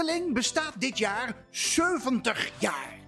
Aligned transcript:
Efteling 0.00 0.34
bestaat 0.34 0.72
dit 0.78 0.98
jaar 0.98 1.34
70 1.50 2.50
jaar. 2.58 2.98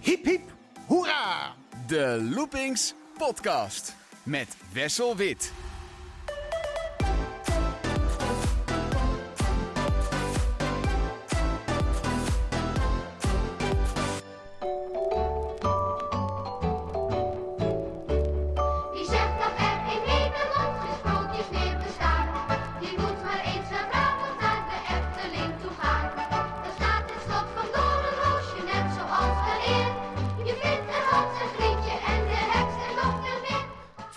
Hip 0.00 0.24
hip, 0.24 0.52
hoera! 0.86 1.54
De 1.86 2.28
Loopings 2.34 2.94
Podcast 3.18 3.94
met 4.22 4.56
Wessel 4.72 5.16
Wit. 5.16 5.52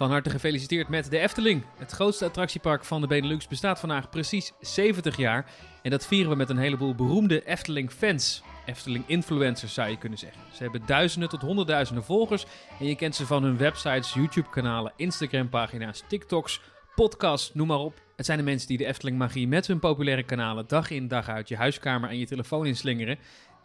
Van 0.07 0.15
harte 0.15 0.31
gefeliciteerd 0.31 0.87
met 0.89 1.09
de 1.09 1.19
Efteling. 1.19 1.63
Het 1.77 1.91
grootste 1.91 2.25
attractiepark 2.25 2.83
van 2.83 3.01
de 3.01 3.07
Benelux 3.07 3.47
bestaat 3.47 3.79
vandaag 3.79 4.09
precies 4.09 4.51
70 4.59 5.17
jaar. 5.17 5.45
En 5.81 5.91
dat 5.91 6.07
vieren 6.07 6.29
we 6.29 6.35
met 6.35 6.49
een 6.49 6.57
heleboel 6.57 6.95
beroemde 6.95 7.45
Efteling-fans. 7.45 8.43
Efteling-influencers 8.65 9.73
zou 9.73 9.89
je 9.89 9.97
kunnen 9.97 10.17
zeggen. 10.17 10.41
Ze 10.53 10.63
hebben 10.63 10.81
duizenden 10.85 11.29
tot 11.29 11.41
honderdduizenden 11.41 12.03
volgers. 12.03 12.45
En 12.79 12.85
je 12.85 12.95
kent 12.95 13.15
ze 13.15 13.25
van 13.25 13.43
hun 13.43 13.57
websites, 13.57 14.13
YouTube-kanalen, 14.13 14.93
Instagram-pagina's, 14.95 16.03
TikToks, 16.07 16.61
podcasts, 16.95 17.53
noem 17.53 17.67
maar 17.67 17.79
op. 17.79 18.01
Het 18.15 18.25
zijn 18.25 18.37
de 18.37 18.43
mensen 18.43 18.67
die 18.67 18.77
de 18.77 18.85
Efteling-magie 18.85 19.47
met 19.47 19.67
hun 19.67 19.79
populaire 19.79 20.23
kanalen 20.23 20.67
dag 20.67 20.89
in 20.89 21.07
dag 21.07 21.29
uit 21.29 21.47
je 21.47 21.55
huiskamer 21.55 22.09
en 22.09 22.17
je 22.17 22.25
telefoon 22.25 22.65
inslingeren. 22.65 23.17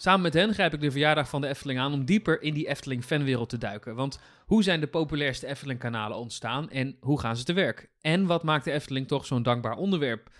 Samen 0.03 0.22
met 0.22 0.34
hen 0.34 0.55
grijp 0.55 0.75
ik 0.75 0.81
de 0.81 0.91
verjaardag 0.91 1.28
van 1.28 1.41
de 1.41 1.48
Efteling 1.48 1.78
aan 1.78 1.92
om 1.92 2.05
dieper 2.05 2.42
in 2.42 2.55
die 2.55 2.69
Efteling-fanwereld 2.69 3.48
te 3.48 3.58
duiken. 3.58 3.95
Want 3.95 4.19
hoe 4.47 4.62
zijn 4.62 4.81
de 4.81 4.86
populairste 4.86 5.47
Efteling-kanalen 5.47 6.17
ontstaan 6.17 6.70
en 6.70 6.97
hoe 7.00 7.20
gaan 7.20 7.36
ze 7.36 7.45
te 7.45 7.53
werk? 7.53 7.89
En 8.00 8.27
wat 8.27 8.42
maakt 8.42 8.64
de 8.64 8.73
Efteling 8.73 9.08
toch 9.08 9.27
zo'n 9.27 9.42
dankbaar 9.42 9.77
onderwerp? 9.77 10.30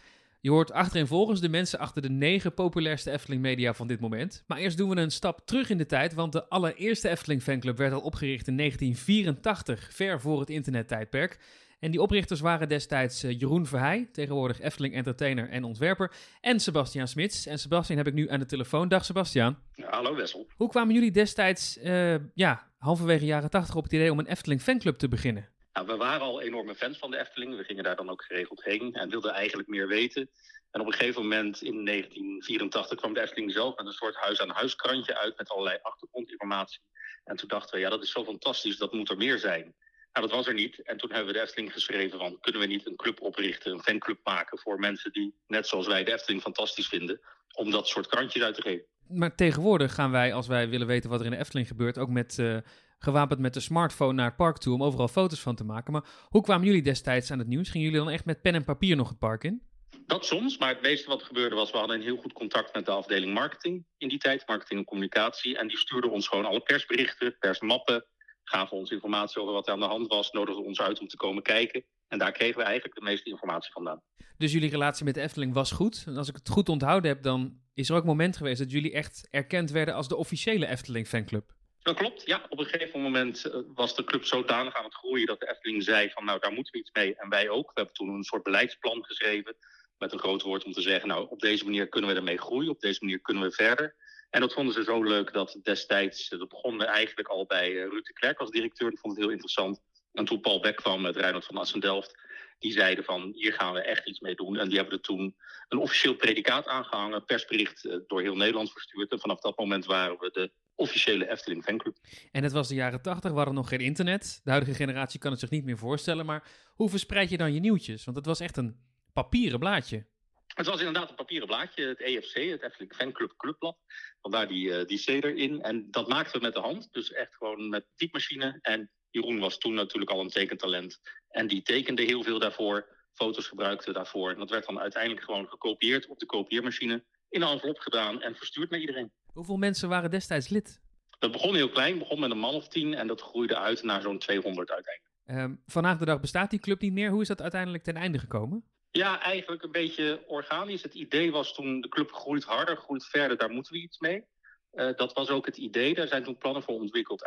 Je 0.41 0.51
hoort 0.51 0.73
achtereenvolgens 0.73 1.41
de 1.41 1.49
mensen 1.49 1.79
achter 1.79 2.03
de 2.03 2.11
negen 2.11 2.55
populairste 2.55 3.11
Efteling-media 3.11 3.75
van 3.75 3.87
dit 3.87 4.01
moment. 4.01 4.45
Maar 4.47 4.59
eerst 4.59 4.77
doen 4.77 4.89
we 4.89 4.97
een 4.97 5.11
stap 5.11 5.41
terug 5.45 5.71
in 5.71 5.79
de 5.79 5.87
tijd, 5.87 6.15
want 6.15 6.33
de 6.33 6.49
allereerste 6.49 7.09
Efteling-fanclub 7.09 7.77
werd 7.77 7.93
al 7.93 8.01
opgericht 8.01 8.49
in 8.49 8.57
1984, 8.57 9.89
ver 9.93 10.21
voor 10.21 10.41
het 10.41 10.51
internettijdperk. 10.51 11.39
En 11.83 11.91
die 11.91 12.03
oprichters 12.03 12.41
waren 12.41 12.69
destijds 12.69 13.23
eh, 13.23 13.41
Jeroen 13.41 13.67
Verheij, 13.67 14.09
tegenwoordig 14.13 14.61
Efteling 14.61 14.95
entertainer 14.95 15.49
en 15.49 15.65
ontwerper, 15.65 16.13
en 16.41 16.61
Sebastian 16.61 17.09
Smits. 17.09 17.47
En 17.47 17.59
Sebastian 17.59 17.99
heb 17.99 18.07
ik 18.07 18.13
nu 18.15 18.31
aan 18.31 18.39
de 18.39 18.47
telefoon. 18.47 18.89
Dag 18.89 19.05
Sebastian. 19.05 19.59
Ja, 19.73 19.91
hallo 19.91 20.15
Wessel. 20.15 20.47
Hoe 20.57 20.69
kwamen 20.69 20.95
jullie 20.95 21.11
destijds, 21.11 21.79
eh, 21.79 22.15
ja, 22.35 22.71
halverwege 22.79 23.25
jaren 23.25 23.51
80 23.51 23.75
op 23.75 23.83
het 23.83 23.93
idee 23.93 24.11
om 24.11 24.19
een 24.19 24.27
Efteling 24.27 24.63
fanclub 24.63 24.97
te 24.99 25.09
beginnen? 25.09 25.49
Nou, 25.73 25.87
we 25.87 25.97
waren 25.97 26.21
al 26.21 26.41
enorme 26.41 26.75
fans 26.75 26.99
van 26.99 27.11
de 27.11 27.19
Efteling. 27.19 27.57
We 27.57 27.65
gingen 27.65 27.85
daar 27.85 27.97
dan 27.97 28.11
ook 28.11 28.23
geregeld 28.23 28.65
heen 28.65 28.95
en 28.95 29.11
wilden 29.11 29.33
eigenlijk 29.33 29.69
meer 29.69 29.89
weten. 29.89 30.31
En 30.71 30.81
op 30.81 30.87
een 30.87 30.93
gegeven 30.93 31.23
moment 31.23 31.63
in 31.63 31.85
1984 31.85 32.99
kwam 32.99 33.15
de 33.15 33.21
Efteling 33.21 33.53
zelf 33.53 33.77
met 33.77 33.87
een 33.87 33.93
soort 33.93 34.17
huis-aan-huis-krantje 34.17 35.19
uit 35.19 35.39
met 35.39 35.49
allerlei 35.49 35.79
achtergrondinformatie. 35.83 36.81
En 37.25 37.37
toen 37.37 37.49
dachten 37.49 37.75
we, 37.75 37.81
ja, 37.81 37.91
dat 37.91 38.03
is 38.03 38.11
zo 38.11 38.25
fantastisch, 38.25 38.77
dat 38.77 38.93
moet 38.93 39.11
er 39.11 39.17
meer 39.17 39.39
zijn. 39.39 39.75
Nou, 40.13 40.27
dat 40.27 40.37
was 40.37 40.47
er 40.47 40.55
niet. 40.55 40.83
En 40.83 40.97
toen 40.97 41.11
hebben 41.11 41.27
we 41.27 41.39
de 41.39 41.45
Efteling 41.45 41.73
geschreven 41.73 42.19
van, 42.19 42.39
kunnen 42.41 42.61
we 42.61 42.67
niet 42.67 42.87
een 42.87 42.97
club 42.97 43.21
oprichten, 43.21 43.73
een 43.73 43.83
fanclub 43.83 44.19
maken 44.25 44.59
voor 44.59 44.79
mensen 44.79 45.13
die, 45.13 45.35
net 45.47 45.67
zoals 45.67 45.87
wij, 45.87 46.05
de 46.05 46.13
Efteling 46.13 46.43
fantastisch 46.43 46.89
vinden, 46.89 47.21
om 47.53 47.71
dat 47.71 47.89
soort 47.89 48.07
krantjes 48.07 48.43
uit 48.43 48.55
te 48.55 48.63
geven. 48.63 48.85
Maar 49.09 49.35
tegenwoordig 49.35 49.95
gaan 49.95 50.11
wij, 50.11 50.33
als 50.35 50.47
wij 50.47 50.69
willen 50.69 50.87
weten 50.87 51.11
wat 51.11 51.21
er 51.21 51.27
in 51.27 51.33
de 51.33 51.39
Efteling 51.39 51.67
gebeurt, 51.67 51.99
ook 51.99 52.09
met, 52.09 52.39
eh, 52.39 52.57
gewapend 52.99 53.41
met 53.41 53.55
de 53.55 53.61
smartphone 53.61 54.13
naar 54.13 54.27
het 54.27 54.37
park 54.37 54.59
toe 54.59 54.75
om 54.75 54.83
overal 54.83 55.09
foto's 55.09 55.41
van 55.41 55.57
te 55.57 55.65
maken. 55.65 55.93
Maar 55.93 56.05
hoe 56.29 56.43
kwamen 56.43 56.67
jullie 56.67 56.83
destijds 56.83 57.31
aan 57.31 57.39
het 57.39 57.49
nieuws? 57.49 57.71
Gingen 57.71 57.87
jullie 57.87 58.05
dan 58.05 58.13
echt 58.13 58.25
met 58.25 58.43
pen 58.43 58.55
en 58.55 58.65
papier 58.65 58.97
nog 58.97 59.09
het 59.09 59.19
park 59.19 59.45
in? 59.45 59.63
Dat 60.07 60.27
soms, 60.27 60.59
maar 60.59 60.69
het 60.69 60.83
meeste 60.83 61.09
wat 61.09 61.23
gebeurde 61.23 61.55
was, 61.55 61.71
we 61.71 61.79
hadden 61.79 61.97
een 61.97 62.03
heel 62.03 62.17
goed 62.17 62.33
contact 62.33 62.75
met 62.75 62.87
de 62.87 62.91
afdeling 62.91 63.35
marketing 63.35 63.85
in 63.99 64.09
die 64.09 64.19
tijd, 64.19 64.47
marketing 64.47 64.79
en 64.81 64.87
communicatie. 64.87 65.59
En 65.59 65.69
die 65.69 65.79
stuurden 65.79 66.11
ons 66.11 66.29
gewoon 66.29 66.45
alle 66.45 66.61
persberichten, 66.61 67.37
persmappen, 67.39 68.07
gaven 68.45 68.77
ons 68.77 68.91
informatie 68.91 69.41
over 69.41 69.55
wat 69.55 69.67
er 69.67 69.73
aan 69.73 69.81
de 69.81 69.87
hand 69.87 70.07
was, 70.07 70.31
nodigden 70.31 70.65
ons 70.65 70.81
uit 70.81 71.01
om 71.01 71.09
te 71.09 71.17
komen 71.17 71.43
kijken. 71.43 71.85
En 72.09 72.19
daar 72.19 72.33
kregen 72.33 72.57
we 72.57 72.63
eigenlijk 72.63 72.95
de 72.95 73.05
meeste 73.05 73.31
informatie 73.31 73.73
vandaan. 73.73 74.03
Dus 74.37 74.53
jullie 74.53 74.71
relatie 74.71 75.05
met 75.05 75.15
de 75.15 75.21
Efteling 75.21 75.55
was 75.55 75.71
goed. 75.71 76.05
En 76.07 76.17
als 76.17 76.29
ik 76.29 76.35
het 76.35 76.49
goed 76.49 76.69
onthouden 76.69 77.11
heb, 77.11 77.23
dan 77.23 77.61
is 77.75 77.89
er 77.89 77.95
ook 77.95 78.01
een 78.01 78.07
moment 78.07 78.37
geweest 78.37 78.59
dat 78.59 78.71
jullie 78.71 78.93
echt 78.93 79.29
erkend 79.31 79.71
werden 79.71 79.95
als 79.95 80.09
de 80.09 80.17
officiële 80.17 80.67
Efteling 80.67 81.07
fanclub. 81.07 81.53
Dat 81.83 81.97
klopt, 81.97 82.27
ja. 82.27 82.47
Op 82.49 82.59
een 82.59 82.67
gegeven 82.67 83.01
moment 83.01 83.45
eh, 83.45 83.61
was 83.75 83.97
de 83.97 84.05
club 84.05 84.25
zodanig 84.25 84.75
aan 84.75 84.85
het 84.85 84.95
groeien 84.95 85.27
dat 85.27 85.41
de 85.41 85.51
Efteling 85.51 85.83
zei 85.83 86.11
van 86.11 86.25
nou 86.25 86.39
daar 86.41 86.53
moeten 86.53 86.73
we 86.73 86.79
iets 86.79 86.91
mee. 86.93 87.17
En 87.17 87.29
wij 87.29 87.49
ook. 87.49 87.67
We 87.67 87.73
hebben 87.75 87.95
toen 87.95 88.09
een 88.09 88.23
soort 88.23 88.43
beleidsplan 88.43 89.05
geschreven 89.05 89.57
met 89.99 90.13
een 90.13 90.19
groot 90.19 90.43
woord 90.43 90.65
om 90.65 90.73
te 90.73 90.81
zeggen 90.81 91.09
nou 91.09 91.29
op 91.31 91.41
deze 91.41 91.65
manier 91.65 91.89
kunnen 91.89 92.11
we 92.11 92.17
ermee 92.17 92.39
groeien, 92.39 92.71
op 92.71 92.81
deze 92.81 92.99
manier 93.03 93.21
kunnen 93.21 93.43
we 93.43 93.53
verder. 93.53 93.95
En 94.33 94.41
dat 94.41 94.53
vonden 94.53 94.75
ze 94.75 94.83
zo 94.83 95.03
leuk 95.03 95.33
dat 95.33 95.59
destijds, 95.63 96.29
eh, 96.29 96.39
dat 96.39 96.49
begon 96.49 96.83
eigenlijk 96.83 97.29
al 97.29 97.47
bij 97.47 97.69
eh, 97.69 97.89
Ruud 97.89 98.05
de 98.05 98.13
Klerk 98.13 98.39
als 98.39 98.51
directeur, 98.51 98.91
die 98.91 98.99
vond 98.99 99.13
het 99.13 99.23
heel 99.23 99.33
interessant. 99.33 99.81
En 100.13 100.25
toen 100.25 100.41
Paul 100.41 100.61
Beck 100.61 100.77
kwam 100.77 101.01
met 101.01 101.17
Reinhard 101.17 101.45
van 101.45 101.57
Assen-Delft, 101.57 102.15
die 102.59 102.73
zeiden 102.73 103.05
van 103.05 103.33
hier 103.35 103.53
gaan 103.53 103.73
we 103.73 103.81
echt 103.81 104.09
iets 104.09 104.21
mee 104.21 104.35
doen. 104.35 104.57
En 104.59 104.69
die 104.69 104.77
hebben 104.77 104.95
er 104.95 105.01
toen 105.01 105.37
een 105.69 105.79
officieel 105.79 106.15
predicaat 106.15 106.67
aangehangen, 106.67 107.25
persbericht 107.25 107.85
eh, 107.85 107.97
door 108.07 108.21
heel 108.21 108.37
Nederland 108.37 108.73
verstuurd. 108.73 109.13
En 109.13 109.21
vanaf 109.21 109.41
dat 109.41 109.59
moment 109.59 109.85
waren 109.85 110.19
we 110.19 110.31
de 110.33 110.53
officiële 110.75 111.31
Efteling 111.31 111.65
fanclub. 111.65 111.97
En 112.31 112.43
het 112.43 112.53
was 112.53 112.69
de 112.69 112.75
jaren 112.75 113.03
80, 113.03 113.31
we 113.31 113.37
hadden 113.37 113.55
nog 113.55 113.69
geen 113.69 113.81
internet. 113.81 114.41
De 114.45 114.51
huidige 114.51 114.77
generatie 114.77 115.21
kan 115.21 115.31
het 115.31 115.41
zich 115.41 115.51
niet 115.51 115.65
meer 115.65 115.79
voorstellen. 115.79 116.27
Maar 116.27 116.49
hoe 116.75 116.91
verspreid 116.91 117.31
je 117.31 117.37
dan 117.37 117.53
je 117.53 117.61
nieuwtjes? 117.61 118.05
Want 118.05 118.17
het 118.17 118.27
was 118.27 118.41
echt 118.41 118.57
een 118.57 118.77
papieren 119.13 119.59
blaadje. 119.59 120.07
Het 120.55 120.67
was 120.67 120.79
inderdaad 120.79 121.09
een 121.09 121.15
papieren 121.15 121.47
blaadje, 121.47 121.87
het 121.87 122.01
EFC, 122.01 122.35
het 122.35 122.63
Efteling 122.63 122.95
Fanclub 122.95 123.33
Clubblad. 123.37 123.77
Vandaar 124.21 124.49
die, 124.49 124.75
eh, 124.75 124.87
die 124.87 125.03
C 125.05 125.09
erin. 125.09 125.63
En 125.63 125.91
dat 125.91 126.09
maakten 126.09 126.41
we 126.41 126.47
met 126.47 126.55
de 126.55 126.61
hand, 126.61 126.89
dus 126.91 127.13
echt 127.13 127.35
gewoon 127.35 127.69
met 127.69 127.87
typemachine. 127.97 128.59
En 128.61 128.91
Jeroen 129.11 129.39
was 129.39 129.59
toen 129.59 129.75
natuurlijk 129.75 130.11
al 130.11 130.21
een 130.21 130.29
tekentalent. 130.29 131.01
En 131.29 131.47
die 131.47 131.63
tekende 131.63 132.03
heel 132.03 132.23
veel 132.23 132.39
daarvoor, 132.39 132.89
foto's 133.13 133.47
gebruikte 133.47 133.93
daarvoor. 133.93 134.31
En 134.31 134.39
dat 134.39 134.51
werd 134.51 134.67
dan 134.67 134.81
uiteindelijk 134.81 135.25
gewoon 135.25 135.49
gekopieerd 135.49 136.07
op 136.07 136.19
de 136.19 136.27
kopieermachine, 136.27 137.05
in 137.29 137.43
een 137.43 137.49
envelop 137.49 137.79
gedaan 137.79 138.23
en 138.23 138.37
verstuurd 138.37 138.71
naar 138.71 138.81
iedereen. 138.81 139.13
Hoeveel 139.27 139.57
mensen 139.57 139.89
waren 139.89 140.11
destijds 140.11 140.49
lid? 140.49 140.81
Dat 141.19 141.33
begon 141.33 141.55
heel 141.55 141.71
klein, 141.71 141.99
begon 141.99 142.21
met 142.21 142.31
een 142.31 142.39
man 142.39 142.55
of 142.55 142.69
tien 142.69 142.95
en 142.95 143.07
dat 143.07 143.21
groeide 143.21 143.57
uit 143.57 143.83
naar 143.83 144.03
zo'n 144.03 144.19
200 144.19 144.71
uiteindelijk. 144.71 145.13
Ehm, 145.25 145.55
vandaag 145.67 145.99
de 145.99 146.05
dag 146.05 146.21
bestaat 146.21 146.51
die 146.51 146.59
club 146.59 146.81
niet 146.81 146.93
meer. 146.93 147.11
Hoe 147.11 147.21
is 147.21 147.29
dat 147.29 147.43
uiteindelijk 147.43 147.83
ten 147.83 147.97
einde 147.97 148.19
gekomen? 148.19 148.65
Ja, 148.93 149.23
eigenlijk 149.23 149.63
een 149.63 149.73
beetje 149.73 150.23
organisch. 150.27 150.83
Het 150.83 150.95
idee 150.95 151.33
was 151.33 151.55
toen 151.55 151.81
de 151.81 151.89
club 151.89 152.13
groeit 152.13 152.45
harder, 152.45 152.77
groeit 152.77 153.05
verder, 153.05 153.37
daar 153.37 153.51
moeten 153.51 153.73
we 153.73 153.79
iets 153.79 153.99
mee. 153.99 154.25
Eh, 154.71 154.95
dat 154.97 155.13
was 155.13 155.29
ook 155.29 155.47
het 155.47 155.57
idee, 155.57 155.95
daar 155.95 156.09
zijn 156.09 156.25
toen 156.25 156.39
plannen 156.39 156.63
voor 156.63 156.75
ontwikkeld. 156.75 157.25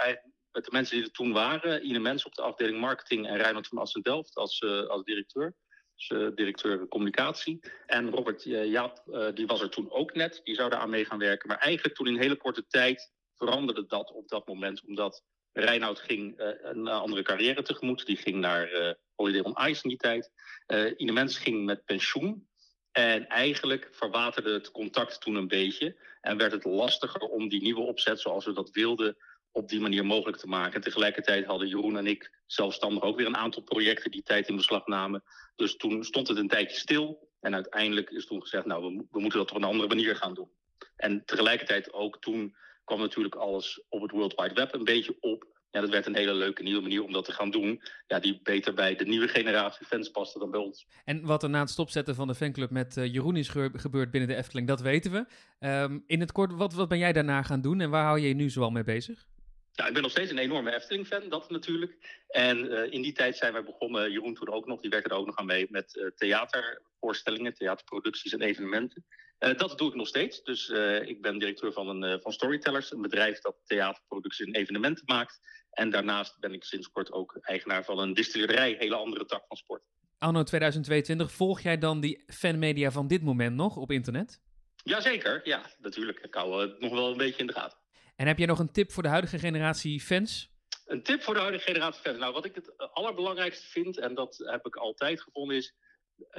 Met 0.51 0.65
de 0.65 0.71
mensen 0.71 0.95
die 0.95 1.05
er 1.05 1.11
toen 1.11 1.33
waren, 1.33 1.85
Ine 1.85 1.99
Mens 1.99 2.25
op 2.25 2.35
de 2.35 2.41
afdeling 2.41 2.79
marketing 2.79 3.27
en 3.27 3.37
Reinhard 3.37 3.67
van 3.67 3.77
Assen-Delft 3.77 4.35
als, 4.35 4.59
eh, 4.59 4.87
als 4.87 5.03
directeur. 5.03 5.55
Dus, 5.95 6.07
eh, 6.07 6.27
directeur 6.35 6.87
communicatie. 6.87 7.59
En 7.85 8.09
Robert 8.09 8.43
Jaap, 8.43 9.03
die 9.33 9.47
was 9.47 9.61
er 9.61 9.69
toen 9.69 9.91
ook 9.91 10.13
net, 10.13 10.41
die 10.43 10.55
zou 10.55 10.69
daar 10.69 10.79
aan 10.79 10.89
mee 10.89 11.05
gaan 11.05 11.19
werken. 11.19 11.47
Maar 11.47 11.57
eigenlijk 11.57 11.95
toen 11.95 12.07
in 12.07 12.21
hele 12.21 12.35
korte 12.35 12.67
tijd 12.67 13.11
veranderde 13.35 13.85
dat 13.85 14.11
op 14.11 14.27
dat 14.27 14.47
moment, 14.47 14.81
omdat 14.85 15.23
Reinoud 15.51 15.99
ging 15.99 16.33
een 16.61 16.87
andere 16.87 17.21
carrière 17.21 17.61
tegemoet. 17.61 18.05
Die 18.05 18.17
ging 18.17 18.37
naar 18.37 18.97
Holiday 19.15 19.41
on 19.41 19.67
Ice 19.69 19.83
in 19.83 19.89
die 19.89 19.97
tijd. 19.97 20.31
Eh 20.65 20.91
Ine 20.97 21.11
Mens 21.11 21.37
ging 21.37 21.65
met 21.65 21.85
pensioen. 21.85 22.47
En 22.91 23.27
eigenlijk 23.27 23.87
verwaterde 23.91 24.53
het 24.53 24.71
contact 24.71 25.21
toen 25.21 25.35
een 25.35 25.47
beetje. 25.47 25.95
En 26.21 26.37
werd 26.37 26.51
het 26.51 26.63
lastiger 26.63 27.21
om 27.21 27.49
die 27.49 27.61
nieuwe 27.61 27.81
opzet 27.81 28.19
zoals 28.19 28.45
we 28.45 28.53
dat 28.53 28.69
wilden 28.69 29.17
op 29.51 29.69
die 29.69 29.79
manier 29.79 30.05
mogelijk 30.05 30.37
te 30.37 30.47
maken. 30.47 30.73
En 30.73 30.81
tegelijkertijd 30.81 31.45
hadden 31.45 31.67
Jeroen 31.67 31.97
en 31.97 32.07
ik 32.07 32.31
zelfstandig 32.45 33.03
ook 33.03 33.17
weer 33.17 33.25
een 33.25 33.37
aantal 33.37 33.61
projecten 33.61 34.11
die 34.11 34.23
tijd 34.23 34.47
in 34.47 34.55
beslag 34.55 34.87
namen. 34.87 35.23
Dus 35.55 35.75
toen 35.75 36.03
stond 36.03 36.27
het 36.27 36.37
een 36.37 36.47
tijdje 36.47 36.77
stil. 36.77 37.29
En 37.39 37.53
uiteindelijk 37.53 38.09
is 38.09 38.25
toen 38.25 38.41
gezegd, 38.41 38.65
nou, 38.65 38.83
we, 38.83 39.05
we 39.11 39.19
moeten 39.19 39.39
dat 39.39 39.51
op 39.51 39.57
een 39.57 39.63
andere 39.63 39.87
manier 39.87 40.15
gaan 40.15 40.33
doen. 40.33 40.49
En 40.95 41.25
tegelijkertijd 41.25 41.93
ook 41.93 42.21
toen 42.21 42.55
kwam 42.83 42.99
natuurlijk 42.99 43.35
alles 43.35 43.81
op 43.89 44.01
het 44.01 44.11
World 44.11 44.35
Wide 44.35 44.53
Web 44.53 44.73
een 44.73 44.83
beetje 44.83 45.17
op. 45.19 45.54
Ja, 45.75 45.81
dat 45.81 45.89
werd 45.89 46.05
een 46.05 46.15
hele 46.15 46.33
leuke 46.33 46.63
nieuwe 46.63 46.81
manier 46.81 47.03
om 47.03 47.11
dat 47.11 47.25
te 47.25 47.31
gaan 47.31 47.51
doen. 47.51 47.81
Ja, 48.07 48.19
die 48.19 48.39
beter 48.43 48.73
bij 48.73 48.95
de 48.95 49.05
nieuwe 49.05 49.27
generatie 49.27 49.85
fans 49.85 50.09
paste 50.09 50.39
dan 50.39 50.51
bij 50.51 50.59
ons. 50.59 50.87
En 51.05 51.25
wat 51.25 51.43
er 51.43 51.49
na 51.49 51.59
het 51.59 51.69
stopzetten 51.69 52.15
van 52.15 52.27
de 52.27 52.35
fanclub 52.35 52.69
met 52.69 52.97
eh, 52.97 53.13
Jeroen 53.13 53.35
is 53.35 53.49
gebeurd 53.73 54.11
binnen 54.11 54.29
de 54.29 54.35
Efteling, 54.35 54.67
dat 54.67 54.81
weten 54.81 55.11
we. 55.11 55.25
Ehm, 55.59 55.99
in 56.07 56.19
het 56.19 56.31
kort, 56.31 56.53
wat, 56.53 56.73
wat 56.73 56.87
ben 56.87 56.97
jij 56.97 57.13
daarna 57.13 57.43
gaan 57.43 57.61
doen 57.61 57.81
en 57.81 57.89
waar 57.89 58.05
hou 58.05 58.19
je 58.19 58.27
je 58.27 58.33
nu 58.33 58.49
zoal 58.49 58.69
mee 58.69 58.83
bezig? 58.83 59.25
Ja, 59.71 59.87
ik 59.87 59.93
ben 59.93 60.01
nog 60.01 60.11
steeds 60.11 60.31
een 60.31 60.37
enorme 60.37 60.75
Efteling-fan, 60.75 61.29
dat 61.29 61.49
natuurlijk. 61.49 62.23
En 62.27 62.65
uh, 62.65 62.91
in 62.91 63.01
die 63.01 63.13
tijd 63.13 63.37
zijn 63.37 63.53
wij 63.53 63.63
begonnen, 63.63 64.11
Jeroen 64.11 64.33
toen 64.33 64.49
ook 64.49 64.65
nog, 64.65 64.81
die 64.81 64.89
werkte 64.89 65.09
er 65.09 65.15
ook 65.15 65.25
nog 65.25 65.37
aan 65.37 65.45
mee, 65.45 65.67
met 65.69 65.95
uh, 65.95 66.07
theatervoorstellingen, 66.15 67.53
theaterproducties 67.53 68.33
en 68.33 68.41
evenementen. 68.41 69.05
Uh, 69.39 69.57
dat 69.57 69.77
doe 69.77 69.89
ik 69.89 69.95
nog 69.95 70.07
steeds. 70.07 70.43
Dus 70.43 70.69
ik 71.05 71.21
ben 71.21 71.39
directeur 71.39 71.73
van, 71.73 71.87
een, 72.03 72.21
van 72.21 72.31
Storytellers, 72.31 72.91
een 72.91 73.01
bedrijf 73.01 73.39
dat 73.39 73.55
theaterproducties 73.65 74.45
en 74.45 74.55
evenementen 74.55 75.03
maakt. 75.05 75.39
En 75.75 75.89
daarnaast 75.89 76.39
ben 76.39 76.53
ik 76.53 76.63
sinds 76.63 76.89
kort 76.89 77.11
ook 77.11 77.37
eigenaar 77.41 77.83
van 77.85 77.99
een 77.99 78.13
distillerij, 78.13 78.75
hele 78.79 78.95
andere 78.95 79.25
tak 79.25 79.43
van 79.47 79.57
sport. 79.57 79.83
Anno 80.17 80.43
2022, 80.43 81.31
volg 81.31 81.61
jij 81.61 81.77
dan 81.77 81.99
die 81.99 82.23
fanmedia 82.27 82.91
van 82.91 83.07
dit 83.07 83.21
moment 83.21 83.55
nog 83.55 83.77
op 83.77 83.91
internet? 83.91 84.41
Jazeker, 84.83 85.41
ja, 85.43 85.65
natuurlijk. 85.79 86.19
Ik 86.19 86.33
hou 86.33 86.61
het 86.61 86.79
nog 86.79 86.91
wel 86.91 87.11
een 87.11 87.17
beetje 87.17 87.39
in 87.39 87.47
de 87.47 87.53
gaten. 87.53 87.77
En 88.15 88.27
heb 88.27 88.37
jij 88.37 88.47
nog 88.47 88.59
een 88.59 88.71
tip 88.71 88.91
voor 88.91 89.03
de 89.03 89.09
huidige 89.09 89.39
generatie 89.39 90.01
fans? 90.01 90.53
Een 90.85 91.03
tip 91.03 91.21
voor 91.21 91.33
de 91.33 91.39
huidige 91.39 91.65
generatie 91.65 92.01
fans. 92.01 92.17
Nou, 92.17 92.33
wat 92.33 92.45
ik 92.45 92.55
het 92.55 92.77
allerbelangrijkste 92.93 93.67
vind, 93.67 93.97
en 93.97 94.15
dat 94.15 94.37
heb 94.37 94.65
ik 94.65 94.75
altijd 94.75 95.21
gevonden, 95.21 95.55
is. 95.55 95.75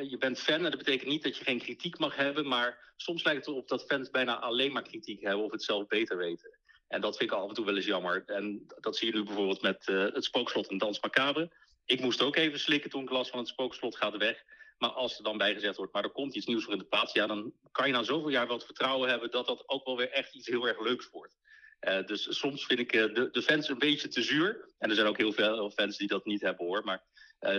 Je 0.09 0.17
bent 0.19 0.39
fan 0.39 0.65
en 0.65 0.71
dat 0.71 0.79
betekent 0.79 1.09
niet 1.09 1.23
dat 1.23 1.37
je 1.37 1.45
geen 1.45 1.59
kritiek 1.59 1.99
mag 1.99 2.17
hebben, 2.17 2.49
maar 2.49 2.93
soms 2.97 3.25
lijkt 3.25 3.41
het 3.41 3.55
erop 3.55 3.69
dat 3.69 3.87
fans 3.87 4.11
bijna 4.11 4.39
alleen 4.39 4.73
maar 4.73 4.83
kritiek 4.83 5.21
hebben 5.23 5.45
of 5.45 5.51
het 5.51 5.63
zelf 5.63 5.87
beter 5.87 6.17
weten. 6.17 6.59
En 6.89 7.01
dat 7.01 7.17
vind 7.17 7.31
ik 7.31 7.37
af 7.37 7.49
en 7.49 7.55
toe 7.55 7.65
wel 7.65 7.77
eens 7.77 7.87
jammer. 7.87 8.23
En 8.27 8.67
dat 8.81 8.97
zie 8.97 9.09
je 9.09 9.15
nu 9.15 9.25
bijvoorbeeld 9.25 9.63
met 9.63 9.87
uh, 9.89 10.03
het 10.13 10.25
spookslot 10.25 10.69
en 10.69 10.79
Dans 10.79 11.01
Macabre. 11.01 11.51
Ik 11.85 12.01
moest 12.01 12.23
ook 12.23 12.37
even 12.37 12.61
slikken 12.61 12.91
toen 12.91 13.03
ik 13.03 13.11
las 13.11 13.29
van 13.29 13.39
het 13.39 13.49
spookslot 13.49 13.97
gaat 13.97 14.17
weg. 14.17 14.45
Maar 14.79 14.91
als 14.91 15.19
er 15.19 15.25
dan 15.25 15.39
bij 15.39 15.55
gezegd 15.55 15.77
wordt, 15.77 15.93
maar 15.93 16.05
er 16.05 16.11
komt 16.11 16.35
iets 16.35 16.47
nieuws 16.47 16.65
voor 16.65 16.73
in 16.73 16.79
de 16.79 16.85
plaats, 16.85 17.13
ja, 17.13 17.27
dan 17.27 17.53
kan 17.73 17.87
je 17.87 17.93
na 17.93 18.03
zoveel 18.03 18.29
jaar 18.29 18.47
wel 18.47 18.57
het 18.57 18.65
vertrouwen 18.65 19.09
hebben 19.09 19.31
dat 19.31 19.47
dat 19.47 19.69
ook 19.69 19.85
wel 19.85 19.97
weer 19.97 20.11
echt 20.11 20.35
iets 20.35 20.47
heel 20.47 20.69
erg 20.69 20.81
leuks 20.81 21.11
wordt. 21.11 21.37
Uh, 21.81 22.05
dus 22.07 22.39
soms 22.39 22.67
vind 22.67 22.81
ik 22.81 22.95
uh, 22.95 23.15
de, 23.15 23.29
de, 23.31 23.43
fans 23.43 23.69
een 23.69 23.79
beetje 23.79 24.09
te 24.09 24.23
zuur. 24.23 24.73
En 24.79 24.89
er 24.89 24.95
zijn 24.95 25.07
ook 25.07 25.17
heel 25.17 25.33
veel 25.33 25.71
fans 25.71 25.97
die 25.97 26.09
dat 26.09 26.25
niet 26.25 26.41
hebben 26.41 26.67
hoor. 26.67 26.85
Maar 26.85 27.05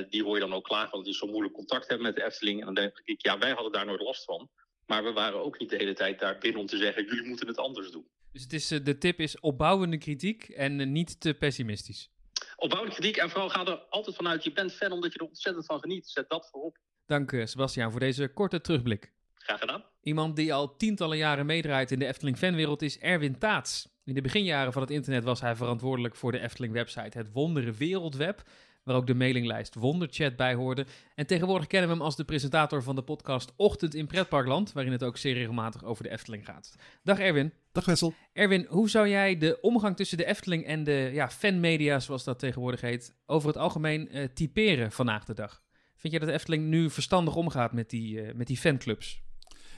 die 0.10 0.24
hoor 0.24 0.34
je 0.34 0.42
dan 0.42 0.54
ook 0.54 0.64
klagen, 0.64 0.92
want 0.92 1.06
het 1.06 1.14
is 1.14 1.20
zo 1.20 1.28
moeilijk 1.28 1.54
contact 1.54 1.88
hebben 1.88 2.06
met 2.06 2.16
de 2.16 2.24
Efteling. 2.24 2.60
En 2.60 2.66
dan 2.66 2.76
denk 2.76 3.02
ik, 3.04 3.22
ja, 3.22 3.38
wij 3.38 3.52
hadden 3.52 3.72
daar 3.72 3.86
nooit 3.86 4.02
last 4.02 4.24
van. 4.24 4.50
Maar 4.86 5.04
we 5.04 5.12
waren 5.12 5.44
ook 5.44 5.60
niet 5.60 5.70
de 5.70 5.76
hele 5.76 5.94
tijd 5.94 6.20
daar 6.20 6.38
binnen 6.38 6.62
om 6.62 6.68
te 6.68 6.78
zeggen, 6.78 7.06
jullie 7.06 7.28
moeten 7.28 7.48
het 7.48 7.58
anders 7.58 7.92
doen. 7.92 8.08
Dus 8.38 8.46
het 8.46 8.54
is, 8.54 8.68
de 8.84 8.98
tip 8.98 9.20
is 9.20 9.40
opbouwende 9.40 9.98
kritiek 9.98 10.44
en 10.50 10.92
niet 10.92 11.20
te 11.20 11.34
pessimistisch. 11.34 12.10
Opbouwende 12.56 12.96
kritiek 12.96 13.18
en 13.18 13.30
vooral 13.30 13.50
ga 13.50 13.66
er 13.66 13.78
altijd 13.90 14.16
vanuit, 14.16 14.44
je 14.44 14.54
bent 14.54 14.74
fan 14.74 14.92
omdat 14.92 15.14
je 15.14 15.20
er 15.20 15.26
ontzettend 15.26 15.66
van 15.66 15.80
geniet. 15.80 16.08
Zet 16.08 16.30
dat 16.30 16.50
voorop. 16.52 16.78
Dank 17.06 17.42
Sebastiaan 17.44 17.92
voor 17.92 18.00
deze 18.00 18.28
korte 18.28 18.62
terugblik. 18.62 19.12
Graag 19.36 19.60
gedaan. 19.60 19.84
Iemand 20.02 20.36
die 20.36 20.54
al 20.54 20.76
tientallen 20.76 21.18
jaren 21.18 21.46
meedraait 21.46 21.92
in 21.92 22.00
de 22.00 22.06
Efteling 22.06 22.38
fanwereld 22.38 22.82
is 22.82 23.00
Erwin 23.00 23.38
Taats. 23.38 23.90
In 24.06 24.14
de 24.14 24.22
beginjaren 24.22 24.74
van 24.74 24.82
het 24.82 24.92
internet 24.92 25.24
was 25.24 25.42
hij 25.42 25.56
verantwoordelijk 25.56 26.16
voor 26.16 26.32
de 26.32 26.40
Efteling-website 26.40 27.18
Het 27.18 27.32
Wondere 27.32 27.72
Wereldweb, 27.72 28.42
waar 28.88 28.96
ook 28.96 29.08
de 29.08 29.16
mailinglijst 29.16 29.76
Wonderchat 29.76 30.36
bij 30.36 30.54
hoorde. 30.54 30.86
En 31.16 31.28
tegenwoordig 31.28 31.68
kennen 31.68 31.90
we 31.90 31.96
hem 31.96 32.04
als 32.04 32.16
de 32.16 32.24
presentator 32.24 32.84
van 32.84 32.96
de 32.96 33.02
podcast 33.02 33.54
Ochtend 33.56 33.96
in 33.96 34.08
Pretparkland, 34.08 34.74
waarin 34.74 34.92
het 34.92 35.04
ook 35.04 35.18
zeer 35.18 35.34
regelmatig 35.34 35.84
over 35.84 36.04
de 36.04 36.10
Efteling 36.10 36.46
gaat. 36.46 36.76
Dag 37.04 37.20
Erwin. 37.20 37.54
Dag 37.72 37.86
Wessel. 37.86 38.14
Erwin, 38.34 38.66
hoe 38.70 38.90
zou 38.90 39.08
jij 39.10 39.38
de 39.38 39.58
omgang 39.62 39.96
tussen 39.96 40.18
de 40.18 40.26
Efteling 40.26 40.66
en 40.66 40.84
de 40.84 41.10
ja, 41.14 41.30
fanmedia, 41.30 42.00
zoals 42.00 42.24
dat 42.24 42.40
tegenwoordig 42.40 42.82
heet, 42.82 43.16
over 43.26 43.48
het 43.48 43.58
algemeen 43.58 44.18
uh, 44.18 44.24
typeren 44.34 44.92
vandaag 44.92 45.26
de 45.26 45.34
dag? 45.34 45.62
Vind 45.96 46.14
je 46.14 46.20
dat 46.20 46.28
de 46.28 46.34
Efteling 46.34 46.66
nu 46.66 46.90
verstandig 46.90 47.36
omgaat 47.36 47.72
met 47.72 47.90
die, 47.90 48.22
uh, 48.22 48.34
met 48.34 48.48
die 48.48 48.58
fanclubs? 48.58 49.22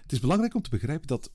Het 0.01 0.11
is 0.11 0.19
belangrijk 0.19 0.55
om 0.55 0.61
te 0.61 0.69
begrijpen 0.69 1.07
dat 1.07 1.31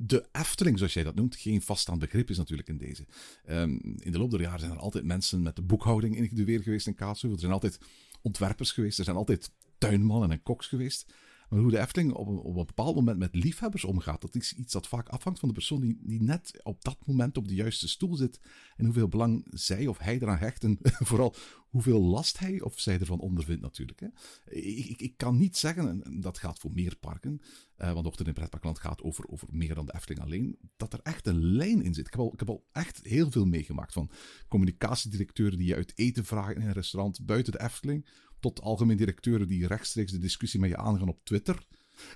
de 0.00 0.28
Efteling, 0.32 0.78
zoals 0.78 0.92
jij 0.92 1.02
dat 1.02 1.14
noemt, 1.14 1.36
geen 1.36 1.62
vaststaand 1.62 1.98
begrip 1.98 2.30
is 2.30 2.36
natuurlijk 2.36 2.68
in 2.68 2.78
deze. 2.78 3.06
Um, 3.48 3.80
in 3.98 4.12
de 4.12 4.18
loop 4.18 4.30
der 4.30 4.40
jaren 4.40 4.60
zijn 4.60 4.72
er 4.72 4.78
altijd 4.78 5.04
mensen 5.04 5.42
met 5.42 5.56
de 5.56 5.62
boekhouding 5.62 6.16
ingeduweerd 6.16 6.62
geweest 6.62 6.86
in 6.86 6.94
Kaatsheuvel. 6.94 7.32
Er 7.32 7.40
zijn 7.40 7.52
altijd 7.52 7.78
ontwerpers 8.22 8.72
geweest, 8.72 8.98
er 8.98 9.04
zijn 9.04 9.16
altijd 9.16 9.50
tuinmannen 9.78 10.30
en 10.30 10.42
koks 10.42 10.66
geweest. 10.66 11.12
Maar 11.48 11.60
hoe 11.60 11.70
de 11.70 11.78
Efteling 11.78 12.12
op 12.12 12.28
een, 12.28 12.38
op 12.38 12.56
een 12.56 12.66
bepaald 12.66 12.94
moment 12.94 13.18
met 13.18 13.34
liefhebbers 13.34 13.84
omgaat, 13.84 14.20
dat 14.20 14.34
is 14.34 14.52
iets 14.52 14.72
dat 14.72 14.88
vaak 14.88 15.08
afhangt 15.08 15.38
van 15.38 15.48
de 15.48 15.54
persoon 15.54 15.80
die, 15.80 15.98
die 16.00 16.22
net 16.22 16.60
op 16.62 16.84
dat 16.84 16.98
moment 17.06 17.36
op 17.36 17.48
de 17.48 17.54
juiste 17.54 17.88
stoel 17.88 18.16
zit. 18.16 18.40
En 18.76 18.84
hoeveel 18.84 19.08
belang 19.08 19.46
zij 19.50 19.86
of 19.86 19.98
hij 19.98 20.14
eraan 20.14 20.38
hecht. 20.38 20.64
En 20.64 20.78
vooral 21.10 21.34
hoeveel 21.68 22.00
last 22.00 22.38
hij 22.38 22.60
of 22.60 22.80
zij 22.80 22.98
ervan 22.98 23.20
ondervindt 23.20 23.62
natuurlijk. 23.62 24.00
Hè. 24.00 24.08
Ik, 24.54 25.00
ik, 25.00 25.16
kan 25.16 25.36
niet 25.36 25.56
zeggen, 25.56 26.04
en 26.04 26.20
dat 26.20 26.38
gaat 26.38 26.58
voor 26.58 26.70
meer 26.72 26.96
parken, 26.96 27.40
uh, 27.78 27.92
want 27.92 28.06
Ochtend 28.06 28.28
in 28.28 28.34
Pretparkland 28.34 28.78
gaat 28.78 29.02
over, 29.02 29.28
over 29.28 29.48
meer 29.50 29.74
dan 29.74 29.86
de 29.86 29.94
Efteling 29.94 30.20
alleen, 30.20 30.58
dat 30.76 30.92
er 30.92 31.00
echt 31.02 31.26
een 31.26 31.44
lijn 31.44 31.82
in 31.82 31.94
zit. 31.94 32.06
Ik 32.06 32.12
heb 32.12 32.20
al, 32.20 32.32
ik 32.32 32.38
heb 32.38 32.48
al 32.48 32.66
echt 32.72 33.00
heel 33.02 33.30
veel 33.30 33.46
meegemaakt 33.46 33.92
van 33.92 34.10
communicatiedirecteuren 34.48 35.58
die 35.58 35.66
je 35.66 35.74
uit 35.74 35.92
eten 35.94 36.24
vragen 36.24 36.54
in 36.54 36.60
een 36.60 36.72
restaurant 36.72 37.26
buiten 37.26 37.52
de 37.52 37.60
Efteling 37.60 38.06
tot 38.40 38.60
algemeen 38.60 38.96
directeuren 38.96 39.48
die 39.48 39.66
rechtstreeks 39.66 40.12
de 40.12 40.18
discussie 40.18 40.60
met 40.60 40.70
je 40.70 40.76
aangaan 40.76 41.08
op 41.08 41.24
Twitter. 41.24 41.66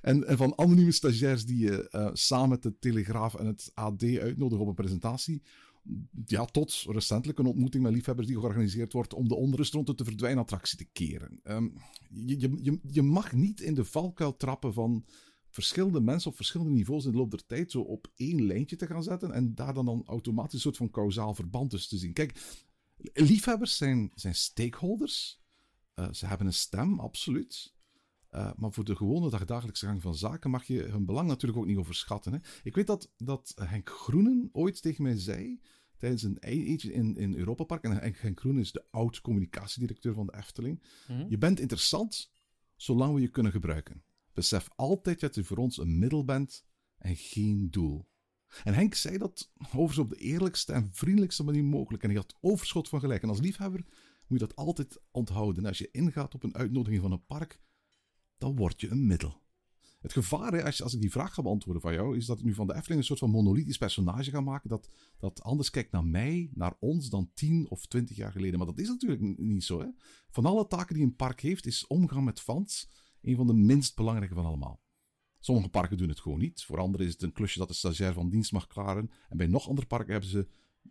En, 0.00 0.24
van 0.36 0.58
anonieme 0.58 0.92
stagiairs 0.92 1.44
die 1.44 1.58
je 1.58 1.88
uh, 1.90 2.08
samen 2.12 2.48
met 2.48 2.62
de 2.62 2.78
Telegraaf 2.78 3.34
en 3.34 3.46
het 3.46 3.70
AD 3.74 4.02
uitnodigen 4.02 4.62
op 4.62 4.68
een 4.68 4.74
presentatie. 4.74 5.42
Ja, 6.26 6.44
tot 6.44 6.84
recentelijk 6.88 7.38
een 7.38 7.46
ontmoeting 7.46 7.82
met 7.82 7.92
liefhebbers 7.92 8.26
die 8.26 8.38
georganiseerd 8.38 8.92
wordt 8.92 9.14
om 9.14 9.28
de 9.28 9.34
onrust 9.34 9.72
rond 9.72 9.86
de 9.86 9.94
te 9.94 10.04
verdwijnen 10.04 10.42
attractie 10.42 10.78
te 10.78 10.84
keren. 10.84 11.40
Um, 11.44 11.74
je, 12.10 12.38
je, 12.62 12.78
je 12.90 13.02
mag 13.02 13.32
niet 13.32 13.60
in 13.60 13.74
de 13.74 13.84
valkuil 13.84 14.36
trappen 14.36 14.72
van 14.72 15.04
verschillende 15.48 16.00
mensen 16.00 16.30
op 16.30 16.36
verschillende 16.36 16.72
niveaus 16.72 17.04
in 17.04 17.10
de 17.10 17.16
loop 17.16 17.30
der 17.30 17.46
tijd 17.46 17.70
zo 17.70 17.80
op 17.80 18.12
één 18.14 18.42
lijntje 18.42 18.76
te 18.76 18.86
gaan 18.86 19.02
zetten 19.02 19.32
en 19.32 19.54
daar 19.54 19.74
dan, 19.74 19.84
dan 19.84 20.02
automatisch 20.06 20.54
een 20.54 20.60
soort 20.60 20.76
van 20.76 20.90
kausaal 20.90 21.34
verband 21.34 21.70
tussen 21.70 21.90
te 21.90 21.98
zien. 21.98 22.12
Kijk, 22.12 22.40
liefhebbers 23.12 23.76
zijn, 23.76 24.12
zijn 24.14 24.34
stakeholders 24.34 25.42
uh, 25.94 26.12
ze 26.12 26.26
hebben 26.26 26.46
een 26.46 26.52
stem, 26.52 27.00
absoluut. 27.00 27.74
Uh, 28.34 28.52
maar 28.56 28.72
voor 28.72 28.84
de 28.84 28.96
gewone 28.96 29.30
dagdagelijkse 29.30 29.86
gang 29.86 30.02
van 30.02 30.14
zaken 30.14 30.50
mag 30.50 30.64
je 30.64 30.82
hun 30.82 31.04
belang 31.04 31.28
natuurlijk 31.28 31.60
ook 31.60 31.66
niet 31.66 31.76
overschatten. 31.76 32.32
Hè. 32.32 32.38
Ik 32.62 32.74
weet 32.74 32.86
dat, 32.86 33.12
dat 33.16 33.54
Henk 33.56 33.90
Groenen 33.90 34.48
ooit 34.52 34.82
tegen 34.82 35.02
mij 35.02 35.18
zei, 35.18 35.60
tijdens 35.96 36.22
een 36.22 36.38
eentje 36.38 36.92
in, 36.92 37.16
in 37.16 37.34
Europa 37.34 37.64
Park, 37.64 37.84
en 37.84 38.14
Henk 38.16 38.40
Groenen 38.40 38.62
is 38.62 38.72
de 38.72 38.84
oud-communicatiedirecteur 38.90 40.14
van 40.14 40.26
de 40.26 40.36
Efteling, 40.36 40.82
mm-hmm. 41.08 41.26
je 41.28 41.38
bent 41.38 41.60
interessant 41.60 42.30
zolang 42.76 43.14
we 43.14 43.20
je 43.20 43.28
kunnen 43.28 43.52
gebruiken. 43.52 44.02
Besef 44.32 44.68
altijd 44.76 45.20
dat 45.20 45.34
je 45.34 45.44
voor 45.44 45.56
ons 45.56 45.78
een 45.78 45.98
middel 45.98 46.24
bent 46.24 46.64
en 46.98 47.16
geen 47.16 47.70
doel. 47.70 48.08
En 48.64 48.74
Henk 48.74 48.94
zei 48.94 49.18
dat 49.18 49.52
overigens 49.62 49.98
op 49.98 50.10
de 50.10 50.16
eerlijkste 50.16 50.72
en 50.72 50.88
vriendelijkste 50.92 51.44
manier 51.44 51.64
mogelijk. 51.64 52.02
En 52.02 52.08
hij 52.08 52.18
had 52.18 52.36
overschot 52.40 52.88
van 52.88 53.00
gelijk. 53.00 53.22
En 53.22 53.28
als 53.28 53.40
liefhebber 53.40 53.84
moet 54.26 54.40
je 54.40 54.46
dat 54.46 54.56
altijd 54.56 55.00
onthouden. 55.10 55.66
Als 55.66 55.78
je 55.78 55.90
ingaat 55.90 56.34
op 56.34 56.42
een 56.42 56.54
uitnodiging 56.54 57.02
van 57.02 57.12
een 57.12 57.26
park, 57.26 57.60
dan 58.42 58.56
word 58.56 58.80
je 58.80 58.90
een 58.90 59.06
middel. 59.06 59.40
Het 60.00 60.12
gevaar, 60.12 60.64
als 60.64 60.94
ik 60.94 61.00
die 61.00 61.10
vraag 61.10 61.34
ga 61.34 61.42
beantwoorden 61.42 61.82
van 61.82 61.92
jou, 61.92 62.16
is 62.16 62.26
dat 62.26 62.38
ik 62.38 62.44
nu 62.44 62.54
van 62.54 62.66
de 62.66 62.74
Efteling 62.74 63.00
een 63.00 63.06
soort 63.06 63.18
van 63.18 63.30
monolithisch 63.30 63.78
personage 63.78 64.30
ga 64.30 64.40
maken. 64.40 64.68
Dat, 64.68 64.88
dat 65.18 65.42
anders 65.42 65.70
kijkt 65.70 65.92
naar 65.92 66.04
mij, 66.04 66.50
naar 66.54 66.76
ons, 66.78 67.08
dan 67.08 67.30
tien 67.34 67.70
of 67.70 67.86
twintig 67.86 68.16
jaar 68.16 68.32
geleden. 68.32 68.58
Maar 68.58 68.66
dat 68.66 68.78
is 68.78 68.88
natuurlijk 68.88 69.38
niet 69.38 69.64
zo. 69.64 69.80
Hè? 69.80 69.86
Van 70.30 70.46
alle 70.46 70.66
taken 70.66 70.94
die 70.94 71.04
een 71.04 71.16
park 71.16 71.40
heeft, 71.40 71.66
is 71.66 71.86
omgaan 71.86 72.24
met 72.24 72.40
fans 72.40 72.90
een 73.20 73.36
van 73.36 73.46
de 73.46 73.54
minst 73.54 73.96
belangrijke 73.96 74.34
van 74.34 74.44
allemaal. 74.44 74.80
Sommige 75.38 75.68
parken 75.68 75.96
doen 75.96 76.08
het 76.08 76.20
gewoon 76.20 76.38
niet. 76.38 76.64
Voor 76.64 76.78
anderen 76.78 77.06
is 77.06 77.12
het 77.12 77.22
een 77.22 77.32
klusje 77.32 77.58
dat 77.58 77.68
de 77.68 77.74
stagiair 77.74 78.12
van 78.12 78.30
dienst 78.30 78.52
mag 78.52 78.66
klaren. 78.66 79.10
En 79.28 79.36
bij 79.36 79.46
nog 79.46 79.68
andere 79.68 79.86
parken 79.86 80.12
hebben 80.12 80.30
ze 80.30 80.48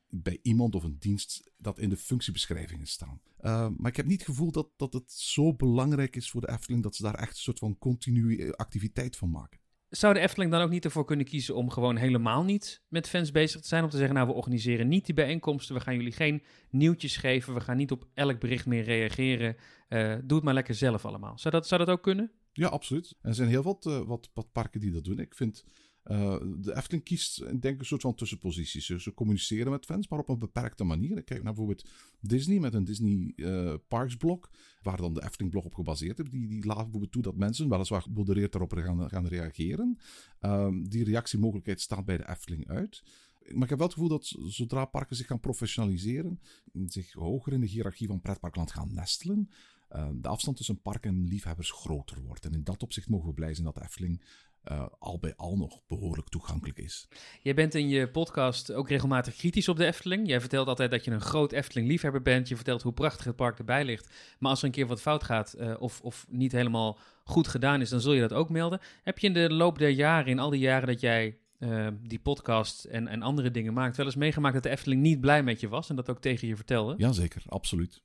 bij 0.09 0.39
iemand 0.41 0.75
of 0.75 0.83
een 0.83 0.97
dienst 0.99 1.51
dat 1.57 1.79
in 1.79 1.89
de 1.89 1.97
functiebeschrijvingen 1.97 2.87
staan. 2.87 3.21
Uh, 3.41 3.67
maar 3.77 3.91
ik 3.91 3.97
heb 3.97 4.05
niet 4.05 4.19
het 4.19 4.29
gevoel 4.29 4.51
dat, 4.51 4.67
dat 4.77 4.93
het 4.93 5.11
zo 5.11 5.53
belangrijk 5.53 6.15
is 6.15 6.29
voor 6.29 6.41
de 6.41 6.49
Efteling 6.49 6.83
dat 6.83 6.95
ze 6.95 7.03
daar 7.03 7.15
echt 7.15 7.31
een 7.31 7.41
soort 7.41 7.59
van 7.59 7.77
continue 7.77 8.55
activiteit 8.55 9.17
van 9.17 9.29
maken. 9.29 9.59
Zou 9.89 10.13
de 10.13 10.19
Efteling 10.19 10.51
dan 10.51 10.61
ook 10.61 10.69
niet 10.69 10.85
ervoor 10.85 11.05
kunnen 11.05 11.25
kiezen 11.25 11.55
om 11.55 11.69
gewoon 11.69 11.95
helemaal 11.95 12.43
niet 12.43 12.83
met 12.87 13.09
fans 13.09 13.31
bezig 13.31 13.61
te 13.61 13.67
zijn? 13.67 13.83
Om 13.83 13.89
te 13.89 13.97
zeggen, 13.97 14.15
nou 14.15 14.27
we 14.27 14.33
organiseren 14.33 14.87
niet 14.87 15.05
die 15.05 15.15
bijeenkomsten, 15.15 15.75
we 15.75 15.81
gaan 15.81 15.95
jullie 15.95 16.11
geen 16.11 16.43
nieuwtjes 16.69 17.17
geven, 17.17 17.53
we 17.53 17.61
gaan 17.61 17.77
niet 17.77 17.91
op 17.91 18.07
elk 18.13 18.39
bericht 18.39 18.65
meer 18.65 18.83
reageren. 18.83 19.55
Uh, 19.89 20.15
doe 20.23 20.35
het 20.35 20.43
maar 20.43 20.53
lekker 20.53 20.75
zelf 20.75 21.05
allemaal. 21.05 21.37
Zou 21.37 21.53
dat, 21.53 21.67
zou 21.67 21.85
dat 21.85 21.95
ook 21.95 22.03
kunnen? 22.03 22.31
Ja, 22.53 22.67
absoluut. 22.67 23.15
er 23.21 23.33
zijn 23.33 23.49
heel 23.49 23.63
wat, 23.63 23.85
uh, 23.85 23.99
wat, 23.99 24.29
wat 24.33 24.51
parken 24.51 24.79
die 24.79 24.91
dat 24.91 25.03
doen. 25.03 25.19
Ik 25.19 25.35
vind 25.35 25.65
uh, 26.05 26.37
de 26.57 26.75
Efteling 26.75 27.03
kiest, 27.03 27.39
denk 27.39 27.63
ik, 27.63 27.79
een 27.79 27.85
soort 27.85 28.01
van 28.01 28.15
tussenposities. 28.15 28.85
Ze 28.85 29.13
communiceren 29.13 29.71
met 29.71 29.85
fans, 29.85 30.07
maar 30.07 30.19
op 30.19 30.29
een 30.29 30.39
beperkte 30.39 30.83
manier. 30.83 31.23
Kijk 31.23 31.43
naar 31.43 31.53
bijvoorbeeld 31.53 31.89
Disney 32.19 32.59
met 32.59 32.73
een 32.73 32.83
Disney 32.83 33.33
uh, 33.35 33.73
Parks 33.87 34.15
blog, 34.15 34.49
waar 34.81 34.97
dan 34.97 35.13
de 35.13 35.23
Efteling 35.23 35.51
blog 35.51 35.65
op 35.65 35.73
gebaseerd 35.73 36.19
is. 36.19 36.29
Die, 36.29 36.47
die 36.47 36.65
laat 36.65 36.81
bijvoorbeeld 36.81 37.11
toe 37.11 37.21
dat 37.21 37.35
mensen 37.35 37.69
weliswaar 37.69 38.01
gemodereerd 38.01 38.51
daarop 38.51 38.73
gaan, 38.73 39.09
gaan 39.09 39.27
reageren. 39.27 39.97
Uh, 40.41 40.67
die 40.83 41.03
reactiemogelijkheid 41.03 41.81
staat 41.81 42.05
bij 42.05 42.17
de 42.17 42.29
Efteling 42.29 42.67
uit. 42.67 43.03
Maar 43.41 43.63
ik 43.63 43.69
heb 43.69 43.77
wel 43.77 43.87
het 43.87 43.95
gevoel 43.95 44.09
dat 44.09 44.35
zodra 44.45 44.85
parken 44.85 45.15
zich 45.15 45.27
gaan 45.27 45.39
professionaliseren, 45.39 46.39
zich 46.85 47.13
hoger 47.13 47.53
in 47.53 47.59
de 47.61 47.67
hiërarchie 47.67 48.07
van 48.07 48.21
pretparkland 48.21 48.71
gaan 48.71 48.93
nestelen, 48.93 49.49
uh, 49.95 50.09
de 50.15 50.27
afstand 50.27 50.57
tussen 50.57 50.81
park 50.81 51.05
en 51.05 51.27
liefhebbers 51.27 51.71
groter 51.71 52.21
wordt. 52.21 52.45
En 52.45 52.53
in 52.53 52.63
dat 52.63 52.83
opzicht 52.83 53.09
mogen 53.09 53.27
we 53.27 53.33
blij 53.33 53.53
zijn 53.53 53.65
dat 53.65 53.75
de 53.75 53.83
Efteling 53.83 54.23
eh, 54.63 54.85
al 54.99 55.19
bij 55.19 55.33
al 55.35 55.57
nog 55.57 55.81
behoorlijk 55.87 56.29
toegankelijk 56.29 56.77
is. 56.77 57.07
Jij 57.41 57.53
bent 57.53 57.75
in 57.75 57.89
je 57.89 58.09
podcast 58.09 58.73
ook 58.73 58.89
regelmatig 58.89 59.35
kritisch 59.35 59.67
op 59.67 59.77
de 59.77 59.85
Efteling. 59.85 60.27
Jij 60.27 60.39
vertelt 60.39 60.67
altijd 60.67 60.91
dat 60.91 61.05
je 61.05 61.11
een 61.11 61.21
groot 61.21 61.51
Efteling-liefhebber 61.51 62.21
bent. 62.21 62.47
Je 62.47 62.55
vertelt 62.55 62.81
hoe 62.81 62.93
prachtig 62.93 63.25
het 63.25 63.35
park 63.35 63.57
erbij 63.57 63.85
ligt. 63.85 64.09
Maar 64.39 64.49
als 64.49 64.59
er 64.59 64.65
een 64.65 64.71
keer 64.71 64.87
wat 64.87 65.01
fout 65.01 65.23
gaat 65.23 65.53
eh, 65.53 65.73
of, 65.79 66.01
of 66.01 66.25
niet 66.29 66.51
helemaal 66.51 66.97
goed 67.23 67.47
gedaan 67.47 67.81
is, 67.81 67.89
dan 67.89 68.01
zul 68.01 68.13
je 68.13 68.21
dat 68.21 68.33
ook 68.33 68.49
melden. 68.49 68.79
Heb 69.03 69.19
je 69.19 69.27
in 69.27 69.33
de 69.33 69.53
loop 69.53 69.77
der 69.77 69.89
jaren, 69.89 70.31
in 70.31 70.39
al 70.39 70.49
die 70.49 70.59
jaren 70.59 70.87
dat 70.87 71.01
jij 71.01 71.37
eh, 71.59 71.87
die 72.01 72.19
podcast 72.19 72.85
en, 72.85 73.07
en 73.07 73.21
andere 73.21 73.51
dingen 73.51 73.73
maakt, 73.73 73.97
wel 73.97 74.05
eens 74.05 74.15
meegemaakt 74.15 74.53
dat 74.53 74.63
de 74.63 74.69
Efteling 74.69 75.01
niet 75.01 75.21
blij 75.21 75.43
met 75.43 75.59
je 75.59 75.67
was 75.67 75.89
en 75.89 75.95
dat 75.95 76.09
ook 76.09 76.21
tegen 76.21 76.47
je 76.47 76.55
vertelde? 76.55 76.95
Jazeker, 76.97 77.43
absoluut. 77.47 78.01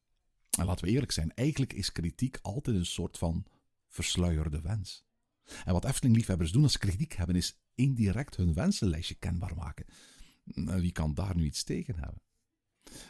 En 0.59 0.67
laten 0.67 0.85
we 0.85 0.91
eerlijk 0.91 1.13
zijn, 1.13 1.35
eigenlijk 1.35 1.73
is 1.73 1.93
kritiek 1.93 2.39
altijd 2.43 2.77
een 2.77 2.87
soort 2.87 3.19
van 3.19 3.45
versluierde 3.89 4.61
wens. 4.61 5.06
En 5.65 5.73
wat 5.73 5.85
Efteling-liefhebbers 5.85 6.53
doen 6.53 6.63
als 6.63 6.73
ze 6.73 6.79
kritiek 6.79 7.13
hebben, 7.13 7.37
is 7.37 7.61
indirect 7.75 8.37
hun 8.37 8.55
wensenlijstje 8.55 9.15
kenbaar 9.15 9.57
maken. 9.57 9.87
Nou, 10.45 10.81
Wie 10.81 10.93
kan 10.93 11.15
daar 11.15 11.37
nu 11.37 11.45
iets 11.45 11.65
tegen 11.65 11.95
hebben? 11.95 12.21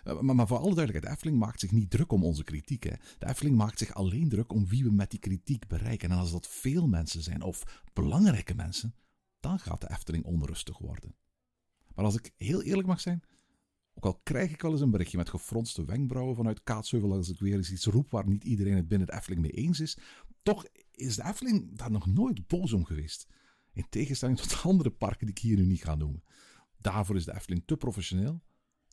Eh, 0.05 0.21
Maar, 0.21 0.47
voor 0.47 0.57
alle 0.57 0.75
duidelijkheid, 0.75 1.03
de 1.05 1.11
Efteling 1.11 1.39
maakt 1.39 1.61
zich 1.61 1.71
niet 1.71 1.91
druk 1.91 2.13
om 2.13 2.25
onze 2.25 2.45
kritiek. 2.45 2.83
De 2.83 3.27
Efteling 3.27 3.57
maakt 3.57 3.79
zich 3.79 3.95
alleen 3.95 4.29
druk 4.29 4.53
om 4.53 4.67
wie 4.67 4.85
we 4.85 4.93
met 4.93 5.11
die 5.11 5.21
kritiek 5.21 5.67
bereiken. 5.67 6.11
En 6.11 6.19
als 6.19 6.33
dat 6.33 6.49
veel 6.49 6.89
mensen 6.89 7.23
zijn, 7.23 7.43
of 7.43 7.83
belangrijke 7.93 8.55
mensen, 8.55 8.95
dan 9.41 9.59
gaat 9.59 9.81
de 9.81 9.91
Efteling 9.91 10.25
onrustig 10.25 10.79
worden. 10.79 11.15
Maar 11.95 12.05
als 12.05 12.17
ik 12.17 12.33
heel 12.37 12.63
eerlijk 12.63 12.89
mag 12.89 13.01
zijn, 13.01 13.23
ook 13.95 14.05
al 14.05 14.21
krijg 14.23 14.51
ik 14.51 14.63
wel 14.63 14.73
eens 14.73 14.81
een 14.81 14.91
berichtje 14.91 15.17
met 15.17 15.29
gefronste 15.29 15.85
wenkbrauwen 15.85 16.37
vanuit 16.37 16.63
Kaatsheuvel 16.63 17.13
als 17.13 17.29
ik 17.29 17.39
weer 17.39 17.57
eens 17.57 17.71
iets 17.71 17.85
roep 17.85 18.11
waar 18.11 18.29
niet 18.29 18.45
iedereen 18.45 18.77
het 18.77 18.89
binnen 18.89 19.07
de 19.07 19.15
Efteling 19.15 19.41
mee 19.41 19.51
eens 19.51 19.81
is, 19.81 19.99
toch 20.43 20.65
is 20.97 21.17
de 21.17 21.25
Efteling 21.25 21.79
daar 21.79 21.91
nog 21.91 22.07
nooit 22.07 22.47
boos 22.47 22.73
om 22.73 22.85
geweest. 22.85 23.27
In 23.73 23.87
tegenstelling 23.89 24.39
tot 24.39 24.63
andere 24.71 24.91
parken 24.91 25.27
die 25.27 25.35
ik 25.35 25.43
hier 25.43 25.57
nu 25.57 25.65
niet 25.65 25.85
ga 25.85 25.95
noemen. 25.95 26.23
Daarvoor 26.79 27.17
is 27.17 27.25
de 27.25 27.35
Efteling 27.35 27.63
te 27.67 27.77
professioneel 27.77 28.43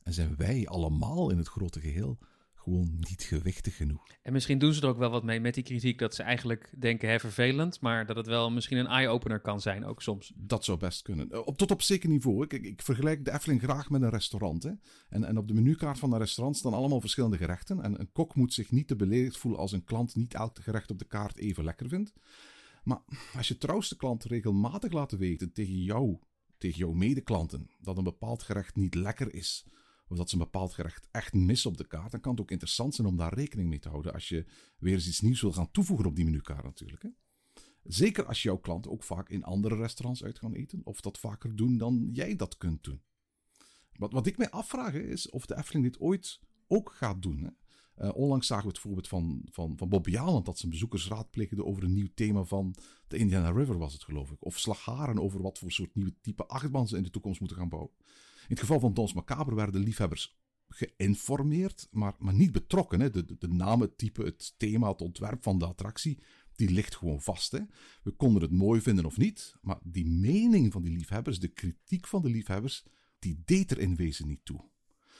en 0.02 0.12
zijn 0.12 0.36
wij 0.36 0.66
allemaal 0.66 1.30
in 1.30 1.38
het 1.38 1.48
grote 1.48 1.80
geheel 1.80 2.18
gewoon 2.64 2.96
niet 3.08 3.22
gewichtig 3.22 3.76
genoeg. 3.76 4.06
En 4.22 4.32
misschien 4.32 4.58
doen 4.58 4.72
ze 4.72 4.80
er 4.80 4.88
ook 4.88 4.98
wel 4.98 5.10
wat 5.10 5.22
mee 5.22 5.40
met 5.40 5.54
die 5.54 5.62
kritiek, 5.62 5.98
dat 5.98 6.14
ze 6.14 6.22
eigenlijk 6.22 6.72
denken, 6.78 7.08
hè, 7.08 7.20
vervelend, 7.20 7.80
maar 7.80 8.06
dat 8.06 8.16
het 8.16 8.26
wel 8.26 8.50
misschien 8.50 8.78
een 8.78 8.86
eye-opener 8.86 9.40
kan 9.40 9.60
zijn 9.60 9.84
ook 9.84 10.02
soms. 10.02 10.32
Dat 10.36 10.64
zou 10.64 10.78
best 10.78 11.02
kunnen. 11.02 11.30
Eh, 11.30 11.46
Op, 11.46 11.58
tot 11.58 11.70
op 11.70 11.82
zeker 11.82 12.08
niveau. 12.08 12.44
Ik, 12.44 12.52
ik 12.52 12.82
vergelijk 12.82 13.24
de 13.24 13.32
Efteling 13.32 13.62
graag 13.62 13.90
met 13.90 14.02
een 14.02 14.10
restaurant. 14.10 14.62
Hè. 14.62 14.70
En, 15.08 15.24
en 15.24 15.38
op 15.38 15.48
de 15.48 15.54
menukaart 15.54 15.98
van 15.98 16.12
een 16.12 16.18
restaurant 16.18 16.56
staan 16.56 16.74
allemaal 16.74 17.00
verschillende 17.00 17.36
gerechten. 17.36 17.82
En 17.82 18.00
een 18.00 18.12
kok 18.12 18.34
moet 18.34 18.54
zich 18.54 18.70
niet 18.70 18.88
te 18.88 18.96
beledigd 18.96 19.36
voelen 19.36 19.60
als 19.60 19.72
een 19.72 19.84
klant 19.84 20.14
niet 20.14 20.34
elk 20.34 20.58
gerecht 20.60 20.90
op 20.90 20.98
de 20.98 21.06
kaart 21.06 21.38
even 21.38 21.64
lekker 21.64 21.88
vindt. 21.88 22.12
Maar 22.84 23.00
als 23.36 23.48
je 23.48 23.58
trouwste 23.58 23.96
klant 23.96 24.24
regelmatig 24.24 24.92
laat 24.92 25.12
weten 25.12 25.52
tegen 25.52 25.82
jou, 25.82 26.18
tegen 26.58 26.78
jouw 26.78 26.92
medeklanten, 26.92 27.70
dat 27.80 27.96
een 27.96 28.04
bepaald 28.04 28.42
gerecht 28.42 28.76
niet 28.76 28.94
lekker 28.94 29.34
is, 29.34 29.64
of 30.08 30.16
dat 30.16 30.28
ze 30.28 30.36
een 30.36 30.42
bepaald 30.42 30.72
gerecht 30.72 31.08
echt 31.10 31.32
missen 31.32 31.70
op 31.70 31.76
de 31.76 31.86
kaart, 31.86 32.10
dan 32.10 32.20
kan 32.20 32.32
het 32.32 32.40
ook 32.40 32.50
interessant 32.50 32.94
zijn 32.94 33.06
om 33.06 33.16
daar 33.16 33.34
rekening 33.34 33.68
mee 33.68 33.78
te 33.78 33.88
houden 33.88 34.12
als 34.12 34.28
je 34.28 34.44
weer 34.78 34.94
eens 34.94 35.08
iets 35.08 35.20
nieuws 35.20 35.40
wil 35.40 35.52
gaan 35.52 35.70
toevoegen 35.70 36.06
op 36.06 36.16
die 36.16 36.24
menukaart 36.24 36.64
natuurlijk. 36.64 37.02
Hè. 37.02 37.08
Zeker 37.82 38.26
als 38.26 38.42
jouw 38.42 38.56
klanten 38.56 38.90
ook 38.90 39.04
vaak 39.04 39.28
in 39.28 39.44
andere 39.44 39.76
restaurants 39.76 40.24
uit 40.24 40.38
gaan 40.38 40.52
eten, 40.52 40.80
of 40.84 41.00
dat 41.00 41.18
vaker 41.18 41.56
doen 41.56 41.78
dan 41.78 42.08
jij 42.12 42.36
dat 42.36 42.56
kunt 42.56 42.84
doen. 42.84 43.02
Wat, 43.92 44.12
wat 44.12 44.26
ik 44.26 44.36
mij 44.36 44.50
afvraag 44.50 44.94
is 44.94 45.30
of 45.30 45.46
de 45.46 45.56
Efteling 45.56 45.84
dit 45.84 46.00
ooit 46.00 46.40
ook 46.66 46.92
gaat 46.92 47.22
doen. 47.22 47.38
Hè. 47.38 47.48
Eh, 47.94 48.14
onlangs 48.14 48.46
zagen 48.46 48.64
we 48.64 48.70
het 48.70 48.78
voorbeeld 48.78 49.08
van, 49.08 49.42
van, 49.50 49.76
van 49.76 49.88
Bob 49.88 50.08
Jaland 50.08 50.46
dat 50.46 50.58
zijn 50.58 50.70
bezoekers 50.70 51.08
raadpleegde 51.08 51.64
over 51.64 51.84
een 51.84 51.92
nieuw 51.92 52.08
thema 52.14 52.44
van 52.44 52.74
de 53.08 53.16
Indiana 53.16 53.50
River, 53.50 53.78
was 53.78 53.92
het 53.92 54.04
geloof 54.04 54.30
ik. 54.30 54.44
Of 54.44 54.58
Slagharen 54.58 55.18
over 55.18 55.42
wat 55.42 55.58
voor 55.58 55.72
soort 55.72 55.94
nieuwe 55.94 56.14
type 56.20 56.46
achtbaan 56.46 56.88
ze 56.88 56.96
in 56.96 57.02
de 57.02 57.10
toekomst 57.10 57.40
moeten 57.40 57.58
gaan 57.58 57.68
bouwen. 57.68 57.92
In 58.44 58.50
het 58.50 58.60
geval 58.60 58.80
van 58.80 58.94
Dons 58.94 59.12
Macabre 59.12 59.54
werden 59.54 59.80
liefhebbers 59.80 60.38
geïnformeerd, 60.68 61.88
maar, 61.90 62.14
maar 62.18 62.34
niet 62.34 62.52
betrokken. 62.52 63.00
Hè. 63.00 63.10
De, 63.10 63.24
de, 63.24 63.36
de 63.38 63.64
het 63.78 63.98
type, 63.98 64.24
het 64.24 64.54
thema, 64.56 64.88
het 64.88 65.00
ontwerp 65.00 65.42
van 65.42 65.58
de 65.58 65.66
attractie, 65.66 66.18
die 66.54 66.70
ligt 66.70 66.96
gewoon 66.96 67.20
vast. 67.20 67.52
Hè. 67.52 67.60
We 68.02 68.10
konden 68.10 68.42
het 68.42 68.50
mooi 68.50 68.80
vinden 68.80 69.04
of 69.04 69.16
niet, 69.16 69.56
maar 69.60 69.78
die 69.82 70.06
mening 70.06 70.72
van 70.72 70.82
die 70.82 70.96
liefhebbers, 70.96 71.38
de 71.40 71.48
kritiek 71.48 72.06
van 72.06 72.22
de 72.22 72.30
liefhebbers, 72.30 72.84
die 73.18 73.42
deed 73.44 73.70
er 73.70 73.78
in 73.78 73.96
wezen 73.96 74.26
niet 74.26 74.44
toe. 74.44 74.72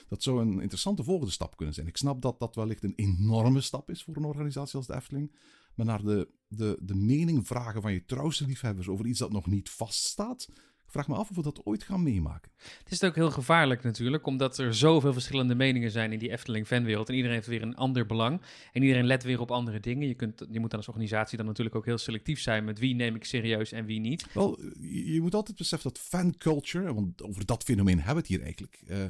Dat 0.07 0.23
zou 0.23 0.41
een 0.41 0.59
interessante 0.59 1.03
volgende 1.03 1.31
stap 1.31 1.57
kunnen 1.57 1.75
zijn. 1.75 1.87
Ik 1.87 1.97
snap 1.97 2.21
dat 2.21 2.39
dat 2.39 2.55
wellicht 2.55 2.83
een 2.83 2.95
enorme 2.95 3.61
stap 3.61 3.89
is 3.89 4.03
voor 4.03 4.15
een 4.15 4.25
organisatie 4.25 4.77
als 4.77 4.87
de 4.87 4.95
Efteling. 4.95 5.35
Maar 5.75 5.85
naar 5.85 6.03
de, 6.03 6.29
de, 6.47 6.77
de 6.81 6.95
mening 6.95 7.47
vragen 7.47 7.81
van 7.81 7.93
je 7.93 8.05
trouwste 8.05 8.45
liefhebbers 8.45 8.87
over 8.87 9.05
iets 9.05 9.19
dat 9.19 9.31
nog 9.31 9.47
niet 9.47 9.69
vaststaat. 9.69 10.47
Vraag 10.95 11.07
me 11.07 11.15
af 11.15 11.29
of 11.29 11.35
we 11.35 11.41
dat 11.41 11.65
ooit 11.65 11.83
gaan 11.83 12.03
meemaken. 12.03 12.51
Het 12.83 12.91
is 12.91 13.03
ook 13.03 13.15
heel 13.15 13.31
gevaarlijk 13.31 13.83
natuurlijk, 13.83 14.25
omdat 14.25 14.57
er 14.57 14.75
zoveel 14.75 15.13
verschillende 15.13 15.55
meningen 15.55 15.91
zijn 15.91 16.11
in 16.11 16.19
die 16.19 16.31
Efteling-fanwereld. 16.31 17.09
En 17.09 17.15
iedereen 17.15 17.35
heeft 17.35 17.47
weer 17.47 17.61
een 17.61 17.75
ander 17.75 18.05
belang. 18.05 18.41
En 18.71 18.81
iedereen 18.81 19.05
let 19.05 19.23
weer 19.23 19.39
op 19.39 19.51
andere 19.51 19.79
dingen. 19.79 20.07
Je, 20.07 20.13
kunt, 20.13 20.45
je 20.51 20.59
moet 20.59 20.69
dan 20.69 20.79
als 20.79 20.87
organisatie 20.87 21.37
dan 21.37 21.45
natuurlijk 21.45 21.75
ook 21.75 21.85
heel 21.85 21.97
selectief 21.97 22.41
zijn 22.41 22.63
met 22.65 22.79
wie 22.79 22.95
neem 22.95 23.15
ik 23.15 23.25
serieus 23.25 23.71
en 23.71 23.85
wie 23.85 23.99
niet. 23.99 24.33
Wel, 24.33 24.61
je, 24.79 25.13
je 25.13 25.21
moet 25.21 25.35
altijd 25.35 25.57
beseffen 25.57 25.91
dat 25.93 26.01
fanculture, 26.01 26.93
want 26.93 27.23
over 27.23 27.45
dat 27.45 27.63
fenomeen 27.63 27.97
hebben 27.97 28.13
we 28.13 28.19
het 28.19 28.29
hier 28.29 28.41
eigenlijk, 28.41 28.83
eh, 28.87 29.05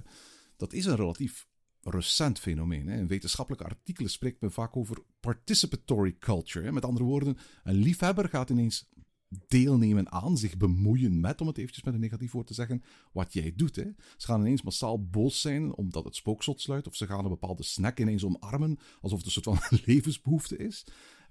dat 0.57 0.73
is 0.73 0.85
een 0.85 0.95
relatief 0.95 1.47
recent 1.81 2.39
fenomeen. 2.39 2.87
Hè. 2.87 2.97
In 2.97 3.07
wetenschappelijke 3.07 3.65
artikelen 3.67 4.11
spreekt 4.11 4.41
men 4.41 4.51
vaak 4.51 4.77
over 4.77 4.97
participatory 5.19 6.15
culture. 6.19 6.65
Hè. 6.65 6.71
Met 6.71 6.85
andere 6.85 7.05
woorden, 7.05 7.37
een 7.63 7.75
liefhebber 7.75 8.29
gaat 8.29 8.49
ineens 8.49 8.89
deelnemen 9.47 10.11
aan, 10.11 10.37
zich 10.37 10.57
bemoeien 10.57 11.19
met, 11.19 11.41
om 11.41 11.47
het 11.47 11.57
eventjes 11.57 11.83
met 11.83 11.93
een 11.93 11.99
negatief 11.99 12.31
woord 12.31 12.47
te 12.47 12.53
zeggen, 12.53 12.83
wat 13.11 13.33
jij 13.33 13.53
doet. 13.55 13.75
Hè. 13.75 13.85
Ze 14.17 14.27
gaan 14.27 14.39
ineens 14.39 14.61
massaal 14.61 15.05
boos 15.05 15.41
zijn 15.41 15.75
omdat 15.75 16.03
het 16.03 16.15
spookslot 16.15 16.61
sluit, 16.61 16.87
of 16.87 16.95
ze 16.95 17.05
gaan 17.05 17.23
een 17.23 17.29
bepaalde 17.29 17.63
snack 17.63 17.99
ineens 17.99 18.23
omarmen, 18.23 18.77
alsof 19.01 19.17
het 19.17 19.27
een 19.27 19.41
soort 19.41 19.59
van 19.59 19.79
levensbehoefte 19.85 20.57
is. 20.57 20.85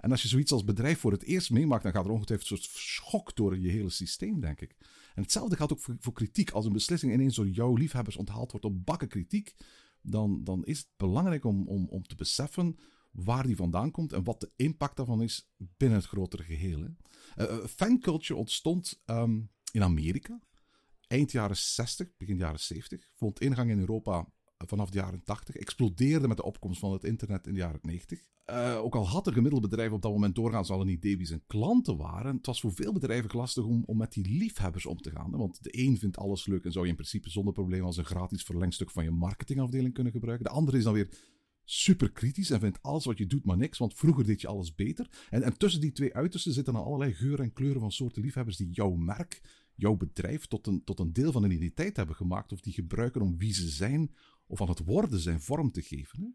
En 0.05 0.11
als 0.11 0.23
je 0.23 0.29
zoiets 0.29 0.53
als 0.53 0.65
bedrijf 0.65 0.99
voor 0.99 1.13
het 1.13 1.23
eerst 1.23 1.51
meemaakt, 1.51 1.83
dan 1.83 1.93
gaat 1.93 2.05
er 2.05 2.11
ongetwijfeld 2.11 2.51
een 2.51 2.57
soort 2.57 2.71
schok 2.77 3.37
door 3.37 3.59
je 3.59 3.71
hele 3.71 3.91
systeem, 3.91 4.41
denk 4.41 4.61
ik. 4.61 4.77
En 5.15 5.23
hetzelfde 5.23 5.57
geldt 5.57 5.73
ook 5.73 5.81
voor, 6.01 6.13
kritiek. 6.13 6.51
Als 6.51 6.65
een 6.65 6.73
beslissing 6.73 7.13
ineens 7.13 7.37
door 7.37 7.49
jouw 7.49 7.75
liefhebbers 7.75 8.17
onthaald 8.17 8.51
wordt 8.51 8.67
op 8.67 8.85
bakken 8.85 9.09
kritiek, 9.09 9.55
dan, 10.03 10.45
dan 10.45 10.65
is 10.65 10.79
het 10.79 10.89
belangrijk 10.97 11.45
om, 11.45 11.69
om, 11.69 11.89
om 11.89 12.03
te 12.03 12.15
beseffen 12.15 12.77
waar 13.15 13.47
die 13.47 13.57
vandaan 13.57 13.91
komt 13.91 14.13
en 14.13 14.25
wat 14.25 14.41
de 14.41 14.51
impact 14.57 14.97
daarvan 14.97 15.23
is 15.23 15.51
binnen 15.57 15.99
het 15.99 16.07
grotere 16.07 16.43
geheel. 16.43 16.89
Uh, 17.37 17.65
fanculture 17.65 18.39
ontstond 18.39 19.03
ehm, 19.05 19.41
in 19.73 19.83
Amerika 19.83 20.41
eind 21.07 21.33
jaren 21.33 21.57
60, 21.57 22.17
begin 22.17 22.37
jaren 22.37 22.61
70. 22.61 23.11
Vond 23.15 23.41
ingang 23.41 23.71
in 23.71 23.79
Europa 23.79 24.27
vanaf 24.67 24.91
de 24.91 24.99
jaren 24.99 25.25
80. 25.25 25.57
Explodeerde 25.57 26.29
met 26.29 26.37
de 26.37 26.45
opkomst 26.45 26.81
van 26.81 26.93
het 26.93 27.05
internet 27.05 27.47
in 27.47 27.53
de 27.53 27.61
jaren 27.61 27.79
90. 27.83 28.21
Uh, 28.51 28.79
ook 28.83 28.95
al 28.95 29.09
had 29.09 29.27
er 29.27 29.33
gemiddeld 29.33 29.63
bedrijf 29.63 29.91
op 29.91 30.03
dat 30.03 30.13
moment 30.13 30.35
doorgaans 30.35 30.71
al 30.71 30.85
niet 30.85 30.97
idee 30.97 31.17
wie 31.17 31.27
zijn 31.27 31.43
klanten 31.47 31.97
waren. 31.97 32.37
Het 32.37 32.47
was 32.47 32.61
voor 32.61 32.73
veel 32.73 32.93
bedrijven 32.93 33.39
lastig 33.39 33.65
om, 33.65 33.83
om 33.87 33.97
met 33.97 34.13
die 34.13 34.39
liefhebbers 34.39 34.87
om 34.87 35.01
te 35.01 35.11
gaan. 35.11 35.31
Want 35.31 35.63
de 35.63 35.79
een 35.79 35.99
vindt 35.99 36.17
alles 36.17 36.47
leuk 36.47 36.65
en 36.65 36.73
zou 36.73 36.85
je 36.85 36.91
in 36.91 36.97
principe 36.97 37.31
zonder 37.31 37.53
probleem 37.53 37.85
als 37.85 37.97
een 37.97 38.05
gratis 38.05 38.43
verlengstuk 38.43 38.91
van 38.91 39.05
je 39.05 39.11
marketingafdeling 39.11 39.95
kunnen 39.95 40.13
gebruiken. 40.13 40.47
De 40.47 40.53
andere 40.53 40.77
is 40.77 40.85
dan 40.85 40.93
weer 40.93 41.09
super 41.65 42.13
kritisch 42.13 42.51
en 42.51 42.61
vindt 42.61 42.83
alles 42.83 43.05
wat 43.05 43.19
je 43.19 43.27
doet 43.27 43.45
maar 43.45 43.57
niks, 43.57 43.79
want 43.79 43.95
vroeger 43.95 44.25
deed 44.25 44.41
je 44.41 44.47
alles 44.47 44.75
beter. 44.75 45.27
En, 45.31 45.43
en 45.43 45.57
tussen 45.57 45.81
die 45.81 45.93
twee 45.93 46.15
uitersten 46.15 46.53
zitten 46.53 46.75
dan 46.75 46.85
allerlei 46.85 47.13
geuren 47.13 47.45
en 47.45 47.53
kleuren 47.53 47.81
van 47.81 47.93
soorten 47.93 48.23
liefhebbers 48.23 48.57
die 48.57 48.71
jouw 48.71 48.95
merk, 48.95 49.41
jouw 49.75 49.97
bedrijf 49.97 50.47
tot 50.47 50.67
een, 50.67 50.85
tot 50.85 51.01
een 51.01 51.13
deel 51.13 51.33
van 51.33 51.45
een 51.45 51.51
identiteit 51.51 51.97
hebben 51.97 52.17
gemaakt 52.17 52.53
of 52.53 52.61
die 52.61 52.73
gebruiken 52.73 53.21
om 53.21 53.39
wie 53.39 53.55
ze 53.55 53.69
zijn 53.69 54.15
of 54.47 54.61
aan 54.61 54.69
het 54.69 54.85
worden 54.85 55.21
zijn 55.21 55.41
vorm 55.41 55.71
te 55.71 55.83
geven. 55.83 56.21
Hè? 56.21 56.27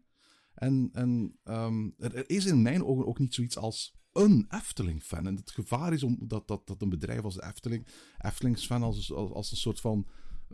En, 0.54 0.88
en 0.92 1.38
um, 1.44 1.94
er 1.98 2.30
is 2.30 2.46
in 2.46 2.62
mijn 2.62 2.84
ogen 2.84 3.06
ook 3.06 3.18
niet 3.18 3.34
zoiets 3.34 3.56
als 3.56 3.98
een 4.12 4.46
Efteling-fan. 4.48 5.26
En 5.26 5.36
het 5.36 5.50
gevaar 5.50 5.92
is 5.92 6.02
om 6.02 6.18
dat, 6.26 6.48
dat, 6.48 6.66
dat 6.66 6.82
een 6.82 6.88
bedrijf 6.88 7.22
als 7.22 7.34
de 7.34 7.44
Efteling, 7.44 7.86
Eftelings-fan 8.18 8.82
als, 8.82 9.12
als, 9.12 9.30
als 9.30 9.50
een 9.50 9.56
soort 9.56 9.80
van 9.80 10.06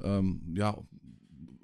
um, 0.02 0.42
ja, 0.52 0.78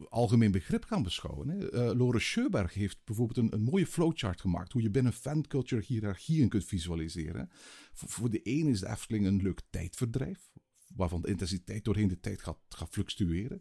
algemeen 0.08 0.50
begrip 0.50 0.84
gaan 0.84 1.02
beschouwen. 1.02 1.50
Uh, 1.50 1.90
Lore 1.94 2.20
Scheuberg 2.20 2.74
heeft 2.74 2.98
bijvoorbeeld 3.04 3.38
een, 3.38 3.52
een, 3.54 3.64
mooie 3.64 3.86
flowchart 3.86 4.40
gemaakt 4.40 4.72
hoe 4.72 4.82
je 4.82 4.90
binnen 4.90 5.12
fanculture 5.12 5.82
hiërarchieën 5.86 6.48
kunt 6.48 6.64
visualiseren. 6.64 7.50
Voor, 7.92 8.30
de 8.30 8.42
ene 8.42 8.70
is 8.70 8.80
de 8.80 8.88
Efteling 8.88 9.26
een 9.26 9.42
leuk 9.42 9.60
tijdverdrijf, 9.70 10.50
waarvan 10.94 11.22
de 11.22 11.28
intensiteit 11.28 11.84
doorheen 11.84 12.08
de 12.08 12.20
tijd 12.20 12.42
gaat, 12.42 12.58
fluctueren. 12.90 13.60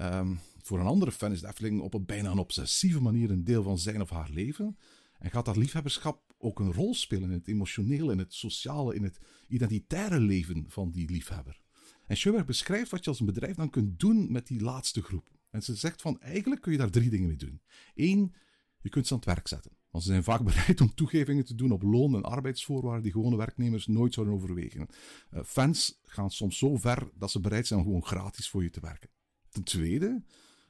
Um, 0.00 0.38
voor 0.62 0.80
een 0.80 0.86
andere 0.86 1.12
fan 1.12 1.32
is 1.32 1.40
de 1.40 1.46
Efteling 1.46 1.80
op 1.80 1.94
een 1.94 2.06
bijna 2.06 2.30
een 2.30 2.38
obsessieve 2.38 3.00
manier 3.00 3.30
een 3.30 3.44
deel 3.44 3.62
van 3.62 3.78
zijn 3.78 4.00
of 4.00 4.10
haar 4.10 4.30
leven. 4.30 4.76
En 5.18 5.30
gaat 5.30 5.44
dat 5.44 5.56
liefhebberschap 5.56 6.34
ook 6.38 6.58
een 6.58 6.72
rol 6.72 6.94
spelen 6.94 7.30
in 7.30 7.38
het 7.38 7.48
emotionele, 7.48 8.12
in 8.12 8.18
het 8.18 8.34
sociale, 8.34 8.94
in 8.94 9.02
het 9.02 9.18
identitaire 9.48 10.20
leven 10.20 10.64
van 10.68 10.90
die 10.90 11.10
liefhebber. 11.10 11.60
En 12.06 12.16
Scheuberg 12.16 12.44
beschrijft 12.44 12.90
wat 12.90 13.04
je 13.04 13.10
als 13.10 13.20
een 13.20 13.26
bedrijf 13.26 13.56
dan 13.56 13.70
kunt 13.70 14.00
doen 14.00 14.32
met 14.32 14.46
die 14.46 14.60
laatste 14.60 15.02
groep. 15.02 15.35
En 15.56 15.62
ze 15.62 15.74
zegt 15.74 16.02
van 16.02 16.20
eigenlijk 16.20 16.60
kun 16.60 16.72
je 16.72 16.78
daar 16.78 16.90
drie 16.90 17.10
dingen 17.10 17.28
mee 17.28 17.36
doen. 17.36 17.60
Eén, 17.94 18.34
je 18.80 18.88
kunt 18.88 19.06
ze 19.06 19.12
aan 19.12 19.18
het 19.18 19.28
werk 19.28 19.48
zetten. 19.48 19.72
Want 19.90 20.04
ze 20.04 20.10
zijn 20.10 20.24
vaak 20.24 20.44
bereid 20.54 20.80
om 20.80 20.94
toegevingen 20.94 21.44
te 21.44 21.54
doen 21.54 21.70
op 21.70 21.82
loon 21.82 22.14
en 22.14 22.22
arbeidsvoorwaarden 22.22 23.02
die 23.02 23.12
gewone 23.12 23.36
werknemers 23.36 23.86
nooit 23.86 24.14
zouden 24.14 24.34
overwegen. 24.34 24.86
Eh, 25.30 25.42
fans 25.44 26.00
gaan 26.02 26.30
soms 26.30 26.58
zo 26.58 26.76
ver 26.76 27.10
dat 27.14 27.30
ze 27.30 27.40
bereid 27.40 27.66
zijn 27.66 27.80
om 27.80 27.86
gewoon 27.86 28.04
gratis 28.04 28.48
voor 28.48 28.62
je 28.62 28.70
te 28.70 28.80
werken. 28.80 29.10
Ten 29.48 29.62
tweede, 29.62 30.24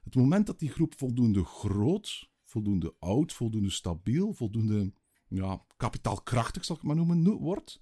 het 0.05 0.15
moment 0.15 0.47
dat 0.47 0.59
die 0.59 0.71
groep 0.71 0.95
voldoende 0.97 1.45
groot, 1.45 2.31
voldoende 2.45 2.95
oud, 2.99 3.33
voldoende 3.33 3.71
stabiel, 3.71 4.33
voldoende 4.33 4.93
ja, 5.29 5.65
kapitaalkrachtig, 5.77 6.65
zal 6.65 6.77
ik 6.77 6.81
het 6.83 6.91
maar 6.91 7.07
noemen, 7.07 7.23
no- 7.23 7.39
wordt, 7.39 7.81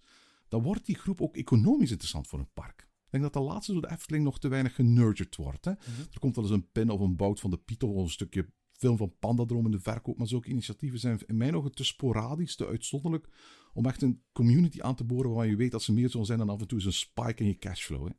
dan 0.49 0.63
wordt 0.63 0.87
die 0.87 0.97
groep 0.97 1.21
ook 1.21 1.37
economisch 1.37 1.91
interessant 1.91 2.27
voor 2.27 2.39
een 2.39 2.53
park. 2.53 2.84
Ik 3.15 3.21
denk 3.21 3.33
dat 3.33 3.43
de 3.43 3.49
laatste 3.49 3.73
door 3.73 3.83
de 3.83 3.91
Efteling 3.91 4.25
nog 4.25 4.39
te 4.39 4.49
weinig 4.49 4.75
genurtured 4.75 5.37
wordt. 5.37 5.65
Hè. 5.65 5.71
Er 5.71 6.19
komt 6.19 6.37
wel 6.37 6.45
eens 6.45 6.55
een 6.55 6.71
pin 6.71 6.91
of 6.91 7.01
een 7.01 7.17
bout 7.17 7.41
van 7.41 7.51
de 7.51 7.57
Piet 7.57 7.83
of 7.83 7.97
een 7.97 8.11
stukje 8.11 8.51
film 8.73 8.97
van 8.97 9.15
Pandadroom 9.19 9.65
in 9.65 9.71
de 9.71 9.81
verkoop, 9.81 10.19
maar 10.19 10.27
zulke 10.27 10.49
initiatieven 10.49 10.99
zijn 10.99 11.21
in 11.27 11.37
mijn 11.37 11.57
ogen 11.57 11.75
te 11.75 11.85
sporadisch, 11.85 12.57
te 12.57 12.67
uitzonderlijk, 12.67 13.29
om 13.73 13.87
echt 13.87 14.03
een 14.03 14.23
community 14.33 14.81
aan 14.81 14.95
te 14.95 15.05
boren 15.05 15.31
waarvan 15.31 15.49
je 15.49 15.57
weet 15.57 15.71
dat 15.71 15.83
ze 15.83 15.93
meer 15.93 16.11
zullen 16.11 16.27
zijn 16.27 16.39
dan 16.39 16.49
af 16.49 16.61
en 16.61 16.67
toe 16.67 16.79
eens 16.79 16.87
een 16.87 16.93
spike 16.93 17.43
in 17.43 17.47
je 17.47 17.59
cashflow. 17.59 18.07
Hè. 18.07 18.13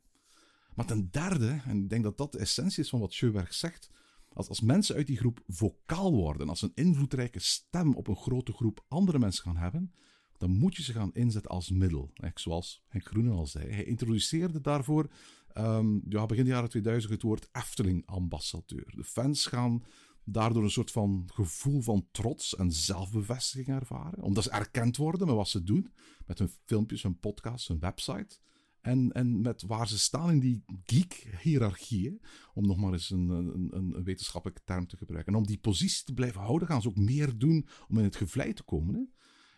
Maar 0.74 0.86
ten 0.86 1.10
derde, 1.10 1.60
en 1.64 1.82
ik 1.82 1.88
denk 1.88 2.02
dat 2.02 2.18
dat 2.18 2.32
de 2.32 2.38
essentie 2.38 2.82
is 2.82 2.88
van 2.88 3.00
wat 3.00 3.12
Scheuberg 3.12 3.54
zegt, 3.54 3.90
als, 4.32 4.48
als 4.48 4.60
mensen 4.60 4.96
uit 4.96 5.06
die 5.06 5.16
groep 5.16 5.42
vocaal 5.46 6.12
worden, 6.12 6.48
als 6.48 6.62
een 6.62 6.72
invloedrijke 6.74 7.40
stem 7.40 7.94
op 7.94 8.08
een 8.08 8.16
grote 8.16 8.52
groep 8.52 8.84
andere 8.88 9.18
mensen 9.18 9.42
gaan 9.42 9.56
hebben, 9.56 9.92
dan 10.38 10.50
moet 10.50 10.76
je 10.76 10.82
ze 10.82 10.92
gaan 10.92 11.14
inzetten 11.14 11.50
als 11.50 11.70
middel. 11.70 12.12
Zoals 12.34 12.84
Henk 12.88 13.06
Groenen 13.06 13.32
al 13.32 13.46
zei. 13.46 13.70
Hij 13.70 13.84
introduceerde 13.84 14.60
daarvoor 14.60 15.08
ehm, 15.52 15.98
ja, 16.08 16.26
begin 16.26 16.44
de 16.44 16.50
jaren 16.50 16.68
2000 16.68 17.12
het 17.12 17.22
woord 17.22 17.48
Efteling-ambassadeur. 17.52 18.92
De 18.96 19.04
fans 19.04 19.46
gaan 19.46 19.84
daardoor 20.24 20.62
een 20.62 20.70
soort 20.70 20.90
van 20.90 21.28
gevoel 21.32 21.80
van 21.80 22.06
trots 22.10 22.56
en 22.56 22.72
zelfbevestiging 22.72 23.68
ervaren. 23.68 24.22
Omdat 24.22 24.44
ze 24.44 24.50
erkend 24.50 24.96
worden 24.96 25.26
met 25.26 25.36
wat 25.36 25.48
ze 25.48 25.62
doen. 25.62 25.92
Met 26.26 26.38
hun 26.38 26.50
filmpjes, 26.64 27.02
hun 27.02 27.18
podcasts, 27.18 27.68
hun 27.68 27.78
website. 27.78 28.38
En, 28.80 29.12
en 29.12 29.40
met 29.40 29.62
waar 29.62 29.88
ze 29.88 29.98
staan 29.98 30.30
in 30.30 30.40
die 30.40 30.64
geek-hierarchie. 30.84 32.08
hè. 32.08 32.16
Om 32.54 32.66
nog 32.66 32.76
maar 32.76 32.92
eens 32.92 33.10
een, 33.10 33.28
een, 33.28 33.68
een 33.76 34.04
wetenschappelijke 34.04 34.62
term 34.64 34.86
te 34.86 34.96
gebruiken. 34.96 35.32
En 35.32 35.38
om 35.38 35.46
die 35.46 35.58
positie 35.58 36.04
te 36.04 36.14
blijven 36.14 36.40
houden, 36.40 36.68
gaan 36.68 36.82
ze 36.82 36.88
ook 36.88 36.96
meer 36.96 37.38
doen 37.38 37.68
om 37.88 37.98
in 37.98 38.04
het 38.04 38.16
gevlei 38.16 38.52
te 38.52 38.62
komen. 38.62 39.12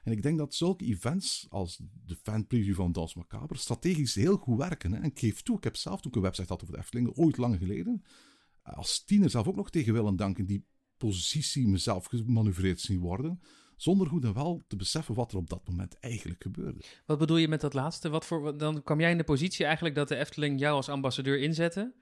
En 0.09 0.15
ik 0.15 0.23
denk 0.23 0.39
dat 0.39 0.55
zulke 0.55 0.85
events 0.85 1.47
als 1.49 1.81
de 2.05 2.17
fanpreview 2.23 2.75
van 2.75 2.93
Dans 2.93 3.15
Macabre 3.15 3.59
strategisch 3.59 4.15
heel 4.15 4.37
goed 4.37 4.59
werken. 4.59 4.93
Hè. 4.93 4.99
En 4.99 5.05
ik 5.05 5.19
geef 5.19 5.43
toe, 5.43 5.57
ik 5.57 5.65
heb 5.65 5.77
zelf 5.77 6.01
toen 6.01 6.11
ik 6.11 6.17
een 6.17 6.23
website 6.23 6.49
had 6.49 6.63
over 6.63 6.75
de 6.75 6.81
Efteling, 6.81 7.17
ooit 7.17 7.37
lang 7.37 7.59
geleden, 7.59 8.03
als 8.63 9.05
tiener 9.05 9.31
zelf 9.31 9.49
ook 9.49 9.57
nog 9.57 9.71
tegen 9.71 9.93
wil 9.93 10.07
en 10.07 10.17
dank 10.17 10.39
in 10.39 10.47
die 10.47 10.67
positie 10.97 11.69
mezelf 11.69 12.07
gemanoeuvreerd 12.07 12.81
zien 12.81 13.01
worden. 13.01 13.41
Zonder 13.77 14.07
goed 14.07 14.25
en 14.25 14.35
wel 14.35 14.65
te 14.67 14.77
beseffen 14.77 15.15
wat 15.15 15.33
er 15.33 15.39
op 15.39 15.51
dat 15.51 15.69
moment 15.69 15.99
eigenlijk 15.99 16.43
gebeurde. 16.43 16.81
Wat 17.07 17.19
bedoel 17.19 17.37
je 17.37 17.49
met 17.49 17.61
dat 17.61 17.75
laatste? 17.75 18.09
Wat 18.09 18.25
voor, 18.25 18.59
dan 18.59 18.83
kwam 18.83 19.01
jij 19.01 19.11
in 19.11 19.19
de 19.19 19.25
positie 19.25 19.65
eigenlijk 19.65 19.95
dat 19.95 20.09
de 20.09 20.17
Efteling 20.17 20.61
jou 20.61 20.77
als 20.77 20.89
ambassadeur 20.89 21.39
inzette. 21.39 21.95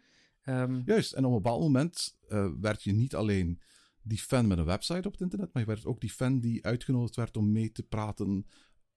Ehm, 0.43 0.83
Juist, 0.85 1.13
en 1.13 1.25
op 1.25 1.31
een 1.31 1.43
bepaald 1.43 1.61
moment 1.61 2.17
eh, 2.29 2.49
werd 2.61 2.83
je 2.83 2.93
niet 2.93 3.15
alleen 3.15 3.61
die 4.07 4.19
fan 4.19 4.47
met 4.47 4.59
een 4.59 4.65
website 4.65 5.07
op 5.07 5.13
het 5.13 5.21
internet, 5.21 5.53
maar 5.53 5.63
je 5.63 5.69
werd 5.69 5.87
ook 5.87 6.01
die 6.01 6.11
fan 6.11 6.41
die 6.41 6.65
uitgenodigd 6.65 7.17
werd 7.17 7.37
om 7.37 7.53
mee 7.53 7.73
te 7.73 7.83
praten 7.83 8.47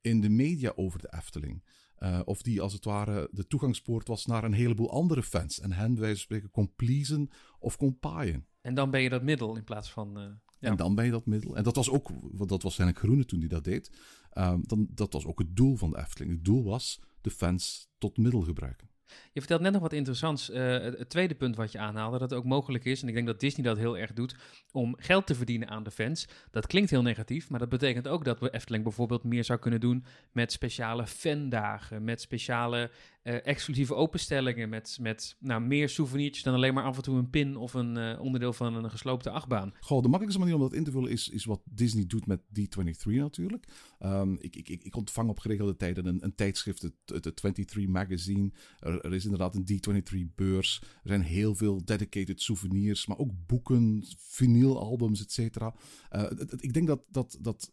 in 0.01 0.21
de 0.21 0.29
media 0.29 0.71
over 0.75 0.99
de 0.99 1.13
Efteling. 1.17 1.63
Eh, 1.95 2.19
of 2.25 2.41
die 2.41 2.61
als 2.61 2.73
het 2.73 2.85
ware 2.85 3.29
de 3.31 3.47
toegangspoort 3.47 4.07
was 4.07 4.25
naar 4.25 4.43
een 4.43 4.53
heleboel 4.53 4.91
andere 4.91 5.23
fans. 5.23 5.59
En 5.59 5.71
hen, 5.71 5.91
bij 5.93 6.01
wijze 6.01 6.15
van 6.15 6.23
spreken, 6.23 6.51
kon 6.51 6.75
pleasen 6.75 7.29
of 7.59 7.77
kon 7.77 7.99
paaien. 7.99 8.45
En 8.61 8.73
dan 8.73 8.91
ben 8.91 9.01
je 9.01 9.09
dat 9.09 9.23
middel 9.23 9.55
in 9.55 9.63
plaats 9.63 9.91
van. 9.91 10.17
eh, 10.19 10.23
ja. 10.59 10.69
En 10.69 10.75
dan 10.75 10.95
ben 10.95 11.05
je 11.05 11.11
dat 11.11 11.25
middel. 11.25 11.55
En 11.55 11.63
dat 11.63 11.75
was 11.75 11.89
ook, 11.89 12.11
dat 12.47 12.61
was 12.63 12.77
Henk 12.77 12.97
Groene 12.97 13.25
toen 13.25 13.39
hij 13.39 13.47
dat 13.47 13.63
deed. 13.63 13.91
Ehm, 14.29 14.59
dan, 14.61 14.87
dat 14.91 15.13
was 15.13 15.25
ook 15.25 15.39
het 15.39 15.55
doel 15.55 15.75
van 15.75 15.89
de 15.89 15.97
Efteling. 15.97 16.31
Het 16.31 16.45
doel 16.45 16.63
was 16.63 17.01
de 17.21 17.31
fans 17.31 17.89
tot 17.97 18.17
middel 18.17 18.41
gebruiken. 18.41 18.88
Je 19.31 19.39
vertelt 19.39 19.61
net 19.61 19.71
nog 19.71 19.81
wat 19.81 19.93
interessants. 19.93 20.49
eh, 20.49 20.79
het, 20.79 21.09
tweede 21.09 21.35
punt 21.35 21.55
wat 21.55 21.71
je 21.71 21.79
aanhaalde, 21.79 22.17
dat 22.17 22.29
het 22.29 22.39
ook 22.39 22.45
mogelijk 22.45 22.85
is, 22.85 23.01
en 23.01 23.07
ik 23.07 23.13
denk 23.13 23.27
dat 23.27 23.39
Disney 23.39 23.65
dat 23.65 23.77
heel 23.77 23.97
erg 23.97 24.13
doet, 24.13 24.35
om 24.71 24.95
geld 24.97 25.27
te 25.27 25.35
verdienen 25.35 25.69
aan 25.69 25.83
de 25.83 25.91
fans. 25.91 26.27
Dat 26.51 26.67
klinkt 26.67 26.89
heel 26.89 27.01
negatief, 27.01 27.49
maar 27.49 27.59
dat 27.59 27.69
betekent 27.69 28.07
ook 28.07 28.25
dat 28.25 28.39
we 28.39 28.53
Efteling 28.53 28.83
bijvoorbeeld 28.83 29.23
meer 29.23 29.43
zou 29.43 29.59
kunnen 29.59 29.79
doen 29.79 30.05
met 30.31 30.51
speciale 30.51 31.07
fandagen, 31.07 32.03
met 32.03 32.21
speciale 32.21 32.91
eh, 33.21 33.47
exclusieve 33.47 33.95
openstellingen, 33.95 34.69
met, 34.69 34.97
met 35.01 35.35
nou, 35.39 35.61
meer 35.61 35.89
souvenirtjes 35.89 36.43
dan 36.43 36.53
alleen 36.53 36.73
maar 36.73 36.83
af 36.83 36.97
en 36.97 37.03
toe 37.03 37.17
een 37.17 37.29
pin 37.29 37.55
of 37.55 37.73
een 37.73 37.97
eh, 37.97 38.21
onderdeel 38.21 38.53
van 38.53 38.73
een 38.73 38.89
gesloopte 38.89 39.29
achtbaan. 39.29 39.73
Goh, 39.79 40.01
de 40.01 40.07
makkelijkste 40.07 40.39
manier 40.39 40.55
om 40.55 40.61
dat 40.61 40.73
in 40.73 40.83
te 40.83 40.91
vullen 40.91 41.11
is, 41.11 41.29
is 41.29 41.45
wat 41.45 41.61
Disney 41.65 42.05
doet 42.07 42.25
met 42.25 42.41
D23 42.41 43.03
natuurlijk. 43.03 43.65
Ehm, 43.99 44.33
ik, 44.33 44.55
ik, 44.55 44.69
ik 44.69 44.95
ontvang 44.95 45.29
op 45.29 45.39
geregelde 45.39 45.75
tijden 45.75 46.05
een, 46.05 46.23
een 46.23 46.35
tijdschrift, 46.35 46.81
het, 46.81 46.93
het, 47.05 47.25
het 47.25 47.35
23 47.35 47.87
Magazine. 47.87 48.51
Er, 48.79 49.13
is 49.13 49.23
inderdaad 49.23 49.55
een 49.55 49.65
D23-beurs. 49.73 50.81
Er 50.81 51.09
zijn 51.09 51.21
heel 51.21 51.55
veel 51.55 51.85
dedicated 51.85 52.41
souvenirs, 52.41 53.07
maar 53.07 53.17
ook 53.17 53.31
boeken, 53.45 54.03
vinylalbums, 54.17 55.21
et 55.21 55.31
cetera. 55.31 55.75
Eh, 56.09 56.31
ik 56.55 56.73
denk 56.73 56.87
dat, 56.87 57.01
dat, 57.09 57.37
dat 57.41 57.71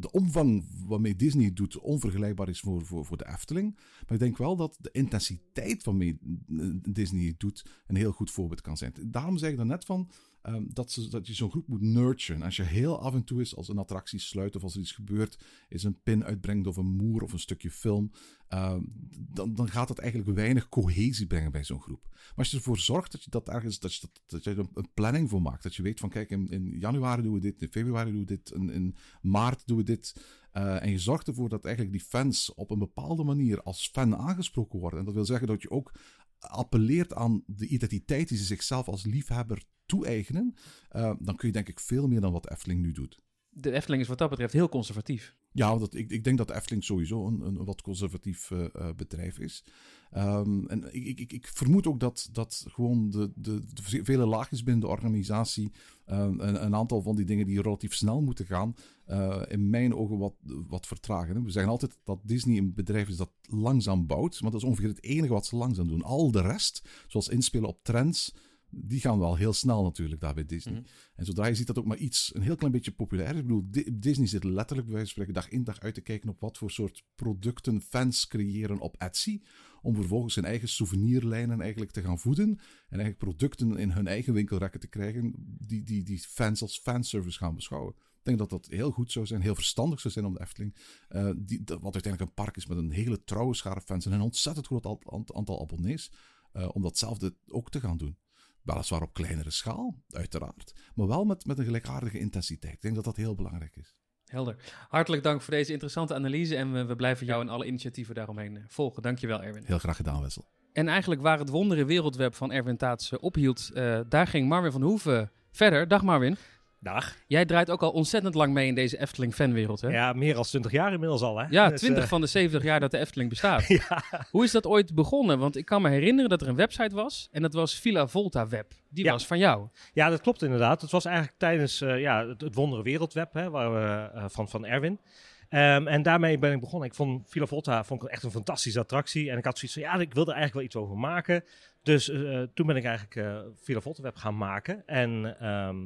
de 0.00 0.08
omvang 0.10 0.66
waarmee 0.86 1.16
Disney 1.16 1.52
doet 1.52 1.78
onvergelijkbaar 1.78 2.48
is 2.48 2.60
voor, 2.60 2.86
voor, 2.86 3.04
voor 3.04 3.16
de 3.16 3.28
Efteling. 3.28 3.74
Maar 3.74 4.12
ik 4.12 4.18
denk 4.18 4.36
wel 4.36 4.56
dat 4.56 4.78
intensiteit 4.92 5.84
waarmee 5.84 6.18
eh, 6.58 6.66
Disney 6.82 7.26
het 7.26 7.40
doet 7.40 7.64
een 7.86 7.96
heel 7.96 8.12
goed 8.12 8.30
voorbeeld 8.30 8.60
kan 8.60 8.76
zijn. 8.76 8.92
Daarom 9.06 9.38
zeg 9.38 9.52
ik 9.52 9.58
er 9.58 9.66
net 9.66 9.84
van 9.84 10.10
ehm, 10.42 10.64
dat, 10.68 10.90
ze, 10.90 11.08
dat 11.08 11.26
je 11.26 11.34
zo'n 11.34 11.50
groep 11.50 11.68
moet 11.68 11.80
nurturen. 11.80 12.42
Als 12.42 12.56
je 12.56 12.62
heel 12.62 13.00
af 13.00 13.14
en 13.14 13.24
toe 13.24 13.40
is, 13.40 13.56
als 13.56 13.68
een 13.68 13.78
attractie 13.78 14.18
sluit 14.18 14.56
of 14.56 14.62
als 14.62 14.74
er 14.74 14.80
iets 14.80 14.92
gebeurt, 14.92 15.44
is 15.68 15.84
een 15.84 16.00
pin 16.02 16.24
uitbrengt 16.24 16.66
of 16.66 16.76
een 16.76 16.96
moer 16.96 17.22
of 17.22 17.32
een 17.32 17.38
stukje 17.38 17.70
film, 17.70 18.10
ehm, 18.48 18.82
dan, 19.18 19.54
dan 19.54 19.68
gaat 19.68 19.88
het 19.88 19.98
eigenlijk 19.98 20.36
weinig 20.36 20.68
cohesie 20.68 21.26
brengen 21.26 21.52
bij 21.52 21.64
zo'n 21.64 21.82
groep. 21.82 22.08
Maar 22.10 22.32
als 22.36 22.50
je 22.50 22.56
ervoor 22.56 22.78
zorgt 22.78 23.12
dat 23.12 23.24
je 23.24 23.30
dat 23.30 23.48
ergens, 23.48 23.78
dat 23.78 23.94
je, 23.94 24.00
dat, 24.00 24.44
dat 24.44 24.56
er 24.56 24.58
een 24.74 24.92
planning 24.94 25.28
voor 25.28 25.42
maakt, 25.42 25.62
dat 25.62 25.74
je 25.74 25.82
weet 25.82 26.00
van 26.00 26.08
kijk, 26.08 26.30
in, 26.30 26.48
in 26.48 26.78
januari 26.78 27.22
doen 27.22 27.34
we 27.34 27.40
dit, 27.40 27.62
in 27.62 27.70
februari 27.70 28.10
doen 28.10 28.20
we 28.20 28.26
dit, 28.26 28.50
in, 28.50 28.70
in 28.70 28.96
maart 29.22 29.66
doen 29.66 29.76
we 29.76 29.82
dit, 29.82 30.14
eh, 30.52 30.82
en 30.82 30.90
je 30.90 30.98
zorgt 30.98 31.28
ervoor 31.28 31.48
dat 31.48 31.64
eigenlijk 31.64 31.96
die 31.96 32.06
fans 32.08 32.54
op 32.54 32.70
een 32.70 32.78
bepaalde 32.78 33.24
manier 33.24 33.62
als 33.62 33.88
fan 33.92 34.16
aangesproken 34.16 34.78
worden. 34.78 34.98
En 34.98 35.04
dat 35.04 35.14
wil 35.14 35.24
zeggen 35.24 35.46
dat 35.46 35.62
je 35.62 35.70
ook 35.70 35.92
appelleert 36.38 37.14
aan 37.14 37.42
de 37.46 37.66
identiteit 37.66 38.28
die 38.28 38.38
ze 38.38 38.44
zichzelf 38.44 38.88
als 38.88 39.04
liefhebber 39.04 39.62
toe-eigenen. 39.86 40.54
eh, 40.88 41.14
dan 41.18 41.36
kun 41.36 41.48
je 41.48 41.54
denk 41.54 41.68
ik 41.68 41.80
veel 41.80 42.08
meer 42.08 42.20
dan 42.20 42.32
wat 42.32 42.50
Efteling 42.50 42.80
nu 42.80 42.92
doet. 42.92 43.22
De 43.48 43.72
Efteling 43.72 44.02
is 44.02 44.08
wat 44.08 44.18
dat 44.18 44.30
betreft 44.30 44.52
heel 44.52 44.68
conservatief. 44.68 45.36
Ja, 45.52 45.78
dat, 45.78 45.94
ik, 45.94 46.10
ik 46.10 46.24
denk 46.24 46.38
dat 46.38 46.50
Efteling 46.50 46.84
sowieso 46.84 47.26
een, 47.26 47.40
een 47.40 47.64
wat 47.64 47.82
conservatief 47.82 48.50
eh, 48.50 48.64
eh, 48.64 48.94
bedrijf 48.96 49.38
is. 49.38 49.64
Ehm, 50.10 50.66
en 50.66 50.94
ik, 50.94 51.20
ik, 51.20 51.32
ik 51.32 51.46
vermoed 51.46 51.86
ook 51.86 52.00
dat, 52.00 52.28
dat 52.32 52.64
gewoon 52.68 53.10
de, 53.10 53.30
de, 53.34 53.60
de 53.72 54.04
vele 54.04 54.26
laagjes 54.26 54.62
binnen 54.62 54.82
de 54.82 54.88
organisatie, 54.88 55.72
ehm, 56.04 56.40
een, 56.40 56.64
een 56.64 56.74
aantal 56.74 57.02
van 57.02 57.16
die 57.16 57.24
dingen 57.24 57.46
die 57.46 57.62
relatief 57.62 57.94
snel 57.94 58.22
moeten 58.22 58.46
gaan, 58.46 58.74
eh, 59.04 59.42
in 59.48 59.70
mijn 59.70 59.94
ogen 59.94 60.18
wat, 60.18 60.34
wat 60.68 60.86
vertragen. 60.86 61.36
hè. 61.36 61.42
We 61.42 61.50
zeggen 61.50 61.72
altijd 61.72 61.98
dat 62.04 62.18
Disney 62.22 62.58
een 62.58 62.74
bedrijf 62.74 63.08
is 63.08 63.16
dat 63.16 63.30
langzaam 63.42 64.06
bouwt, 64.06 64.40
maar 64.42 64.50
dat 64.50 64.60
is 64.60 64.66
ongeveer 64.66 64.88
het 64.88 65.02
enige 65.02 65.32
wat 65.32 65.46
ze 65.46 65.56
langzaam 65.56 65.88
doen. 65.88 66.02
Al 66.02 66.30
de 66.30 66.40
rest, 66.40 66.88
zoals 67.06 67.28
inspelen 67.28 67.68
op 67.68 67.78
trends, 67.82 68.34
die 68.74 69.00
gaan 69.00 69.18
wel 69.18 69.36
heel 69.36 69.52
snel 69.52 69.82
natuurlijk 69.82 70.20
daar 70.20 70.34
bij 70.34 70.46
Disney. 70.46 70.74
Mhm. 70.74 70.82
En 71.14 71.24
zodra 71.24 71.46
je 71.46 71.54
ziet 71.54 71.66
dat 71.66 71.78
ook 71.78 71.84
maar 71.86 71.96
iets, 71.96 72.34
een 72.34 72.42
heel 72.42 72.56
klein 72.56 72.72
beetje 72.72 72.92
populair 72.92 73.30
is. 73.30 73.36
Ik 73.36 73.42
bedoel, 73.42 73.66
Di- 73.70 73.98
Disney 73.98 74.26
zit 74.26 74.44
letterlijk 74.44 74.88
bij 74.88 74.96
wijze 74.96 75.14
van 75.14 75.24
spreken 75.24 75.34
dag 75.42 75.48
in 75.58 75.64
dag 75.64 75.80
uit 75.80 75.94
te 75.94 76.00
kijken 76.00 76.28
op 76.28 76.40
wat 76.40 76.58
voor 76.58 76.70
soort 76.70 77.04
producten 77.14 77.80
fans 77.80 78.26
creëren 78.26 78.78
op 78.78 78.96
Etsy. 78.98 79.40
Om 79.82 79.94
vervolgens 79.94 80.34
hun 80.34 80.44
eigen 80.44 80.68
souvenirlijnen 80.68 81.60
eigenlijk 81.60 81.90
te 81.90 82.02
gaan 82.02 82.18
voeden. 82.18 82.48
En 82.48 82.58
eigenlijk 82.98 83.18
producten 83.18 83.76
in 83.76 83.90
hun 83.90 84.06
eigen 84.06 84.32
winkelrekken 84.34 84.80
te 84.80 84.88
krijgen 84.88 85.32
die, 85.58 85.82
die, 85.82 86.02
die 86.02 86.18
fans 86.18 86.62
als 86.62 86.78
fanservice 86.78 87.38
gaan 87.38 87.54
beschouwen. 87.54 87.94
Ik 87.96 88.28
denk 88.28 88.38
dat 88.38 88.50
dat 88.50 88.66
heel 88.70 88.90
goed 88.90 89.12
zou 89.12 89.26
zijn, 89.26 89.40
heel 89.40 89.54
verstandig 89.54 90.00
zou 90.00 90.12
zijn 90.12 90.24
om 90.26 90.32
de 90.34 90.40
Efteling. 90.40 90.76
eh, 91.08 91.30
die, 91.36 91.62
wat 91.64 91.92
uiteindelijk 91.94 92.20
een 92.22 92.34
park 92.44 92.56
is 92.56 92.66
met 92.66 92.78
een 92.78 92.90
hele 92.90 93.24
trouwe 93.24 93.54
schare 93.54 93.80
fans 93.80 94.06
en 94.06 94.12
een 94.12 94.20
ontzettend 94.20 94.66
groot 94.66 94.84
al- 94.86 95.00
ant- 95.04 95.32
aantal 95.34 95.60
abonnees. 95.62 96.12
eh, 96.52 96.68
om 96.72 96.82
datzelfde 96.82 97.34
ook 97.46 97.70
te 97.70 97.80
gaan 97.80 97.96
doen. 97.96 98.16
Weliswaar 98.62 99.02
op 99.02 99.12
kleinere 99.12 99.50
schaal, 99.50 99.96
uiteraard. 100.10 100.72
Maar 100.94 101.06
wel 101.06 101.24
met, 101.24 101.46
met 101.46 101.58
een 101.58 101.64
gelijkaardige 101.64 102.18
intensiteit. 102.18 102.74
Ik 102.74 102.82
denk 102.82 102.94
dat 102.94 103.04
dat 103.04 103.16
heel 103.16 103.34
belangrijk 103.34 103.76
is. 103.76 103.96
Helder. 104.24 104.56
Hartelijk 104.88 105.22
dank 105.22 105.42
voor 105.42 105.54
deze 105.54 105.72
interessante 105.72 106.14
analyse 106.14 106.56
en 106.56 106.72
we, 106.72 106.84
we 106.84 106.96
blijven 106.96 107.26
jou 107.26 107.42
en 107.42 107.48
alle 107.48 107.66
initiatieven 107.66 108.14
daaromheen 108.14 108.56
eh, 108.56 108.62
volgen. 108.66 109.02
Dankjewel 109.02 109.42
Erwin. 109.42 109.64
Heel 109.64 109.78
graag 109.78 109.96
gedaan, 109.96 110.22
Wessel. 110.22 110.44
En 110.72 110.88
eigenlijk 110.88 111.20
waar 111.20 111.38
het 111.38 111.48
wondere 111.48 111.84
wereldweb 111.84 112.34
van 112.34 112.52
Erwin 112.52 112.76
Taats 112.76 113.18
ophield, 113.18 113.70
eh, 113.74 114.00
daar 114.08 114.26
ging 114.26 114.48
Marvin 114.48 114.72
van 114.72 114.82
Hoeven 114.82 115.30
verder. 115.50 115.88
Dag 115.88 116.02
Marvin. 116.02 116.36
Dag. 116.82 117.16
Jij 117.26 117.44
draait 117.44 117.70
ook 117.70 117.82
al 117.82 117.90
ontzettend 117.90 118.34
lang 118.34 118.52
mee 118.52 118.66
in 118.66 118.74
deze 118.74 119.00
Efteling 119.00 119.34
fanwereld, 119.34 119.80
hè? 119.80 119.88
Ja, 119.88 120.12
meer 120.12 120.34
dan 120.34 120.42
20 120.42 120.72
jaar 120.72 120.92
inmiddels 120.92 121.22
al, 121.22 121.38
hè? 121.38 121.46
Ja, 121.50 121.68
Dus, 121.68 121.80
20 121.80 122.02
eh, 122.02 122.08
van 122.08 122.20
de 122.20 122.26
70 122.26 122.62
jaar 122.62 122.80
dat 122.80 122.90
de 122.90 122.98
Efteling 122.98 123.30
bestaat. 123.30 123.66
ja. 123.88 124.02
Hoe 124.30 124.44
is 124.44 124.50
dat 124.50 124.66
ooit 124.66 124.94
begonnen? 124.94 125.38
Want 125.38 125.56
ik 125.56 125.64
kan 125.64 125.82
me 125.82 125.88
herinneren 125.88 126.30
dat 126.30 126.40
er 126.40 126.48
een 126.48 126.54
website 126.56 126.94
was 126.94 127.28
en 127.32 127.42
dat 127.42 127.52
was 127.54 127.74
Villa 127.74 128.06
Volta 128.06 128.48
Web. 128.48 128.72
Die 128.88 129.04
Ja. 129.04 129.12
was 129.12 129.26
van 129.26 129.38
jou. 129.38 129.68
ja, 129.92 130.08
dat 130.08 130.20
klopt 130.20 130.42
inderdaad. 130.42 130.80
Het 130.80 130.90
was 130.90 131.04
eigenlijk 131.04 131.36
tijdens 131.38 131.80
eh, 131.80 132.00
ja, 132.00 132.26
het, 132.28 132.40
het 132.40 132.54
Wondere 132.54 132.82
Wereldweb 132.82 133.32
hè, 133.32 133.50
waar 133.50 133.72
we, 133.74 134.10
eh, 134.18 134.24
van, 134.28 134.48
van 134.48 134.66
Erwin. 134.66 135.00
Ehm, 135.48 135.86
en 135.86 136.02
daarmee 136.02 136.38
ben 136.38 136.52
ik 136.52 136.60
begonnen. 136.60 136.88
Ik 136.88 136.94
vond 136.94 137.30
Villa 137.30 137.46
Volta 137.46 137.84
vond 137.84 138.02
ik 138.02 138.08
echt 138.08 138.22
een 138.22 138.30
fantastische 138.30 138.80
attractie. 138.80 139.30
En 139.30 139.38
ik 139.38 139.44
had 139.44 139.58
zoiets 139.58 139.78
van, 139.78 139.86
ja, 139.88 140.00
ik 140.00 140.14
wilde 140.14 140.30
er 140.30 140.36
eigenlijk 140.36 140.54
wel 140.54 140.62
iets 140.64 140.76
over 140.90 141.00
maken. 141.00 141.44
Dus 141.82 142.08
eh, 142.08 142.42
toen 142.54 142.66
ben 142.66 142.76
ik 142.76 142.84
eigenlijk 142.84 143.16
eh 143.16 143.40
Villa 143.54 143.80
Volta 143.80 144.02
Web 144.02 144.16
gaan 144.16 144.36
maken. 144.36 144.86
En 144.86 145.36
ehm, 145.40 145.76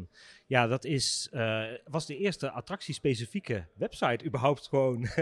ja, 0.47 0.67
dat 0.67 0.85
is, 0.85 1.29
eh, 1.33 1.63
was 1.85 2.07
de 2.07 2.17
eerste 2.17 2.51
attractiespecifieke 2.51 3.67
website 3.75 4.25
überhaupt 4.25 4.69
gewoon. 4.69 5.07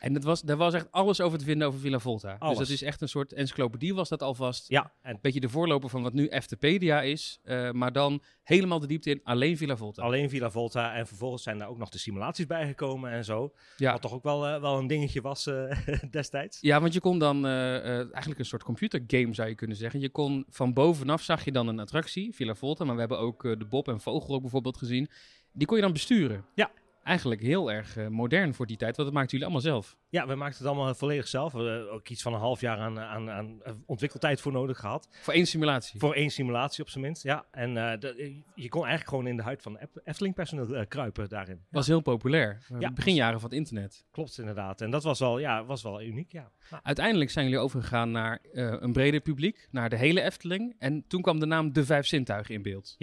En 0.00 0.12
dat 0.12 0.24
was, 0.24 0.42
daar 0.42 0.56
was 0.56 0.74
echt 0.74 0.86
alles 0.90 1.20
over 1.20 1.38
te 1.38 1.44
vinden 1.44 1.68
over 1.68 1.80
Villa 1.80 1.98
Volta. 1.98 2.36
Dus 2.38 2.58
dat 2.58 2.68
is 2.68 2.82
echt 2.82 3.00
een 3.00 3.08
soort 3.08 3.32
encyclopedie 3.32 3.94
was 3.94 4.08
dat 4.08 4.22
alvast. 4.22 4.68
ja, 4.68 4.92
en 5.02 5.14
Een 5.14 5.18
beetje 5.20 5.40
de 5.40 5.48
voorloper 5.48 5.88
van 5.88 6.02
wat 6.02 6.12
nu 6.12 6.26
Eftepedia 6.26 7.02
is. 7.02 7.40
maar 7.72 7.92
dan 7.92 8.22
helemaal 8.42 8.80
de 8.80 8.86
diepte 8.86 9.10
in 9.10 9.20
alleen 9.22 9.56
Villa 9.56 9.76
Volta. 9.76 10.02
alleen 10.02 10.30
Villa 10.30 10.50
Volta. 10.50 10.94
En 10.94 11.06
vervolgens 11.06 11.42
zijn 11.42 11.58
daar 11.58 11.68
ook 11.68 11.78
nog 11.78 11.88
de 11.88 11.98
simulaties 11.98 12.46
bijgekomen 12.46 13.10
en 13.10 13.24
zo. 13.24 13.52
Ja. 13.76 13.92
Wat 13.92 14.02
toch 14.02 14.12
ook 14.12 14.22
wel, 14.22 14.60
wel 14.60 14.78
een 14.78 14.86
dingetje 14.86 15.20
was 15.20 15.50
destijds. 16.10 16.58
Ja, 16.60 16.80
want 16.80 16.92
je 16.92 17.00
kon 17.00 17.18
dan 17.18 17.46
eigenlijk 17.46 18.38
een 18.38 18.44
soort 18.44 18.62
computergame 18.62 19.34
zou 19.34 19.48
je 19.48 19.54
kunnen 19.54 19.76
zeggen. 19.76 19.87
Je 19.92 20.10
kon 20.10 20.44
van 20.48 20.72
bovenaf 20.72 21.22
zag 21.22 21.44
je 21.44 21.52
dan 21.52 21.68
een 21.68 21.78
attractie, 21.78 22.34
Villa 22.34 22.54
Volta, 22.54 22.84
maar 22.84 22.94
we 22.94 23.00
hebben 23.00 23.18
ook 23.18 23.44
eh, 23.44 23.58
de 23.58 23.64
Bob 23.64 23.88
en 23.88 24.00
Vogel 24.00 24.34
ook 24.34 24.40
bijvoorbeeld 24.40 24.76
gezien. 24.76 25.08
Die 25.52 25.66
kon 25.66 25.76
je 25.76 25.82
dan 25.82 25.92
besturen. 25.92 26.44
Ja. 26.54 26.70
Eigenlijk 27.08 27.40
heel 27.42 27.72
erg 27.72 27.96
eh, 27.96 28.06
modern 28.08 28.54
voor 28.54 28.66
die 28.66 28.76
tijd, 28.76 28.96
want 28.96 29.08
dat 29.08 29.16
maakten 29.18 29.38
jullie 29.38 29.54
allemaal 29.54 29.72
zelf. 29.72 29.96
Ja, 30.08 30.26
we 30.26 30.34
maakten 30.34 30.58
het 30.58 30.66
allemaal 30.74 30.94
volledig 30.94 31.28
zelf. 31.28 31.52
We 31.52 31.58
hebben 31.62 31.92
ook 31.92 32.08
iets 32.08 32.22
van 32.22 32.32
een 32.34 32.40
half 32.40 32.60
jaar 32.60 32.78
aan, 32.78 33.00
aan, 33.00 33.30
aan 33.30 33.62
ontwikkeltijd 33.86 34.40
voor 34.40 34.52
nodig 34.52 34.78
gehad. 34.78 35.08
Voor 35.22 35.34
één 35.34 35.46
simulatie. 35.46 36.00
Voor 36.00 36.14
één 36.14 36.30
simulatie 36.30 36.82
op 36.84 36.88
zijn 36.90 37.04
minst. 37.04 37.22
Ja, 37.22 37.44
en 37.50 37.76
eh, 37.76 37.98
de- 38.00 38.42
je 38.54 38.68
kon 38.68 38.80
eigenlijk 38.80 39.08
gewoon 39.10 39.26
in 39.26 39.36
de 39.36 39.42
huid 39.42 39.62
van 39.62 39.78
Ef- 39.78 39.96
Efteling 40.04 40.34
personeel 40.34 40.74
eh, 40.74 40.86
kruipen 40.88 41.28
daarin. 41.28 41.64
Was 41.70 41.86
heel 41.86 42.00
populair. 42.00 42.66
Eh, 42.72 42.80
Ja. 42.80 42.90
Beginjaren 42.92 43.40
van 43.40 43.48
het 43.48 43.58
internet. 43.58 44.04
Klopt 44.10 44.38
inderdaad. 44.38 44.80
En 44.80 44.90
dat 44.90 45.02
was 45.02 45.18
wel, 45.18 45.38
ja, 45.38 45.64
was 45.64 45.82
wel 45.82 46.02
uniek. 46.02 46.32
Ja. 46.32 46.50
Uiteindelijk 46.82 47.30
zijn 47.30 47.44
jullie 47.44 47.60
overgegaan 47.60 48.10
naar 48.10 48.38
eh, 48.52 48.74
een 48.78 48.92
breder 48.92 49.20
publiek, 49.20 49.68
naar 49.70 49.88
de 49.90 49.96
hele 49.96 50.20
Efteling. 50.22 50.74
En 50.78 51.04
toen 51.06 51.22
kwam 51.22 51.40
de 51.40 51.46
naam 51.46 51.72
De 51.72 51.84
Vijf 51.84 52.06
Zintuigen 52.06 52.54
in 52.54 52.62
beeld. 52.62 52.96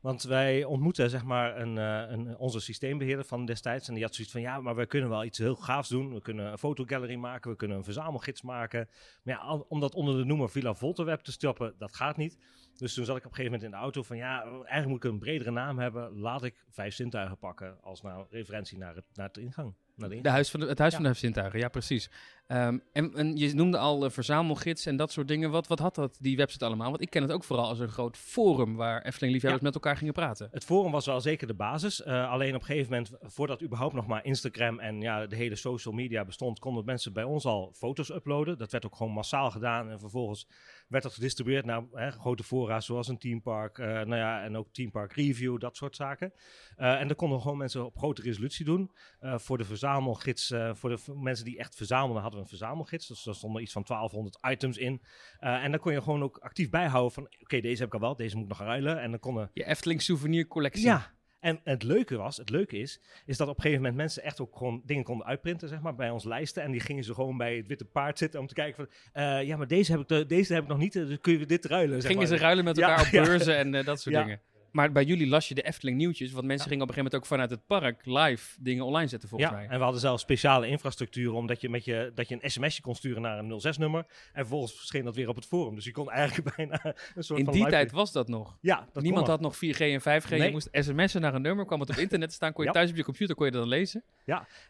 Want 0.00 0.22
wij 0.22 0.64
ontmoetten 0.64 1.10
zeg 1.10 1.24
maar 1.24 1.60
een, 1.60 1.78
eh, 1.78 2.10
een, 2.12 2.38
onze 2.38 2.60
systeembeheerder 2.60 3.24
van 3.24 3.45
destijds. 3.46 3.88
En 3.88 3.94
die 3.94 4.02
had 4.02 4.14
zoiets 4.14 4.32
van, 4.32 4.42
ja, 4.42 4.60
maar 4.60 4.76
we 4.76 4.86
kunnen 4.86 5.08
wel 5.08 5.24
iets 5.24 5.38
heel 5.38 5.56
gaafs 5.56 5.88
doen. 5.88 6.14
We 6.14 6.20
kunnen 6.20 6.50
een 6.50 6.58
fotogallery 6.58 7.14
maken, 7.14 7.50
we 7.50 7.56
kunnen 7.56 7.76
een 7.76 7.84
verzamelgids 7.84 8.42
maken. 8.42 8.88
Maar 9.22 9.34
ja, 9.34 9.54
om 9.54 9.80
dat 9.80 9.94
onder 9.94 10.16
de 10.16 10.24
noemer 10.24 10.50
Villa 10.50 10.74
Volterweb 10.74 11.20
te 11.20 11.32
stoppen, 11.32 11.74
dat 11.78 11.94
gaat 11.94 12.16
niet. 12.16 12.38
Dus 12.76 12.94
toen 12.94 13.04
zat 13.04 13.16
ik 13.16 13.24
op 13.24 13.30
een 13.30 13.36
gegeven 13.36 13.58
moment 13.58 13.62
in 13.62 13.78
de 13.78 13.84
auto 13.84 14.02
van, 14.02 14.16
ja, 14.16 14.42
eigenlijk 14.42 14.86
moet 14.86 15.04
ik 15.04 15.10
een 15.10 15.18
bredere 15.18 15.50
naam 15.50 15.78
hebben. 15.78 16.18
Laat 16.18 16.44
ik 16.44 16.64
vijf 16.70 16.94
zintuigen 16.94 17.38
pakken 17.38 17.82
als 17.82 18.02
nou 18.02 18.26
referentie 18.30 18.78
naar, 18.78 18.94
het, 18.94 19.04
naar 19.14 19.32
de 19.32 19.40
ingang. 19.40 19.74
De 19.96 20.28
huis 20.28 20.50
van 20.50 20.60
de, 20.60 20.66
het 20.66 20.78
Huis 20.78 20.92
Ja. 20.92 21.00
van 21.00 21.10
de 21.10 21.18
Zintuigen, 21.18 21.58
ja 21.58 21.68
precies. 21.68 22.10
Ehm, 22.46 22.78
en, 22.92 23.14
en 23.14 23.36
je 23.36 23.54
noemde 23.54 23.78
al 23.78 24.04
eh, 24.04 24.10
verzamelgids 24.10 24.86
en 24.86 24.96
dat 24.96 25.12
soort 25.12 25.28
dingen. 25.28 25.50
Wat, 25.50 25.66
wat 25.66 25.78
had 25.78 25.94
dat, 25.94 26.16
die 26.20 26.36
website 26.36 26.64
allemaal? 26.64 26.90
Want 26.90 27.02
ik 27.02 27.10
ken 27.10 27.22
het 27.22 27.32
ook 27.32 27.44
vooral 27.44 27.66
als 27.66 27.78
een 27.78 27.88
groot 27.88 28.16
forum 28.16 28.76
waar 28.76 29.02
Efteling-liefhebbers 29.02 29.62
met 29.62 29.74
elkaar 29.74 29.96
gingen 29.96 30.12
praten. 30.12 30.48
Het 30.52 30.64
forum 30.64 30.92
was 30.92 31.06
wel 31.06 31.20
zeker 31.20 31.46
de 31.46 31.54
basis. 31.54 32.02
Eh, 32.02 32.30
alleen 32.30 32.54
op 32.54 32.60
een 32.60 32.66
gegeven 32.66 32.90
moment, 32.90 33.10
voordat 33.20 33.62
überhaupt 33.62 33.94
nog 33.94 34.06
maar 34.06 34.24
Instagram 34.24 34.78
en 34.78 35.00
ja, 35.00 35.26
de 35.26 35.36
hele 35.36 35.56
social 35.56 35.94
media 35.94 36.24
bestond, 36.24 36.58
konden 36.58 36.84
mensen 36.84 37.12
bij 37.12 37.24
ons 37.24 37.44
al 37.44 37.72
foto's 37.76 38.10
uploaden. 38.10 38.58
Dat 38.58 38.72
werd 38.72 38.86
ook 38.86 38.96
gewoon 38.96 39.12
massaal 39.12 39.50
gedaan. 39.50 39.90
En 39.90 40.00
vervolgens 40.00 40.46
werd 40.86 41.02
dat 41.02 41.14
gedistribueerd 41.14 41.64
naar 41.64 41.82
hè, 41.92 42.10
grote 42.10 42.42
fora 42.42 42.80
zoals 42.80 43.08
een 43.08 43.18
teampark. 43.18 43.78
eh 43.78 43.86
nou 43.86 44.16
ja, 44.16 44.42
en 44.42 44.56
ook 44.56 44.72
teampark 44.72 45.12
review, 45.12 45.60
dat 45.60 45.76
soort 45.76 45.96
zaken. 45.96 46.32
Eh, 46.76 47.00
en 47.00 47.06
dan 47.06 47.16
konden 47.16 47.40
gewoon 47.40 47.56
mensen 47.56 47.84
op 47.84 47.96
grote 47.96 48.22
resolutie 48.22 48.64
doen. 48.64 48.90
Eh, 49.20 49.38
voor 49.38 49.58
de 49.58 49.64
verzamelgids, 49.64 50.54
voor 50.72 50.90
de 50.90 50.98
mensen 51.14 51.44
die 51.44 51.58
echt 51.58 51.74
verzamelden, 51.74 52.22
hadden 52.22 52.38
we 52.38 52.44
een 52.44 52.58
verzamelgids. 52.58 53.06
Dus 53.06 53.22
daar 53.22 53.34
stonden 53.34 53.62
iets 53.62 53.72
van 53.72 53.82
1200 53.82 54.38
items 54.50 54.76
in. 54.76 55.02
En 55.38 55.70
dan 55.70 55.80
kon 55.80 55.92
je 55.92 56.02
gewoon 56.02 56.22
ook 56.22 56.38
actief 56.38 56.70
bijhouden 56.70 57.12
van, 57.12 57.28
oké, 57.40 57.60
deze 57.60 57.78
heb 57.78 57.86
ik 57.86 57.94
al 57.94 58.00
wel, 58.00 58.16
deze 58.16 58.34
moet 58.36 58.44
ik 58.44 58.58
nog 58.58 58.66
ruilen. 58.66 59.00
En 59.00 59.10
dan 59.10 59.20
konden 59.20 59.50
Je 59.52 59.64
Efteling 59.64 60.02
souvenircollectie. 60.02 60.84
ja. 60.84 61.15
En 61.46 61.60
het 61.64 61.82
leuke 61.82 62.16
was, 62.16 62.36
het 62.36 62.50
leuke 62.50 62.78
is, 62.78 63.00
is 63.26 63.36
dat 63.36 63.48
op 63.48 63.56
een 63.56 63.60
gegeven 63.62 63.82
moment 63.82 64.00
mensen 64.00 64.22
echt 64.22 64.40
ook 64.40 64.56
gewoon 64.56 64.82
dingen 64.84 65.04
konden 65.04 65.26
uitprinten, 65.26 65.68
zeg 65.68 65.80
maar, 65.80 65.94
bij 65.94 66.10
ons 66.10 66.24
lijsten. 66.24 66.62
En 66.62 66.70
die 66.70 66.80
gingen 66.80 67.04
ze 67.04 67.14
gewoon 67.14 67.36
bij 67.36 67.56
het 67.56 67.66
witte 67.66 67.84
paard 67.84 68.18
zitten 68.18 68.40
om 68.40 68.46
te 68.46 68.54
kijken 68.54 68.76
van, 68.76 69.22
eh, 69.22 69.42
ja, 69.46 69.56
maar 69.56 69.66
deze 69.66 69.92
heb 69.92 70.00
ik, 70.00 70.08
de- 70.08 70.26
deze 70.26 70.54
heb 70.54 70.62
ik 70.62 70.68
nog 70.68 70.78
niet, 70.78 70.92
dus 70.92 71.18
kun 71.20 71.38
je 71.38 71.46
dit 71.46 71.64
ruilen, 71.64 72.00
zeg 72.02 72.10
Gingen 72.10 72.28
maar. 72.28 72.36
ze 72.36 72.42
ruilen 72.42 72.64
met 72.64 72.76
Ja, 72.76 72.88
elkaar 72.88 73.04
op 73.04 73.10
beurzen 73.26 73.56
en 73.56 73.74
eh, 73.74 73.84
dat 73.84 74.00
soort 74.00 74.14
dingen. 74.14 74.40
Maar 74.76 74.92
bij 74.92 75.04
jullie 75.04 75.26
las 75.26 75.48
je 75.48 75.54
de 75.54 75.62
Efteling 75.62 75.96
nieuwtjes, 75.96 76.32
want 76.32 76.46
mensen 76.46 76.68
gingen 76.68 76.82
op 76.82 76.88
een 76.88 76.94
gegeven 76.94 77.18
moment 77.18 77.40
ook 77.42 77.48
vanuit 77.48 77.50
het 77.50 77.66
park 78.06 78.06
live 78.28 78.56
dingen 78.60 78.84
online 78.84 79.08
zetten 79.08 79.28
volgens 79.28 79.50
Ja, 79.50 79.56
mij. 79.56 79.66
en 79.68 79.76
we 79.76 79.82
hadden 79.82 80.00
zelfs 80.00 80.22
speciale 80.22 80.66
infrastructuur 80.68 81.32
omdat 81.32 81.60
je, 81.60 81.68
met 81.68 81.84
je, 81.84 82.12
dat 82.14 82.28
je 82.28 82.38
een 82.40 82.50
sms'je 82.50 82.82
kon 82.82 82.94
sturen 82.94 83.22
naar 83.22 83.38
een 83.38 83.60
06-nummer. 83.74 84.00
En 84.32 84.40
vervolgens 84.40 84.72
verscheen 84.72 85.04
dat 85.04 85.14
weer 85.16 85.28
op 85.28 85.36
het 85.36 85.46
forum. 85.46 85.74
Dus 85.74 85.84
je 85.84 85.90
kon 85.92 86.10
eigenlijk 86.10 86.48
bijna 86.56 86.80
een 87.14 87.24
soort 87.24 87.38
In 87.38 87.44
van 87.44 87.54
die 87.54 87.62
live- 87.62 87.74
tijd 87.74 87.92
was 87.92 88.12
dat 88.12 88.28
nog. 88.28 88.58
Ja, 88.60 88.88
dat 88.92 89.02
Niemand 89.02 89.26
had 89.26 89.40
nog 89.40 89.56
4G 89.56 89.78
en 89.78 90.00
5G. 90.00 90.28
Je 90.28 90.48
moest 90.50 90.68
sms'en 90.72 91.20
naar 91.20 91.34
een 91.34 91.42
nummer, 91.42 91.66
kwam 91.66 91.80
het 91.80 91.90
op 91.90 91.96
internet 91.96 92.28
te 92.28 92.34
staan, 92.34 92.52
kon 92.52 92.62
je 92.64 92.70
Ja. 92.70 92.74
thuis 92.76 92.90
op 92.90 92.96
je 92.96 93.04
computer 93.04 93.34
kon 93.34 93.46
je 93.46 93.52
dat 93.52 93.60
dan 93.60 93.70
lezen. 93.70 94.04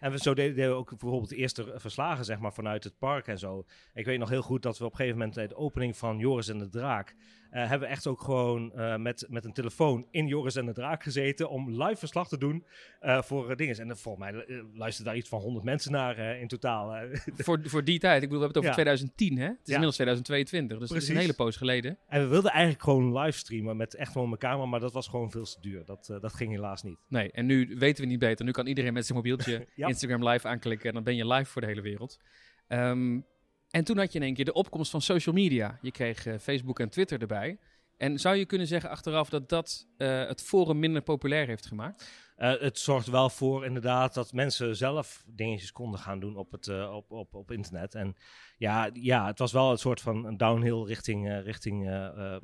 En 0.01 0.11
we, 0.11 0.19
zo 0.19 0.35
deden, 0.35 0.69
we 0.69 0.75
ook 0.75 0.89
bijvoorbeeld 0.91 1.29
de 1.29 1.37
eerste 1.37 1.73
verslagen 1.77 2.25
zeg 2.25 2.39
maar, 2.39 2.53
vanuit 2.53 2.85
het 2.85 2.99
park 2.99 3.27
en 3.27 3.39
zo. 3.39 3.65
Ik 3.95 4.05
weet 4.05 4.19
nog 4.19 4.29
heel 4.29 4.43
goed 4.43 4.63
dat 4.63 4.79
we 4.79 4.85
op 4.85 4.91
een 4.91 4.97
gegeven 4.97 5.19
moment 5.19 5.49
de 5.49 5.57
opening 5.57 5.97
van 5.97 6.19
Joris 6.19 6.49
en 6.49 6.59
de 6.59 6.69
Draak... 6.69 7.15
eh, 7.57 7.69
hebben 7.69 7.89
we 7.89 7.95
echt 7.95 8.07
ook 8.07 8.21
gewoon 8.21 8.73
eh, 8.73 8.97
met, 8.97 9.27
met 9.29 9.45
een 9.45 9.53
telefoon 9.53 10.07
in 10.11 10.27
Joris 10.27 10.57
en 10.57 10.67
de 10.67 10.73
Draak 10.73 11.03
gezeten... 11.03 11.51
om 11.51 11.83
live 11.83 11.97
verslag 11.97 12.29
te 12.29 12.39
doen 12.39 12.67
eh, 13.01 13.23
voor 13.23 13.57
dingen. 13.57 13.77
En 13.79 13.97
volgens 13.97 14.25
mij 14.25 14.45
luisterden 14.75 15.05
daar 15.05 15.17
iets 15.17 15.29
van 15.29 15.41
100 15.41 15.65
mensen 15.65 15.93
naar 15.93 16.19
in 16.19 16.49
totaal. 16.49 16.97
voor, 17.45 17.61
voor 17.65 17.85
die 17.85 17.99
tijd. 17.99 18.23
Ik 18.23 18.29
bedoel, 18.29 18.39
we 18.39 18.45
hebben 18.45 18.49
het 18.49 18.57
over 18.57 18.69
Ja. 18.69 18.73
2010, 18.73 19.39
hè? 19.39 19.45
Het 19.45 19.53
is 19.53 19.59
Ja. 19.65 19.73
inmiddels 19.73 19.95
2022, 19.95 20.79
dus 20.79 20.89
het 20.89 21.03
is 21.03 21.09
een 21.09 21.17
hele 21.17 21.33
poos 21.33 21.57
geleden. 21.57 21.99
en 22.09 22.21
we 22.21 22.27
wilden 22.27 22.51
eigenlijk 22.51 22.83
gewoon 22.83 23.19
livestreamen 23.19 23.77
met 23.77 23.95
echt 23.95 24.13
gewoon 24.13 24.29
mijn 24.29 24.41
camera... 24.41 24.67
maar 24.67 24.81
dat 24.81 24.93
was 24.93 25.09
gewoon 25.09 25.31
veel 25.31 25.45
te 25.45 25.61
duur. 25.61 25.85
Dat, 25.85 26.07
dat 26.21 26.35
ging 26.35 26.51
helaas 26.51 26.83
niet. 26.83 26.99
Nee, 27.09 27.31
en 27.31 27.47
nu 27.47 27.75
weten 27.79 28.05
we 28.05 28.11
niet 28.11 28.19
beter. 28.19 28.45
Nu 28.45 28.51
kan 28.51 28.67
iedereen 28.67 28.93
met 28.93 29.07
zijn 29.07 29.19
mobieltje 29.19 29.67
Ja. 29.75 29.87
Instagram 29.87 30.29
live 30.29 30.49
aanklikken 30.49 30.89
en 30.89 30.95
dan 30.95 31.05
ben 31.05 31.17
je 31.17 31.27
live 31.27 31.51
voor 31.51 31.61
de 31.61 31.67
hele 31.67 31.81
wereld. 31.81 32.19
Ehm, 32.69 33.21
en 33.77 33.85
toen 33.85 33.99
had 33.99 34.13
je 34.13 34.19
in 34.19 34.25
één 34.25 34.35
keer 34.35 34.45
de 34.45 34.53
opkomst 34.53 34.91
van 34.91 35.03
social 35.03 35.35
media. 35.35 35.79
Je 35.81 35.91
kreeg 35.91 36.27
eh, 36.27 36.35
Facebook 36.39 36.81
en 36.81 36.89
Twitter 36.89 37.21
erbij. 37.21 37.59
En 37.97 38.19
zou 38.19 38.37
je 38.37 38.45
kunnen 38.45 38.67
zeggen 38.67 38.91
achteraf 38.91 39.29
dat 39.29 39.49
dat 39.49 39.87
eh, 39.97 40.27
het 40.27 40.43
forum 40.43 40.79
minder 40.79 41.03
populair 41.03 41.47
heeft 41.47 41.67
gemaakt? 41.67 42.11
Eh, 42.37 42.61
het 42.61 42.79
zorgt 42.79 43.07
wel 43.07 43.31
voor 43.31 43.65
inderdaad 43.65 44.15
dat 44.15 44.33
mensen 44.33 44.77
zelf 44.77 45.25
dingetjes 45.27 45.73
konden 45.73 46.01
gaan 46.01 46.21
doen 46.21 46.37
op, 46.37 46.53
het, 46.53 46.69
eh, 46.69 46.95
op, 46.95 47.11
op, 47.11 47.35
op 47.35 47.51
internet. 47.51 47.95
En 47.95 48.17
ja, 48.59 48.91
ja, 48.93 49.27
het 49.27 49.39
was 49.39 49.53
wel 49.53 49.71
een 49.71 49.79
soort 49.79 50.01
van 50.01 50.25
een 50.25 50.37
downhill 50.37 50.83
richting, 50.83 51.29
eh, 51.29 51.43
richting 51.43 51.85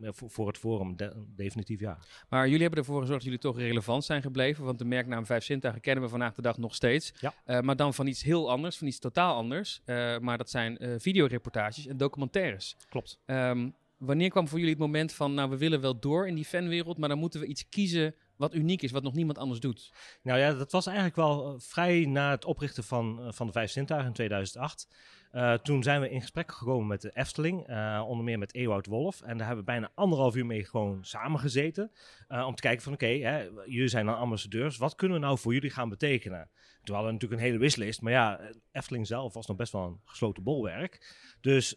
voor, 0.00 0.30
voor 0.30 0.46
het 0.46 0.58
forum. 0.58 0.96
De- 0.96 1.24
definitief 1.36 1.80
ja. 1.80 1.98
Maar 2.28 2.44
jullie 2.46 2.62
hebben 2.62 2.78
ervoor 2.78 3.00
gezorgd 3.00 3.24
dat 3.24 3.30
jullie 3.30 3.38
toch 3.38 3.58
relevant 3.58 4.04
zijn 4.04 4.22
gebleven. 4.22 4.64
Want 4.64 4.78
de 4.78 4.84
merknaam 4.84 5.26
Vijf 5.26 5.44
Zintuigen 5.44 5.82
kennen 5.82 6.04
we 6.04 6.10
vandaag 6.10 6.34
de 6.34 6.42
dag 6.42 6.58
nog 6.58 6.74
steeds. 6.74 7.12
Ja. 7.20 7.62
Maar 7.62 7.76
dan 7.76 7.94
van 7.94 8.06
iets 8.06 8.22
heel 8.22 8.50
anders, 8.50 8.76
van 8.76 8.86
iets 8.86 8.98
totaal 8.98 9.34
anders. 9.34 9.82
Maar 10.20 10.38
dat 10.38 10.50
zijn 10.50 11.00
videoreportages 11.00 11.86
en 11.86 11.96
documentaires. 11.96 12.76
Klopt. 12.88 13.18
Ehm, 13.24 13.68
wanneer 13.96 14.30
kwam 14.30 14.48
voor 14.48 14.58
jullie 14.58 14.74
het 14.74 14.82
moment 14.82 15.12
van, 15.12 15.34
nou 15.34 15.50
we 15.50 15.56
willen 15.56 15.80
wel 15.80 15.98
door 15.98 16.26
in 16.28 16.34
die 16.34 16.44
fanwereld, 16.44 16.98
maar 16.98 17.08
dan 17.08 17.18
moeten 17.18 17.40
we 17.40 17.46
iets 17.46 17.68
kiezen 17.68 18.14
wat 18.42 18.54
uniek 18.54 18.82
is, 18.82 18.90
wat 18.90 19.02
nog 19.02 19.14
niemand 19.14 19.38
anders 19.38 19.60
doet? 19.60 19.92
Nou 20.22 20.38
ja, 20.38 20.52
dat 20.54 20.72
was 20.72 20.86
eigenlijk 20.86 21.16
wel 21.16 21.46
eh, 21.48 21.54
vrij 21.60 22.04
na 22.04 22.30
het 22.30 22.44
oprichten 22.44 22.84
van, 22.84 23.20
eh, 23.22 23.32
van 23.32 23.46
de 23.46 23.52
Vijf 23.52 23.70
Zintuigen 23.70 24.08
in 24.08 24.14
2008. 24.14 24.88
Eh, 25.30 25.54
toen 25.54 25.82
zijn 25.82 26.00
we 26.00 26.10
in 26.10 26.20
gesprek 26.20 26.52
gekomen 26.52 26.86
met 26.86 27.00
de 27.00 27.10
Efteling, 27.14 27.58
onder 28.06 28.24
meer 28.24 28.38
met 28.38 28.54
Ewout 28.54 28.86
Wolf. 28.86 29.20
En 29.22 29.36
daar 29.38 29.46
hebben 29.46 29.64
we 29.64 29.70
bijna 29.70 29.90
anderhalf 29.94 30.36
uur 30.36 30.46
mee 30.46 30.64
gewoon 30.64 31.04
samengezeten. 31.04 31.90
eh, 32.28 32.46
om 32.46 32.54
te 32.54 32.62
kijken 32.62 32.82
van 32.82 32.92
oké, 32.92 33.06
hè, 33.06 33.48
jullie 33.66 33.88
zijn 33.88 34.06
dan 34.06 34.16
ambassadeurs. 34.16 34.76
Wat 34.76 34.94
kunnen 34.94 35.20
we 35.20 35.24
nou 35.24 35.38
voor 35.38 35.52
jullie 35.54 35.70
gaan 35.70 35.88
betekenen? 35.88 36.50
Toen 36.82 36.94
hadden 36.94 37.06
we 37.06 37.12
natuurlijk 37.12 37.40
een 37.42 37.46
hele 37.46 37.58
wishlist. 37.62 38.00
Maar 38.00 38.12
ja, 38.12 38.40
Efteling 38.72 39.06
zelf 39.06 39.34
was 39.34 39.46
nog 39.46 39.56
best 39.56 39.72
wel 39.72 39.82
een 39.86 40.00
gesloten 40.04 40.42
bolwerk. 40.42 41.16
Dus 41.40 41.74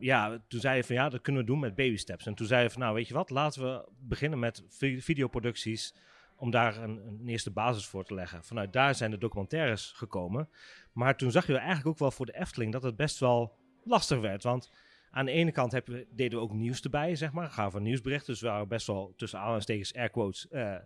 ja, 0.00 0.42
toen 0.48 0.60
zei 0.60 0.76
je 0.76 0.84
van 0.84 0.94
ja, 0.94 1.08
dat 1.08 1.20
kunnen 1.20 1.42
we 1.42 1.48
doen 1.48 1.58
met 1.60 1.74
baby 1.74 1.96
steps. 1.96 2.26
En 2.26 2.34
toen 2.34 2.46
zei 2.46 2.62
je 2.62 2.70
van 2.70 2.80
nou, 2.80 2.94
weet 2.94 3.08
je 3.08 3.14
wat, 3.14 3.30
laten 3.30 3.62
we 3.62 3.88
beginnen 4.00 4.38
met 4.38 4.64
vi- 4.68 5.02
videoproducties 5.02 5.94
om 6.38 6.50
daar 6.50 6.76
een, 6.76 7.06
een 7.06 7.28
eerste 7.28 7.50
basis 7.50 7.86
voor 7.86 8.04
te 8.04 8.14
leggen. 8.14 8.44
Vanuit 8.44 8.72
daar 8.72 8.94
zijn 8.94 9.10
de 9.10 9.18
documentaires 9.18 9.92
gekomen. 9.96 10.48
Maar 10.92 11.16
toen 11.16 11.30
zag 11.30 11.46
je 11.46 11.56
eigenlijk 11.56 11.86
ook 11.86 11.98
wel 11.98 12.10
voor 12.10 12.26
de 12.26 12.38
Efteling 12.38 12.72
dat 12.72 12.82
het 12.82 12.96
best 12.96 13.18
wel 13.18 13.56
lastig 13.84 14.20
werd. 14.20 14.42
Want 14.42 14.70
aan 15.10 15.24
de 15.24 15.30
ene 15.30 15.52
kant 15.52 15.72
heb 15.72 15.86
deden 16.10 16.38
we 16.38 16.44
ook 16.44 16.52
nieuws 16.52 16.80
erbij, 16.80 17.16
zeg 17.16 17.32
maar. 17.32 17.50
Gaven 17.50 17.82
nieuwsberichten. 17.82 18.32
Dus 18.32 18.42
we 18.42 18.48
waren 18.48 18.68
best 18.68 18.86
wel 18.86 19.12
tussen 19.16 19.38
aanhalingstekens 19.38 19.94
air 19.94 20.10
quotes 20.10 20.48
eh, 20.48 20.76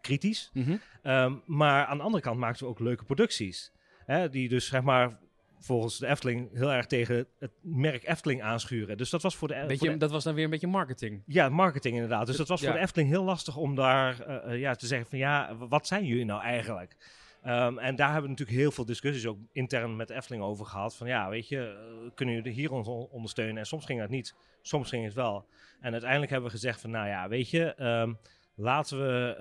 kritisch. 0.00 0.50
Mhm. 0.52 0.76
Ehm, 1.02 1.34
maar 1.46 1.86
aan 1.86 1.96
de 1.96 2.02
andere 2.02 2.22
kant 2.22 2.38
maakten 2.38 2.64
we 2.64 2.70
ook 2.70 2.78
leuke 2.78 3.04
producties. 3.04 3.72
Hè, 4.04 4.28
die 4.28 4.48
dus 4.48 4.66
zeg 4.66 4.82
maar 4.82 5.18
volgens 5.64 5.98
de 5.98 6.06
Efteling 6.06 6.50
heel 6.52 6.72
erg 6.72 6.86
tegen 6.86 7.26
het 7.38 7.50
merk 7.60 8.08
Efteling 8.08 8.42
aanschuren. 8.42 8.96
Dus 8.96 9.10
dat 9.10 9.22
was 9.22 9.36
voor 9.36 9.48
de, 9.48 9.54
voor 9.58 9.66
Beetje, 9.66 9.90
de 9.90 9.96
dat 9.96 10.10
was 10.10 10.24
dan 10.24 10.34
weer 10.34 10.44
een 10.44 10.50
beetje 10.50 10.66
marketing. 10.66 11.22
ja, 11.26 11.48
marketing 11.48 11.94
inderdaad. 11.94 12.26
Dus 12.26 12.36
dat 12.36 12.48
was 12.48 12.60
Ja. 12.60 12.66
voor 12.66 12.76
de 12.76 12.82
Efteling 12.82 13.08
heel 13.10 13.24
lastig 13.24 13.56
om 13.56 13.74
daar 13.74 14.20
eh, 14.20 14.52
eh, 14.52 14.60
ja, 14.60 14.74
te 14.74 14.86
zeggen 14.86 15.08
van 15.08 15.18
ja, 15.18 15.56
wat 15.56 15.86
zijn 15.86 16.04
jullie 16.04 16.24
nou 16.24 16.42
eigenlijk? 16.42 16.96
Ehm, 17.42 17.78
en 17.78 17.96
daar 17.96 18.06
hebben 18.06 18.22
we 18.22 18.28
natuurlijk 18.30 18.58
heel 18.58 18.70
veel 18.70 18.84
discussies 18.84 19.26
ook 19.26 19.38
intern 19.52 19.96
met 19.96 20.08
de 20.08 20.14
Efteling 20.14 20.42
over 20.42 20.66
gehad. 20.66 20.96
Van 20.96 21.06
ja, 21.06 21.28
weet 21.28 21.48
je, 21.48 21.58
eh, 21.60 22.10
kunnen 22.14 22.34
jullie 22.34 22.52
hier 22.52 22.72
ons 22.72 22.88
on- 22.88 23.08
ondersteunen? 23.10 23.56
En 23.56 23.66
soms 23.66 23.84
ging 23.84 24.00
dat 24.00 24.08
niet, 24.10 24.34
soms 24.62 24.88
ging 24.88 25.04
het 25.04 25.14
wel. 25.14 25.46
En 25.80 25.92
uiteindelijk 25.92 26.30
hebben 26.30 26.50
we 26.50 26.56
gezegd 26.56 26.80
van 26.80 26.90
nou 26.90 27.06
ja, 27.08 27.28
weet 27.28 27.50
je, 27.50 27.74
ehm, 27.74 28.12
laten 28.54 28.98
we 28.98 29.34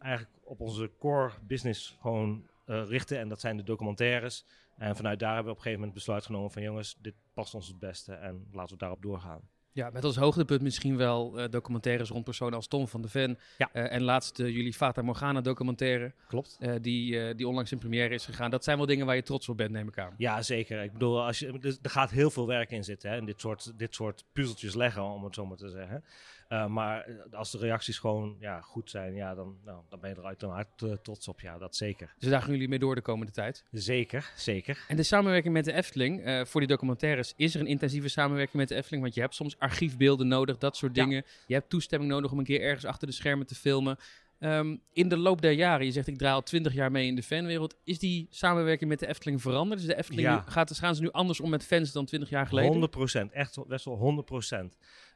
eigenlijk 0.00 0.34
op 0.44 0.60
onze 0.60 0.90
core 0.98 1.30
business 1.46 1.96
gewoon 2.00 2.46
richten. 2.66 3.18
En 3.18 3.28
dat 3.28 3.40
zijn 3.40 3.56
de 3.56 3.62
documentaires. 3.62 4.46
En 4.76 4.96
vanuit 4.96 5.18
daar 5.18 5.34
hebben 5.34 5.46
we 5.46 5.50
op 5.50 5.56
een 5.56 5.62
gegeven 5.62 5.78
moment 5.78 5.94
besluit 5.98 6.24
genomen 6.26 6.50
van 6.50 6.62
jongens, 6.62 6.96
dit 7.00 7.14
past 7.34 7.54
ons 7.54 7.68
het 7.68 7.78
beste 7.78 8.12
en 8.12 8.46
laten 8.52 8.72
we 8.72 8.78
daarop 8.78 9.02
doorgaan. 9.02 9.40
Ja, 9.72 9.90
met 9.90 10.04
als 10.04 10.16
hoogtepunt 10.16 10.62
misschien 10.62 10.96
wel 10.96 11.38
eh, 11.38 11.48
documentaires 11.50 12.08
rond 12.08 12.24
personen 12.24 12.54
als 12.54 12.66
Tom 12.66 12.88
van 12.88 13.02
de 13.02 13.08
Ven. 13.08 13.38
Ja. 13.58 13.68
Eh, 13.72 13.92
en 13.92 14.02
laatst 14.02 14.36
jullie 14.36 14.72
Fata 14.72 15.02
Morgana 15.02 15.40
documentaire, 15.40 16.14
Klopt. 16.28 16.56
eh, 16.60 16.74
die, 16.80 17.34
die 17.34 17.48
onlangs 17.48 17.72
in 17.72 17.78
première 17.78 18.14
is 18.14 18.24
gegaan. 18.24 18.50
Dat 18.50 18.64
zijn 18.64 18.76
wel 18.76 18.86
dingen 18.86 19.06
waar 19.06 19.16
je 19.16 19.22
trots 19.22 19.48
op 19.48 19.56
bent, 19.56 19.70
neem 19.70 19.88
ik 19.88 19.98
aan. 19.98 20.14
Ja, 20.16 20.42
zeker. 20.42 20.82
Ik 20.82 20.92
bedoel, 20.92 21.24
als 21.24 21.38
je, 21.38 21.46
er 21.60 21.78
er 21.82 21.90
gaat 21.90 22.10
heel 22.10 22.30
veel 22.30 22.46
werk 22.46 22.70
in 22.70 22.84
zitten, 22.84 23.10
hè, 23.10 23.16
in 23.16 23.26
dit 23.26 23.40
soort, 23.40 23.78
dit 23.78 23.94
soort 23.94 24.24
puzzeltjes 24.32 24.74
leggen, 24.74 25.02
om 25.02 25.24
het 25.24 25.34
zo 25.34 25.46
maar 25.46 25.56
te 25.56 25.70
zeggen. 25.70 26.04
Eh, 26.48 26.66
maar 26.66 27.04
eh, 27.04 27.14
als 27.38 27.50
de 27.50 27.58
reacties 27.58 27.98
gewoon 27.98 28.36
ja, 28.40 28.60
goed 28.60 28.90
zijn, 28.90 29.14
ja, 29.14 29.34
dan, 29.34 29.56
nou, 29.64 29.82
dan 29.88 30.00
ben 30.00 30.10
je 30.10 30.16
er 30.16 30.24
uiteraard 30.24 30.82
eh, 30.82 30.92
trots 30.92 31.28
op. 31.28 31.40
Ja, 31.40 31.58
dat 31.58 31.76
zeker. 31.76 32.14
Dus 32.18 32.30
daar 32.30 32.42
gaan 32.42 32.52
jullie 32.52 32.68
mee 32.68 32.78
door 32.78 32.94
de 32.94 33.00
komende 33.00 33.32
tijd. 33.32 33.64
Zeker, 33.70 34.32
zeker. 34.36 34.84
En 34.88 34.96
de 34.96 35.02
samenwerking 35.02 35.54
met 35.54 35.64
de 35.64 35.72
Efteling, 35.72 36.44
voor 36.48 36.60
die 36.60 36.68
documentaires, 36.70 37.32
is 37.36 37.54
er 37.54 37.60
een 37.60 37.66
intensieve 37.66 38.08
samenwerking 38.08 38.56
met 38.56 38.68
de 38.68 38.74
Efteling? 38.74 39.02
Want 39.02 39.14
je 39.14 39.20
hebt 39.20 39.34
soms 39.34 39.58
archiefbeelden 39.58 40.28
nodig, 40.28 40.58
dat 40.58 40.76
soort 40.76 40.96
Ja. 40.96 41.04
dingen. 41.04 41.24
Je 41.46 41.54
hebt 41.54 41.68
toestemming 41.70 42.10
nodig 42.10 42.32
om 42.32 42.38
een 42.38 42.44
keer 42.44 42.60
ergens 42.60 42.84
achter 42.84 43.06
de 43.08 43.14
schermen 43.14 43.46
te 43.46 43.54
filmen. 43.54 43.96
Ehm, 44.38 44.76
in 44.92 45.08
de 45.08 45.16
loop 45.16 45.40
der 45.42 45.50
jaren, 45.52 45.86
je 45.86 45.92
zegt 45.92 46.06
ik 46.06 46.18
draai 46.18 46.34
al 46.34 46.42
twintig 46.42 46.72
jaar 46.74 46.90
mee 46.90 47.06
in 47.06 47.14
de 47.14 47.22
fanwereld, 47.22 47.76
is 47.84 47.98
die 47.98 48.26
samenwerking 48.30 48.90
met 48.90 48.98
de 48.98 49.06
Efteling 49.06 49.42
veranderd? 49.42 49.80
Is 49.80 49.86
de 49.86 49.96
Efteling 49.96 50.22
Ja. 50.22 50.34
nu, 50.34 50.50
gaat, 50.50 50.78
gaan 50.78 50.94
ze 50.94 51.02
nu 51.02 51.10
anders 51.10 51.40
om 51.40 51.50
met 51.50 51.64
fans 51.64 51.92
dan 51.92 52.04
twintig 52.06 52.30
jaar 52.30 52.46
geleden? 52.46 52.70
100 52.70 52.90
procent, 52.92 53.32
echt 53.32 53.56
wel- 53.56 53.66
best 53.66 53.84
wel 53.84 53.96
100 53.96 54.26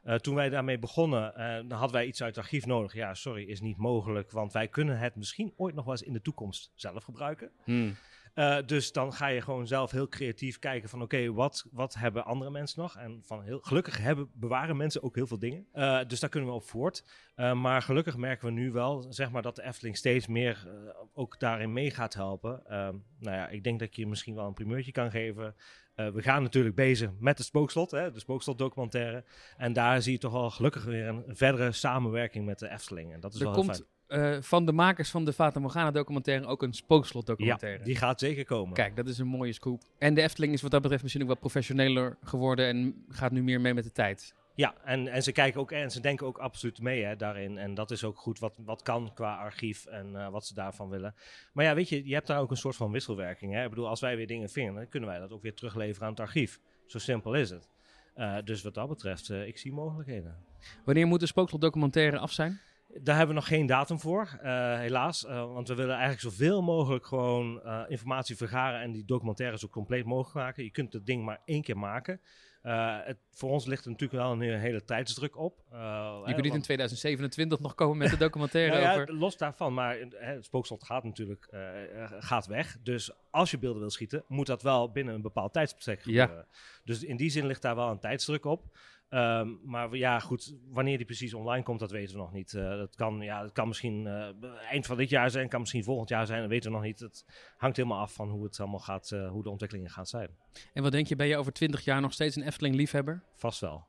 procent. 0.01 0.23
toen 0.23 0.35
wij 0.35 0.49
daarmee 0.49 0.79
begonnen, 0.79 1.35
eh, 1.35 1.55
dan 1.55 1.77
hadden 1.77 1.91
wij 1.91 2.05
iets 2.05 2.23
uit 2.23 2.35
het 2.35 2.43
archief 2.43 2.65
nodig. 2.65 2.93
Ja, 2.93 3.13
sorry, 3.13 3.43
is 3.43 3.61
niet 3.61 3.77
mogelijk, 3.77 4.31
want 4.31 4.53
wij 4.53 4.67
kunnen 4.67 4.99
het 4.99 5.15
misschien 5.15 5.53
ooit 5.55 5.75
nog 5.75 5.85
wel 5.85 5.93
eens 5.93 6.03
in 6.03 6.13
de 6.13 6.21
toekomst 6.21 6.71
zelf 6.75 7.03
gebruiken. 7.03 7.51
Hmm. 7.63 7.95
Eh, 8.33 8.57
dus 8.65 8.91
dan 8.91 9.13
ga 9.13 9.27
je 9.27 9.41
gewoon 9.41 9.67
zelf 9.67 9.91
heel 9.91 10.07
creatief 10.07 10.59
kijken 10.59 10.89
van 10.89 11.01
oké, 11.01 11.33
wat, 11.33 11.67
wat 11.71 11.93
hebben 11.93 12.25
andere 12.25 12.51
mensen 12.51 12.81
nog? 12.81 12.97
En 12.97 13.21
van 13.23 13.43
heel, 13.43 13.59
gelukkig 13.59 13.97
hebben, 13.97 14.29
bewaren 14.33 14.77
mensen 14.77 15.03
ook 15.03 15.15
heel 15.15 15.27
veel 15.27 15.39
dingen. 15.39 15.65
Eh, 15.71 15.99
dus 16.07 16.19
daar 16.19 16.29
kunnen 16.29 16.49
we 16.49 16.55
op 16.55 16.63
voort. 16.63 17.03
Eh, 17.35 17.53
maar 17.53 17.81
gelukkig 17.81 18.17
merken 18.17 18.45
we 18.45 18.51
nu 18.53 18.71
wel, 18.71 19.05
zeg 19.09 19.31
maar, 19.31 19.41
dat 19.41 19.55
de 19.55 19.63
Efteling 19.63 19.97
steeds 19.97 20.27
meer 20.27 20.67
eh, 20.67 20.95
ook 21.13 21.39
daarin 21.39 21.73
mee 21.73 21.91
gaat 21.91 22.13
helpen. 22.13 22.65
Ehm, 22.65 22.95
nou 23.19 23.35
ja, 23.35 23.47
ik 23.47 23.63
denk 23.63 23.79
dat 23.79 23.87
ik 23.87 23.95
je 23.95 24.07
misschien 24.07 24.35
wel 24.35 24.47
een 24.47 24.53
primeurtje 24.53 24.91
kan 24.91 25.11
geven. 25.11 25.55
Eh, 25.95 26.09
we 26.09 26.21
gaan 26.21 26.43
natuurlijk 26.43 26.75
bezig 26.75 27.09
met 27.19 27.37
het 27.37 27.47
Spookslot, 27.47 27.91
hè, 27.91 28.11
de 28.11 28.19
Spookslot 28.19 28.57
documentaire. 28.57 29.23
En 29.57 29.73
daar 29.73 30.01
zie 30.01 30.11
je 30.11 30.17
toch 30.17 30.31
wel 30.31 30.49
gelukkig 30.49 30.83
weer 30.83 31.07
een 31.07 31.23
verdere 31.27 31.71
samenwerking 31.71 32.45
met 32.45 32.59
de 32.59 32.69
Efteling. 32.69 33.13
En 33.13 33.19
dat 33.19 33.33
is 33.33 33.39
Er 33.39 33.45
wel 33.45 33.53
heel 33.55 33.63
komt 33.63 33.85
fijn. 34.07 34.35
eh, 34.35 34.41
van 34.41 34.65
de 34.65 34.71
makers 34.71 35.09
van 35.09 35.25
de 35.25 35.33
Fata 35.33 35.59
Morgana 35.59 35.91
documentaire 35.91 36.45
ook 36.45 36.63
een 36.63 36.73
spookslot 36.73 37.27
Ja, 37.27 37.33
documentaire. 37.33 37.83
die 37.83 37.95
gaat 37.95 38.19
zeker 38.19 38.45
komen. 38.45 38.73
Kijk, 38.73 38.95
dat 38.95 39.07
is 39.07 39.17
een 39.17 39.27
mooie 39.27 39.53
scoop. 39.53 39.81
En 39.97 40.13
de 40.13 40.21
Efteling 40.21 40.53
is 40.53 40.61
wat 40.61 40.71
dat 40.71 40.81
betreft 40.81 41.01
misschien 41.03 41.23
ook 41.23 41.29
wat 41.29 41.39
professioneler 41.39 42.17
geworden 42.23 42.65
en 42.67 43.05
gaat 43.09 43.31
nu 43.31 43.43
meer 43.43 43.61
mee 43.61 43.73
met 43.73 43.83
de 43.83 43.91
tijd. 43.91 44.33
Ja, 44.55 44.75
en, 44.83 45.07
en 45.07 45.23
ze 45.23 45.31
kijken 45.31 45.59
ook 45.59 45.71
en 45.71 45.91
ze 45.91 45.99
denken 45.99 46.27
ook 46.27 46.37
absoluut 46.37 46.81
mee 46.81 47.03
hè, 47.03 47.15
daarin. 47.15 47.57
En 47.57 47.73
dat 47.73 47.91
is 47.91 48.03
ook 48.03 48.17
goed 48.17 48.39
wat, 48.39 48.53
wat 48.57 48.81
kan 48.81 49.11
qua 49.13 49.35
archief 49.35 49.85
en 49.85 50.15
eh, 50.15 50.29
wat 50.29 50.45
ze 50.45 50.53
daarvan 50.53 50.89
willen. 50.89 51.15
Maar 51.53 51.65
ja, 51.65 51.75
weet 51.75 51.89
je, 51.89 52.07
je 52.07 52.13
hebt 52.13 52.27
daar 52.27 52.39
ook 52.39 52.51
een 52.51 52.57
soort 52.57 52.75
van 52.75 52.91
wisselwerking. 52.91 53.53
Hè? 53.53 53.63
Ik 53.63 53.69
bedoel, 53.69 53.87
als 53.87 53.99
wij 53.99 54.15
weer 54.15 54.27
dingen 54.27 54.49
vinden, 54.49 54.75
dan 54.75 54.89
kunnen 54.89 55.09
wij 55.09 55.19
dat 55.19 55.31
ook 55.31 55.41
weer 55.41 55.53
terugleveren 55.53 56.07
aan 56.07 56.13
het 56.13 56.21
archief. 56.21 56.59
Zo 56.85 56.99
simpel 56.99 57.33
is 57.33 57.49
het. 57.49 57.69
Eh, 58.13 58.37
dus 58.43 58.63
wat 58.63 58.73
dat 58.73 58.89
betreft, 58.89 59.29
eh, 59.29 59.47
ik 59.47 59.57
zie 59.57 59.73
mogelijkheden. 59.73 60.35
Wanneer 60.85 61.07
moet 61.07 61.19
de 61.19 61.25
spookslot 61.25 61.61
documentaire 61.61 62.17
af 62.17 62.31
zijn? 62.31 62.59
Daar 62.87 63.17
hebben 63.17 63.35
we 63.35 63.41
nog 63.41 63.49
geen 63.49 63.65
datum 63.65 63.99
voor, 63.99 64.39
helaas. 64.77 65.21
Want 65.27 65.67
we 65.67 65.75
willen 65.75 65.95
eigenlijk 65.95 66.21
zoveel 66.21 66.61
mogelijk 66.61 67.05
gewoon 67.05 67.61
informatie 67.87 68.35
vergaren 68.35 68.81
en 68.81 68.91
die 68.91 69.05
documentaire 69.05 69.57
zo 69.57 69.67
compleet 69.67 70.05
mogelijk 70.05 70.35
maken. 70.35 70.63
Je 70.63 70.71
kunt 70.71 70.93
het 70.93 71.05
ding 71.05 71.25
maar 71.25 71.41
één 71.45 71.61
keer 71.61 71.77
maken. 71.77 72.21
Eh, 72.61 72.97
het, 73.03 73.17
voor 73.31 73.49
ons 73.49 73.65
ligt 73.65 73.85
er 73.85 73.91
natuurlijk 73.91 74.21
wel 74.21 74.31
een 74.31 74.41
hele, 74.41 74.57
hele 74.57 74.83
tijdsdruk 74.83 75.37
op. 75.37 75.63
Eh, 75.71 75.79
Je 75.79 76.21
kunt 76.23 76.35
niet 76.35 76.45
in 76.45 76.51
want- 76.51 76.63
2027 76.63 77.59
nog 77.59 77.75
komen 77.75 77.97
met 77.97 78.09
de 78.09 78.17
documentaire 78.17 78.71
Nou 78.79 78.83
ja, 78.83 78.93
over... 79.01 79.13
los 79.13 79.37
daarvan, 79.37 79.73
maar 79.73 79.97
eh, 79.99 80.27
het 80.27 80.45
spookslot 80.45 80.83
gaat 80.83 81.03
natuurlijk 81.03 81.47
gaat 82.19 82.45
weg. 82.45 82.77
Dus 82.83 83.11
als 83.29 83.51
je 83.51 83.57
beelden 83.57 83.79
wil 83.81 83.89
schieten, 83.89 84.23
moet 84.27 84.45
dat 84.47 84.61
wel 84.61 84.91
binnen 84.91 85.13
een 85.13 85.21
bepaald 85.21 85.53
tijdsbestek 85.53 86.05
Ja. 86.05 86.21
gebeuren. 86.21 86.47
Dus 86.83 87.03
in 87.03 87.17
die 87.17 87.29
zin 87.29 87.45
ligt 87.45 87.61
daar 87.61 87.75
wel 87.75 87.89
een 87.89 87.99
tijdsdruk 87.99 88.45
op. 88.45 88.77
Ehm, 89.11 89.49
maar 89.63 89.95
ja, 89.95 90.19
goed, 90.19 90.55
wanneer 90.69 90.97
die 90.97 91.05
precies 91.05 91.33
online 91.33 91.63
komt, 91.63 91.79
dat 91.79 91.91
weten 91.91 92.15
we 92.15 92.21
nog 92.21 92.33
niet. 92.33 92.53
Eh, 92.53 92.69
dat, 92.69 92.95
kan, 92.95 93.21
ja, 93.21 93.41
dat 93.41 93.51
kan 93.51 93.67
misschien 93.67 94.07
eh, 94.07 94.29
eind 94.69 94.85
van 94.85 94.97
dit 94.97 95.09
jaar 95.09 95.29
zijn, 95.29 95.49
kan 95.49 95.59
misschien 95.59 95.83
volgend 95.83 96.09
jaar 96.09 96.25
zijn, 96.25 96.41
dat 96.41 96.49
weten 96.49 96.69
we 96.69 96.75
nog 96.75 96.85
niet. 96.85 96.99
Het 96.99 97.25
hangt 97.57 97.77
helemaal 97.77 97.99
af 97.99 98.13
van 98.13 98.29
hoe 98.29 98.43
het 98.43 98.59
allemaal 98.59 98.79
gaat, 98.79 99.11
eh, 99.11 99.29
hoe 99.29 99.43
de 99.43 99.49
ontwikkelingen 99.49 99.91
gaan 99.91 100.05
zijn. 100.05 100.29
En 100.73 100.83
wat 100.83 100.91
denk 100.91 101.07
je, 101.07 101.15
ben 101.15 101.27
je 101.27 101.37
over 101.37 101.53
20 101.53 101.83
jaar 101.83 102.01
nog 102.01 102.13
steeds 102.13 102.35
een 102.35 102.43
Efteling-liefhebber? 102.43 103.23
Vast 103.35 103.59
wel. 103.59 103.87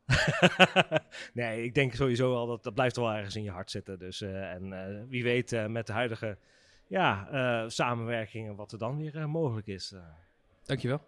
nee, 1.34 1.64
ik 1.64 1.74
denk 1.74 1.94
sowieso 1.94 2.30
wel 2.30 2.46
dat 2.46 2.62
dat 2.62 2.74
blijft 2.74 2.96
wel 2.96 3.12
ergens 3.12 3.36
in 3.36 3.42
je 3.42 3.50
hart 3.50 3.70
zitten. 3.70 3.98
Dus, 3.98 4.20
en 4.20 5.06
wie 5.08 5.22
weet 5.22 5.68
met 5.68 5.86
de 5.86 5.92
huidige 5.92 6.38
ja, 6.86 7.68
samenwerkingen 7.68 8.56
wat 8.56 8.72
er 8.72 8.78
dan 8.78 8.96
weer 8.96 9.28
mogelijk 9.28 9.66
is. 9.66 9.94
Dankjewel. 10.62 11.00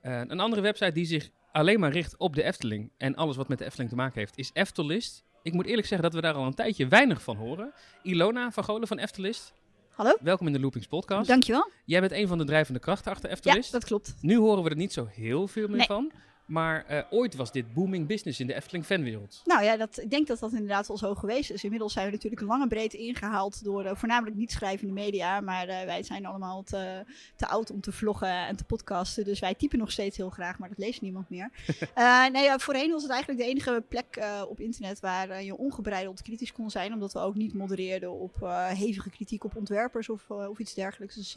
Een 0.00 0.40
andere 0.40 0.62
website 0.62 0.92
die 0.92 1.04
zich 1.04 1.30
alleen 1.54 1.80
maar 1.80 1.92
richt 1.92 2.16
op 2.16 2.34
de 2.34 2.42
Efteling 2.42 2.90
en 2.96 3.14
alles 3.14 3.36
wat 3.36 3.48
met 3.48 3.58
de 3.58 3.64
Efteling 3.64 3.90
te 3.90 3.96
maken 3.96 4.18
heeft, 4.18 4.38
is 4.38 4.50
Eftelist. 4.52 5.24
Ik 5.42 5.52
moet 5.52 5.66
eerlijk 5.66 5.86
zeggen 5.86 6.10
dat 6.10 6.20
we 6.20 6.26
daar 6.26 6.34
al 6.34 6.46
een 6.46 6.54
tijdje 6.54 6.88
weinig 6.88 7.22
van 7.22 7.36
horen. 7.36 7.72
Ilona 8.02 8.50
van 8.50 8.64
Golen 8.64 8.88
van 8.88 8.98
Eftelist, 8.98 9.52
Hallo, 9.94 10.16
welkom 10.20 10.46
in 10.46 10.52
de 10.52 10.60
Loopings 10.60 10.86
podcast. 10.86 11.28
dankjewel. 11.28 11.70
Jij 11.84 12.00
bent 12.00 12.12
een 12.12 12.28
van 12.28 12.38
de 12.38 12.44
drijvende 12.44 12.80
krachten 12.80 13.10
achter 13.12 13.28
Ja, 13.28 13.34
Eftelist. 13.34 13.72
dat 13.72 13.84
klopt. 13.84 14.14
Nu 14.20 14.36
horen 14.36 14.62
we 14.64 14.70
er 14.70 14.76
niet 14.76 14.92
zo 14.92 15.06
heel 15.10 15.48
veel 15.48 15.68
meer 15.68 15.76
Nee. 15.76 15.86
van. 15.86 16.12
Maar 16.46 16.84
eh, 16.86 17.02
ooit 17.10 17.34
was 17.34 17.52
dit 17.52 17.74
booming 17.74 18.06
business 18.06 18.40
in 18.40 18.46
de 18.46 18.54
Efteling 18.54 18.84
fanwereld. 18.84 19.40
Nou 19.44 19.64
ja, 19.64 19.76
dat, 19.76 20.00
ik 20.00 20.10
denk 20.10 20.26
dat 20.26 20.38
dat 20.38 20.52
inderdaad 20.52 20.86
wel 20.86 20.98
zo 20.98 21.14
geweest 21.14 21.50
is. 21.50 21.64
Inmiddels 21.64 21.92
zijn 21.92 22.06
we 22.06 22.12
natuurlijk 22.12 22.42
lang 22.42 22.62
en 22.62 22.68
breed 22.68 22.92
ingehaald 22.92 23.64
door 23.64 23.84
eh, 23.84 23.96
voornamelijk 23.96 24.36
niet 24.36 24.50
schrijvende 24.52 24.92
media. 24.92 25.40
Maar 25.40 25.68
eh, 25.68 25.84
wij 25.84 26.02
zijn 26.02 26.26
allemaal 26.26 26.62
te, 26.62 27.04
te 27.36 27.46
oud 27.46 27.70
om 27.70 27.80
te 27.80 27.92
vloggen 27.92 28.46
en 28.46 28.56
te 28.56 28.64
podcasten. 28.64 29.24
Dus 29.24 29.40
wij 29.40 29.54
typen 29.54 29.78
nog 29.78 29.90
steeds 29.90 30.16
heel 30.16 30.30
graag, 30.30 30.58
maar 30.58 30.68
dat 30.68 30.78
leest 30.78 31.00
niemand 31.00 31.30
meer. 31.30 31.50
Nee, 32.32 32.42
ja, 32.42 32.58
voorheen 32.58 32.90
was 32.90 33.02
het 33.02 33.10
eigenlijk 33.10 33.40
de 33.40 33.48
enige 33.48 33.84
plek 33.88 34.24
op 34.48 34.60
internet 34.60 35.00
waar 35.00 35.42
je 35.42 35.56
ongebreideld 35.56 36.22
kritisch 36.22 36.52
kon 36.52 36.70
zijn. 36.70 36.92
Omdat 36.92 37.12
we 37.12 37.18
ook 37.18 37.34
niet 37.34 37.54
modereerden 37.54 38.12
op 38.12 38.34
hevige 38.74 39.10
kritiek 39.10 39.44
op 39.44 39.56
ontwerpers 39.56 40.08
of, 40.08 40.30
of 40.30 40.58
iets 40.58 40.74
dergelijks. 40.74 41.14
Dus 41.14 41.32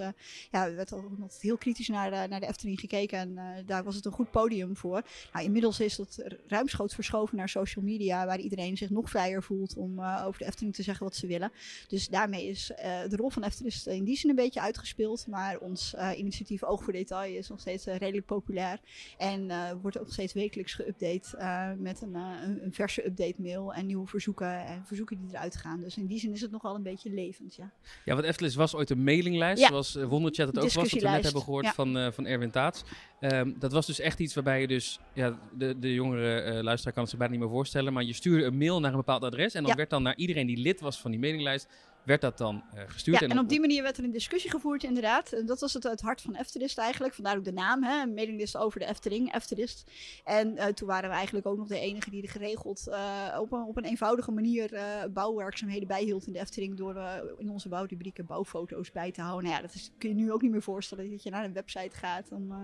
ja, 0.51 0.65
er 0.65 0.75
werd 0.75 0.91
altijd 0.91 1.41
heel 1.41 1.57
kritisch 1.57 1.87
naar 1.87 2.09
de, 2.09 2.27
naar 2.29 2.39
de 2.39 2.47
Efteling 2.47 2.79
gekeken. 2.79 3.17
En 3.17 3.63
daar 3.65 3.83
was 3.83 3.95
het 3.95 4.05
een 4.05 4.11
goed 4.11 4.31
podium 4.31 4.75
voor. 4.75 4.96
Nou, 5.33 5.45
inmiddels 5.45 5.79
is 5.79 5.95
dat 5.95 6.23
ruimschoots 6.47 6.93
verschoven 6.93 7.37
naar 7.37 7.49
social 7.49 7.85
media, 7.85 8.25
waar 8.25 8.39
iedereen 8.39 8.77
zich 8.77 8.89
nog 8.89 9.09
vrijer 9.09 9.43
voelt 9.43 9.75
om 9.75 9.99
eh, 9.99 10.23
over 10.25 10.39
de 10.39 10.45
Efteling 10.45 10.75
te 10.75 10.83
zeggen 10.83 11.05
wat 11.05 11.15
ze 11.15 11.27
willen. 11.27 11.51
Dus 11.87 12.07
daarmee 12.07 12.47
is 12.47 12.71
eh, 12.71 12.99
de 13.09 13.15
rol 13.15 13.29
van 13.29 13.43
Efteling 13.43 13.75
in 13.85 14.03
die 14.03 14.17
zin 14.17 14.29
een 14.29 14.35
beetje 14.35 14.61
uitgespeeld. 14.61 15.27
Maar 15.27 15.57
ons 15.59 15.93
eh, 15.93 16.17
initiatief 16.17 16.63
Oog 16.63 16.83
voor 16.83 16.93
Detail 16.93 17.35
is 17.37 17.49
nog 17.49 17.59
steeds 17.59 17.85
redelijk 17.85 18.25
populair. 18.25 18.79
En 19.17 19.47
wordt 19.81 19.97
ook 19.97 20.03
nog 20.03 20.13
steeds 20.13 20.33
wekelijks 20.33 20.81
geüpdate 20.81 21.37
met 21.77 22.01
een, 22.01 22.15
een, 22.15 22.73
verse 22.73 23.05
update 23.05 23.35
mail 23.37 23.73
en 23.73 23.85
nieuwe 23.85 24.07
verzoeken 24.07 24.65
en 24.65 24.83
verzoeken 24.85 25.17
die 25.17 25.29
eruit 25.29 25.55
gaan. 25.55 25.81
Dus 25.81 25.97
in 25.97 26.07
die 26.07 26.19
zin 26.19 26.33
is 26.33 26.41
het 26.41 26.51
nog 26.51 26.61
wel 26.61 26.75
een 26.75 26.83
beetje 26.83 27.09
levend, 27.09 27.55
ja. 27.55 27.71
Ja, 28.05 28.13
want 28.13 28.25
Efteling 28.25 28.53
was 28.53 28.75
ooit 28.75 28.89
een 28.89 29.03
mailinglijst, 29.03 29.61
Ja. 29.61 29.67
zoals 29.67 29.93
Wonderchat 29.93 30.47
het 30.47 30.57
ook 30.57 30.63
was, 30.63 30.73
wat 30.73 30.89
we 30.89 30.99
net 30.99 31.23
hebben 31.23 31.41
gehoord 31.41 31.65
ja. 31.65 31.73
van, 31.73 32.13
van 32.13 32.25
Erwin 32.25 32.51
Taats. 32.51 32.83
Ehm, 33.19 33.51
dat 33.59 33.71
was 33.71 33.85
dus 33.85 33.99
echt 33.99 34.19
iets 34.19 34.33
waarbij 34.33 34.61
je 34.61 34.67
dus, 34.67 34.99
ja, 35.13 35.39
de, 35.57 35.79
de 35.79 35.93
jongere 35.93 36.39
eh, 36.39 36.61
luisteraar 36.63 36.93
kan 36.93 37.01
het 37.01 37.09
zich 37.11 37.19
bijna 37.19 37.33
niet 37.33 37.43
meer 37.43 37.51
voorstellen, 37.53 37.93
maar 37.93 38.03
je 38.03 38.13
stuurde 38.13 38.45
een 38.45 38.57
mail 38.57 38.79
naar 38.79 38.91
een 38.91 38.97
bepaald 38.97 39.23
adres 39.23 39.53
en 39.53 39.61
dan 39.61 39.71
Ja. 39.71 39.77
werd 39.77 39.89
dan 39.89 40.03
naar 40.03 40.15
iedereen 40.15 40.47
die 40.47 40.57
lid 40.57 40.79
was 40.81 40.97
van 40.99 41.11
die 41.11 41.19
mailinglijst, 41.19 41.67
werd 42.07 42.21
dat 42.21 42.37
dan 42.37 42.63
eh, 42.73 42.83
gestuurd. 42.87 43.19
Ja, 43.19 43.27
en 43.27 43.39
op 43.39 43.49
die 43.49 43.59
manier 43.59 43.83
werd 43.83 43.97
er 43.97 44.03
een 44.03 44.11
discussie 44.11 44.49
gevoerd, 44.49 44.83
inderdaad. 44.83 45.31
En 45.31 45.45
dat 45.45 45.59
was 45.59 45.73
het, 45.73 45.83
het 45.83 46.01
hart 46.01 46.21
van 46.21 46.35
Eftelist 46.35 46.77
eigenlijk. 46.77 47.13
Vandaar 47.13 47.37
ook 47.37 47.43
de 47.43 47.53
naam, 47.53 47.83
hè? 47.83 48.01
een 48.01 48.13
mailinglist 48.13 48.57
over 48.57 48.79
de 48.79 48.85
Efteling, 48.85 49.33
Eftelist. 49.33 49.91
En 50.23 50.57
eh, 50.57 50.65
toen 50.65 50.87
waren 50.87 51.09
we 51.09 51.15
eigenlijk 51.15 51.45
ook 51.45 51.57
nog 51.57 51.67
de 51.67 51.79
enige 51.79 52.09
die 52.09 52.21
er 52.21 52.29
geregeld 52.29 52.87
eh, 52.87 53.37
op, 53.39 53.51
een, 53.51 53.63
op 53.63 53.77
een 53.77 53.83
eenvoudige 53.83 54.31
manier 54.31 54.79
bouwwerkzaamheden 55.13 55.87
bijhield 55.87 56.27
in 56.27 56.33
de 56.33 56.39
Efteling. 56.39 56.77
Door 56.77 56.95
in 57.37 57.49
onze 57.49 57.69
bouwrubrieken 57.69 58.25
bouwfoto's 58.25 58.91
bij 58.91 59.11
te 59.11 59.21
houden. 59.21 59.43
Nou 59.43 59.55
ja, 59.55 59.67
dat 59.67 59.75
is, 59.75 59.91
kun 59.97 60.09
je 60.09 60.15
nu 60.15 60.31
ook 60.31 60.41
niet 60.41 60.51
meer 60.51 60.61
voorstellen 60.61 61.09
dat 61.09 61.23
je 61.23 61.29
naar 61.29 61.45
een 61.45 61.53
website 61.53 61.95
gaat 61.95 62.31
om 62.31 62.51
eh, 62.51 62.57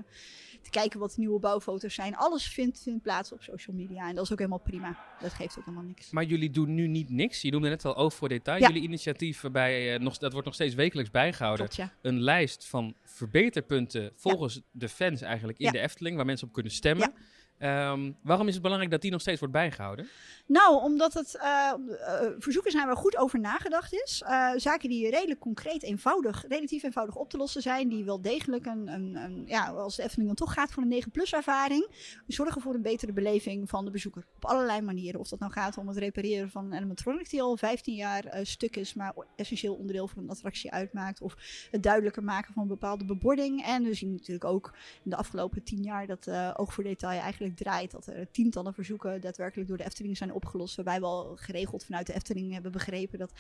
te 0.64 0.70
kijken 0.70 1.00
wat 1.00 1.10
de 1.10 1.20
nieuwe 1.20 1.40
bouwfoto's 1.40 1.94
zijn. 1.94 2.16
Alles 2.16 2.48
vindt, 2.48 2.82
vindt 2.84 3.02
plaats 3.02 3.32
op 3.32 3.42
social 3.42 3.76
media 3.76 4.10
en 4.10 4.16
dat 4.16 4.24
is 4.24 4.32
ook 4.32 4.38
helemaal 4.38 4.60
prima. 4.60 4.98
Dat 5.22 5.34
geeft 5.34 5.58
ook 5.58 5.66
helemaal 5.66 5.88
niks. 5.88 6.12
Maar 6.12 6.24
jullie 6.24 6.50
doen 6.50 6.74
nu 6.74 6.88
niet 6.88 7.10
niks. 7.10 7.42
Je 7.42 7.52
noemde 7.52 7.70
net 7.70 7.86
al 7.86 7.96
oog 7.96 8.14
voor 8.14 8.30
detail. 8.30 8.60
Ja. 8.60 8.68
Jullie 8.68 8.84
initiatief 8.84 9.42
waarbij, 9.42 9.94
eh, 9.94 10.00
nog, 10.00 10.18
dat 10.18 10.32
wordt 10.32 10.46
nog 10.46 10.56
steeds 10.56 10.76
wekelijks 10.76 11.12
bijgehouden. 11.12 11.68
Ja. 11.72 11.94
Een 12.02 12.22
lijst 12.22 12.66
van 12.66 12.96
verbeterpunten 13.04 14.12
volgens 14.16 14.62
de 14.72 14.90
fans 14.90 15.22
eigenlijk 15.22 15.60
in 15.60 15.72
de 15.72 15.80
Efteling, 15.80 16.16
waar 16.16 16.26
mensen 16.26 16.48
op 16.48 16.54
kunnen 16.54 16.72
stemmen. 16.72 17.14
Ehm, 17.58 18.12
waarom 18.22 18.48
is 18.48 18.54
het 18.54 18.62
belangrijk 18.62 18.92
dat 18.92 19.02
die 19.02 19.12
nog 19.12 19.22
steeds 19.22 19.40
wordt 19.40 19.54
bijgehouden? 19.54 20.08
Nou, 20.46 20.84
omdat 20.84 21.14
het 21.14 21.36
eh, 21.36 21.70
eh, 21.70 22.32
verzoeken 22.40 22.72
zijn 22.72 22.86
waar 22.86 22.98
goed 22.98 23.18
over 23.18 23.40
nagedacht 23.40 23.94
is. 23.94 24.24
Eh, 24.26 24.52
zaken 24.56 24.90
die 24.90 25.10
redelijk 25.10 25.40
concreet, 25.40 25.84
eenvoudig, 25.84 26.46
relatief 26.48 26.84
eenvoudig 26.84 27.16
op 27.16 27.30
te 27.30 27.38
lossen 27.38 27.62
zijn. 27.62 27.90
Die 27.90 28.04
wel 28.04 28.22
degelijk 28.22 28.66
een, 28.66 28.88
een, 28.88 29.16
een 29.16 29.44
ja, 29.46 29.70
als 29.70 29.96
de 29.96 30.04
Efteling 30.04 30.28
dan 30.28 30.48
toch 30.48 30.54
gaat 30.54 30.72
voor 30.72 30.84
een 30.84 31.04
9-plus 31.04 31.34
ervaring. 31.34 31.88
Zorgen 32.28 32.62
voor 32.62 32.74
een 32.74 32.82
betere 32.82 33.14
beleving 33.14 33.70
van 33.70 33.86
de 33.86 33.92
bezoeker. 33.92 34.26
Op 34.36 34.46
allerlei 34.46 34.82
manieren. 34.82 35.20
Of 35.20 35.28
dat 35.28 35.40
nou 35.40 35.52
gaat 35.52 35.78
om 35.78 35.88
het 35.88 35.98
repareren 35.98 36.50
van 36.50 36.66
een 36.66 36.74
animatronic 36.74 37.30
die 37.30 37.42
al 37.42 37.58
15 37.58 37.96
jaar 37.96 38.40
stuk 38.42 38.76
is. 38.76 38.94
Maar 38.94 39.14
essentieel 39.36 39.76
onderdeel 39.76 40.08
van 40.08 40.24
een 40.24 40.30
attractie 40.30 40.72
uitmaakt. 40.72 41.22
Of 41.22 41.36
het 41.72 41.84
duidelijker 41.84 42.24
maken 42.24 42.54
van 42.54 42.62
een 42.62 42.68
bepaalde 42.68 43.06
bebording. 43.06 43.66
En 43.66 43.84
we 43.84 43.94
zien 43.94 44.12
natuurlijk 44.12 44.46
ook 44.46 44.74
in 45.04 45.10
de 45.10 45.16
afgelopen 45.16 45.64
10 45.64 45.84
jaar 45.84 46.08
dat 46.08 46.28
oog 46.56 46.74
voor 46.74 46.84
detail 46.84 47.22
eigenlijk 47.22 47.43
draait. 47.52 47.92
Dat 47.92 48.08
er 48.08 48.32
tientallen 48.32 48.74
verzoeken 48.74 49.22
daadwerkelijk 49.22 49.68
door 49.68 49.78
de 49.78 49.86
Efteling 49.86 50.18
zijn 50.18 50.34
opgelost. 50.34 50.76
Waarbij 50.76 51.00
we 51.00 51.06
al 51.06 51.36
geregeld 51.36 51.86
vanuit 51.86 52.08
de 52.08 52.14
Efteling 52.14 52.54
hebben 52.54 52.72
begrepen 52.72 53.20
dat 53.20 53.32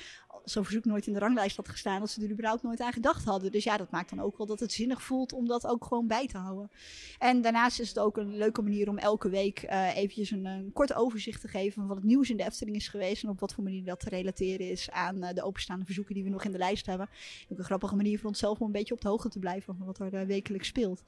zo'n 0.45 0.63
verzoek 0.63 0.85
nooit 0.85 1.07
in 1.07 1.13
de 1.13 1.19
ranglijst 1.19 1.55
had 1.55 1.69
gestaan. 1.69 1.99
Dat 1.99 2.09
ze 2.09 2.23
er 2.23 2.31
überhaupt 2.31 2.63
nooit 2.63 2.81
aan 2.81 2.93
gedacht 2.93 3.25
hadden. 3.25 3.51
Dus 3.51 3.63
ja, 3.63 3.77
dat 3.77 3.91
maakt 3.91 4.09
dan 4.09 4.21
ook 4.21 4.37
wel 4.37 4.47
dat 4.47 4.59
het 4.59 4.71
zinnig 4.71 5.01
voelt 5.01 5.33
om 5.33 5.47
dat 5.47 5.67
ook 5.67 5.85
gewoon 5.85 6.07
bij 6.07 6.27
te 6.27 6.37
houden. 6.37 6.71
En 7.19 7.41
daarnaast 7.41 7.79
is 7.79 7.89
het 7.89 7.99
ook 7.99 8.17
een 8.17 8.37
leuke 8.37 8.61
manier 8.61 8.89
om 8.89 8.97
elke 8.97 9.29
week 9.29 9.61
eh, 9.61 9.95
eventjes 9.95 10.31
een, 10.31 10.69
kort 10.73 10.93
overzicht 10.93 11.41
te 11.41 11.47
geven 11.47 11.73
van 11.73 11.87
wat 11.87 11.95
het 11.95 12.05
nieuws 12.05 12.29
in 12.29 12.37
de 12.37 12.43
Efteling 12.43 12.75
is 12.75 12.87
geweest. 12.87 13.23
En 13.23 13.29
op 13.29 13.39
wat 13.39 13.53
voor 13.53 13.63
manier 13.63 13.83
dat 13.83 13.99
te 13.99 14.09
relateren 14.09 14.69
is 14.69 14.91
aan 14.91 15.23
eh, 15.23 15.33
de 15.33 15.43
openstaande 15.43 15.85
verzoeken 15.85 16.13
die 16.13 16.23
we 16.23 16.29
nog 16.29 16.43
in 16.43 16.51
de 16.51 16.57
lijst 16.57 16.85
hebben. 16.85 17.09
Ook 17.49 17.57
een 17.57 17.63
grappige 17.63 17.95
manier 17.95 18.19
voor 18.19 18.29
onszelf 18.29 18.59
om 18.59 18.65
een 18.65 18.71
beetje 18.71 18.93
op 18.93 19.01
de 19.01 19.07
hoogte 19.07 19.29
te 19.29 19.39
blijven 19.39 19.75
van 19.75 19.85
wat 19.85 19.99
er 19.99 20.13
eh, 20.13 20.25
wekelijks 20.25 20.67
speelt. 20.67 21.03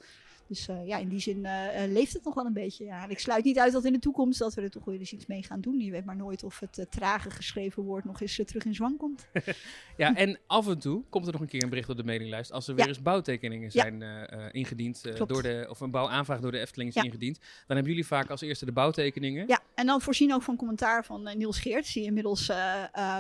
Dus 0.48 0.68
eh, 0.68 0.88
ja, 0.88 0.98
in 0.98 1.10
die 1.10 1.20
zin 1.20 1.46
eh, 1.46 1.84
eh, 1.84 1.92
leeft 1.92 2.14
het 2.14 2.24
nog 2.24 2.34
wel 2.34 2.46
een 2.46 2.54
beetje. 2.54 2.86
Ja. 2.86 3.04
En 3.04 3.10
ik 3.10 3.20
sluit 3.20 3.44
niet 3.44 3.60
uit 3.60 3.74
dat 3.74 3.86
in 3.86 3.94
de 3.94 4.00
toekomst 4.00 4.40
dat 4.40 4.54
we 4.54 4.62
er 4.62 4.70
toch 4.70 4.86
weer 4.86 5.00
eens 5.00 5.14
iets 5.14 5.26
mee 5.26 5.44
gaan 5.44 5.62
doen. 5.62 5.80
Je 5.80 5.92
weet 5.92 6.06
maar 6.06 6.16
nooit 6.16 6.44
of 6.44 6.60
het 6.60 6.88
trage 6.90 7.30
geschreven 7.30 7.84
woord 7.84 8.06
nog 8.06 8.22
eens 8.22 8.42
terug 8.46 8.66
in 8.66 8.76
zwang 8.76 8.98
komt. 8.98 9.28
Ja, 9.98 10.16
en 10.16 10.40
af 10.48 10.68
en 10.68 10.80
toe 10.80 11.04
komt 11.10 11.26
er 11.26 11.32
nog 11.32 11.42
een 11.42 11.48
keer 11.48 11.64
een 11.64 11.70
bericht 11.70 11.90
op 11.90 11.98
de 11.98 12.04
mailinglijst 12.04 12.52
als 12.52 12.68
er 12.68 12.76
weer 12.76 12.84
Ja. 12.84 12.90
eens 12.90 13.02
bouwtekeningen 13.02 13.72
zijn 13.72 14.02
ingediend 14.52 15.28
door 15.28 15.42
de, 15.42 15.66
of 15.70 15.80
een 15.80 15.92
bouwaanvraag 15.92 16.40
door 16.40 16.52
de 16.52 16.60
Efteling 16.60 16.90
is 16.90 16.96
Ja. 16.96 17.04
ingediend. 17.04 17.38
Dan 17.38 17.76
hebben 17.76 17.88
jullie 17.88 18.06
vaak 18.08 18.30
als 18.30 18.42
eerste 18.42 18.66
de 18.66 18.72
bouwtekeningen. 18.72 19.48
Ja, 19.48 19.60
en 19.76 19.86
dan 19.86 20.02
voorzien 20.02 20.34
ook 20.34 20.42
van 20.42 20.56
commentaar 20.56 21.06
van 21.06 21.30
Niels 21.38 21.60
Geerts, 21.60 21.94
die 21.94 22.04
inmiddels 22.04 22.52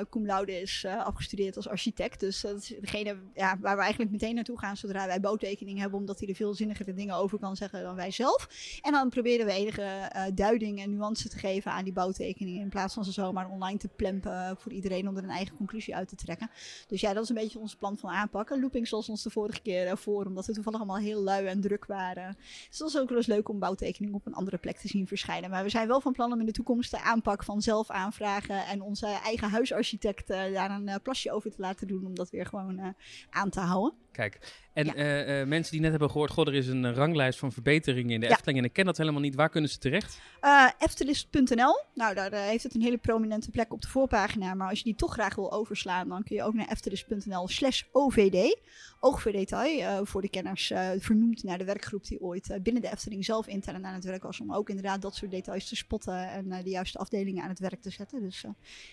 cum 0.09 0.25
laude 0.25 0.61
is 0.61 0.85
afgestudeerd 0.85 1.55
als 1.55 1.67
architect. 1.67 2.19
Dus 2.19 2.41
dat 2.41 2.57
is 2.57 2.73
degene 2.81 3.17
ja, 3.33 3.57
waar 3.59 3.75
we 3.75 3.81
eigenlijk 3.81 4.11
meteen 4.11 4.35
naartoe 4.35 4.59
gaan 4.59 4.77
zodra 4.77 5.07
wij 5.07 5.19
bouwtekeningen 5.19 5.81
hebben, 5.81 5.99
omdat 5.99 6.19
hij 6.19 6.29
er 6.29 6.35
veel 6.35 6.53
zinnigere 6.53 6.93
over 7.15 7.39
kan 7.39 7.55
zeggen 7.55 7.83
dan 7.83 7.95
wij 7.95 8.11
zelf. 8.11 8.47
En 8.81 8.91
dan 8.91 9.09
proberen 9.09 9.45
we 9.45 9.51
enige 9.51 9.81
eh, 9.81 10.23
duiding 10.33 10.81
en 10.81 10.95
nuance 10.95 11.29
te 11.29 11.37
geven 11.37 11.71
aan 11.71 11.83
die 11.83 11.93
bouwtekeningen, 11.93 12.61
in 12.61 12.69
plaats 12.69 12.93
van 12.93 13.05
ze 13.05 13.11
zomaar 13.11 13.49
online 13.49 13.77
te 13.77 13.87
plempen 13.87 14.57
voor 14.57 14.71
iedereen 14.71 15.07
om 15.07 15.17
er 15.17 15.23
een 15.23 15.29
eigen 15.29 15.55
conclusie 15.55 15.95
uit 15.95 16.07
te 16.07 16.15
trekken. 16.15 16.49
Dus 16.87 17.01
ja, 17.01 17.13
dat 17.13 17.23
is 17.23 17.29
een 17.29 17.35
beetje 17.35 17.59
ons 17.59 17.75
plan 17.75 17.97
van 17.97 18.09
aanpakken. 18.09 18.59
Looping 18.59 18.87
zoals 18.87 19.09
ons 19.09 19.23
de 19.23 19.29
vorige 19.29 19.61
keer 19.61 19.87
eh, 19.87 19.95
voor, 19.95 20.25
omdat 20.25 20.45
we 20.45 20.53
toevallig 20.53 20.79
allemaal 20.79 20.97
heel 20.97 21.21
lui 21.21 21.45
en 21.45 21.61
druk 21.61 21.85
waren. 21.85 22.37
Dus 22.69 22.77
dat 22.77 22.87
is 22.89 22.97
ook 22.97 23.09
wel 23.09 23.17
eens 23.17 23.27
leuk 23.27 23.49
om 23.49 23.59
bouwtekeningen 23.59 24.15
op 24.15 24.25
een 24.25 24.33
andere 24.33 24.57
plek 24.57 24.77
te 24.77 24.87
zien 24.87 25.07
verschijnen. 25.07 25.49
Maar 25.49 25.63
we 25.63 25.69
zijn 25.69 25.87
wel 25.87 26.01
van 26.01 26.13
plan 26.13 26.33
om 26.33 26.39
in 26.39 26.45
de 26.45 26.51
toekomst 26.51 26.91
de 26.91 27.01
aanpak 27.01 27.43
van 27.43 27.61
zelf 27.61 27.89
aanvragen 27.89 28.65
en 28.65 28.81
onze 28.81 29.07
eigen 29.07 29.49
huisarchitect 29.49 30.29
eh, 30.29 30.53
daar 30.53 30.71
een 30.71 31.01
plasje 31.01 31.31
over 31.31 31.51
te 31.51 31.61
laten 31.61 31.87
doen 31.87 32.05
om 32.05 32.15
dat 32.15 32.29
weer 32.29 32.45
gewoon 32.45 32.95
aan 33.29 33.49
te 33.49 33.59
houden. 33.59 34.04
Kijk, 34.15 34.39
en 34.73 34.85
Ja. 34.85 34.93
eh, 34.95 35.41
eh, 35.41 35.47
mensen 35.47 35.71
die 35.71 35.81
net 35.81 35.89
hebben 35.89 36.09
gehoord, 36.11 36.31
god, 36.31 36.47
er 36.47 36.53
is 36.53 36.67
een 36.67 36.85
eh, 36.85 36.93
ranglijst 36.95 37.39
van 37.39 37.51
verbeteringen 37.51 38.13
in 38.13 38.19
de 38.19 38.25
Ja. 38.25 38.31
Efteling 38.31 38.57
en 38.59 38.63
ik 38.65 38.73
ken 38.73 38.85
dat 38.85 38.97
helemaal 38.97 39.21
niet. 39.21 39.35
Waar 39.35 39.49
kunnen 39.49 39.69
ze 39.69 39.77
terecht? 39.77 40.19
Eh 40.41 40.67
Eftelist.nl, 40.79 41.83
nou 41.93 42.13
daar 42.15 42.31
heeft 42.33 42.63
het 42.63 42.75
een 42.75 42.81
hele 42.81 42.97
prominente 42.97 43.51
plek 43.51 43.73
op 43.73 43.81
de 43.81 43.87
voorpagina. 43.87 44.53
Maar 44.53 44.69
als 44.69 44.77
je 44.77 44.83
die 44.83 44.95
toch 44.95 45.13
graag 45.13 45.35
wil 45.35 45.51
overslaan, 45.51 46.07
dan 46.09 46.23
kun 46.23 46.35
je 46.35 46.43
ook 46.43 46.53
naar 46.53 46.67
eftelist.nl 46.67 47.47
slash 47.47 47.81
OVD. 47.91 48.57
Oog 49.05 49.21
voor 49.21 49.31
detail, 49.31 49.79
eh, 49.79 49.99
voor 50.03 50.21
de 50.21 50.29
kenners, 50.29 50.71
eh, 50.71 50.89
vernoemd 50.97 51.43
naar 51.43 51.57
de 51.57 51.63
werkgroep 51.63 52.05
die 52.05 52.21
ooit 52.21 52.49
eh, 52.49 52.59
binnen 52.61 52.81
de 52.81 52.91
Efteling 52.91 53.25
zelf 53.25 53.47
intern 53.47 53.85
aan 53.85 53.93
het 53.93 54.03
werk 54.03 54.23
was. 54.23 54.39
Om 54.39 54.53
ook 54.53 54.69
inderdaad 54.69 55.01
dat 55.01 55.15
soort 55.15 55.31
details 55.31 55.67
te 55.67 55.75
spotten 55.75 56.29
en 56.29 56.63
de 56.63 56.69
juiste 56.69 56.97
afdelingen 56.97 57.43
aan 57.43 57.49
het 57.49 57.59
werk 57.59 57.81
te 57.81 57.89
zetten. 57.89 58.21
Dus 58.21 58.45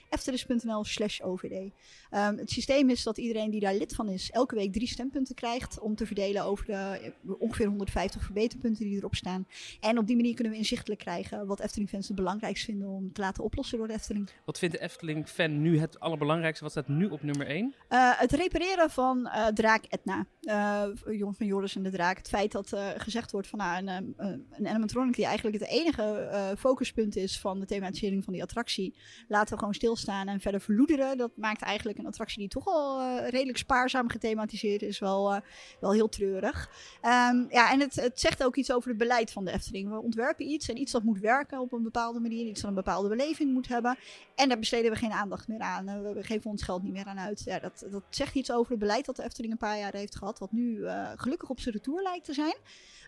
eftelist.nl 0.09 0.85
slash 0.85 1.21
OVD. 1.21 1.73
Ehm, 2.11 2.37
het 2.37 2.51
systeem 2.51 2.91
is 2.91 3.03
dat 3.03 3.19
iedereen 3.19 3.51
die 3.51 3.61
daar 3.61 3.75
lid 3.75 3.95
van 3.95 4.09
is, 4.09 4.31
elke 4.31 4.55
week 4.55 4.73
drie 4.73 4.89
stempunten 4.89 5.35
krijgt. 5.35 5.79
Om 5.79 5.95
te 5.95 6.07
verdelen 6.07 6.45
over 6.45 6.67
de 6.67 7.39
ongeveer 7.39 7.67
150 7.67 8.23
verbeterpunten 8.23 8.85
die 8.85 8.97
erop 8.97 9.15
staan. 9.15 9.47
En 9.81 9.99
op 9.99 10.07
die 10.07 10.17
manier 10.17 10.35
kunnen 10.35 10.53
we 10.53 10.59
inzichtelijk 10.59 11.01
krijgen 11.01 11.47
wat 11.47 11.61
Efteling-fans 11.61 12.07
het 12.07 12.17
belangrijkst 12.17 12.65
vinden 12.65 12.89
om 12.89 13.13
te 13.13 13.21
laten 13.21 13.45
oplossen 13.45 13.79
door 13.79 13.87
de 13.87 13.95
Efteling. 13.95 14.31
Wat 14.45 14.59
vindt 14.59 14.75
de 14.75 14.81
Efteling-fan 14.81 15.63
nu 15.63 15.79
het 15.79 16.01
allerbelangrijkste? 16.01 16.65
Wat 16.65 16.73
staat 16.73 16.89
nu 16.89 17.07
op 17.07 17.23
nummer 17.23 17.47
1? 17.47 17.75
Eh, 17.89 18.11
het 18.19 18.33
repareren 18.33 18.91
van 18.91 19.27
eh, 19.27 19.47
draak 19.47 19.85
No. 20.05 20.25
Eh, 20.43 20.85
Jon 21.11 21.35
van 21.35 21.47
Joris 21.47 21.77
en 21.77 21.83
de 21.83 21.91
draak. 21.91 22.17
Het 22.17 22.29
feit 22.29 22.53
dat 22.53 22.73
eh, 22.73 22.89
gezegd 22.97 23.31
wordt 23.31 23.49
van 23.49 23.59
nou, 23.59 23.87
een, 23.87 24.15
eh, 24.17 24.27
een 24.51 24.69
animatronic 24.69 25.15
die 25.15 25.25
eigenlijk 25.25 25.59
het 25.59 25.69
enige 25.69 26.03
eh, 26.03 26.49
focuspunt 26.59 27.17
is 27.17 27.41
van 27.41 27.61
de 27.61 27.67
thematisering 27.67 28.25
van 28.25 28.33
die 28.33 28.43
attractie. 28.43 28.95
Laten 29.29 29.53
we 29.53 29.59
gewoon 29.59 29.75
stilstaan 29.75 30.29
en 30.29 30.41
verder 30.41 30.61
verloederen. 30.61 31.17
Dat 31.17 31.31
maakt 31.37 31.63
eigenlijk 31.63 31.99
een 31.99 32.07
attractie 32.07 32.39
die 32.39 32.49
toch 32.49 32.67
al 32.67 33.17
redelijk 33.19 33.59
spaarzaam 33.59 34.09
gethematiseerd 34.09 34.83
is 34.83 34.99
wel, 34.99 35.41
wel 35.81 35.93
heel 35.93 36.09
treurig. 36.09 36.71
Ehm, 37.01 37.45
ja, 37.49 37.73
en 37.73 37.81
het, 37.81 37.95
het 37.95 38.21
zegt 38.21 38.45
ook 38.45 38.57
iets 38.57 38.73
over 38.73 38.89
het 38.89 38.99
beleid 38.99 39.31
van 39.31 39.45
de 39.45 39.53
Efteling. 39.53 39.89
We 39.89 40.03
ontwerpen 40.03 40.51
iets 40.51 40.69
en 40.69 40.79
iets 40.79 40.93
dat 40.93 41.03
moet 41.03 41.21
werken 41.21 41.61
op 41.61 41.73
een 41.73 41.83
bepaalde 41.83 42.21
manier. 42.21 42.47
Iets 42.47 42.61
dat 42.61 42.71
een 42.71 42.77
bepaalde 42.77 43.09
beleving 43.09 43.53
moet 43.53 43.69
hebben. 43.69 43.97
En 44.35 44.49
daar 44.49 44.59
besteden 44.59 44.91
we 44.91 44.97
geen 44.97 45.13
aandacht 45.13 45.49
meer 45.49 45.61
aan. 45.61 46.03
We 46.15 46.23
geven 46.23 46.51
ons 46.51 46.63
geld 46.63 46.83
niet 46.83 46.93
meer 46.93 47.07
aan 47.07 47.19
uit. 47.19 47.43
Ja, 47.45 47.59
dat, 47.59 47.87
dat 47.91 48.03
zegt 48.11 48.35
iets 48.35 48.53
over 48.53 48.71
het 48.71 48.81
beleid 48.81 49.05
dat 49.05 49.17
de 49.17 49.25
Efteling 49.25 49.53
een 49.53 49.59
paar 49.59 49.79
jaar 49.79 49.95
heeft 49.95 50.17
gehad. 50.17 50.32
Wat 50.39 50.53
nu 50.53 50.85
eh, 50.85 51.13
gelukkig 51.17 51.49
op 51.49 51.61
zijn 51.61 51.75
retour 51.75 52.03
lijkt 52.03 52.25
te 52.25 52.33
zijn. 52.33 52.57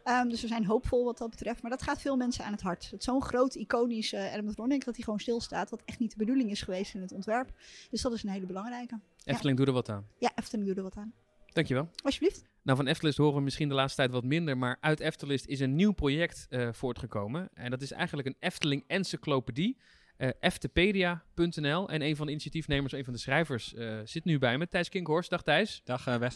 Ehm, 0.04 0.28
dus 0.28 0.40
we 0.40 0.46
zijn 0.46 0.64
hoopvol 0.66 1.04
wat 1.04 1.18
dat 1.18 1.30
betreft. 1.30 1.62
Maar 1.62 1.70
dat 1.70 1.82
gaat 1.82 2.00
veel 2.00 2.16
mensen 2.16 2.44
aan 2.44 2.52
het 2.52 2.62
hart. 2.62 2.84
Het 2.90 2.98
is 3.00 3.04
zo'n 3.04 3.22
groot, 3.22 3.54
iconisch 3.54 4.12
uh, 4.12 4.32
animatronic 4.32 4.84
dat 4.84 4.94
hij 4.94 5.04
gewoon 5.04 5.18
stilstaat. 5.20 5.70
Wat 5.70 5.82
echt 5.84 5.98
niet 5.98 6.10
de 6.10 6.16
bedoeling 6.16 6.50
is 6.50 6.62
geweest 6.62 6.94
in 6.94 7.00
het 7.00 7.12
ontwerp. 7.12 7.50
Dus 7.90 8.02
dat 8.02 8.12
is 8.12 8.22
een 8.22 8.30
hele 8.30 8.46
belangrijke. 8.46 9.00
Efteling 9.24 9.56
doet 9.56 9.66
er 9.66 9.72
wat 9.72 9.88
aan. 9.88 10.06
Ja, 10.18 10.32
Efteling 10.34 10.66
doet 10.66 10.76
er 10.76 10.82
wat 10.82 10.96
aan. 10.96 11.12
Dankjewel. 11.52 11.88
Alsjeblieft. 12.02 12.44
Nou, 12.62 12.76
van 12.76 12.86
Eftelist 12.86 13.18
horen 13.18 13.34
we 13.34 13.40
misschien 13.40 13.68
de 13.68 13.74
laatste 13.74 13.96
tijd 13.96 14.10
wat 14.12 14.24
minder, 14.24 14.58
maar 14.58 14.76
uit 14.80 15.00
Eftelist 15.00 15.46
is 15.46 15.60
een 15.60 15.74
nieuw 15.74 15.92
project 15.92 16.46
eh, 16.48 16.68
voortgekomen. 16.72 17.48
En 17.54 17.70
dat 17.70 17.82
is 17.82 17.92
eigenlijk 17.92 18.28
een 18.28 18.36
Efteling 18.38 18.84
encyclopedie. 18.86 19.76
eh 20.16 20.28
eftepedia.nl. 20.40 21.88
En 21.88 22.02
een 22.02 22.16
van 22.16 22.26
de 22.26 22.32
initiatiefnemers, 22.32 22.92
een 22.92 23.04
van 23.04 23.12
de 23.12 23.18
schrijvers, 23.18 23.74
eh, 23.74 23.98
zit 24.04 24.24
nu 24.24 24.38
bij 24.38 24.58
me. 24.58 24.68
Thijs 24.68 24.88
Kinkhorst. 24.88 25.30
Dag 25.30 25.42
Thijs. 25.42 25.80
Dag 25.84 26.08
uh. 26.08 26.30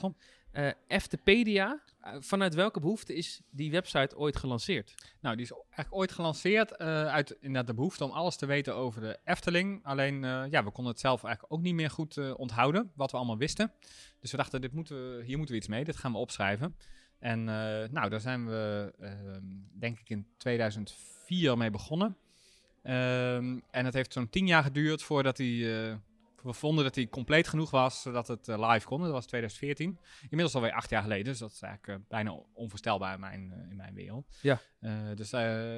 Uh, 0.58 0.70
Eftepedia, 0.86 1.82
uh, 2.04 2.14
vanuit 2.18 2.54
welke 2.54 2.80
behoefte 2.80 3.14
is 3.14 3.40
die 3.50 3.70
website 3.70 4.16
ooit 4.16 4.36
gelanceerd? 4.36 4.94
Nou, 5.20 5.36
die 5.36 5.44
is 5.44 5.52
eigenlijk 5.52 5.94
ooit 5.94 6.12
gelanceerd 6.12 6.72
uh, 6.72 7.06
uit 7.06 7.30
inderdaad 7.30 7.66
de 7.66 7.74
behoefte 7.74 8.04
om 8.04 8.10
alles 8.10 8.36
te 8.36 8.46
weten 8.46 8.74
over 8.74 9.00
de 9.00 9.18
Efteling. 9.24 9.84
Alleen, 9.84 10.20
ja, 10.50 10.64
we 10.64 10.70
konden 10.70 10.92
het 10.92 11.00
zelf 11.00 11.24
eigenlijk 11.24 11.54
ook 11.54 11.60
niet 11.60 11.74
meer 11.74 11.90
goed 11.90 12.34
onthouden, 12.34 12.92
wat 12.94 13.10
we 13.10 13.16
allemaal 13.16 13.38
wisten. 13.38 13.72
Dus 14.20 14.30
we 14.30 14.36
dachten, 14.36 14.60
dit 14.60 14.72
moeten 14.72 15.16
we, 15.16 15.24
hier 15.24 15.36
moeten 15.36 15.54
we 15.54 15.60
iets 15.60 15.70
mee, 15.70 15.84
dit 15.84 15.96
gaan 15.96 16.12
we 16.12 16.18
opschrijven. 16.18 16.76
En 17.18 17.44
nou, 17.92 18.08
daar 18.08 18.20
zijn 18.20 18.46
we, 18.46 18.92
ehm, 19.00 19.44
denk 19.78 19.98
ik, 19.98 20.08
in 20.08 20.26
2004 20.36 21.56
mee 21.56 21.70
begonnen. 21.70 22.16
Ehm, 22.82 23.58
en 23.70 23.84
het 23.84 23.94
heeft 23.94 24.12
zo'n 24.12 24.30
tien 24.30 24.46
jaar 24.46 24.62
geduurd 24.62 25.02
voordat 25.02 25.38
hij 25.38 26.00
we 26.42 26.52
vonden 26.52 26.84
dat 26.84 26.94
hij 26.94 27.08
compleet 27.08 27.48
genoeg 27.48 27.70
was 27.70 28.02
zodat 28.02 28.28
het 28.28 28.48
uh, 28.48 28.70
live 28.70 28.86
kon. 28.86 29.00
Dat 29.02 29.10
was 29.10 29.26
2014. 29.26 29.98
Inmiddels 30.22 30.54
alweer 30.54 30.72
acht 30.72 30.90
jaar 30.90 31.02
geleden. 31.02 31.24
Dus 31.24 31.38
dat 31.38 31.52
is 31.52 31.62
eigenlijk 31.62 32.00
uh, 32.00 32.06
bijna 32.08 32.40
onvoorstelbaar 32.52 33.14
in 33.14 33.20
mijn, 33.20 33.52
uh, 33.56 33.70
in 33.70 33.76
mijn 33.76 33.94
wereld. 33.94 34.26
Ja. 34.42 34.60
dus 35.14 35.30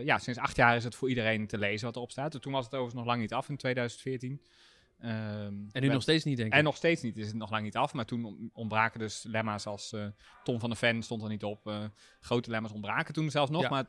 ja, 0.05 0.19
sinds 0.19 0.39
acht 0.39 0.57
jaar 0.57 0.77
is 0.77 0.85
het 0.85 0.95
voor 0.95 1.09
iedereen 1.09 1.47
te 1.47 1.59
lezen 1.59 1.87
wat 1.87 1.97
erop 1.97 2.11
staat. 2.11 2.43
Toen 2.43 2.53
was 2.53 2.65
het 2.65 2.75
overigens 2.75 3.01
nog 3.01 3.07
lang 3.07 3.21
niet 3.21 3.33
af 3.33 3.49
in 3.49 3.57
2014. 3.57 4.41
Ehm, 5.01 5.55
En 5.73 5.83
nu 5.83 5.89
nog 5.89 6.03
steeds 6.03 6.25
niet, 6.25 6.37
denk 6.37 6.53
ik. 6.53 6.59
En 6.59 6.65
nog 6.65 6.77
steeds 6.77 7.03
niet, 7.03 7.17
is 7.17 7.27
het 7.27 7.37
nog 7.37 7.51
lang 7.51 7.63
niet 7.63 7.77
af. 7.77 7.93
Maar 7.93 8.05
toen 8.05 8.51
ontbraken 8.53 9.01
dus 9.01 9.23
lemma's 9.23 9.67
als 9.67 9.93
eh, 9.93 10.07
Tom 10.45 10.61
van 10.61 10.69
der 10.69 10.79
Ven 10.79 11.03
stond 11.03 11.23
er 11.23 11.29
niet 11.29 11.45
op. 11.45 11.67
eh, 11.67 11.85
grote 12.21 12.51
lemma's 12.51 12.73
ontbraken 12.73 13.15
toen 13.15 13.31
zelfs 13.31 13.51
nog. 13.51 13.63
Ja. 13.63 13.69
Maar 13.69 13.85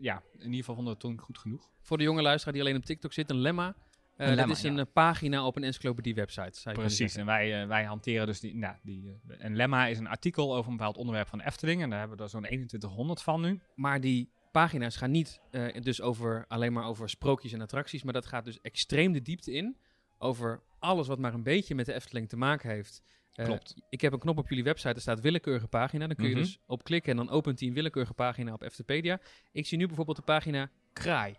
ja, 0.00 0.22
in 0.32 0.44
ieder 0.44 0.56
geval 0.58 0.74
vonden 0.74 0.84
we 0.84 0.90
het 0.90 1.00
toen 1.00 1.20
goed 1.20 1.38
genoeg. 1.38 1.70
Voor 1.82 1.98
de 1.98 2.04
jonge 2.04 2.22
luisteraar 2.22 2.52
die 2.54 2.62
alleen 2.62 2.76
op 2.76 2.84
TikTok 2.84 3.12
zit, 3.12 3.30
een 3.30 3.40
lemma. 3.40 3.74
Eh, 4.20 4.26
dat 4.26 4.36
lemma, 4.36 4.52
is 4.52 4.62
een 4.62 4.74
ja. 4.74 4.80
eh, 4.80 4.86
pagina 4.92 5.46
op 5.46 5.56
een 5.56 5.64
encyclopedie-website. 5.64 6.70
Precies, 6.72 7.16
en 7.16 7.26
wij, 7.26 7.60
eh, 7.62 7.68
wij 7.68 7.84
hanteren 7.84 8.26
dus 8.26 8.40
die, 8.40 8.56
nou, 8.56 8.76
die 8.82 9.20
eh, 9.28 9.36
een 9.38 9.56
lemma 9.56 9.86
is 9.86 9.98
een 9.98 10.06
artikel 10.06 10.54
over 10.56 10.70
een 10.70 10.76
bepaald 10.76 10.96
onderwerp 10.96 11.28
van 11.28 11.38
de 11.38 11.44
Efteling. 11.44 11.82
En 11.82 11.90
daar 11.90 11.98
hebben 11.98 12.16
we 12.16 12.22
er 12.22 12.28
zo'n 12.28 12.42
2100 12.42 13.22
van 13.22 13.40
nu. 13.40 13.60
Maar 13.74 14.00
die 14.00 14.30
pagina's 14.52 14.96
gaan 14.96 15.10
niet 15.10 15.40
eh, 15.50 15.82
dus 15.82 16.00
over, 16.00 16.44
alleen 16.48 16.72
maar 16.72 16.84
over 16.84 17.08
sprookjes 17.08 17.52
en 17.52 17.60
attracties. 17.60 18.02
Maar 18.02 18.12
dat 18.12 18.26
gaat 18.26 18.44
dus 18.44 18.60
extreem 18.60 19.12
de 19.12 19.22
diepte 19.22 19.52
in. 19.52 19.76
Over 20.18 20.62
alles 20.78 21.06
wat 21.06 21.18
maar 21.18 21.34
een 21.34 21.42
beetje 21.42 21.74
met 21.74 21.86
de 21.86 21.92
Efteling 21.94 22.28
te 22.28 22.36
maken 22.36 22.70
heeft. 22.70 23.02
Eh, 23.32 23.44
Klopt. 23.46 23.74
Ik 23.90 24.00
heb 24.00 24.12
een 24.12 24.18
knop 24.18 24.38
op 24.38 24.48
jullie 24.48 24.64
website, 24.64 24.94
er 24.94 25.00
staat 25.00 25.20
willekeurige 25.20 25.66
pagina. 25.68 26.06
Daar 26.06 26.16
kun 26.16 26.28
je 26.28 26.34
Mhm. 26.34 26.40
dus 26.42 26.58
op 26.66 26.84
klikken 26.84 27.10
en 27.10 27.16
dan 27.16 27.30
opent 27.30 27.58
hij 27.60 27.68
een 27.68 27.74
willekeurige 27.74 28.14
pagina 28.14 28.52
op 28.52 28.62
Eftepedia. 28.62 29.20
Ik 29.52 29.66
zie 29.66 29.78
nu 29.78 29.86
bijvoorbeeld 29.86 30.16
de 30.16 30.22
pagina 30.22 30.70
Kraai. 30.92 31.34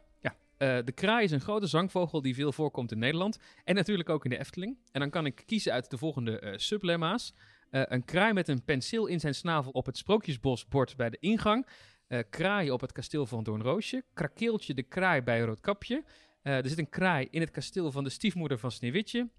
Eh, 0.61 0.77
de 0.85 0.91
kraai 0.91 1.23
is 1.23 1.31
een 1.31 1.41
grote 1.41 1.67
zangvogel 1.67 2.21
die 2.21 2.35
veel 2.35 2.51
voorkomt 2.51 2.91
in 2.91 2.99
Nederland. 2.99 3.37
En 3.63 3.75
natuurlijk 3.75 4.09
ook 4.09 4.23
in 4.23 4.29
de 4.29 4.39
Efteling. 4.39 4.77
En 4.91 4.99
dan 4.99 5.09
kan 5.09 5.25
ik 5.25 5.43
kiezen 5.45 5.73
uit 5.73 5.89
de 5.89 5.97
volgende 5.97 6.39
eh, 6.39 6.57
sublemma's. 6.57 7.33
Eh, 7.69 7.81
een 7.85 8.05
kraai 8.05 8.33
met 8.33 8.47
een 8.47 8.63
penseel 8.63 9.05
in 9.05 9.19
zijn 9.19 9.35
snavel 9.35 9.71
op 9.71 9.85
het 9.85 9.97
Sprookjesbosbord 9.97 10.95
bij 10.97 11.09
de 11.09 11.17
ingang. 11.19 11.67
Kraai 12.29 12.71
op 12.71 12.81
het 12.81 12.91
kasteel 12.91 13.25
van 13.25 13.43
Doornroosje. 13.43 14.03
Krakeeltje 14.13 14.73
de 14.73 14.83
kraai 14.83 15.21
bij 15.21 15.41
Roodkapje. 15.41 16.03
Er 16.41 16.69
zit 16.69 16.77
een 16.77 16.89
kraai 16.89 17.27
in 17.29 17.41
het 17.41 17.51
kasteel 17.51 17.91
van 17.91 18.03
de 18.03 18.09
stiefmoeder 18.09 18.59
van 18.59 18.71
Sneeuwwitje. 18.71 19.29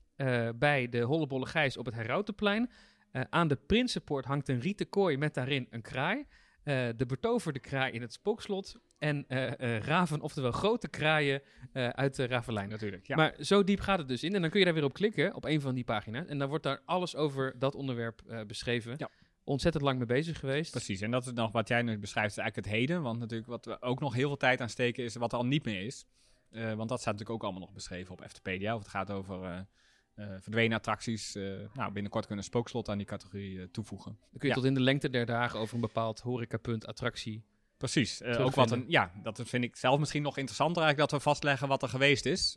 Bij 0.55 0.89
de 0.89 1.01
Hollebolle 1.01 1.47
Gijs 1.47 1.77
op 1.77 1.85
het 1.85 1.95
Herautenplein. 1.95 2.71
Aan 3.13 3.49
de 3.49 3.57
Prinsenpoort 3.57 4.25
hangt 4.25 4.49
een 4.49 4.61
rieten 4.61 4.89
kooi 4.89 5.17
met 5.17 5.35
daarin 5.35 5.67
een 5.71 5.83
kraai. 5.83 6.27
Eh, 6.63 6.89
de 6.97 7.07
betoverde 7.07 7.59
kraai 7.59 7.93
in 7.93 8.01
het 8.01 8.13
spookslot. 8.13 8.77
En 8.99 9.25
eh, 9.29 9.77
eh, 9.77 9.83
raven, 9.83 10.21
oftewel 10.21 10.53
grote 10.53 10.89
kraaien 10.89 11.43
uit 11.73 12.17
de 12.17 12.27
Ravelijn. 12.27 12.69
Natuurlijk, 12.69 13.07
ja. 13.07 13.17
Maar 13.17 13.35
zo 13.41 13.65
diep 13.65 13.81
gaat 13.81 13.99
het 13.99 14.09
dus 14.09 14.23
in. 14.23 14.35
En 14.35 14.41
dan 14.41 14.51
kun 14.51 14.59
je 14.59 14.65
daar 14.65 14.75
weer 14.75 14.85
op 14.85 14.93
klikken, 14.93 15.35
op 15.35 15.45
een 15.45 15.61
van 15.61 15.75
die 15.75 15.85
pagina's. 15.85 16.27
En 16.27 16.39
dan 16.39 16.49
wordt 16.49 16.65
daar 16.65 16.81
alles 16.85 17.17
over 17.17 17.59
dat 17.59 17.75
onderwerp 17.75 18.45
beschreven. 18.47 18.95
Ja. 18.97 19.09
Ontzettend 19.45 19.85
lang 19.85 19.99
mee 19.99 20.07
bezig 20.07 20.39
geweest. 20.39 20.71
Precies, 20.71 21.01
en 21.01 21.11
dat 21.11 21.27
is 21.27 21.33
nog 21.33 21.53
wat 21.53 21.69
jij 21.69 21.83
nu 21.83 21.99
beschrijft, 21.99 22.31
is 22.31 22.37
eigenlijk 22.37 22.69
het 22.69 22.77
heden. 22.77 23.03
Want 23.03 23.19
natuurlijk 23.19 23.49
wat 23.49 23.65
we 23.65 23.83
ook 23.83 24.01
nog 24.01 24.15
heel 24.15 24.29
veel 24.29 24.37
tijd 24.37 24.61
aan 24.61 24.69
steken 24.69 25.05
is 25.05 25.15
wat 25.15 25.33
er 25.33 25.39
al 25.39 25.47
niet 25.47 25.65
meer 25.65 25.85
is. 25.85 26.07
Want 26.51 26.89
dat 26.89 27.01
staat 27.01 27.13
natuurlijk 27.13 27.31
ook 27.31 27.43
allemaal 27.43 27.61
nog 27.61 27.73
beschreven 27.73 28.13
op 28.13 28.21
Eftepedia. 28.21 28.75
Of 28.75 28.83
het 28.83 28.91
gaat 28.91 29.11
over 29.11 29.67
eh, 30.15 30.27
verdwenen 30.41 30.77
attracties. 30.77 31.35
Eh, 31.35 31.43
nou, 31.75 31.93
binnenkort 31.93 32.27
kunnen 32.27 32.45
spookslot 32.45 32.89
aan 32.89 32.97
die 32.99 33.07
categorie 33.07 33.61
eh, 33.61 33.67
toevoegen. 33.67 34.17
Dan 34.21 34.39
kun 34.39 34.41
je 34.41 34.47
Ja. 34.49 34.55
tot 34.55 34.65
in 34.65 34.75
de 34.75 34.81
lengte 34.81 35.11
der 35.11 35.27
dagen 35.27 35.59
over 35.59 35.75
een 35.75 35.81
bepaald 35.81 36.21
horecapunt, 36.21 36.87
attractie. 36.87 37.45
Precies. 37.77 38.23
ook 38.23 38.55
wat 38.55 38.71
een, 38.71 38.85
ja, 38.89 39.13
dat 39.23 39.41
vind 39.45 39.65
ik 39.65 39.77
zelf 39.77 39.99
misschien 39.99 40.23
nog 40.23 40.37
interessanter 40.37 40.83
eigenlijk 40.83 41.11
dat 41.11 41.21
we 41.21 41.29
vastleggen 41.29 41.69
wat 41.69 41.83
er 41.83 41.89
geweest 41.89 42.27
is. 42.27 42.57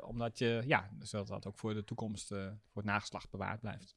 Omdat 0.00 0.38
je, 0.38 0.62
ja, 0.66 0.90
zodat 1.00 1.26
dat 1.26 1.46
ook 1.46 1.58
voor 1.58 1.74
de 1.74 1.84
toekomst, 1.84 2.28
voor 2.28 2.48
het 2.74 2.84
nageslacht 2.84 3.30
bewaard 3.30 3.60
blijft. 3.60 3.96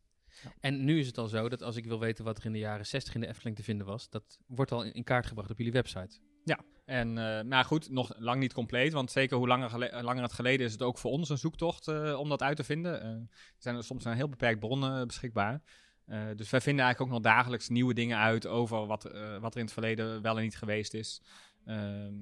En 0.59 0.83
nu 0.83 0.99
is 0.99 1.07
het 1.07 1.17
al 1.17 1.27
zo 1.27 1.49
dat 1.49 1.61
als 1.63 1.75
ik 1.75 1.85
wil 1.85 1.99
weten 1.99 2.25
wat 2.25 2.37
er 2.37 2.45
in 2.45 2.51
de 2.51 2.59
jaren 2.59 2.85
60 2.85 3.13
in 3.13 3.21
de 3.21 3.27
Efteling 3.27 3.55
te 3.55 3.63
vinden 3.63 3.85
was, 3.87 4.09
dat 4.09 4.39
wordt 4.47 4.71
al 4.71 4.83
in 4.83 5.03
kaart 5.03 5.25
gebracht 5.25 5.49
op 5.49 5.57
jullie 5.57 5.73
website. 5.73 6.19
En, 6.89 7.17
eh, 7.17 7.43
maar 7.43 7.65
goed, 7.65 7.89
nog 7.89 8.13
lang 8.17 8.39
niet 8.39 8.53
compleet. 8.53 8.93
Want 8.93 9.11
zeker 9.11 9.37
hoe 9.37 9.47
langer, 9.47 9.81
eh, 9.81 10.03
langer 10.03 10.23
het 10.23 10.33
geleden 10.33 10.65
is 10.65 10.71
het 10.71 10.81
ook 10.81 10.97
voor 10.97 11.11
ons 11.11 11.29
een 11.29 11.37
zoektocht 11.37 11.87
eh, 11.87 12.19
om 12.19 12.29
dat 12.29 12.41
uit 12.41 12.55
te 12.55 12.63
vinden. 12.63 13.01
Er 13.01 13.27
zijn 13.57 13.83
soms 13.83 14.05
een 14.05 14.13
heel 14.13 14.29
beperkt 14.29 14.59
bronnen 14.59 15.07
beschikbaar. 15.07 15.61
Dus 16.35 16.49
wij 16.49 16.61
vinden 16.61 16.85
eigenlijk 16.85 17.01
ook 17.01 17.23
nog 17.23 17.33
dagelijks 17.33 17.69
nieuwe 17.69 17.93
dingen 17.93 18.17
uit 18.17 18.47
over 18.47 18.85
wat, 18.85 19.03
wat 19.39 19.53
er 19.53 19.59
in 19.59 19.65
het 19.65 19.73
verleden 19.73 20.21
wel 20.21 20.37
en 20.37 20.43
niet 20.43 20.57
geweest 20.57 20.93
is. 20.93 21.21
Ehm, 21.69 22.13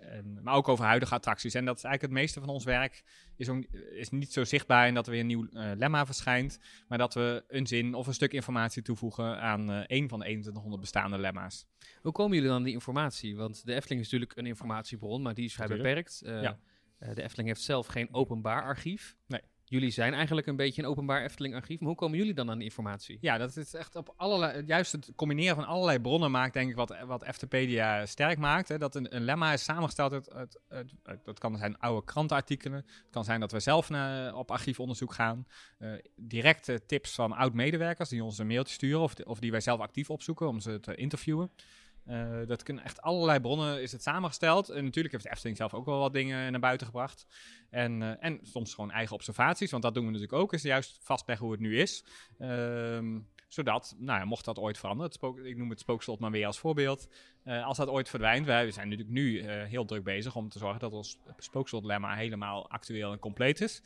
en, 0.00 0.42
maar 0.42 0.54
ook 0.54 0.68
over 0.68 0.84
huidige 0.84 1.14
attracties. 1.14 1.54
En 1.54 1.64
dat 1.64 1.76
is 1.76 1.84
eigenlijk 1.84 2.14
het 2.14 2.22
meeste 2.22 2.40
van 2.40 2.48
ons 2.48 2.64
werk 2.64 3.02
is, 3.36 3.48
ook, 3.48 3.64
is 3.90 4.10
niet 4.10 4.32
zo 4.32 4.44
zichtbaar 4.44 4.88
in 4.88 4.94
dat 4.94 5.06
er 5.06 5.12
weer 5.12 5.20
een 5.20 5.26
nieuw 5.26 5.48
eh, 5.52 5.70
lemma 5.76 6.06
verschijnt. 6.06 6.58
Maar 6.88 6.98
dat 6.98 7.14
we 7.14 7.44
een 7.48 7.66
zin 7.66 7.94
of 7.94 8.06
een 8.06 8.14
stuk 8.14 8.32
informatie 8.32 8.82
toevoegen 8.82 9.40
aan 9.40 9.70
eh 9.70 9.82
één 9.86 10.08
van 10.08 10.18
de 10.18 10.24
2100 10.24 10.80
bestaande 10.80 11.18
lemma's. 11.18 11.66
Hoe 12.02 12.12
komen 12.12 12.32
jullie 12.32 12.48
dan 12.48 12.58
aan 12.58 12.64
die 12.64 12.72
informatie? 12.72 13.36
Want 13.36 13.66
de 13.66 13.74
Efteling 13.74 14.00
is 14.00 14.10
natuurlijk 14.10 14.38
een 14.38 14.46
informatiebron, 14.46 15.22
maar 15.22 15.34
die 15.34 15.44
is 15.44 15.54
vrij 15.54 15.66
beperkt. 15.66 16.22
Ja. 16.24 16.58
eh, 16.98 17.14
de 17.14 17.22
Efteling 17.22 17.48
heeft 17.48 17.62
zelf 17.62 17.86
geen 17.86 18.14
openbaar 18.14 18.62
archief. 18.62 19.16
Nee. 19.26 19.40
Jullie 19.68 19.90
zijn 19.90 20.14
eigenlijk 20.14 20.46
een 20.46 20.56
beetje 20.56 20.82
een 20.82 20.88
openbaar 20.88 21.22
Efteling-archief. 21.22 21.78
Maar 21.78 21.88
hoe 21.88 21.96
komen 21.96 22.18
jullie 22.18 22.34
dan 22.34 22.50
aan 22.50 22.60
informatie? 22.60 23.18
Ja, 23.20 23.38
dat 23.38 23.56
is 23.56 23.74
echt 23.74 23.96
op 23.96 24.14
allerlei. 24.16 24.62
Juist 24.66 24.92
het 24.92 25.12
combineren 25.16 25.54
van 25.54 25.64
allerlei 25.64 26.00
bronnen 26.00 26.30
maakt, 26.30 26.52
denk 26.52 26.70
ik, 26.70 26.76
wat, 26.76 26.96
wat 27.06 27.22
Eftepedia 27.22 28.06
sterk 28.06 28.38
maakt. 28.38 28.68
Hè. 28.68 28.78
Dat 28.78 28.94
een, 28.94 29.16
een 29.16 29.24
lemma 29.24 29.52
is 29.52 29.64
samengesteld 29.64 30.32
uit, 30.32 30.60
Dat 31.24 31.38
kan 31.38 31.56
zijn 31.56 31.78
oude 31.78 32.04
krantenartikelen. 32.04 32.78
Het 32.78 33.10
kan 33.10 33.24
zijn 33.24 33.40
dat 33.40 33.52
we 33.52 33.60
zelf 33.60 33.88
naar, 33.88 34.34
op 34.34 34.50
archiefonderzoek 34.50 35.12
gaan. 35.12 35.46
Eh, 35.78 35.90
directe 36.16 36.86
tips 36.86 37.14
van 37.14 37.32
oud-medewerkers 37.32 38.08
die 38.08 38.24
ons 38.24 38.38
een 38.38 38.46
mailtje 38.46 38.74
sturen. 38.74 39.00
Of, 39.00 39.14
of 39.14 39.38
die 39.38 39.50
wij 39.50 39.60
zelf 39.60 39.80
actief 39.80 40.10
opzoeken 40.10 40.48
om 40.48 40.60
ze 40.60 40.80
te 40.80 40.94
interviewen. 40.94 41.50
Eh, 42.06 42.46
dat 42.46 42.62
kunnen 42.62 42.84
echt 42.84 43.02
allerlei 43.02 43.40
bronnen 43.40 43.82
is 43.82 43.92
het 43.92 44.02
samengesteld. 44.02 44.68
En 44.68 44.84
natuurlijk 44.84 45.12
heeft 45.12 45.24
de 45.24 45.30
Efteling 45.30 45.56
zelf 45.56 45.74
ook 45.74 45.84
wel 45.84 45.98
wat 45.98 46.12
dingen 46.12 46.50
naar 46.50 46.60
buiten 46.60 46.86
gebracht. 46.86 47.26
En, 47.70 48.02
eh, 48.02 48.24
en 48.24 48.38
soms 48.42 48.74
gewoon 48.74 48.90
eigen 48.90 49.14
observaties, 49.14 49.70
want 49.70 49.82
dat 49.82 49.94
doen 49.94 50.04
we 50.04 50.10
natuurlijk 50.10 50.38
ook. 50.38 50.52
Is 50.52 50.62
juist 50.62 50.98
vastleggen 51.02 51.44
hoe 51.46 51.54
het 51.54 51.64
nu 51.64 51.78
is. 51.78 52.04
Ehm, 52.38 53.18
zodat, 53.48 53.94
nou 53.98 54.18
ja, 54.18 54.24
mocht 54.24 54.44
dat 54.44 54.58
ooit 54.58 54.78
veranderen, 54.78 55.46
ik 55.46 55.56
noem 55.56 55.70
het 55.70 55.80
spookslot 55.80 56.18
maar 56.18 56.30
weer 56.30 56.46
als 56.46 56.58
voorbeeld. 56.58 57.08
Eh, 57.42 57.64
als 57.64 57.76
dat 57.76 57.88
ooit 57.88 58.08
verdwijnt, 58.08 58.46
wij 58.46 58.70
zijn 58.70 58.88
natuurlijk 58.88 59.16
nu 59.16 59.50
heel 59.50 59.84
druk 59.84 60.04
bezig 60.04 60.36
om 60.36 60.48
te 60.48 60.58
zorgen 60.58 60.80
dat 60.80 60.92
ons 60.92 61.18
spookslotlemma 61.38 62.14
helemaal 62.14 62.70
actueel 62.70 63.12
en 63.12 63.18
compleet 63.18 63.60
is. 63.60 63.82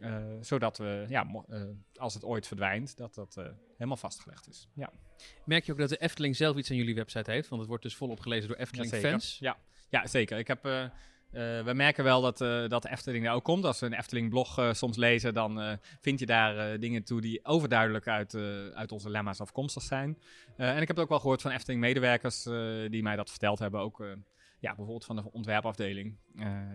Eh, 0.00 0.16
zodat 0.40 0.78
we, 0.78 1.04
ja, 1.08 1.26
eh, 1.48 1.62
als 1.94 2.14
het 2.14 2.24
ooit 2.24 2.46
verdwijnt, 2.46 2.96
dat 2.96 3.14
dat 3.14 3.36
eh, 3.36 3.44
helemaal 3.72 3.96
vastgelegd 3.96 4.48
is. 4.48 4.68
Ja. 4.74 4.90
Merk 5.44 5.64
je 5.64 5.72
ook 5.72 5.78
dat 5.78 5.88
de 5.88 5.96
Efteling 5.96 6.36
zelf 6.36 6.56
iets 6.56 6.70
aan 6.70 6.76
jullie 6.76 6.94
website 6.94 7.30
heeft? 7.30 7.48
Want 7.48 7.60
het 7.60 7.70
wordt 7.70 7.84
dus 7.84 7.96
volop 7.96 8.20
gelezen 8.20 8.48
door. 8.48 8.56
Efteling-fans. 8.56 9.36
Ja, 9.40 9.56
ja, 9.88 10.06
zeker. 10.06 10.38
Ik 10.38 10.46
heb, 10.46 10.62
we 11.64 11.72
merken 11.74 12.04
wel 12.04 12.20
dat, 12.20 12.38
dat 12.70 12.82
de 12.82 12.90
Efteling 12.90 13.24
daar 13.24 13.34
ook 13.34 13.44
komt. 13.44 13.64
Als 13.64 13.80
we 13.80 13.86
een 13.86 13.92
Efteling-blog 13.92 14.70
soms 14.72 14.96
lezen, 14.96 15.34
dan 15.34 15.78
vind 16.00 16.18
je 16.18 16.26
daar 16.26 16.80
dingen 16.80 17.04
toe 17.04 17.20
die 17.20 17.44
overduidelijk 17.44 18.08
uit, 18.08 18.34
uit 18.74 18.92
onze 18.92 19.10
lemma's 19.10 19.40
afkomstig 19.40 19.82
zijn. 19.82 20.18
En 20.56 20.80
ik 20.80 20.86
heb 20.86 20.96
het 20.96 20.98
ook 20.98 21.08
wel 21.08 21.20
gehoord 21.20 21.42
van 21.42 21.50
Efteling-medewerkers 21.50 22.42
die 22.90 23.02
mij 23.02 23.16
dat 23.16 23.30
verteld 23.30 23.58
hebben. 23.58 23.80
Ook 23.80 23.98
ja, 24.60 24.68
bijvoorbeeld 24.68 25.04
van 25.04 25.16
de 25.16 25.32
ontwerpafdeling. 25.32 26.16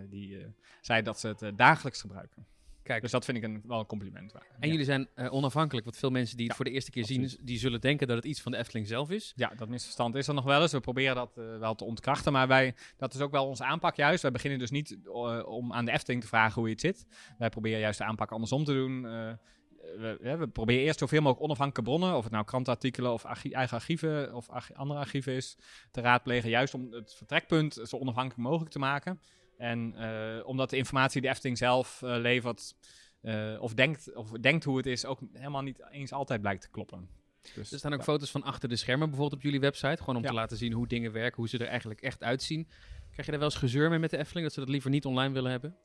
die 0.10 0.46
zei 0.82 1.02
dat 1.02 1.20
ze 1.20 1.28
het 1.28 1.58
dagelijks 1.58 2.02
gebruiken. 2.02 2.46
Kijk, 2.84 3.02
Dus 3.02 3.12
dat 3.12 3.26
vind 3.26 3.38
ik 3.38 3.44
een, 3.44 3.62
wel 3.66 3.80
een 3.80 3.86
compliment 3.86 4.32
waard. 4.32 4.46
en 4.46 4.56
ja. 4.60 4.68
jullie 4.68 4.86
zijn 4.86 5.08
eh, 5.16 5.34
onafhankelijk. 5.34 5.86
Want 5.86 5.98
veel 5.98 6.10
mensen 6.10 6.38
die 6.38 6.46
het 6.46 6.52
Ja, 6.52 6.58
voor 6.62 6.70
de 6.70 6.76
eerste 6.76 6.92
keer 6.92 7.02
absoluut. 7.04 7.30
zien, 7.32 7.46
die 7.46 7.58
zullen 7.60 7.82
denken 7.82 8.08
dat 8.08 8.16
het 8.16 8.26
iets 8.26 8.42
van 8.42 8.52
de 8.52 8.58
Efteling 8.58 8.88
zelf 8.88 9.10
is. 9.10 9.34
Ja, 9.36 9.52
dat 9.56 9.70
misverstand 9.70 10.16
is 10.16 10.28
er 10.28 10.34
nog 10.34 10.44
wel 10.44 10.62
eens. 10.62 10.72
We 10.72 10.80
proberen 10.80 11.16
dat 11.16 11.38
eh, 11.38 11.58
wel 11.58 11.76
te 11.76 11.84
ontkrachten. 11.84 12.32
Maar 12.32 12.48
wij, 12.48 12.76
dat 12.98 13.14
is 13.14 13.20
ook 13.20 13.32
wel 13.32 13.48
onze 13.48 13.64
aanpak 13.64 13.96
juist. 13.96 14.22
Wij 14.22 14.32
beginnen 14.32 14.60
dus 14.60 14.72
niet 14.72 14.98
eh, 15.04 15.42
om 15.46 15.74
aan 15.74 15.86
de 15.86 15.92
Efteling 15.92 16.22
te 16.22 16.28
vragen 16.28 16.62
hoe 16.62 16.70
iets 16.70 16.84
zit. 16.84 17.06
Wij 17.38 17.50
proberen 17.50 17.80
juist 17.80 17.98
de 17.98 18.04
aanpak 18.06 18.32
andersom 18.32 18.64
te 18.64 18.74
doen. 18.74 19.02
We, 19.98 20.36
we 20.38 20.48
proberen 20.48 20.84
eerst 20.84 21.00
zoveel 21.00 21.22
mogelijk 21.22 21.44
onafhankelijke 21.44 21.92
bronnen, 21.92 22.18
of 22.18 22.24
het 22.24 22.32
nou 22.32 22.46
krantenartikelen 22.46 23.14
of 23.14 23.24
eigen 23.24 23.78
archieven 23.78 24.34
of 24.36 24.48
andere 24.74 25.00
archieven 25.00 25.34
is, 25.34 25.58
te 25.92 26.02
raadplegen. 26.02 26.50
Juist 26.50 26.74
om 26.74 26.92
het 26.92 27.14
vertrekpunt 27.14 27.74
zo 27.84 27.98
onafhankelijk 27.98 28.48
mogelijk 28.50 28.72
te 28.72 28.80
maken. 28.80 29.20
En 29.62 29.94
eh, 29.96 30.48
omdat 30.48 30.70
de 30.70 30.78
informatie 30.78 31.14
die 31.14 31.22
de 31.22 31.28
Efteling 31.36 31.58
zelf 31.58 32.02
eh, 32.02 32.16
levert, 32.18 32.76
eh, 33.22 33.58
of, 33.60 33.74
denkt, 33.74 34.16
of 34.16 34.30
denkt 34.32 34.64
hoe 34.64 34.78
het 34.78 34.86
is, 34.86 35.06
ook 35.06 35.20
helemaal 35.34 35.62
niet 35.62 35.84
eens 35.92 36.12
altijd 36.12 36.42
blijkt 36.42 36.62
te 36.62 36.70
kloppen. 36.70 37.10
Dus, 37.54 37.72
Er 37.72 37.78
staan 37.78 37.92
ook 37.94 37.98
ja. 38.00 38.06
foto's 38.06 38.32
van 38.32 38.44
achter 38.44 38.70
de 38.70 38.76
schermen 38.76 39.08
bijvoorbeeld 39.10 39.40
op 39.40 39.46
jullie 39.46 39.60
website. 39.60 39.98
Gewoon 39.98 40.16
om 40.16 40.22
Ja. 40.22 40.28
te 40.28 40.36
laten 40.36 40.58
zien 40.58 40.74
hoe 40.74 40.88
dingen 40.88 41.12
werken, 41.12 41.36
hoe 41.36 41.50
ze 41.50 41.58
er 41.58 41.68
eigenlijk 41.68 42.02
echt 42.02 42.24
uitzien. 42.24 42.68
Krijg 43.12 43.26
je 43.26 43.32
daar 43.32 43.40
wel 43.40 43.50
eens 43.50 43.60
gezeur 43.60 43.90
mee 43.90 44.00
met 44.00 44.10
de 44.10 44.18
Efteling, 44.18 44.46
dat 44.46 44.54
ze 44.54 44.60
dat 44.60 44.70
liever 44.70 44.90
niet 44.90 45.06
online 45.06 45.34
willen 45.34 45.52
hebben? 45.52 45.76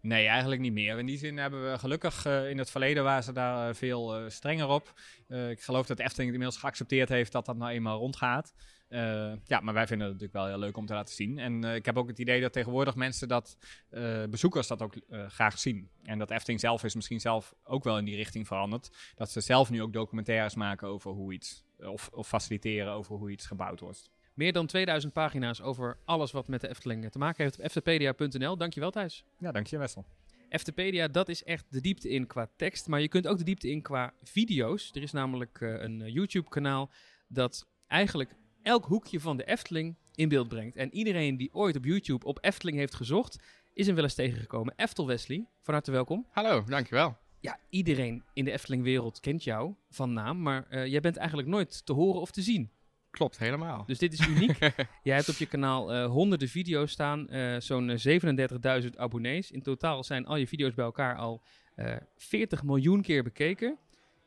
Nee, 0.00 0.26
eigenlijk 0.26 0.60
niet 0.60 0.72
meer. 0.72 0.98
In 0.98 1.06
die 1.06 1.18
zin 1.18 1.36
hebben 1.38 1.70
we 1.70 1.78
gelukkig 1.78 2.24
in 2.26 2.58
het 2.58 2.70
verleden 2.70 3.04
waren 3.04 3.22
ze 3.22 3.32
daar 3.32 3.74
veel 3.74 4.30
strenger 4.30 4.68
op. 4.68 5.00
Ik 5.28 5.62
geloof 5.62 5.86
dat 5.86 5.96
de 5.96 6.02
Efteling 6.02 6.30
het 6.30 6.38
inmiddels 6.38 6.56
geaccepteerd 6.56 7.08
heeft 7.08 7.32
dat 7.32 7.46
dat 7.46 7.56
nou 7.56 7.70
eenmaal 7.70 7.98
rondgaat. 7.98 8.54
Eh, 8.88 9.32
ja, 9.44 9.60
maar 9.60 9.74
wij 9.74 9.86
vinden 9.86 10.06
het 10.06 10.20
natuurlijk 10.20 10.32
wel 10.32 10.46
heel 10.46 10.58
leuk 10.58 10.76
om 10.76 10.86
te 10.86 10.92
laten 10.92 11.14
zien. 11.14 11.38
En 11.38 11.64
eh, 11.64 11.74
ik 11.74 11.84
heb 11.84 11.96
ook 11.96 12.08
het 12.08 12.18
idee 12.18 12.40
dat 12.40 12.52
tegenwoordig 12.52 12.94
mensen 12.94 13.28
dat, 13.28 13.56
eh, 13.88 14.24
bezoekers 14.24 14.66
dat 14.66 14.82
ook 14.82 14.94
graag 15.10 15.58
zien. 15.58 15.90
En 16.02 16.18
dat 16.18 16.30
Efteling 16.30 16.60
zelf 16.60 16.84
is 16.84 16.94
misschien 16.94 17.20
zelf 17.20 17.54
ook 17.64 17.84
wel 17.84 17.98
in 17.98 18.04
die 18.04 18.16
richting 18.16 18.46
veranderd. 18.46 18.90
Dat 19.14 19.30
ze 19.30 19.40
zelf 19.40 19.70
nu 19.70 19.82
ook 19.82 19.92
documentaires 19.92 20.54
maken 20.54 20.88
over 20.88 21.10
hoe 21.10 21.32
iets, 21.32 21.64
of, 21.78 22.08
of 22.12 22.28
faciliteren 22.28 22.92
over 22.92 23.16
hoe 23.16 23.30
iets 23.30 23.46
gebouwd 23.46 23.80
wordt. 23.80 24.10
Meer 24.34 24.52
dan 24.52 24.66
2000 24.66 25.12
pagina's 25.12 25.60
over 25.60 25.98
alles 26.04 26.32
wat 26.32 26.48
met 26.48 26.60
de 26.60 26.68
Efteling 26.68 27.10
te 27.10 27.18
maken 27.18 27.44
heeft 27.44 27.58
op 27.58 27.64
eftepedia.nl. 27.64 28.56
Dankjewel 28.56 28.90
Thijs. 28.90 29.24
Ja, 29.38 29.52
dank 29.52 29.66
je 29.66 29.78
Wessel. 29.78 30.06
Eftepedia, 30.48 31.08
dat 31.08 31.28
is 31.28 31.44
echt 31.44 31.66
de 31.68 31.80
diepte 31.80 32.08
in 32.08 32.26
qua 32.26 32.50
tekst. 32.56 32.86
Maar 32.86 33.00
je 33.00 33.08
kunt 33.08 33.26
ook 33.26 33.38
de 33.38 33.44
diepte 33.44 33.70
in 33.70 33.82
qua 33.82 34.14
video's. 34.22 34.90
Er 34.94 35.02
is 35.02 35.12
namelijk 35.12 35.60
een 35.60 36.12
YouTube-kanaal 36.12 36.90
dat 37.28 37.66
eigenlijk 37.86 38.34
elk 38.62 38.84
hoekje 38.84 39.20
van 39.20 39.36
de 39.36 39.44
Efteling 39.44 39.96
in 40.14 40.28
beeld 40.28 40.48
brengt. 40.48 40.76
En 40.76 40.94
iedereen 40.94 41.36
die 41.36 41.54
ooit 41.54 41.76
op 41.76 41.84
YouTube 41.84 42.26
op 42.26 42.38
Efteling 42.40 42.76
heeft 42.76 42.94
gezocht, 42.94 43.38
is 43.72 43.86
hem 43.86 43.94
wel 43.94 44.04
eens 44.04 44.14
tegengekomen. 44.14 44.74
Eftel 44.76 45.06
Wesley, 45.06 45.46
van 45.62 45.74
harte 45.74 45.90
welkom. 45.90 46.26
Hallo, 46.30 46.64
dankjewel. 46.64 47.16
Ja, 47.40 47.58
iedereen 47.70 48.24
in 48.32 48.44
de 48.44 48.52
Efteling-wereld 48.52 49.20
kent 49.20 49.44
jou 49.44 49.74
van 49.90 50.12
naam, 50.12 50.42
maar 50.42 50.66
eh, 50.68 50.86
jij 50.86 51.00
bent 51.00 51.16
eigenlijk 51.16 51.48
nooit 51.48 51.86
te 51.86 51.92
horen 51.92 52.20
of 52.20 52.30
te 52.30 52.42
zien. 52.42 52.70
Klopt, 53.10 53.38
helemaal. 53.38 53.84
Dus 53.86 53.98
dit 53.98 54.12
is 54.12 54.26
uniek. 54.26 54.58
Jij 55.02 55.16
hebt 55.16 55.28
op 55.28 55.36
je 55.36 55.46
kanaal 55.46 55.92
eh, 55.92 56.06
honderden 56.06 56.48
video's 56.48 56.90
staan, 56.90 57.28
eh, 57.28 57.60
zo'n 57.60 57.90
eh, 57.90 58.82
37.000 58.82 58.88
abonnees. 58.96 59.50
In 59.50 59.62
totaal 59.62 60.04
zijn 60.04 60.26
al 60.26 60.36
je 60.36 60.46
video's 60.46 60.74
bij 60.74 60.84
elkaar 60.84 61.16
al 61.16 61.42
eh 61.74 61.96
40 62.16 62.62
miljoen 62.62 63.02
keer 63.02 63.22
bekeken. 63.22 63.78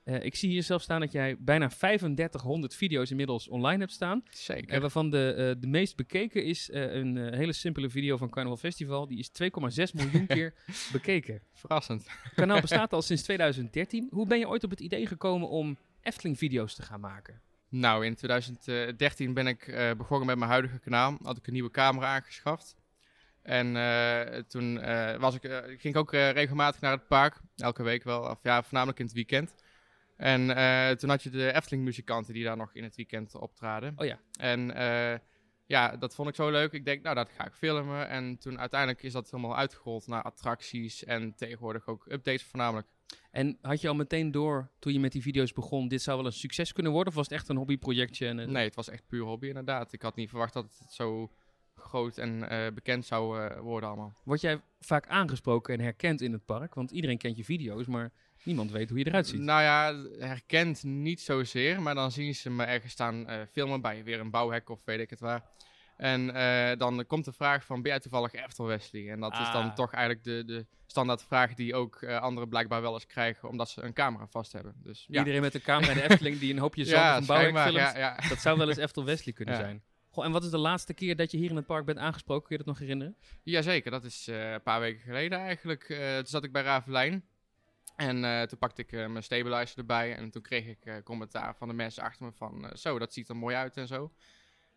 Eh, 0.04 0.24
ik 0.24 0.36
zie 0.36 0.50
hier 0.50 0.64
zelf 0.64 0.82
staan 0.82 1.00
dat 1.00 1.12
jij 1.12 1.36
bijna 1.40 1.68
3500 1.68 2.76
video's 2.76 3.10
inmiddels 3.10 3.48
online 3.48 3.80
hebt 3.80 3.92
staan. 3.92 4.24
Zeker. 4.30 4.74
Eh, 4.74 4.82
waarvan 4.82 5.10
de, 5.10 5.34
eh, 5.34 5.62
de 5.62 5.68
meest 5.68 5.96
bekeken 5.96 6.44
is 6.44 6.70
een 6.72 7.34
hele 7.34 7.54
simpele 7.54 7.90
video 7.90 8.18
van 8.18 8.30
Carnival 8.30 8.58
Festival. 8.58 9.08
Die 9.08 9.20
is 9.20 9.30
2,6 9.30 9.94
miljoen 9.94 10.28
keer 10.28 10.54
bekeken. 10.92 11.42
Verrassend. 11.54 12.08
Het 12.24 12.34
kanaal 12.34 12.62
bestaat 12.62 12.94
al 12.94 13.02
sinds 13.02 13.24
2013. 13.24 14.08
Hoe 14.12 14.28
ben 14.28 14.40
je 14.40 14.48
ooit 14.48 14.64
op 14.64 14.70
het 14.70 14.80
idee 14.80 15.08
gekomen 15.08 15.50
om 15.50 15.78
Efteling-video's 16.02 16.76
te 16.76 16.82
gaan 16.82 17.00
maken? 17.00 17.42
Nou, 17.70 18.06
in 18.06 18.16
2013 18.16 19.34
ben 19.34 19.48
ik 19.48 19.94
begonnen 19.98 20.28
met 20.28 20.38
mijn 20.38 20.52
huidige 20.52 20.80
kanaal. 20.80 21.18
Had 21.22 21.38
ik 21.38 21.48
een 21.48 21.54
nieuwe 21.54 21.72
camera 21.72 22.16
aangeschaft. 22.16 22.76
En 23.42 23.74
toen 24.48 24.80
was 25.20 25.36
ik, 25.36 25.42
ging 25.66 25.84
ik 25.84 25.98
ook 25.98 26.12
regelmatig 26.12 26.82
naar 26.82 26.92
het 26.92 27.08
park. 27.08 27.40
Elke 27.56 27.84
week 27.84 28.04
wel, 28.04 28.22
of 28.22 28.40
ja, 28.44 28.64
voornamelijk 28.64 29.00
in 29.00 29.06
het 29.06 29.14
weekend. 29.14 29.56
En 30.22 30.56
eh, 30.56 30.96
toen 30.96 31.10
had 31.10 31.24
je 31.24 31.30
de 31.30 31.54
Efteling-muzikanten 31.54 32.34
die 32.34 32.44
daar 32.44 32.58
nog 32.58 32.74
in 32.74 32.84
het 32.84 32.96
weekend 32.96 33.36
optraden. 33.36 33.94
Oh 33.96 34.06
ja. 34.06 34.20
En 34.40 34.76
eh, 34.76 35.20
ja, 35.66 35.98
dat 35.98 36.16
vond 36.16 36.30
ik 36.30 36.36
zo 36.36 36.50
leuk. 36.50 36.72
Ik 36.72 36.86
denk, 36.86 37.04
nou, 37.04 37.16
dat 37.16 37.30
ga 37.30 37.46
ik 37.46 37.54
filmen. 37.54 38.10
En 38.10 38.38
toen 38.38 38.60
uiteindelijk 38.60 39.04
is 39.04 39.14
dat 39.14 39.32
helemaal 39.32 39.58
uitgerold 39.58 40.08
naar 40.08 40.22
attracties 40.22 41.04
en 41.04 41.36
tegenwoordig 41.36 41.88
ook 41.88 42.06
updates 42.12 42.44
voornamelijk. 42.44 42.88
En 43.32 43.58
had 43.62 43.82
je 43.82 43.88
al 43.88 43.96
meteen 43.96 44.32
door, 44.32 44.72
toen 44.80 44.94
je 44.94 45.00
met 45.00 45.12
die 45.12 45.22
video's 45.22 45.54
begon, 45.54 45.88
dit 45.88 46.02
zou 46.02 46.18
wel 46.18 46.26
een 46.26 46.32
succes 46.32 46.74
kunnen 46.74 46.92
worden? 46.92 47.10
Of 47.10 47.16
was 47.16 47.28
het 47.30 47.38
echt 47.38 47.50
een 47.50 47.58
hobbyprojectje? 47.58 48.28
En, 48.28 48.52
Nee, 48.52 48.66
het 48.66 48.76
was 48.76 48.90
echt 48.90 49.08
puur 49.08 49.24
hobby 49.24 49.48
inderdaad. 49.48 49.94
Ik 49.94 50.02
had 50.02 50.16
niet 50.16 50.30
verwacht 50.30 50.54
dat 50.54 50.64
het 50.64 50.94
zo 50.94 51.32
groot 51.76 52.18
en 52.18 52.50
eh, 52.50 52.74
bekend 52.74 53.06
zou 53.06 53.54
worden 53.62 53.90
allemaal. 53.90 54.14
Word 54.24 54.42
jij 54.42 54.62
vaak 54.80 55.08
aangesproken 55.08 55.74
en 55.74 55.80
herkend 55.80 56.22
in 56.22 56.32
het 56.32 56.46
park? 56.46 56.74
Want 56.74 56.92
iedereen 56.92 57.18
kent 57.18 57.38
je 57.38 57.44
video's, 57.44 57.86
maar 57.86 58.12
niemand 58.44 58.72
weet 58.72 58.90
hoe 58.90 58.98
je 59.00 59.06
eruit 59.08 59.28
ziet. 59.28 59.40
Nou 59.42 59.62
ja, 59.62 59.96
herkend 60.26 60.84
niet 60.84 61.22
zozeer, 61.22 61.82
maar 61.82 61.96
dan 61.96 62.12
zien 62.12 62.36
ze 62.36 62.50
me 62.50 62.64
ergens 62.64 62.92
staan 62.92 63.28
eh, 63.28 63.40
filmen 63.52 63.82
bij 63.82 64.04
weer 64.04 64.20
een 64.20 64.32
bouwhek 64.32 64.70
of 64.70 64.82
weet 64.86 65.00
ik 65.00 65.10
het 65.10 65.20
waar. 65.20 65.44
En 65.98 66.34
eh, 66.36 66.78
dan 66.78 67.06
komt 67.08 67.26
de 67.26 67.32
vraag 67.34 67.66
van, 67.66 67.82
ben 67.82 67.92
jij 67.92 68.00
toevallig 68.00 68.34
Eftel 68.34 68.66
Wesley? 68.66 69.10
En 69.12 69.20
dat 69.20 69.32
is 69.32 69.38
Ah. 69.38 69.54
dan 69.54 69.76
toch 69.76 69.94
eigenlijk 69.94 70.24
de, 70.24 70.46
de 70.46 70.66
standaard 70.86 71.24
vraag 71.24 71.54
die 71.54 71.76
ook 71.76 72.02
eh, 72.02 72.18
anderen 72.20 72.50
blijkbaar 72.50 72.82
wel 72.82 72.94
eens 72.94 73.06
krijgen, 73.06 73.50
omdat 73.50 73.70
ze 73.70 73.82
een 73.82 73.94
camera 73.94 74.28
vast 74.28 74.52
hebben. 74.52 74.74
Dus 74.84 75.06
ja, 75.08 75.20
Iedereen 75.20 75.42
met 75.42 75.54
een 75.54 75.62
camera 75.62 75.92
in 75.92 75.98
de 75.98 76.10
Efteling 76.10 76.40
die 76.40 76.54
een 76.54 76.60
hoopje 76.60 76.86
zand 76.94 77.22
een 77.22 77.26
bouwwerk 77.26 77.58
schijnbaar, 77.58 77.84
filmt. 77.92 77.98
ja, 77.98 78.16
ja. 78.22 78.30
Dat 78.30 78.40
zou 78.42 78.58
wel 78.58 78.68
eens 78.70 78.78
Eftel 78.78 79.06
Wesley 79.06 79.34
kunnen 79.34 79.54
Ja. 79.56 79.60
zijn. 79.62 79.84
Goh, 80.10 80.26
en 80.26 80.32
wat 80.32 80.44
is 80.44 80.50
de 80.50 80.58
laatste 80.58 80.94
keer 80.94 81.16
dat 81.16 81.32
je 81.32 81.38
hier 81.38 81.50
in 81.50 81.56
het 81.56 81.66
park 81.66 81.86
bent 81.86 81.98
aangesproken? 81.98 82.48
Kun 82.48 82.58
je 82.58 82.64
dat 82.64 82.74
nog 82.74 82.80
herinneren? 82.82 83.16
Jazeker, 83.44 83.92
dat 83.92 84.04
is 84.04 84.28
een 84.32 84.62
paar 84.62 84.80
weken 84.80 85.02
geleden 85.02 85.40
eigenlijk. 85.40 85.84
Toen 86.18 86.26
zat 86.26 86.44
ik 86.44 86.52
bij 86.52 86.62
Ravelijn. 86.62 87.24
En 87.96 88.26
eh, 88.26 88.42
toen 88.42 88.60
pakte 88.60 88.82
ik 88.82 88.92
eh, 88.92 89.08
mijn 89.08 89.24
stabilizer 89.24 89.78
erbij. 89.78 90.16
En 90.16 90.32
toen 90.32 90.42
kreeg 90.42 90.68
ik 90.68 90.86
eh, 90.86 90.96
commentaar 91.04 91.56
van 91.56 91.68
de 91.68 91.74
mensen 91.74 92.04
achter 92.04 92.26
me 92.26 92.32
van... 92.32 92.72
zo, 92.74 93.00
dat 93.00 93.14
ziet 93.14 93.30
er 93.30 93.36
mooi 93.36 93.56
uit 93.56 93.78
en 93.78 93.88
zo. 93.88 94.12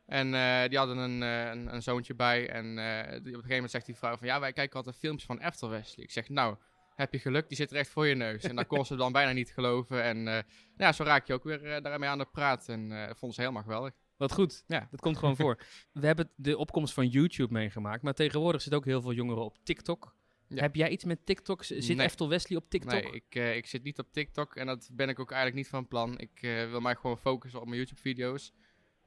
En 0.06 0.30
die 0.68 0.78
hadden 0.78 0.96
een, 0.96 1.20
een, 1.20 1.74
een 1.74 1.82
zoontje 1.82 2.14
bij. 2.14 2.48
En 2.48 2.64
die, 2.64 2.76
op 2.76 3.24
een 3.24 3.24
gegeven 3.24 3.48
moment 3.48 3.70
zegt 3.70 3.86
die 3.86 3.96
vrouw 3.96 4.16
van... 4.16 4.26
Ja, 4.26 4.40
wij 4.40 4.52
kijken 4.52 4.76
altijd 4.76 4.96
filmpjes 4.96 5.26
van 5.26 5.38
Eftel 5.38 5.68
Wesley. 5.68 6.04
Ik 6.04 6.10
zeg, 6.10 6.28
nou, 6.28 6.56
heb 6.94 7.12
je 7.12 7.18
geluk, 7.18 7.48
die 7.48 7.56
zit 7.56 7.70
er 7.70 7.76
echt 7.76 7.90
voor 7.90 8.06
je 8.06 8.14
neus. 8.14 8.42
En 8.42 8.56
dat 8.56 8.66
kon 8.66 8.86
ze 8.86 8.96
dan 8.96 9.12
bijna 9.12 9.32
niet 9.32 9.50
geloven. 9.50 10.02
En 10.02 10.28
eh, 10.28 10.42
ja, 10.76 10.92
zo 10.92 11.04
raak 11.04 11.26
je 11.26 11.32
ook 11.32 11.44
weer 11.44 11.82
daarmee 11.82 12.08
aan 12.08 12.18
de 12.18 12.28
praat. 12.32 12.68
En 12.68 12.88
dat 12.88 13.18
vonden 13.18 13.34
ze 13.34 13.40
helemaal 13.40 13.62
geweldig. 13.62 13.92
Wat 14.16 14.32
goed. 14.32 14.64
Ja. 14.66 14.88
Dat 14.90 15.00
komt 15.00 15.18
gewoon 15.18 15.36
voor. 15.36 15.60
We 15.92 16.06
hebben 16.06 16.30
de 16.36 16.56
opkomst 16.56 16.94
van 16.94 17.08
YouTube 17.08 17.52
meegemaakt, 17.52 18.02
maar 18.02 18.14
tegenwoordig 18.14 18.60
zitten 18.60 18.80
ook 18.80 18.86
heel 18.86 19.02
veel 19.02 19.12
jongeren 19.12 19.44
op 19.44 19.58
TikTok. 19.62 20.14
Ja. 20.48 20.60
Heb 20.60 20.74
jij 20.74 20.88
iets 20.88 21.04
met 21.04 21.26
TikTok? 21.26 21.64
Zit 21.64 21.96
Nee. 21.96 22.06
Eftel 22.06 22.28
Wesley 22.28 22.58
op 22.58 22.70
TikTok? 22.70 23.02
Nee, 23.02 23.12
ik, 23.12 23.34
eh, 23.34 23.56
ik 23.56 23.66
zit 23.66 23.82
niet 23.82 23.98
op 23.98 24.12
TikTok 24.12 24.56
en 24.56 24.66
dat 24.66 24.88
ben 24.92 25.08
ik 25.08 25.18
ook 25.18 25.30
eigenlijk 25.30 25.62
niet 25.62 25.70
van 25.70 25.88
plan. 25.88 26.18
Ik 26.18 26.42
eh, 26.42 26.70
wil 26.70 26.80
mij 26.80 26.94
gewoon 26.94 27.18
focussen 27.18 27.60
op 27.60 27.66
mijn 27.66 27.76
YouTube-video's. 27.76 28.52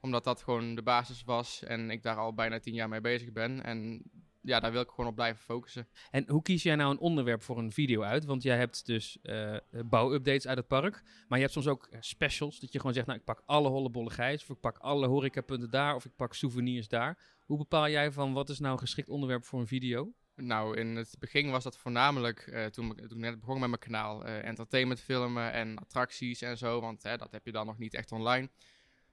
Omdat 0.02 0.24
dat 0.24 0.42
gewoon 0.42 0.76
de 0.76 0.84
basis 0.84 1.24
was 1.24 1.64
en 1.64 1.92
ik 1.92 2.04
daar 2.04 2.16
al 2.16 2.34
bijna 2.34 2.60
tien 2.60 2.74
jaar 2.74 2.90
mee 2.90 3.02
bezig 3.02 3.32
ben. 3.32 3.64
En 3.64 4.04
ja, 4.42 4.60
daar 4.60 4.72
wil 4.72 4.82
ik 4.82 4.90
gewoon 4.90 5.10
op 5.10 5.16
blijven 5.16 5.44
focussen. 5.44 5.88
En 6.12 6.30
hoe 6.30 6.42
kies 6.42 6.64
jij 6.64 6.76
nou 6.76 6.92
een 6.92 7.00
onderwerp 7.00 7.44
voor 7.44 7.58
een 7.58 7.72
video 7.72 8.02
uit? 8.02 8.26
Want 8.26 8.44
jij 8.44 8.58
hebt 8.58 8.86
dus 8.86 9.18
eh, 9.22 9.58
bouwupdates 9.86 10.48
uit 10.48 10.58
het 10.58 10.68
park, 10.68 11.04
maar 11.28 11.38
je 11.38 11.44
hebt 11.44 11.54
soms 11.54 11.68
ook 11.68 11.90
specials. 12.00 12.60
Dat 12.60 12.72
je 12.72 12.80
gewoon 12.80 12.94
zegt, 12.94 13.08
nou 13.08 13.20
ik 13.20 13.26
pak 13.26 13.42
alle 13.46 13.70
hollebolle 13.70 14.10
gijs, 14.10 14.42
of 14.42 14.50
ik 14.50 14.60
pak 14.60 14.78
alle 14.78 15.08
horecapunten 15.08 15.70
daar, 15.70 15.96
of 15.96 16.06
ik 16.06 16.16
pak 16.16 16.34
souvenirs 16.34 16.88
daar. 16.88 17.36
Hoe 17.46 17.58
bepaal 17.58 17.90
jij 17.90 18.12
van 18.12 18.34
wat 18.34 18.50
is 18.50 18.60
nou 18.60 18.74
een 18.74 18.80
geschikt 18.80 19.10
onderwerp 19.10 19.46
voor 19.46 19.60
een 19.60 19.68
video? 19.68 20.14
Nou, 20.40 20.78
in 20.78 20.96
het 20.96 21.16
begin 21.20 21.50
was 21.52 21.64
dat 21.64 21.78
voornamelijk, 21.78 22.40
eh, 22.40 22.66
toen, 22.66 22.92
ik- 22.92 22.98
toen 23.08 23.18
ik 23.18 23.24
net 23.24 23.40
begon 23.40 23.60
met 23.60 23.70
mijn 23.70 23.82
kanaal, 23.82 24.26
eh, 24.26 24.44
entertainment 24.46 25.00
filmen 25.02 25.52
en 25.52 25.78
attracties 25.78 26.42
en 26.42 26.58
zo. 26.58 26.82
Want 26.82 27.04
hè, 27.04 27.18
dat 27.18 27.32
heb 27.32 27.46
je 27.46 27.52
dan 27.52 27.66
nog 27.66 27.78
niet 27.78 27.94
echt 27.94 28.12
online. 28.12 28.50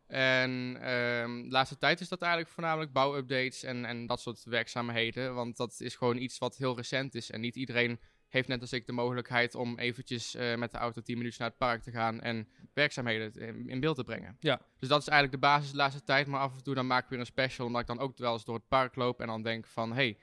En 0.07 0.77
ehm, 0.81 1.43
de 1.43 1.49
laatste 1.51 1.79
tijd 1.79 2.01
is 2.01 2.09
dat 2.09 2.21
eigenlijk 2.23 2.53
voornamelijk 2.53 2.93
bouwupdates 2.93 3.63
en, 3.63 3.85
en 3.85 4.07
dat 4.07 4.21
soort 4.21 4.45
werkzaamheden. 4.45 5.35
Want 5.35 5.57
dat 5.57 5.81
is 5.81 5.97
gewoon 5.97 6.17
iets 6.17 6.39
wat 6.39 6.57
heel 6.57 6.77
recent 6.77 7.15
is. 7.15 7.31
En 7.31 7.41
niet 7.41 7.57
iedereen 7.57 8.01
heeft 8.29 8.49
net 8.49 8.61
als 8.61 8.73
ik 8.73 8.87
de 8.87 8.93
mogelijkheid 8.93 9.55
om 9.55 9.79
eventjes 9.79 10.35
eh, 10.35 10.55
met 10.57 10.71
de 10.71 10.79
auto 10.79 11.01
10 11.01 11.17
minuten 11.19 11.39
naar 11.41 11.49
het 11.49 11.59
park 11.59 11.83
te 11.83 11.91
gaan 11.91 12.21
en 12.21 12.49
werkzaamheden 12.73 13.33
in, 13.35 13.69
in 13.69 13.81
beeld 13.81 13.97
te 13.97 14.05
brengen. 14.05 14.37
Ja. 14.41 14.61
Dus 14.79 14.89
dat 14.89 15.01
is 15.01 15.09
eigenlijk 15.09 15.43
de 15.43 15.49
basis 15.49 15.71
de 15.71 15.77
laatste 15.77 16.03
tijd. 16.03 16.27
Maar 16.27 16.41
af 16.41 16.57
en 16.57 16.63
toe 16.63 16.75
dan 16.75 16.87
maak 16.87 17.03
ik 17.05 17.09
weer 17.11 17.19
een 17.19 17.27
special, 17.27 17.67
omdat 17.67 17.81
ik 17.81 17.87
dan 17.87 17.99
ook 17.99 18.19
wel 18.19 18.33
eens 18.33 18.45
door 18.45 18.55
het 18.55 18.69
park 18.69 18.95
loop 18.97 19.21
en 19.21 19.27
dan 19.27 19.43
denk 19.43 19.67
van... 19.67 19.93
Hey, 19.93 20.19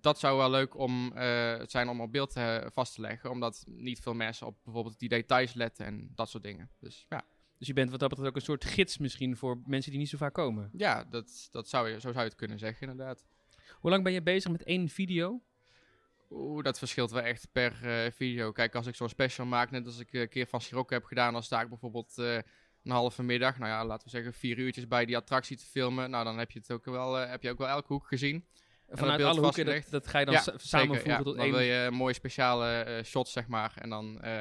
dat 0.00 0.18
zou 0.18 0.36
wel 0.36 0.50
leuk 0.50 0.78
om, 0.78 1.12
eh, 1.12 1.60
zijn 1.66 1.88
om 1.88 2.00
op 2.00 2.12
beeld 2.12 2.36
eh, 2.36 2.66
vast 2.72 2.94
te 2.94 3.00
leggen. 3.00 3.30
Omdat 3.30 3.64
niet 3.66 4.00
veel 4.00 4.14
mensen 4.14 4.46
op 4.46 4.56
bijvoorbeeld 4.64 4.98
die 4.98 5.08
details 5.08 5.54
letten 5.54 5.86
en 5.86 6.10
dat 6.14 6.28
soort 6.28 6.42
dingen. 6.42 6.70
Dus 6.80 7.06
ja, 7.08 7.24
Dus 7.58 7.66
je 7.66 7.72
bent 7.72 7.90
wat 7.90 8.00
dat 8.00 8.08
betreft 8.08 8.30
ook 8.30 8.36
een 8.36 8.42
soort 8.42 8.64
gids 8.64 8.98
misschien 8.98 9.36
voor 9.36 9.60
mensen 9.64 9.90
die 9.90 10.00
niet 10.00 10.08
zo 10.08 10.16
vaak 10.16 10.34
komen. 10.34 10.70
ja 10.72 11.04
dat, 11.04 11.48
dat 11.50 11.68
zou 11.68 11.88
je, 11.88 11.94
zo 11.94 12.08
zou 12.08 12.18
je 12.18 12.30
het 12.30 12.34
kunnen 12.34 12.58
zeggen 12.58 12.88
inderdaad. 12.88 13.24
Hoe 13.72 13.90
lang 13.90 14.04
ben 14.04 14.12
je 14.12 14.22
bezig 14.22 14.50
met 14.50 14.62
één 14.62 14.88
video? 14.88 15.42
Oeh, 16.30 16.62
dat 16.62 16.78
verschilt 16.78 17.10
wel 17.10 17.22
echt 17.22 17.48
per 17.52 17.78
eh, 17.82 18.12
video. 18.12 18.52
Kijk, 18.52 18.74
als 18.74 18.86
ik 18.86 18.94
zo'n 18.94 19.08
special 19.08 19.46
maak, 19.46 19.70
net 19.70 19.86
als 19.86 19.98
ik 19.98 20.12
een 20.12 20.28
keer 20.28 20.46
van 20.46 20.60
Sirocco 20.60 20.94
heb 20.94 21.04
gedaan, 21.04 21.32
dan 21.32 21.42
sta 21.42 21.60
ik 21.60 21.68
bijvoorbeeld 21.68 22.18
eh, 22.18 22.34
een 22.34 22.90
halve 22.90 23.22
middag, 23.22 23.58
nou 23.58 23.70
ja, 23.70 23.84
laten 23.84 24.04
we 24.04 24.10
zeggen 24.10 24.32
vier 24.32 24.58
uurtjes 24.58 24.88
bij 24.88 25.04
die 25.04 25.16
attractie 25.16 25.56
te 25.56 25.64
filmen. 25.64 26.10
Nou, 26.10 26.24
dan 26.24 26.38
heb 26.38 26.50
je 26.50 26.58
het 26.58 26.70
ook 26.70 26.84
wel, 26.84 27.14
heb 27.14 27.42
je 27.42 27.50
ook 27.50 27.58
wel 27.58 27.68
elke 27.68 27.92
hoek 27.92 28.06
gezien. 28.06 28.46
Vanuit 28.88 29.22
alle 29.22 29.40
hoeken, 29.40 29.64
dat, 29.64 29.84
dat 29.90 30.06
ga 30.06 30.18
je 30.18 30.24
dan 30.24 30.34
Ja, 30.34 30.44
samenvoegen 30.56 31.10
ja. 31.10 31.16
tot 31.16 31.36
Dan 31.36 31.44
één... 31.44 31.52
wil 31.52 31.60
je 31.60 31.90
mooie 31.90 32.14
speciale 32.14 32.68
eh, 32.68 33.04
shots, 33.04 33.32
zeg 33.32 33.46
maar. 33.46 33.72
En 33.76 33.90
dan 33.90 34.20
eh, 34.20 34.32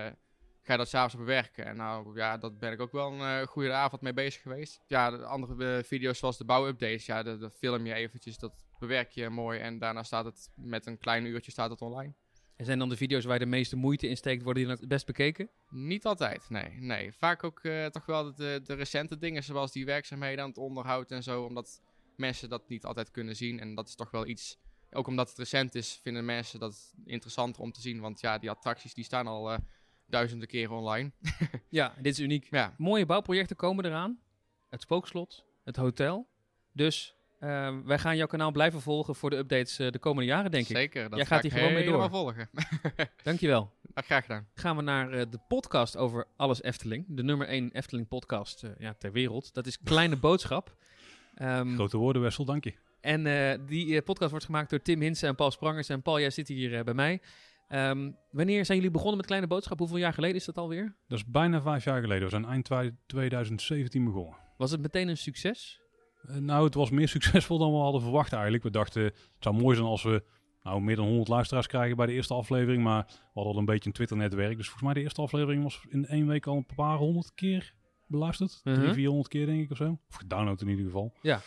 ga 0.62 0.72
je 0.72 0.78
dat 0.78 0.90
s'avonds 0.90 1.16
bewerken. 1.16 1.66
En 1.66 1.76
nou, 1.76 2.18
ja, 2.18 2.38
dat 2.38 2.60
ben 2.60 2.72
ik 2.72 2.80
ook 2.80 2.92
wel 2.92 3.12
een 3.12 3.42
eh, 3.42 3.48
goede 3.48 3.72
avond 3.72 4.02
mee 4.02 4.14
bezig 4.14 4.42
geweest. 4.42 4.82
Ja, 4.88 5.12
de 5.12 5.26
andere 5.26 5.84
video's 5.84 6.18
zoals 6.18 6.38
de 6.38 6.46
bouwupdates, 6.46 7.06
ja, 7.06 7.24
dat, 7.24 7.40
dat 7.40 7.56
film 7.58 7.86
je 7.86 7.94
eventjes, 7.94 8.38
dat 8.38 8.66
bewerk 8.80 9.12
je 9.12 9.30
mooi. 9.30 9.60
En 9.60 9.80
daarna 9.80 10.04
staat 10.04 10.26
het 10.26 10.50
met 10.56 10.86
een 10.86 10.98
klein 10.98 11.26
uurtje 11.26 11.52
staat 11.52 11.70
het 11.70 11.82
online. 11.82 12.14
En 12.56 12.66
zijn 12.66 12.80
dan 12.80 12.90
de 12.90 12.98
video's 12.98 13.26
waar 13.26 13.34
je 13.34 13.44
de 13.44 13.46
meeste 13.46 13.76
moeite 13.76 14.08
in 14.08 14.18
steekt, 14.18 14.44
worden 14.44 14.64
die 14.64 14.72
dan 14.72 14.80
het 14.82 14.90
best 14.90 15.06
bekeken? 15.06 15.50
Niet 15.70 16.06
altijd, 16.06 16.50
nee. 16.50 16.70
nee. 16.80 17.14
Vaak 17.14 17.44
ook 17.44 17.62
toch 17.92 18.06
wel 18.06 18.36
de, 18.36 18.60
de 18.64 18.74
recente 18.74 19.18
dingen, 19.18 19.44
zoals 19.44 19.72
die 19.72 19.86
werkzaamheden 19.86 20.44
aan 20.44 20.50
het 20.50 20.58
onderhoud 20.58 21.12
en 21.12 21.24
zo. 21.24 21.44
Omdat 21.44 21.82
mensen 22.18 22.50
dat 22.50 22.70
niet 22.70 22.86
altijd 22.86 23.12
kunnen 23.12 23.36
zien. 23.36 23.60
En 23.60 23.76
dat 23.76 23.88
is 23.88 23.96
toch 23.96 24.12
wel 24.12 24.28
iets, 24.28 24.58
ook 24.92 25.08
omdat 25.08 25.30
het 25.30 25.38
recent 25.38 25.76
is, 25.76 26.00
vinden 26.04 26.26
mensen 26.26 26.60
dat 26.60 26.94
interessanter 27.06 27.62
om 27.62 27.72
te 27.72 27.82
zien. 27.82 28.00
Want 28.00 28.20
ja, 28.20 28.38
die 28.38 28.50
attracties 28.50 28.94
die 28.94 29.04
staan 29.04 29.28
al 29.28 29.52
eh, 29.52 29.58
duizenden 30.08 30.48
keren 30.48 30.76
online. 30.76 31.12
Ja, 31.70 31.94
dit 32.02 32.14
is 32.14 32.20
uniek. 32.20 32.48
Ja, 32.50 32.74
Mooie 32.78 33.06
bouwprojecten 33.06 33.56
komen 33.56 33.86
eraan. 33.86 34.20
Het 34.70 34.82
spookslot, 34.82 35.46
het 35.64 35.76
hotel. 35.76 36.28
Dus 36.74 37.16
eh, 37.40 37.78
wij 37.86 38.00
gaan 38.00 38.18
jouw 38.18 38.28
kanaal 38.28 38.52
blijven 38.52 38.82
volgen 38.82 39.16
voor 39.16 39.30
de 39.30 39.36
updates 39.36 39.80
eh, 39.80 39.92
de 39.92 40.00
komende 40.00 40.30
jaren, 40.30 40.52
denk 40.52 40.68
ik. 40.68 40.76
zeker. 40.76 41.04
Dat 41.10 41.18
Jij 41.18 41.26
ga 41.28 41.34
gaat 41.36 41.44
hier 41.44 41.52
gewoon 41.52 41.74
mee 41.74 41.86
door. 41.86 42.10
volgen. 42.10 42.50
Dankjewel. 43.24 43.74
Graag 43.94 44.22
gedaan. 44.26 44.48
Gaan 44.54 44.76
we 44.76 44.82
naar 44.82 45.30
de 45.30 45.40
podcast 45.48 45.98
over 45.98 46.28
alles 46.36 46.62
Efteling. 46.64 47.06
De 47.08 47.24
nummer 47.24 47.48
1 47.48 47.72
Efteling 47.72 48.08
podcast 48.08 48.64
ja, 48.78 48.94
ter 48.94 49.12
wereld. 49.12 49.54
Dat 49.54 49.68
is 49.68 49.80
Kleine 49.84 50.16
Boodschap. 50.18 50.76
Ehm, 51.36 51.74
Grote 51.74 51.98
woorden, 51.98 52.22
Wessel, 52.22 52.46
dank 52.46 52.64
je. 52.64 52.74
En 53.02 53.26
eh, 53.26 53.60
die 53.68 53.96
eh, 53.96 54.04
podcast 54.04 54.30
wordt 54.30 54.46
gemaakt 54.46 54.70
door 54.70 54.82
Tim 54.82 55.02
Hinsen 55.02 55.30
en 55.30 55.36
Paul 55.36 55.52
Sprangers. 55.52 55.90
En 55.90 56.02
Paul, 56.02 56.20
jij 56.20 56.30
zit 56.30 56.48
hier 56.48 56.78
eh, 56.78 56.84
bij 56.84 56.94
mij. 56.94 57.22
Ehm, 57.68 58.12
wanneer 58.32 58.66
zijn 58.66 58.78
jullie 58.78 58.94
begonnen 58.94 59.18
met 59.18 59.26
Kleine 59.26 59.48
Boodschap? 59.48 59.80
Hoeveel 59.80 59.98
jaar 59.98 60.14
geleden 60.14 60.36
is 60.36 60.46
dat 60.46 60.58
alweer? 60.58 60.96
Dat 61.08 61.18
is 61.18 61.26
bijna 61.26 61.62
vijf 61.62 61.84
jaar 61.84 62.02
geleden. 62.02 62.24
We 62.24 62.30
zijn 62.30 62.46
eind 62.46 62.66
twa- 62.66 62.92
2017 63.08 64.04
begonnen. 64.06 64.38
Was 64.58 64.72
het 64.72 64.82
meteen 64.82 65.08
een 65.08 65.18
succes? 65.18 65.82
Nou, 66.40 66.66
het 66.66 66.74
was 66.74 66.90
meer 66.90 67.08
succesvol 67.18 67.58
dan 67.58 67.72
we 67.72 67.78
hadden 67.78 68.02
verwacht 68.02 68.34
eigenlijk. 68.34 68.64
We 68.64 68.70
dachten, 68.70 69.04
het 69.04 69.16
zou 69.40 69.56
mooi 69.56 69.76
zijn 69.76 69.88
als 69.88 70.04
we 70.04 70.24
nou, 70.64 70.82
meer 70.82 70.96
dan 70.96 71.06
100 71.06 71.28
luisteraars 71.28 71.68
krijgen 71.68 71.98
bij 71.98 72.06
de 72.06 72.14
eerste 72.14 72.34
aflevering. 72.34 72.84
Maar 72.84 73.04
we 73.08 73.14
hadden 73.34 73.54
al 73.54 73.60
een 73.60 73.66
beetje 73.66 73.88
een 73.88 73.96
Twitter-netwerk. 73.96 74.58
Dus 74.58 74.66
volgens 74.70 74.84
mij 74.84 74.94
de 74.94 75.02
eerste 75.02 75.22
aflevering 75.22 75.64
was 75.64 75.86
in 75.90 76.06
één 76.06 76.28
week 76.28 76.48
al 76.48 76.56
een 76.56 76.76
paar 76.76 76.98
honderd 76.98 77.34
keer 77.34 77.74
beluisterd. 78.08 78.62
Mhm. 78.64 78.76
Drie, 78.80 78.94
400 78.94 79.28
keer 79.28 79.46
denk 79.46 79.62
ik 79.62 79.72
of 79.72 79.78
zo. 79.78 80.00
Of 80.10 80.16
gedownload 80.16 80.62
in 80.62 80.68
ieder 80.68 80.86
geval. 80.86 81.14
Ja. 81.22 81.36
En 81.36 81.42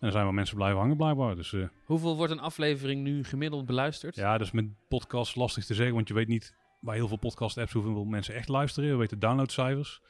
dan 0.00 0.10
zijn 0.10 0.24
wel 0.24 0.32
mensen 0.32 0.56
blijven 0.56 0.78
hangen 0.78 0.96
blijkbaar. 0.96 1.34
Dus 1.36 1.52
eh, 1.52 1.64
Hoeveel 1.84 2.16
wordt 2.16 2.32
een 2.32 2.40
aflevering 2.40 3.02
nu 3.02 3.24
gemiddeld 3.24 3.66
beluisterd? 3.66 4.16
ja, 4.16 4.38
dat 4.38 4.46
is 4.46 4.52
met 4.52 4.88
podcasts 4.88 5.34
lastig 5.34 5.64
te 5.64 5.74
zeggen. 5.74 5.94
Want 5.94 6.08
je 6.08 6.14
weet 6.14 6.28
niet 6.28 6.54
bij 6.80 6.94
heel 6.94 7.08
veel 7.08 7.16
podcast-apps 7.16 7.72
hoeveel 7.72 8.04
mensen 8.04 8.34
echt 8.34 8.48
luisteren. 8.48 8.90
We 8.90 8.96
weten 8.96 9.18
downloadcijfers. 9.18 10.00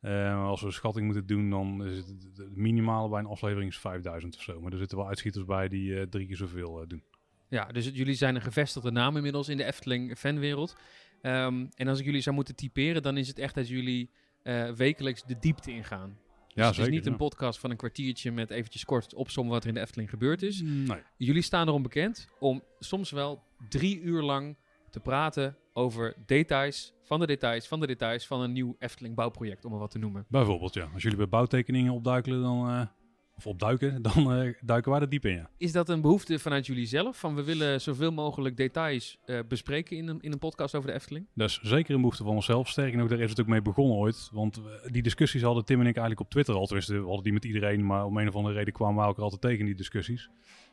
Eh, 0.00 0.44
als 0.44 0.60
we 0.60 0.66
een 0.66 0.72
schatting 0.72 1.04
moeten 1.06 1.26
doen, 1.26 1.50
dan 1.50 1.84
is 1.86 1.96
het 1.96 2.08
het- 2.36 2.56
minimale 2.56 3.08
bij 3.08 3.18
een 3.18 3.26
aflevering 3.26 3.70
is 3.70 3.78
5000 3.78 4.36
of 4.36 4.42
zo. 4.42 4.60
Maar 4.60 4.72
er 4.72 4.78
zitten 4.78 4.98
wel 4.98 5.06
uitschieters 5.08 5.44
bij 5.44 5.68
die 5.68 6.00
eh, 6.00 6.06
drie 6.06 6.26
keer 6.26 6.36
zoveel 6.36 6.84
doen. 6.88 7.02
Ja, 7.48 7.64
dus 7.64 7.84
het- 7.84 7.96
jullie 7.96 8.14
zijn 8.14 8.34
een 8.34 8.40
gevestigde 8.42 8.90
naam 8.90 9.16
inmiddels 9.16 9.48
in 9.48 9.56
de 9.56 9.64
Efteling 9.64 10.18
fanwereld. 10.18 10.76
Ehm, 11.22 11.66
en 11.74 11.88
als 11.88 11.98
ik 11.98 12.04
jullie 12.04 12.20
zou 12.20 12.34
moeten 12.34 12.54
typeren, 12.56 13.02
dan 13.02 13.16
is 13.16 13.28
het 13.28 13.38
echt 13.38 13.54
dat 13.54 13.68
jullie 13.68 14.10
eh, 14.42 14.70
wekelijks 14.70 15.22
de 15.24 15.38
diepte 15.38 15.70
ingaan. 15.70 16.18
Dus 16.46 16.54
Ja, 16.54 16.66
het 16.66 16.78
is 16.78 16.88
niet 16.88 17.06
een 17.06 17.16
podcast 17.16 17.58
van 17.58 17.70
een 17.70 17.76
kwartiertje 17.76 18.32
met 18.32 18.50
eventjes 18.50 18.84
kort 18.84 19.14
opzommen 19.14 19.52
wat 19.52 19.62
er 19.62 19.68
in 19.68 19.74
de 19.74 19.80
Efteling 19.80 20.10
gebeurd 20.10 20.42
is. 20.42 20.60
Nee. 20.62 21.02
Jullie 21.16 21.42
staan 21.42 21.68
erom 21.68 21.82
bekend 21.82 22.28
om 22.38 22.62
soms 22.78 23.10
wel 23.10 23.42
drie 23.68 24.00
uur 24.00 24.22
lang 24.22 24.56
te 24.90 25.00
praten 25.00 25.56
over 25.72 26.16
details, 26.26 26.94
van 27.02 27.20
de 27.20 27.26
details, 27.26 27.68
van 27.68 27.80
de 27.80 27.86
details 27.86 28.26
van 28.26 28.40
een 28.40 28.52
nieuw 28.52 28.76
Efteling 28.78 29.14
bouwproject, 29.14 29.64
om 29.64 29.72
er 29.72 29.78
wat 29.78 29.90
te 29.90 29.98
noemen. 29.98 30.24
Bijvoorbeeld, 30.28 30.74
ja. 30.74 30.88
Als 30.94 31.02
jullie 31.02 31.18
bij 31.18 31.28
bouwtekeningen 31.28 31.92
opduikelen, 31.92 32.42
dan, 32.42 32.68
eh, 32.68 32.86
of 33.38 33.46
opduiken, 33.46 34.02
dan 34.12 34.32
eh, 34.32 34.54
duiken 34.60 34.90
wij 34.92 35.00
er 35.00 35.08
diep 35.08 35.24
in, 35.24 35.34
ja. 35.34 35.50
Is 35.56 35.72
dat 35.72 35.88
een 35.88 36.00
behoefte 36.00 36.38
vanuit 36.38 36.66
jullie 36.66 36.86
zelf? 36.86 37.18
Van 37.18 37.34
we 37.34 37.44
willen 37.44 37.80
zoveel 37.80 38.12
mogelijk 38.12 38.56
details 38.56 39.18
eh, 39.24 39.38
bespreken 39.48 39.96
in 39.96 40.08
een, 40.08 40.20
in 40.20 40.32
een 40.32 40.38
podcast 40.38 40.74
over 40.74 40.88
de 40.88 40.94
Efteling? 40.94 41.26
Dat 41.34 41.48
is 41.48 41.60
zeker 41.62 41.94
een 41.94 42.00
behoefte 42.00 42.22
van 42.24 42.34
onszelf. 42.34 42.68
Sterker 42.68 42.98
nog, 42.98 43.08
daar 43.08 43.20
is 43.20 43.30
het 43.30 43.40
ook 43.40 43.46
mee 43.46 43.62
begonnen 43.62 43.96
ooit. 43.96 44.28
Want 44.32 44.56
we- 44.56 44.88
die 44.92 45.02
discussies 45.02 45.42
hadden 45.42 45.64
Tim 45.64 45.76
en 45.80 45.86
ik 45.86 45.96
eigenlijk 45.96 46.20
op 46.20 46.30
Twitter 46.30 46.54
al. 46.54 46.64
Tenminste, 46.66 46.92
we 47.00 47.04
hadden 47.06 47.22
die 47.24 47.32
met 47.32 47.44
iedereen, 47.44 47.86
maar 47.86 48.04
om 48.04 48.16
een 48.18 48.28
of 48.28 48.34
andere 48.34 48.54
reden 48.54 48.72
kwamen 48.72 48.96
we 48.96 49.02
elkaar 49.06 49.22
altijd 49.22 49.40
tegen 49.40 49.64
die 49.64 49.74
discussies. 49.74 50.30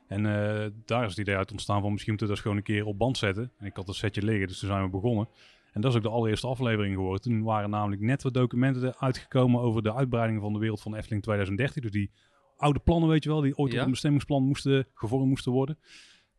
En 0.07 0.25
eh, 0.25 0.65
daar 0.85 1.03
is 1.03 1.09
het 1.09 1.17
idee 1.19 1.35
uit 1.35 1.51
ontstaan 1.51 1.81
van 1.81 1.91
misschien 1.91 2.11
moeten 2.11 2.27
we 2.29 2.33
dat 2.33 2.43
gewoon 2.43 2.57
een 2.57 2.63
keer 2.63 2.85
op 2.85 2.97
band 2.97 3.17
zetten. 3.17 3.51
En 3.59 3.65
ik 3.65 3.75
had 3.75 3.85
dat 3.85 3.95
setje 3.95 4.23
liggen, 4.23 4.47
dus 4.47 4.59
toen 4.59 4.69
zijn 4.69 4.83
we 4.83 4.89
begonnen. 4.89 5.27
En 5.73 5.81
dat 5.81 5.91
is 5.91 5.97
ook 5.97 6.03
de 6.03 6.09
allereerste 6.09 6.47
aflevering 6.47 6.93
geworden. 6.95 7.21
Toen 7.21 7.43
waren 7.43 7.69
namelijk 7.69 8.01
net 8.01 8.23
wat 8.23 8.33
documenten 8.33 8.95
uitgekomen 8.99 9.61
over 9.61 9.83
de 9.83 9.93
uitbreiding 9.95 10.41
van 10.41 10.53
de 10.53 10.59
wereld 10.59 10.81
van 10.81 10.95
Efteling 10.95 11.23
2030. 11.23 11.81
Dus 11.83 11.91
die 11.91 12.11
oude 12.57 12.79
plannen, 12.79 13.09
weet 13.09 13.23
je 13.23 13.29
wel, 13.29 13.41
die 13.41 13.57
ooit 13.57 13.71
Ja. 13.71 13.79
op 13.79 13.85
een 13.85 13.91
bestemmingsplan 13.91 14.43
moesten, 14.43 14.87
gevormd 14.93 15.27
moesten 15.27 15.51
worden. 15.51 15.77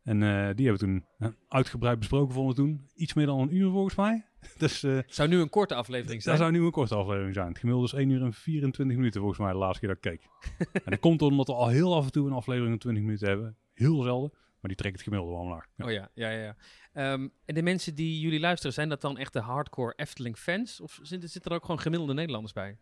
En 0.03 0.23
eh, 0.23 0.55
die 0.55 0.67
hebben 0.67 0.73
we 0.73 0.77
toen 0.77 1.35
uitgebreid 1.47 1.99
besproken 1.99 2.33
vonden 2.33 2.55
toen. 2.55 2.87
Iets 2.95 3.13
meer 3.13 3.25
dan 3.25 3.39
een 3.39 3.55
uur 3.55 3.69
volgens 3.71 3.95
mij. 3.95 4.25
dus 4.57 4.83
eh, 4.83 4.99
Zou 5.07 5.29
nu 5.29 5.39
een 5.39 5.49
korte 5.49 5.75
aflevering 5.75 6.13
dat 6.13 6.23
zijn? 6.23 6.37
zou 6.37 6.51
nu 6.51 6.65
een 6.65 6.71
korte 6.71 6.95
aflevering 6.95 7.33
zijn. 7.33 7.47
Het 7.47 7.57
gemiddelde 7.57 7.87
is 7.87 7.93
1 7.99 8.09
uur 8.09 8.21
en 8.21 8.33
24 8.33 8.95
minuten 8.97 9.19
volgens 9.21 9.39
mij 9.41 9.51
de 9.51 9.57
laatste 9.57 9.79
keer 9.85 9.95
dat 9.95 10.05
ik 10.05 10.19
keek. 10.19 10.29
en 10.85 10.91
dat 10.91 10.99
komt 10.99 11.21
omdat 11.21 11.47
we 11.47 11.53
al 11.53 11.67
heel 11.67 11.95
af 11.95 12.05
en 12.05 12.11
toe 12.11 12.27
een 12.27 12.33
aflevering 12.33 12.69
van 12.69 12.79
20 12.79 13.03
minuten 13.03 13.27
hebben. 13.27 13.57
Heel 13.73 14.01
zelden. 14.01 14.31
Maar 14.33 14.75
die 14.75 14.75
trekt 14.75 14.93
het 14.95 15.03
gemiddelde 15.03 15.33
wel 15.35 15.43
omlaag. 15.43 15.65
Ja. 15.75 15.85
Oh 15.85 15.91
ja, 15.91 16.09
ja, 16.13 16.29
ja. 16.29 16.41
ja. 16.43 16.55
Ehm, 16.93 17.27
en 17.45 17.55
de 17.55 17.61
mensen 17.61 17.95
die 17.95 18.19
jullie 18.19 18.39
luisteren, 18.39 18.73
zijn 18.73 18.89
dat 18.89 19.01
dan 19.01 19.17
echt 19.17 19.33
de 19.33 19.39
hardcore 19.39 19.93
Efteling 19.95 20.37
fans? 20.37 20.81
Of 20.81 20.99
zitten, 21.01 21.29
zitten 21.29 21.51
er 21.51 21.57
ook 21.57 21.65
gewoon 21.65 21.79
gemiddelde 21.79 22.13
Nederlanders 22.13 22.53
bij? 22.53 22.77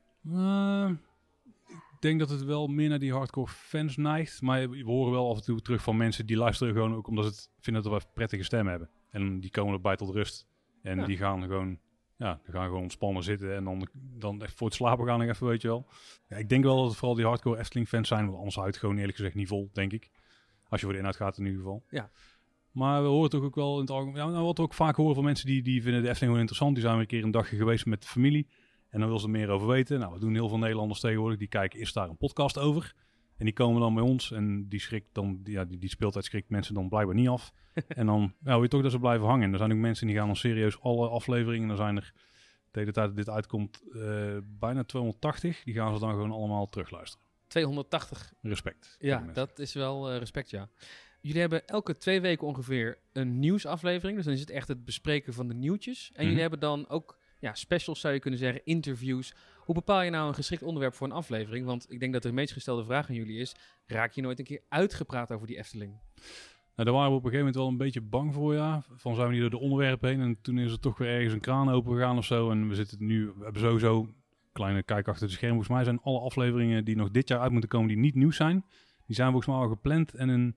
Ik 1.95 2.01
denk 2.01 2.19
dat 2.19 2.29
het 2.29 2.43
wel 2.43 2.67
meer 2.67 2.89
naar 2.89 2.99
die 2.99 3.13
hardcore 3.13 3.51
fans 3.51 3.97
neigt. 3.97 4.41
Maar 4.41 4.69
we 4.69 4.83
horen 4.83 5.11
wel 5.11 5.29
af 5.29 5.37
en 5.37 5.43
toe 5.43 5.61
terug 5.61 5.83
van 5.83 5.97
mensen 5.97 6.25
die 6.25 6.37
luisteren 6.37 6.73
gewoon 6.73 6.95
ook 6.95 7.07
omdat 7.07 7.25
ze 7.25 7.29
het 7.31 7.49
vinden 7.59 7.83
dat 7.83 7.91
we 7.91 8.07
prettige 8.13 8.43
stem 8.43 8.67
hebben. 8.67 8.89
En 9.09 9.39
die 9.39 9.49
komen 9.49 9.73
erbij 9.73 9.95
tot 9.95 10.09
rust. 10.09 10.47
En 10.81 10.97
Ja. 10.99 11.05
die 11.05 11.17
gaan 11.17 11.41
gewoon, 11.41 11.79
ja, 12.17 12.39
die 12.43 12.53
gaan 12.53 12.65
gewoon 12.65 12.81
ontspannen 12.81 13.23
zitten. 13.23 13.55
En 13.55 13.63
dan, 13.63 13.87
dan 13.93 14.41
echt 14.43 14.53
voor 14.57 14.67
het 14.67 14.75
slapen 14.75 15.05
gaan 15.05 15.21
even, 15.21 15.47
weet 15.47 15.61
je 15.61 15.67
wel. 15.67 15.87
Ja, 16.27 16.35
ik 16.37 16.49
denk 16.49 16.63
wel 16.63 16.75
dat 16.77 16.87
het 16.87 16.95
vooral 16.95 17.15
die 17.15 17.25
hardcore 17.25 17.59
Efteling 17.59 17.87
fans 17.87 18.07
zijn. 18.07 18.25
Want 18.25 18.37
anders 18.37 18.55
houdt 18.55 18.69
het 18.71 18.79
gewoon 18.79 18.97
eerlijk 18.97 19.15
gezegd 19.17 19.35
niet 19.35 19.47
vol, 19.47 19.69
denk 19.73 19.93
ik. 19.93 20.09
Als 20.69 20.79
je 20.79 20.85
voor 20.85 20.93
de 20.93 20.99
inhoud 20.99 21.15
gaat 21.17 21.37
in 21.37 21.45
ieder 21.45 21.59
geval. 21.59 21.83
Ja. 21.89 22.09
Maar 22.71 23.01
we 23.01 23.07
horen 23.07 23.29
toch 23.29 23.43
ook 23.43 23.55
wel 23.55 23.73
in 23.75 23.81
het 23.81 23.89
algemeen. 23.89 24.15
Ja, 24.15 24.27
nou, 24.29 24.45
wat 24.45 24.57
we 24.57 24.63
ook 24.63 24.73
vaak 24.73 24.95
horen 24.95 25.15
van 25.15 25.23
mensen 25.23 25.45
die, 25.47 25.61
die 25.61 25.81
vinden 25.81 26.01
de 26.01 26.09
Efteling 26.09 26.33
gewoon 26.33 26.39
interessant. 26.39 26.73
Die 26.73 26.81
zijn 26.83 26.93
weer 26.95 27.01
een 27.03 27.09
keer 27.09 27.23
een 27.23 27.31
dagje 27.31 27.57
geweest 27.57 27.85
met 27.85 28.01
de 28.01 28.07
familie. 28.07 28.47
En 28.95 29.01
dan 29.01 29.09
wil 29.09 29.19
ze 29.19 29.25
er 29.25 29.31
meer 29.31 29.49
over 29.49 29.67
weten. 29.67 29.99
Nou, 29.99 30.13
we 30.13 30.19
doen 30.19 30.33
heel 30.33 30.49
veel 30.49 30.57
Nederlanders 30.57 30.99
tegenwoordig. 30.99 31.39
Die 31.39 31.47
kijken, 31.47 31.79
is 31.79 31.93
daar 31.93 32.09
een 32.09 32.17
podcast 32.17 32.57
over? 32.57 32.93
En 33.37 33.45
die 33.45 33.53
komen 33.53 33.81
dan 33.81 33.93
bij 33.93 34.03
ons. 34.03 34.31
En 34.31 34.69
die 34.69 34.79
schrikt 34.79 35.07
dan, 35.13 35.39
ja, 35.43 35.65
die, 35.65 35.77
die 35.77 35.89
speeltijd 35.89 36.25
schrikt 36.25 36.49
mensen 36.49 36.73
dan 36.73 36.89
blijkbaar 36.89 37.15
niet 37.15 37.27
af. 37.27 37.53
en 37.87 38.05
dan 38.05 38.33
ja, 38.43 38.51
wil 38.53 38.61
je 38.61 38.67
toch 38.67 38.81
dat 38.81 38.91
ze 38.91 38.99
blijven 38.99 39.27
hangen. 39.27 39.43
En 39.45 39.51
er 39.51 39.57
zijn 39.57 39.71
ook 39.71 39.77
mensen 39.77 40.07
die 40.07 40.15
gaan 40.15 40.25
dan 40.27 40.35
serieus 40.35 40.79
alle 40.81 41.07
afleveringen. 41.09 41.69
Er 41.69 41.75
zijn 41.75 41.95
er, 41.95 42.13
de 42.71 42.79
hele 42.79 42.91
tijd 42.91 43.07
dat 43.07 43.15
dit 43.15 43.29
uitkomt, 43.29 43.81
eh, 43.93 44.37
bijna 44.43 44.83
280. 44.83 45.63
Die 45.63 45.73
gaan 45.73 45.93
ze 45.93 45.99
dan 45.99 46.09
gewoon 46.09 46.31
allemaal 46.31 46.65
terugluisteren. 46.65 47.25
280. 47.47 48.33
Respect. 48.41 48.95
Ja, 48.99 49.25
dat 49.33 49.59
is 49.59 49.73
wel 49.73 50.11
eh, 50.11 50.17
respect, 50.17 50.49
ja. 50.49 50.69
Jullie 51.21 51.41
hebben 51.41 51.67
elke 51.67 51.97
twee 51.97 52.21
weken 52.21 52.47
ongeveer 52.47 52.97
een 53.13 53.39
nieuwsaflevering. 53.39 54.15
Dus 54.15 54.25
dan 54.25 54.33
is 54.33 54.39
het 54.39 54.49
echt 54.49 54.67
het 54.67 54.85
bespreken 54.85 55.33
van 55.33 55.47
de 55.47 55.53
nieuwtjes. 55.53 56.07
En 56.07 56.13
jullie 56.15 56.31
Mhm. 56.31 56.41
hebben 56.41 56.59
dan 56.59 56.89
ook 56.89 57.17
ja, 57.39 57.53
specials, 57.53 57.99
zou 57.99 58.13
je 58.13 58.19
kunnen 58.19 58.39
zeggen, 58.39 58.65
interviews. 58.65 59.33
Hoe 59.57 59.75
bepaal 59.75 60.01
je 60.01 60.09
nou 60.09 60.27
een 60.27 60.33
geschikt 60.33 60.63
onderwerp 60.63 60.93
voor 60.93 61.07
een 61.07 61.13
aflevering? 61.13 61.65
Want 61.65 61.91
ik 61.91 61.99
denk 61.99 62.13
dat 62.13 62.23
de 62.23 62.31
meest 62.31 62.53
gestelde 62.53 62.83
vraag 62.83 63.09
aan 63.09 63.15
jullie 63.15 63.39
is... 63.39 63.55
raak 63.85 64.11
je 64.11 64.21
nooit 64.21 64.39
een 64.39 64.45
keer 64.45 64.61
uitgepraat 64.69 65.31
over 65.31 65.47
die 65.47 65.57
Efteling? 65.57 65.99
Nou, 66.75 66.89
daar 66.89 66.93
waren 66.93 67.11
we 67.11 67.17
op 67.17 67.25
een 67.25 67.31
gegeven 67.31 67.37
moment 67.37 67.55
wel 67.55 67.67
een 67.67 67.77
beetje 67.77 68.01
bang 68.01 68.33
voor, 68.33 68.53
ja. 68.53 68.83
Van 68.95 69.15
zijn 69.15 69.27
we 69.27 69.33
niet 69.33 69.41
door 69.41 69.49
de 69.49 69.59
onderwerpen 69.59 70.09
heen. 70.09 70.21
En 70.21 70.41
toen 70.41 70.57
is 70.57 70.71
er 70.71 70.79
toch 70.79 70.97
weer 70.97 71.09
ergens 71.09 71.33
een 71.33 71.39
kraan 71.39 71.69
open 71.69 71.93
gegaan 71.93 72.17
of 72.17 72.25
zo. 72.25 72.51
En 72.51 72.67
we 72.67 72.75
zitten 72.75 73.05
nu, 73.05 73.25
we 73.25 73.43
hebben 73.43 73.61
sowieso, 73.61 74.07
kleine 74.51 74.83
kijk 74.83 75.07
achter 75.07 75.27
de 75.27 75.33
schermen. 75.33 75.63
Volgens 75.63 75.75
mij 75.75 75.83
zijn 75.83 76.01
alle 76.01 76.19
afleveringen 76.19 76.85
die 76.85 76.95
nog 76.95 77.11
dit 77.11 77.27
jaar 77.27 77.39
uit 77.39 77.51
moeten 77.51 77.69
komen, 77.69 77.87
die 77.87 77.97
niet 77.97 78.15
nieuw 78.15 78.31
zijn. 78.31 78.65
Die 79.05 79.15
zijn 79.15 79.31
volgens 79.31 79.47
mij 79.47 79.63
al 79.63 79.69
gepland 79.69 80.13
en 80.13 80.29
een 80.29 80.55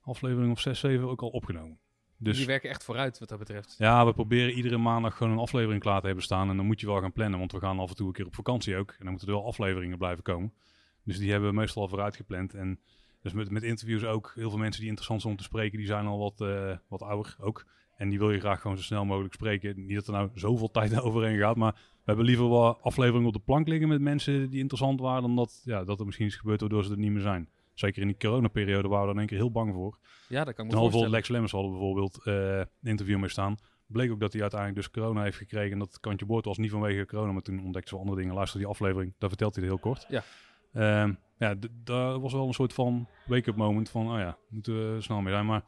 aflevering 0.00 0.52
of 0.52 0.60
6, 0.60 0.78
7 0.78 1.08
ook 1.08 1.22
al 1.22 1.28
opgenomen. 1.28 1.78
Dus 2.22 2.36
Die 2.36 2.46
werken 2.46 2.70
echt 2.70 2.84
vooruit 2.84 3.18
wat 3.18 3.28
dat 3.28 3.38
betreft. 3.38 3.74
ja, 3.78 4.06
we 4.06 4.12
proberen 4.12 4.52
iedere 4.52 4.78
maandag 4.78 5.16
gewoon 5.16 5.32
een 5.32 5.38
aflevering 5.38 5.82
klaar 5.82 6.00
te 6.00 6.06
hebben 6.06 6.24
staan. 6.24 6.50
En 6.50 6.56
dan 6.56 6.66
moet 6.66 6.80
je 6.80 6.86
wel 6.86 7.00
gaan 7.00 7.12
plannen, 7.12 7.38
want 7.38 7.52
we 7.52 7.58
gaan 7.58 7.78
af 7.78 7.88
en 7.88 7.96
toe 7.96 8.06
een 8.06 8.12
keer 8.12 8.26
op 8.26 8.34
vakantie 8.34 8.76
ook. 8.76 8.90
En 8.90 8.96
dan 8.98 9.10
moeten 9.10 9.28
er 9.28 9.34
wel 9.34 9.46
afleveringen 9.46 9.98
blijven 9.98 10.22
komen. 10.22 10.52
Dus 11.04 11.18
die 11.18 11.30
hebben 11.30 11.50
we 11.50 11.56
meestal 11.56 11.82
al 11.82 11.88
vooruit 11.88 12.16
gepland. 12.16 12.54
En 12.54 12.80
dus 13.22 13.32
met, 13.32 13.50
met 13.50 13.62
interviews 13.62 14.04
ook. 14.04 14.32
Heel 14.34 14.50
veel 14.50 14.58
mensen 14.58 14.80
die 14.80 14.88
interessant 14.88 15.20
zijn 15.20 15.32
om 15.32 15.38
te 15.38 15.44
spreken, 15.44 15.78
die 15.78 15.86
zijn 15.86 16.06
al 16.06 16.18
wat, 16.18 16.40
eh, 16.40 16.76
wat 16.88 17.02
ouder 17.02 17.36
ook. 17.40 17.66
En 17.96 18.08
die 18.08 18.18
wil 18.18 18.30
je 18.30 18.40
graag 18.40 18.60
gewoon 18.60 18.76
zo 18.76 18.82
snel 18.82 19.04
mogelijk 19.04 19.34
spreken. 19.34 19.86
Niet 19.86 19.94
dat 19.94 20.06
er 20.06 20.12
nou 20.12 20.30
zoveel 20.34 20.70
tijd 20.80 21.00
overheen 21.00 21.38
gaat, 21.38 21.56
maar 21.56 21.72
we 21.72 22.02
hebben 22.04 22.24
liever 22.24 22.48
wel 22.48 22.80
afleveringen 22.80 23.26
op 23.26 23.32
de 23.32 23.40
plank 23.40 23.68
liggen 23.68 23.88
met 23.88 24.00
mensen 24.00 24.50
die 24.50 24.60
interessant 24.60 25.00
waren, 25.00 25.22
dan 25.22 25.36
dat, 25.36 25.62
ja, 25.64 25.84
dat 25.84 25.98
er 26.00 26.04
misschien 26.04 26.26
iets 26.26 26.36
gebeurt 26.36 26.60
waardoor 26.60 26.84
ze 26.84 26.90
er 26.90 26.98
niet 26.98 27.12
meer 27.12 27.20
zijn. 27.20 27.48
Zeker 27.80 28.02
in 28.02 28.08
die 28.08 28.16
coronaperiode 28.16 28.88
waren 28.88 29.06
we 29.06 29.12
in 29.12 29.18
één 29.18 29.26
keer 29.26 29.36
heel 29.38 29.50
bang 29.50 29.72
voor. 29.74 29.98
Ja, 30.28 30.44
dat 30.44 30.54
kan 30.54 30.64
ik 30.66 30.72
me 30.72 30.78
voorstellen. 30.78 31.10
Lex 31.10 31.28
Lemmers 31.28 31.52
hadden 31.52 31.70
bijvoorbeeld 31.70 32.20
eh, 32.24 32.58
een 32.58 32.66
interview 32.82 33.18
mee 33.18 33.28
staan. 33.28 33.56
Bleek 33.86 34.10
ook 34.10 34.20
dat 34.20 34.32
hij 34.32 34.40
uiteindelijk 34.42 34.80
dus 34.80 34.90
corona 35.02 35.22
heeft 35.22 35.36
gekregen. 35.36 35.72
En 35.72 35.78
dat 35.78 36.00
kantje 36.00 36.26
boord 36.26 36.44
was 36.44 36.58
niet 36.58 36.70
vanwege 36.70 37.06
corona. 37.06 37.32
Maar 37.32 37.42
toen 37.42 37.64
ontdekte 37.64 37.88
ze 37.88 37.94
wel 37.94 38.02
andere 38.04 38.20
dingen. 38.20 38.34
Luister 38.36 38.58
die 38.58 38.68
aflevering. 38.68 39.14
Daar 39.18 39.28
vertelt 39.28 39.54
hij 39.54 39.64
het 39.64 39.72
heel 39.72 39.82
kort. 39.82 40.06
Ja. 40.08 40.22
Ehm, 40.72 41.12
ja, 41.38 41.54
daar 41.84 42.20
was 42.20 42.32
wel 42.32 42.46
een 42.46 42.52
soort 42.54 42.72
van 42.72 43.08
wake-up 43.26 43.56
moment 43.56 43.90
van, 43.90 44.12
oh 44.12 44.18
ja, 44.18 44.36
moeten 44.48 44.94
we 44.94 45.00
snel 45.00 45.20
mee 45.20 45.32
zijn. 45.32 45.46
Maar 45.46 45.64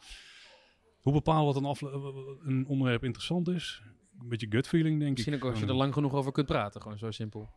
hoe 1.01 1.13
bepalen 1.13 1.45
wat 1.45 1.57
een, 1.57 1.65
afle- 1.65 2.39
een 2.45 2.67
onderwerp 2.67 3.05
interessant 3.05 3.49
is? 3.49 3.83
Een 4.21 4.29
beetje 4.29 4.47
gut 4.51 4.69
feeling, 4.69 4.99
denk 4.99 5.11
Misschien 5.13 5.33
ik. 5.33 5.45
ook 5.45 5.51
als 5.51 5.61
je 5.61 5.67
er 5.67 5.75
lang 5.75 5.93
genoeg 5.93 6.13
over 6.13 6.33
kunt 6.33 6.47
praten. 6.47 6.83
Gewoon 6.83 6.99
zo 6.99 7.11
simpel. 7.11 7.49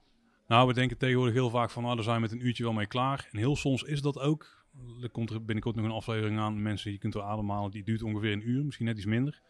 Nou, 0.47 0.67
we 0.67 0.73
denken 0.73 0.97
tegenwoordig 0.97 1.33
heel 1.33 1.49
vaak 1.49 1.69
van, 1.69 1.83
nou, 1.83 1.95
daar 1.95 2.03
zijn 2.03 2.15
we 2.15 2.21
met 2.21 2.31
een 2.31 2.45
uurtje 2.45 2.63
wel 2.63 2.73
mee 2.73 2.85
klaar. 2.85 3.27
En 3.31 3.37
heel 3.37 3.55
soms 3.55 3.83
is 3.83 4.01
dat 4.01 4.19
ook. 4.19 4.65
Er 5.01 5.09
komt 5.09 5.29
er 5.29 5.45
binnenkort 5.45 5.75
nog 5.75 5.85
een 5.85 5.91
aflevering 5.91 6.39
aan. 6.39 6.61
Mensen, 6.61 6.91
je 6.91 6.97
kunt 6.97 7.15
er 7.15 7.21
ademhalen. 7.21 7.71
Die 7.71 7.83
duurt 7.83 8.03
ongeveer 8.03 8.31
een 8.31 8.49
uur, 8.49 8.65
misschien 8.65 8.85
net 8.85 8.97
iets 8.97 9.05
minder. 9.05 9.41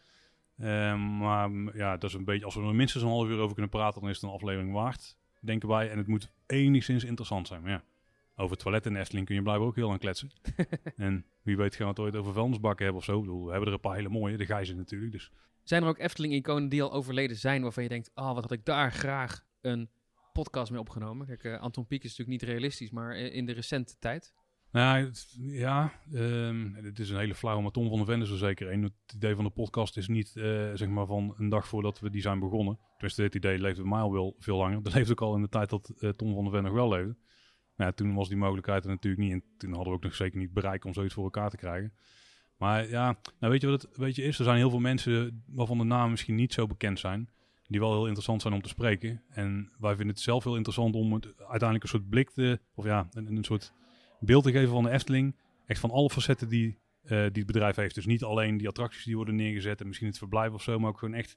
Ehm, 0.58 1.18
maar 1.18 1.50
ja, 1.78 1.98
dat 1.98 2.10
is 2.10 2.16
een 2.16 2.26
beetje, 2.26 2.46
als 2.46 2.56
we 2.56 2.62
er 2.62 2.76
minstens 2.76 3.04
een 3.04 3.10
half 3.10 3.28
uur 3.28 3.40
over 3.40 3.54
kunnen 3.54 3.72
praten, 3.72 4.02
dan 4.02 4.10
is 4.10 4.16
het 4.16 4.26
een 4.26 4.36
aflevering 4.36 4.74
waard, 4.74 5.18
denken 5.40 5.70
wij. 5.70 5.90
En 5.90 5.98
het 5.98 6.08
moet 6.08 6.32
enigszins 6.46 7.04
interessant 7.04 7.48
zijn. 7.48 7.62
Maar 7.62 7.72
ja, 7.72 7.84
over 8.36 8.58
toiletten 8.58 8.92
in 8.92 8.98
de 8.98 9.04
Efteling 9.04 9.26
kun 9.26 9.36
je 9.36 9.42
blijven 9.42 9.66
ook 9.66 9.76
heel 9.76 9.88
lang 9.88 10.00
kletsen. 10.00 10.32
en 10.96 11.26
wie 11.42 11.58
weet 11.58 11.76
gaan 11.76 11.86
we 11.86 11.92
het 11.92 12.00
ooit 12.00 12.16
over 12.16 12.34
vuilnisbakken 12.34 12.84
hebben 12.84 13.02
of 13.02 13.08
zo. 13.08 13.18
Ik 13.18 13.22
bedoel, 13.22 13.46
we 13.46 13.50
hebben 13.50 13.68
er 13.68 13.74
een 13.74 13.80
paar 13.80 13.96
hele 13.96 14.10
mooie, 14.10 14.38
de 14.38 14.46
Gijzen 14.46 14.78
natuurlijk. 14.78 15.12
Dus 15.12 15.32
Zijn 15.64 15.84
er 15.84 15.90
ook 15.90 16.00
Efteling-iconen 16.00 16.70
die 16.70 16.84
al 16.84 16.94
overleden 16.94 17.38
zijn... 17.38 17.62
waarvan 17.62 17.84
je 17.84 17.90
denkt, 17.90 18.12
ah, 18.14 18.34
wat 18.34 18.44
had 18.44 18.52
ik 18.52 18.66
daar 18.66 18.92
graag 18.92 19.44
een 19.62 19.90
podcast 20.42 20.72
mee 20.72 20.80
opgenomen? 20.80 21.26
Kijk, 21.28 21.44
eh, 21.44 21.60
Anton 21.62 21.86
Pieck 21.88 22.04
is 22.04 22.10
natuurlijk 22.18 22.42
niet 22.42 22.50
realistisch, 22.50 22.90
maar 22.92 23.16
in 23.18 23.46
de 23.46 23.52
recente 23.54 23.96
tijd... 24.00 24.34
Nou, 24.72 25.06
het- 25.06 25.36
ja, 25.38 25.94
ehm, 26.14 26.74
het 26.74 27.00
is 27.00 27.10
een 27.10 27.18
hele 27.18 27.36
flauwe, 27.36 27.62
maar 27.62 27.72
Tom 27.72 27.88
van 27.90 27.98
der 27.98 28.06
Ven 28.06 28.22
is 28.22 28.30
er 28.30 28.38
zeker 28.38 28.70
één. 28.70 28.84
Het 28.84 28.94
idee 29.16 29.36
van 29.36 29.44
de 29.44 29.50
podcast 29.50 29.98
is 29.98 30.08
niet, 30.08 30.36
eh, 30.36 30.44
zeg 30.74 30.88
maar, 30.88 31.06
van 31.06 31.34
een 31.38 31.50
dag 31.50 31.68
voordat 31.68 32.00
we 32.00 32.10
die 32.10 32.22
zijn 32.22 32.40
begonnen. 32.40 32.80
Tenminste, 32.92 33.22
dit 33.22 33.36
idee 33.36 33.60
leefde 33.60 33.82
bij 33.82 33.92
mij 33.92 34.00
al 34.00 34.12
wel 34.12 34.36
veel 34.40 34.58
langer. 34.58 34.82
Dat 34.84 34.94
leefde 34.94 35.12
ook 35.12 35.22
al 35.22 35.36
in 35.36 35.42
de 35.42 35.50
tijd 35.50 35.70
dat 35.70 35.90
eh, 36.00 36.10
Tom 36.10 36.34
van 36.34 36.44
der 36.44 36.54
Ven 36.54 36.64
nog 36.64 36.74
wel 36.74 36.90
leefde. 36.90 37.16
Nou, 37.76 37.90
ja, 37.90 37.92
toen 37.92 38.14
was 38.16 38.28
die 38.28 38.38
mogelijkheid 38.38 38.84
er 38.84 38.90
natuurlijk 38.90 39.24
niet. 39.24 39.32
En 39.32 39.44
toen 39.58 39.70
hadden 39.74 39.90
we 39.90 39.98
ook 39.98 40.04
nog 40.04 40.16
zeker 40.16 40.40
niet 40.40 40.54
bereik 40.54 40.86
om 40.86 40.94
zoiets 40.94 41.14
voor 41.14 41.24
elkaar 41.24 41.50
te 41.50 41.58
krijgen. 41.58 41.94
Maar 42.58 42.90
ja, 42.90 43.18
nou 43.40 43.52
weet 43.52 43.62
je 43.62 43.68
wat 43.68 43.82
het 43.82 43.98
weet 43.98 44.16
je 44.16 44.24
is? 44.24 44.38
Er 44.38 44.44
zijn 44.44 44.58
heel 44.58 44.70
veel 44.70 44.80
mensen 44.80 45.44
waarvan 45.48 45.78
de 45.78 45.84
namen 45.84 46.10
misschien 46.10 46.36
niet 46.36 46.54
zo 46.54 46.68
bekend 46.68 47.00
zijn. 47.00 47.30
Die 47.68 47.80
wel 47.80 47.92
heel 47.92 48.04
interessant 48.06 48.42
zijn 48.42 48.54
om 48.54 48.62
te 48.62 48.70
spreken. 48.70 49.22
En 49.30 49.72
wij 49.80 49.96
vinden 49.96 50.16
het 50.16 50.24
zelf 50.24 50.44
heel 50.44 50.56
interessant 50.56 50.96
om 50.96 51.14
het 51.14 51.26
uiteindelijk 51.38 51.84
een 51.84 51.90
soort 51.90 52.10
blik 52.10 52.30
te... 52.30 52.60
Of 52.76 52.86
ja, 52.86 53.08
een, 53.12 53.36
een 53.36 53.44
soort 53.44 53.74
beeld 54.20 54.44
te 54.44 54.52
geven 54.52 54.70
van 54.70 54.84
de 54.84 54.90
Efteling. 54.90 55.36
Echt 55.66 55.80
van 55.80 55.92
alle 55.92 56.10
facetten 56.10 56.50
die, 56.50 56.78
eh, 57.04 57.10
die 57.10 57.18
het 57.20 57.46
bedrijf 57.46 57.76
heeft. 57.76 57.96
Dus 57.96 58.06
niet 58.06 58.24
alleen 58.24 58.58
die 58.58 58.68
attracties 58.68 59.04
die 59.04 59.16
worden 59.16 59.36
neergezet 59.36 59.82
en 59.82 59.88
misschien 59.88 60.08
het 60.08 60.18
verblijf 60.18 60.52
of 60.52 60.62
zo. 60.62 60.80
Maar 60.80 60.90
ook 60.90 61.00
gewoon 61.00 61.14
echt 61.16 61.36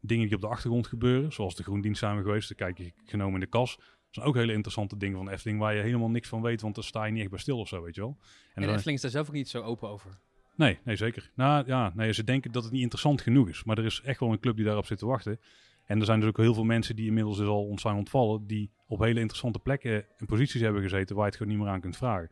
dingen 0.00 0.26
die 0.26 0.34
op 0.34 0.40
de 0.40 0.48
achtergrond 0.48 0.86
gebeuren. 0.86 1.32
Zoals 1.32 1.54
de 1.56 1.62
Groendienst 1.62 2.00
zijn 2.00 2.16
we 2.16 2.22
geweest. 2.22 2.48
Daar 2.48 2.58
kijk 2.72 2.78
je 2.86 2.92
genomen 3.04 3.34
in 3.34 3.40
de 3.40 3.46
kas. 3.46 3.76
Dat 3.76 3.84
zijn 4.10 4.26
ook 4.26 4.34
hele 4.34 4.52
interessante 4.52 4.96
dingen 4.96 5.16
van 5.16 5.24
de 5.26 5.32
Efteling. 5.32 5.58
Waar 5.60 5.74
je 5.74 5.82
helemaal 5.82 6.10
niks 6.10 6.28
van 6.28 6.42
weet. 6.42 6.60
Want 6.60 6.74
daar 6.74 6.84
sta 6.84 7.04
je 7.04 7.12
niet 7.12 7.20
echt 7.20 7.30
bij 7.30 7.38
stil 7.38 7.58
of 7.58 7.68
zo, 7.68 7.82
weet 7.82 7.94
je 7.94 8.00
wel. 8.00 8.16
En, 8.20 8.26
dan- 8.54 8.64
de 8.64 8.68
Efteling 8.74 8.96
is 8.96 9.02
daar 9.02 9.10
zelf 9.10 9.28
ook 9.28 9.34
niet 9.34 9.48
zo 9.48 9.62
open 9.62 9.88
over. 9.88 10.18
Nee, 10.56 10.78
nee, 10.84 10.96
zeker. 10.96 11.30
Nou 11.34 11.66
ja, 11.66 11.92
nee, 11.94 12.12
ze 12.12 12.24
denken 12.24 12.52
dat 12.52 12.62
het 12.62 12.72
niet 12.72 12.82
interessant 12.82 13.20
genoeg 13.20 13.48
is. 13.48 13.64
Maar 13.64 13.78
er 13.78 13.84
is 13.84 14.00
echt 14.04 14.20
wel 14.20 14.32
een 14.32 14.40
club 14.40 14.56
die 14.56 14.64
daarop 14.64 14.86
zit 14.86 14.98
te 14.98 15.06
wachten. 15.06 15.40
En 15.90 15.98
er 15.98 16.04
zijn 16.04 16.20
dus 16.20 16.28
ook 16.28 16.36
heel 16.36 16.54
veel 16.54 16.64
mensen 16.64 16.96
die 16.96 17.06
inmiddels 17.06 17.36
dus 17.36 17.46
al 17.46 17.66
ons 17.66 17.82
zijn 17.82 17.96
ontvallen. 17.96 18.46
Die 18.46 18.70
op 18.86 18.98
hele 18.98 19.20
interessante 19.20 19.58
plekken 19.58 20.04
en 20.18 20.26
posities 20.26 20.60
hebben 20.60 20.82
gezeten 20.82 21.16
waar 21.16 21.24
je 21.24 21.30
het 21.30 21.40
gewoon 21.40 21.52
niet 21.56 21.62
meer 21.62 21.72
aan 21.72 21.80
kunt 21.80 21.96
vragen. 21.96 22.30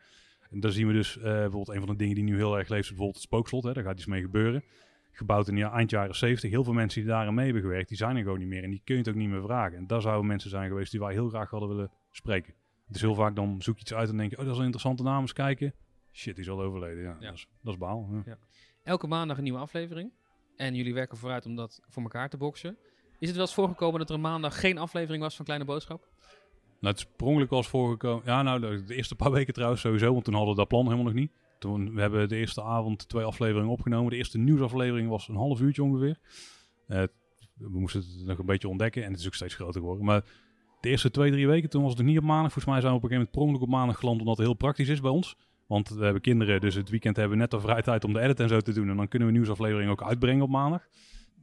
En 0.51 0.61
daar 0.61 0.71
zien 0.71 0.87
we 0.87 0.93
dus 0.93 1.17
eh, 1.17 1.23
bijvoorbeeld 1.23 1.69
een 1.69 1.79
van 1.79 1.89
de 1.89 1.97
dingen 1.97 2.15
die 2.15 2.25
nu 2.25 2.37
heel 2.37 2.59
erg 2.59 2.69
leeft. 2.69 2.83
is 2.83 2.89
bijvoorbeeld 2.89 3.17
het 3.17 3.25
spookslot. 3.25 3.65
Hè. 3.65 3.73
Daar 3.73 3.85
gaat 3.85 3.97
iets 3.97 4.07
mee 4.07 4.21
gebeuren. 4.21 4.65
Gebouwd 5.13 5.49
in 5.49 5.55
de 5.55 5.65
eind 5.65 5.91
jaren 5.91 6.15
70. 6.15 6.51
Heel 6.51 6.65
veel 6.65 6.73
mensen 6.73 7.01
die 7.01 7.11
daarin 7.11 7.35
mee 7.35 7.45
hebben 7.45 7.63
gewerkt, 7.63 7.89
die 7.89 7.97
zijn 7.97 8.17
er 8.17 8.23
gewoon 8.23 8.39
niet 8.39 8.49
meer. 8.49 8.63
En 8.63 8.71
die 8.71 8.81
kun 8.85 8.95
je 8.95 9.01
het 9.01 9.11
ook 9.11 9.17
niet 9.17 9.29
meer 9.29 9.43
vragen. 9.43 9.79
En 9.79 9.87
daar 9.87 10.01
zouden 10.01 10.27
mensen 10.27 10.51
zijn 10.51 10.69
geweest 10.69 10.91
die 10.91 11.01
wij 11.01 11.13
heel 11.13 11.29
graag 11.29 11.51
hadden 11.51 11.69
willen 11.69 11.91
spreken. 12.11 12.55
Het 12.87 12.97
is 12.97 13.03
heel 13.03 13.15
vaak 13.15 13.37
dan 13.37 13.63
zoek 13.63 13.75
je 13.75 13.81
iets 13.81 13.95
uit 13.95 14.09
en 14.09 14.17
denk 14.17 14.31
je, 14.31 14.39
oh 14.39 14.43
dat 14.43 14.53
is 14.53 14.59
een 14.59 14.65
interessante 14.65 15.03
naam, 15.03 15.21
eens 15.21 15.33
kijken. 15.33 15.75
Shit, 16.13 16.35
die 16.35 16.45
is 16.45 16.51
al 16.51 16.63
overleden. 16.63 17.03
Ja, 17.03 17.17
Dat, 17.21 17.35
is, 17.35 17.49
dat 17.63 17.73
is 17.73 17.79
baal. 17.79 18.09
Ja. 18.13 18.23
Ja. 18.25 18.39
Elke 18.83 19.07
maandag 19.07 19.37
een 19.37 19.43
nieuwe 19.43 19.59
aflevering. 19.59 20.13
En 20.57 20.75
jullie 20.75 20.95
werken 20.95 21.19
vooruit 21.19 21.47
om 21.47 21.57
dat 21.57 21.81
voor 21.89 22.03
elkaar 22.03 22.29
te 22.29 22.37
boksen. 22.37 22.77
Is 23.19 23.29
het 23.29 23.37
wel 23.37 23.47
eens 23.47 23.55
voorgekomen 23.55 23.99
dat 23.99 24.09
er 24.09 24.15
een 24.15 24.21
maandag 24.21 24.61
geen 24.61 24.79
aflevering 24.79 25.23
was 25.23 25.37
van 25.37 25.45
Kleine 25.45 25.65
Boodschap? 25.67 26.07
Nou, 26.81 26.95
het 26.95 27.07
is 27.19 27.49
eens 27.51 27.69
voorgekomen. 27.69 28.23
Ja, 28.25 28.43
nou, 28.43 28.85
de, 28.87 28.95
eerste 28.95 29.15
paar 29.15 29.31
weken 29.31 29.55
trouwens 29.55 29.81
sowieso, 29.81 30.13
want 30.13 30.25
toen 30.25 30.35
hadden 30.35 30.53
we 30.53 30.59
dat 30.59 30.69
plan 30.69 30.85
helemaal 30.85 31.05
nog 31.05 31.15
niet. 31.15 31.33
Toen, 31.59 31.95
we 31.95 32.01
hebben 32.01 32.29
de 32.29 32.37
eerste 32.37 32.63
avond 32.63 33.09
twee 33.09 33.25
afleveringen 33.25 33.71
opgenomen. 33.71 34.11
De 34.11 34.17
eerste 34.17 34.39
nieuwsaflevering 34.39 35.09
was 35.09 35.29
een 35.29 35.37
half 35.37 35.61
uurtje 35.61 35.83
ongeveer. 35.83 36.19
Eh, 36.87 37.03
we 37.55 37.79
moesten 37.79 38.01
het 38.01 38.27
nog 38.27 38.39
een 38.39 38.47
beetje 38.47 38.69
ontdekken 38.69 39.05
en 39.05 39.11
het 39.11 39.21
is 39.21 39.27
ook 39.27 39.35
steeds 39.35 39.55
groter 39.55 39.81
geworden. 39.81 40.05
Maar 40.05 40.25
de 40.81 40.89
eerste 40.89 41.11
twee, 41.11 41.31
drie 41.31 41.47
weken, 41.47 41.71
toen 41.71 41.83
was 41.83 41.91
het 41.91 42.01
nog 42.01 42.09
niet 42.09 42.19
op 42.19 42.25
maandag. 42.25 42.53
Volgens 42.53 42.75
mij 42.75 42.81
zijn 42.81 42.93
we 42.93 42.99
op 42.99 43.05
een 43.05 43.09
gegeven 43.09 43.31
moment 43.31 43.31
per 43.31 43.43
ongeluk 43.43 43.63
op 43.63 43.69
maandag 43.69 43.99
geland, 43.99 44.21
omdat 44.21 44.37
het 44.37 44.47
heel 44.47 44.55
praktisch 44.55 44.89
is 44.89 45.01
bij 45.01 45.11
ons. 45.11 45.37
Want 45.67 45.89
we 45.89 46.05
hebben 46.05 46.23
kinderen, 46.23 46.61
dus 46.61 46.75
het 46.75 46.91
weekend 46.91 47.17
hebben 47.17 47.37
we 47.37 47.43
net 47.43 47.51
de 47.51 47.61
vrije 47.61 47.83
tijd 47.83 48.05
om 48.05 48.13
de 48.13 48.21
edit 48.21 48.41
en 48.41 48.49
zo 48.49 48.61
te 48.61 48.73
doen. 48.73 48.89
En 48.89 48.97
dan 48.97 49.09
kunnen 49.09 49.29
we 49.29 49.35
nieuwsafleveringen 49.35 49.93
ook 49.93 50.03
uitbrengen 50.03 50.43
op 50.43 50.51
maandag. 50.51 50.89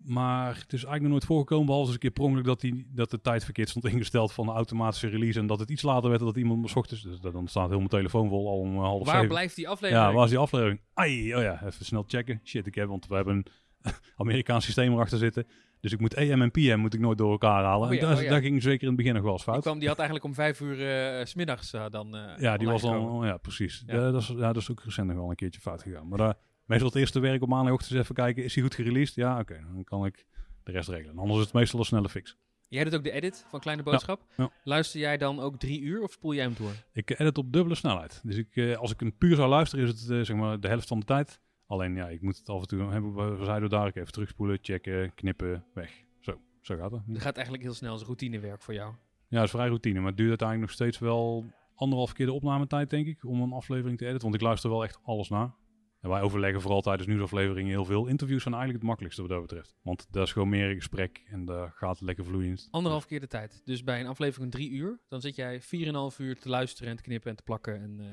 Maar 0.07 0.47
het 0.47 0.63
is 0.65 0.71
eigenlijk 0.71 1.01
nog 1.01 1.11
nooit 1.11 1.25
voorgekomen, 1.25 1.65
behalve 1.65 1.85
eens 1.85 1.93
een 1.95 2.01
keer 2.01 2.11
per 2.11 2.23
ongeluk 2.23 2.45
dat, 2.45 2.61
die, 2.61 2.87
dat 2.93 3.11
de 3.11 3.21
tijd 3.21 3.43
verkeerd 3.43 3.69
stond 3.69 3.85
ingesteld 3.85 4.33
van 4.33 4.45
de 4.45 4.51
automatische 4.51 5.07
release. 5.07 5.39
En 5.39 5.47
dat 5.47 5.59
het 5.59 5.69
iets 5.69 5.81
later 5.81 6.07
werd 6.09 6.19
dan 6.21 6.27
dat 6.29 6.37
iemand 6.37 6.61
me 6.61 6.67
's 6.67 6.75
ochtends. 6.75 7.03
Dus 7.03 7.19
dan 7.19 7.47
staat 7.47 7.67
heel 7.67 7.77
mijn 7.77 7.89
telefoon 7.89 8.29
vol 8.29 8.47
al 8.47 8.57
om 8.59 8.73
eh, 8.75 8.79
half 8.81 9.05
Waar 9.05 9.13
zeven. 9.13 9.27
blijft 9.29 9.55
die 9.55 9.67
aflevering? 9.67 10.07
Ja, 10.07 10.13
waar 10.13 10.23
is 10.23 10.29
die 10.29 10.39
aflevering? 10.39 10.79
Ai, 10.93 11.35
oh 11.35 11.41
ja, 11.41 11.63
even 11.65 11.85
snel 11.85 12.03
checken. 12.07 12.41
Shit, 12.43 12.67
ik 12.67 12.75
heb, 12.75 12.87
want 12.87 13.07
we 13.07 13.15
hebben 13.15 13.35
een 13.35 13.45
Amerikaans 14.17 14.65
systeem 14.65 14.93
erachter 14.93 15.17
zitten. 15.17 15.47
Dus 15.79 15.93
ik 15.93 15.99
moet 15.99 16.15
AM 16.15 16.41
en 16.41 16.51
PM 16.51 16.77
moet 16.79 16.93
ik 16.93 16.99
nooit 16.99 17.17
door 17.17 17.31
elkaar 17.31 17.63
halen. 17.63 17.87
Oh 17.87 17.93
ja, 17.93 17.99
en 17.99 18.07
daar, 18.07 18.17
oh 18.17 18.23
ja. 18.23 18.29
daar 18.29 18.41
ging 18.41 18.61
zeker 18.63 18.81
in 18.81 18.87
het 18.87 18.97
begin 18.97 19.13
nog 19.13 19.23
wel 19.23 19.31
eens 19.31 19.43
Die, 19.43 19.51
fout. 19.53 19.63
kwam, 19.63 19.79
die 19.79 19.87
had 19.87 19.97
eigenlijk 19.97 20.27
om 20.27 20.33
vijf 20.33 20.59
uur 20.59 20.87
eh, 21.19 21.25
s 21.25 21.29
smiddags 21.29 21.73
eh, 21.73 21.85
dan. 21.89 22.15
eh, 22.15 22.37
Ja, 22.37 22.57
die 22.57 22.67
was 22.67 22.83
al, 22.83 23.25
ja, 23.25 23.37
precies. 23.37 23.83
Ja. 23.87 24.11
Dat, 24.11 24.21
is, 24.21 24.27
ja, 24.27 24.35
dat 24.53 24.55
is 24.61 24.71
ook 24.71 24.81
recent 24.83 25.07
nog 25.07 25.15
wel 25.17 25.29
een 25.29 25.35
keertje 25.35 25.61
fout 25.61 25.81
gegaan. 25.81 26.07
Maar 26.07 26.33
meestal 26.65 26.87
het 26.87 26.97
eerste 26.97 27.19
werk 27.19 27.41
op 27.41 27.49
maandagochtend 27.49 27.99
even 27.99 28.15
kijken, 28.15 28.43
is 28.43 28.53
die 28.53 28.63
goed 28.63 28.75
gereleased? 28.75 29.15
Ja, 29.15 29.39
oké, 29.39 29.65
dan 29.73 29.83
kan 29.83 30.05
ik 30.05 30.25
de 30.63 30.71
rest 30.71 30.89
regelen. 30.89 31.17
Anders 31.17 31.37
is 31.39 31.45
het 31.45 31.53
meestal 31.53 31.79
een 31.79 31.85
snelle 31.85 32.09
fix. 32.09 32.37
Jij 32.67 32.83
doet 32.83 32.95
ook 32.95 33.03
de 33.03 33.11
edit 33.11 33.45
van 33.49 33.59
Kleine 33.59 33.83
Boodschap. 33.83 34.21
ja. 34.37 34.49
Luister 34.63 34.99
jij 34.99 35.17
dan 35.17 35.39
ook 35.39 35.59
drie 35.59 35.81
uur 35.81 36.01
of 36.03 36.11
spoel 36.11 36.33
jij 36.33 36.43
hem 36.43 36.53
door? 36.57 36.71
Ik 36.93 37.19
edit 37.19 37.37
op 37.37 37.53
dubbele 37.53 37.75
snelheid. 37.75 38.21
Dus 38.23 38.35
ik, 38.37 38.55
eh, 38.55 38.77
als 38.77 38.91
ik 38.91 38.99
hem 38.99 39.17
puur 39.17 39.35
zou 39.35 39.49
luisteren, 39.49 39.85
is 39.85 39.91
het 39.91 40.09
eh, 40.09 40.21
zeg 40.21 40.35
maar 40.35 40.59
de 40.59 40.67
helft 40.67 40.87
van 40.87 40.99
de 40.99 41.05
tijd. 41.05 41.39
Alleen 41.67 41.95
ja, 41.95 42.07
ik 42.07 42.21
moet 42.21 42.37
het 42.37 42.49
af 42.49 42.61
en 42.61 42.67
toe, 42.67 42.91
hebben 42.91 43.37
we 43.37 43.45
zeiden 43.45 43.69
daar, 43.69 43.87
ik 43.87 43.95
even 43.95 44.11
terugspoelen, 44.11 44.57
checken, 44.61 45.13
knippen, 45.13 45.65
weg. 45.73 45.91
Zo, 46.19 46.39
zo 46.61 46.75
gaat 46.77 46.91
het. 46.91 47.01
Het 47.07 47.21
gaat 47.21 47.35
eigenlijk 47.35 47.65
heel 47.65 47.73
snel 47.73 47.91
als 47.91 48.03
routinewerk 48.03 48.61
voor 48.61 48.73
jou. 48.73 48.93
Ja, 49.27 49.37
dat 49.37 49.43
is 49.43 49.51
vrij 49.51 49.67
routine, 49.67 49.99
maar 49.99 50.07
het 50.07 50.17
duurt 50.17 50.29
uiteindelijk 50.29 50.67
nog 50.67 50.77
steeds 50.77 50.99
wel 50.99 51.45
anderhalf 51.75 52.13
keer 52.13 52.25
de 52.25 52.33
opnametijd, 52.33 52.89
denk 52.89 53.07
ik, 53.07 53.25
om 53.25 53.41
een 53.41 53.51
aflevering 53.51 53.97
te 53.97 54.03
editen. 54.05 54.23
Want 54.23 54.35
ik 54.35 54.41
luister 54.41 54.69
wel 54.69 54.83
echt 54.83 54.99
alles 55.03 55.29
na. 55.29 55.55
En 56.05 56.11
wij 56.11 56.21
overleggen 56.21 56.61
vooral 56.61 56.81
tijdens 56.81 57.07
nieuwsafleveringen 57.07 57.71
heel 57.71 57.85
veel. 57.85 58.07
Interviews 58.07 58.41
zijn 58.41 58.53
eigenlijk 58.53 58.83
het 58.83 58.87
makkelijkste 58.89 59.21
wat 59.21 59.31
dat 59.31 59.41
betreft. 59.41 59.75
Want 59.81 60.07
dat 60.11 60.25
is 60.25 60.31
gewoon 60.31 60.49
meer 60.49 60.69
een 60.69 60.75
gesprek 60.75 61.23
en 61.27 61.45
daar 61.45 61.71
gaat 61.75 61.95
het 61.95 62.01
lekker 62.01 62.25
vloeiend. 62.25 62.67
Anderhalf 62.71 63.05
keer 63.05 63.19
de 63.19 63.27
tijd. 63.27 63.61
Dus 63.63 63.83
bij 63.83 63.99
een 63.99 64.07
aflevering 64.07 64.51
van 64.51 64.61
drie 64.61 64.71
uur, 64.71 64.99
dan 65.07 65.21
zit 65.21 65.35
jij 65.35 65.61
4,5 65.61 65.67
uur 66.17 66.39
te 66.39 66.49
luisteren 66.49 66.89
en 66.89 66.97
te 66.97 67.03
knippen 67.03 67.29
en 67.29 67.35
te 67.35 67.43
plakken 67.43 67.81
en 67.81 67.99
eh, 67.99 68.05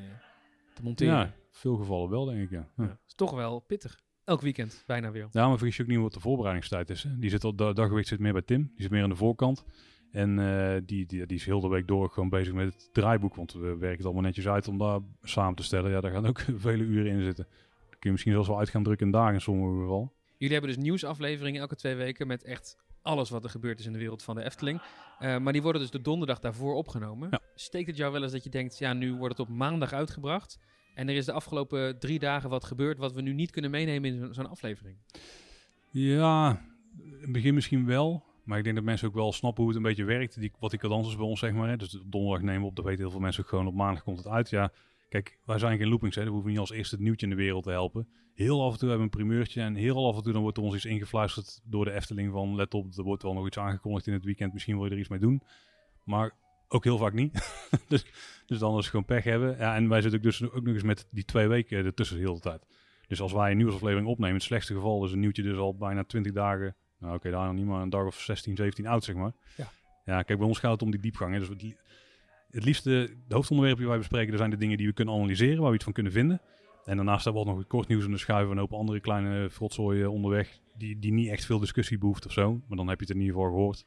te 0.74 0.82
monteren. 0.82 1.14
Ja, 1.14 1.34
veel 1.50 1.76
gevallen 1.76 2.10
wel, 2.10 2.24
denk 2.24 2.40
ik, 2.42 2.50
ja. 2.50 2.68
ja. 2.76 2.86
Dat 2.86 2.98
is 3.06 3.14
toch 3.14 3.30
wel 3.34 3.60
pittig. 3.60 4.00
Elk 4.24 4.40
weekend, 4.40 4.84
bijna 4.86 5.10
weer. 5.10 5.28
Ja, 5.30 5.48
maar 5.48 5.58
vergis 5.58 5.76
je 5.76 5.82
ook 5.82 5.88
niet 5.88 5.98
wat 5.98 6.14
de 6.14 6.20
voorbereidingstijd 6.20 6.90
is. 6.90 7.06
Die 7.18 7.30
zit 7.30 7.44
al, 7.44 7.54
da- 7.54 7.72
daggewicht 7.72 8.08
zit 8.08 8.18
meer 8.18 8.32
bij 8.32 8.42
Tim. 8.42 8.62
Die 8.62 8.82
zit 8.82 8.90
meer 8.90 9.02
aan 9.02 9.08
de 9.08 9.16
voorkant. 9.16 9.64
En 10.12 10.38
eh, 10.38 10.80
die, 10.84 11.06
die, 11.06 11.26
die 11.26 11.36
is 11.36 11.44
heel 11.44 11.60
de 11.60 11.68
week 11.68 11.86
door 11.86 12.10
gewoon 12.10 12.28
bezig 12.28 12.54
met 12.54 12.74
het 12.74 12.88
draaiboek. 12.92 13.34
Want 13.34 13.52
we 13.52 13.60
werken 13.76 13.96
het 13.96 14.04
allemaal 14.04 14.22
netjes 14.22 14.48
uit 14.48 14.68
om 14.68 14.78
daar 14.78 15.00
samen 15.22 15.54
te 15.54 15.62
stellen. 15.62 15.90
Ja, 15.90 16.00
daar 16.00 16.12
gaan 16.12 16.26
ook 16.26 16.40
vele 16.56 16.84
uren 16.84 17.12
in 17.12 17.22
zitten. 17.22 17.46
Kun 18.02 18.10
je 18.10 18.16
misschien 18.16 18.32
zelfs 18.32 18.48
wel 18.48 18.58
uit 18.58 18.68
gaan 18.68 18.82
drukken 18.82 19.06
in 19.06 19.12
dagen 19.12 19.34
in 19.34 19.40
sommige 19.40 19.80
gevallen. 19.80 20.12
Jullie 20.38 20.56
hebben 20.58 20.74
dus 20.74 20.82
nieuwsafleveringen 20.84 21.60
elke 21.60 21.76
twee 21.76 21.94
weken 21.94 22.26
met 22.26 22.44
echt 22.44 22.76
alles 23.02 23.30
wat 23.30 23.44
er 23.44 23.50
gebeurd 23.50 23.78
is 23.78 23.86
in 23.86 23.92
de 23.92 23.98
wereld 23.98 24.22
van 24.22 24.34
de 24.34 24.42
Efteling. 24.44 24.80
Eh, 25.18 25.38
maar 25.38 25.52
die 25.52 25.62
worden 25.62 25.80
dus 25.80 25.90
de 25.90 26.00
donderdag 26.00 26.38
daarvoor 26.38 26.74
opgenomen. 26.74 27.28
Ja. 27.30 27.40
Steekt 27.54 27.86
het 27.86 27.96
jou 27.96 28.12
wel 28.12 28.22
eens 28.22 28.32
dat 28.32 28.44
je 28.44 28.50
denkt, 28.50 28.78
ja, 28.78 28.92
nu 28.92 29.14
wordt 29.14 29.38
het 29.38 29.48
op 29.48 29.54
maandag 29.54 29.92
uitgebracht. 29.92 30.58
En 30.94 31.08
er 31.08 31.14
is 31.14 31.24
de 31.24 31.32
afgelopen 31.32 31.98
drie 31.98 32.18
dagen 32.18 32.50
wat 32.50 32.64
gebeurd 32.64 32.98
wat 32.98 33.12
we 33.12 33.20
nu 33.22 33.32
niet 33.32 33.50
kunnen 33.50 33.70
meenemen 33.70 34.10
in 34.14 34.18
zo- 34.18 34.32
zo'n 34.32 34.50
aflevering. 34.50 34.96
Ja, 35.90 36.60
in 36.98 37.18
het 37.20 37.32
begin 37.32 37.54
misschien 37.54 37.86
wel. 37.86 38.24
Maar 38.44 38.58
ik 38.58 38.64
denk 38.64 38.76
dat 38.76 38.84
mensen 38.84 39.08
ook 39.08 39.14
wel 39.14 39.32
snappen 39.32 39.62
hoe 39.62 39.72
het 39.72 39.82
een 39.82 39.88
beetje 39.88 40.04
werkt. 40.04 40.40
Die, 40.40 40.52
wat 40.58 40.70
die 40.70 40.78
cadans 40.78 41.08
is 41.08 41.16
bij 41.16 41.24
ons, 41.26 41.40
zeg 41.40 41.52
maar. 41.52 41.68
Hè. 41.68 41.76
Dus 41.76 42.00
op 42.00 42.12
donderdag 42.12 42.42
nemen 42.42 42.60
we 42.60 42.66
op. 42.68 42.76
Dat 42.76 42.84
weten 42.84 43.00
heel 43.00 43.10
veel 43.10 43.20
mensen 43.20 43.42
ook 43.42 43.48
gewoon. 43.48 43.66
Op 43.66 43.74
maandag 43.74 44.02
komt 44.02 44.18
het 44.18 44.26
uit. 44.28 44.50
Ja, 44.50 44.72
kijk, 45.12 45.38
wij 45.44 45.58
zijn 45.58 45.78
geen 45.78 45.88
loopings. 45.88 46.16
Hè. 46.16 46.24
We 46.24 46.30
hoeven 46.30 46.50
niet 46.50 46.58
als 46.58 46.70
eerste 46.70 46.94
het 46.94 47.04
nieuwtje 47.04 47.26
in 47.26 47.36
de 47.36 47.42
wereld 47.42 47.64
te 47.64 47.70
helpen. 47.70 48.08
Heel 48.34 48.62
af 48.62 48.72
en 48.72 48.78
toe 48.78 48.88
hebben 48.88 49.08
we 49.08 49.12
een 49.12 49.24
primeurtje. 49.24 49.60
En 49.60 49.74
heel 49.74 50.06
af 50.08 50.16
en 50.16 50.22
toe 50.22 50.32
dan 50.32 50.42
wordt 50.42 50.56
er 50.56 50.62
ons 50.62 50.74
iets 50.74 50.84
ingefluisterd 50.84 51.60
door 51.64 51.84
de 51.84 51.92
Efteling. 51.92 52.32
Van 52.32 52.54
let 52.54 52.74
op, 52.74 52.96
er 52.96 53.02
wordt 53.02 53.22
wel 53.22 53.32
nog 53.32 53.46
iets 53.46 53.58
aangekondigd 53.58 54.06
in 54.06 54.12
het 54.12 54.24
weekend. 54.24 54.52
Misschien 54.52 54.76
wil 54.76 54.84
je 54.84 54.90
er 54.90 54.98
iets 54.98 55.08
mee 55.08 55.18
doen. 55.18 55.42
Maar 56.04 56.32
ook 56.68 56.84
heel 56.84 56.98
vaak 56.98 57.12
niet. 57.12 57.32
dus, 57.88 58.06
dus 58.46 58.58
dan 58.58 58.70
is 58.70 58.76
het 58.76 58.86
gewoon 58.86 59.04
pech 59.04 59.24
hebben. 59.24 59.56
Ja, 59.58 59.74
en 59.74 59.88
wij 59.88 60.00
zitten 60.00 60.18
ook, 60.18 60.24
dus 60.24 60.42
ook 60.42 60.62
nog 60.62 60.74
eens 60.74 60.82
met 60.82 61.06
die 61.10 61.24
twee 61.24 61.48
weken 61.48 61.84
ertussen 61.84 62.16
de 62.16 62.22
hele 62.22 62.40
tijd. 62.40 62.66
Dus 63.06 63.20
als 63.20 63.32
wij 63.32 63.50
een 63.50 63.56
nieuwsaflevering 63.56 64.06
opnemen, 64.06 64.28
in 64.28 64.36
het 64.36 64.44
slechtste 64.44 64.74
geval 64.74 65.04
is 65.04 65.12
een 65.12 65.20
nieuwtje 65.20 65.42
dus 65.42 65.58
al 65.58 65.76
bijna 65.76 66.04
20 66.04 66.32
dagen. 66.32 66.74
Nou 66.98 67.14
oké, 67.14 67.30
daar 67.30 67.46
nog 67.46 67.54
niet, 67.54 67.66
maar 67.66 67.82
een 67.82 67.90
dag 67.90 68.06
of 68.06 68.20
16, 68.20 68.56
17 68.56 68.86
oud 68.86 69.04
zeg 69.04 69.14
maar. 69.14 69.32
Ja. 69.56 69.70
Ja, 70.04 70.22
kijk, 70.22 70.38
bij 70.38 70.48
ons 70.48 70.58
gaat 70.58 70.72
het 70.72 70.82
om 70.82 70.90
die 70.90 71.00
diepgang. 71.00 71.32
Hè. 71.32 71.38
Dus 71.38 71.74
het, 72.52 72.64
li- 72.64 72.70
het 72.72 72.84
liefste, 72.84 73.14
de 73.28 73.34
hoofdonderwerpen 73.34 73.82
die 73.82 73.90
wij 73.90 73.98
bespreken, 73.98 74.36
zijn 74.36 74.50
de 74.50 74.56
dingen 74.56 74.76
die 74.76 74.86
we 74.86 74.92
kunnen 74.92 75.14
analyseren, 75.14 75.60
waar 75.60 75.68
we 75.68 75.74
iets 75.74 75.84
van 75.84 75.92
kunnen 75.92 76.12
vinden. 76.12 76.40
En 76.84 76.96
daarnaast 76.96 77.24
hebben 77.24 77.44
we 77.44 77.50
nog 77.50 77.66
kort 77.66 77.88
nieuws 77.88 78.04
en 78.04 78.10
dan 78.10 78.18
schuiven 78.18 78.46
we 78.48 78.54
een 78.54 78.60
hoop 78.60 78.72
andere 78.72 79.00
kleine 79.00 79.50
frotzooien 79.50 80.10
onderweg, 80.10 80.60
die, 80.76 80.98
die 80.98 81.12
niet 81.12 81.28
echt 81.28 81.44
veel 81.44 81.58
discussie 81.58 81.98
behoeft 81.98 82.26
of 82.26 82.32
zo. 82.32 82.60
Maar 82.66 82.76
dan 82.76 82.88
heb 82.88 83.00
je 83.00 83.06
het 83.06 83.14
in 83.14 83.20
ieder 83.20 83.34
geval 83.36 83.50
gehoord. 83.50 83.86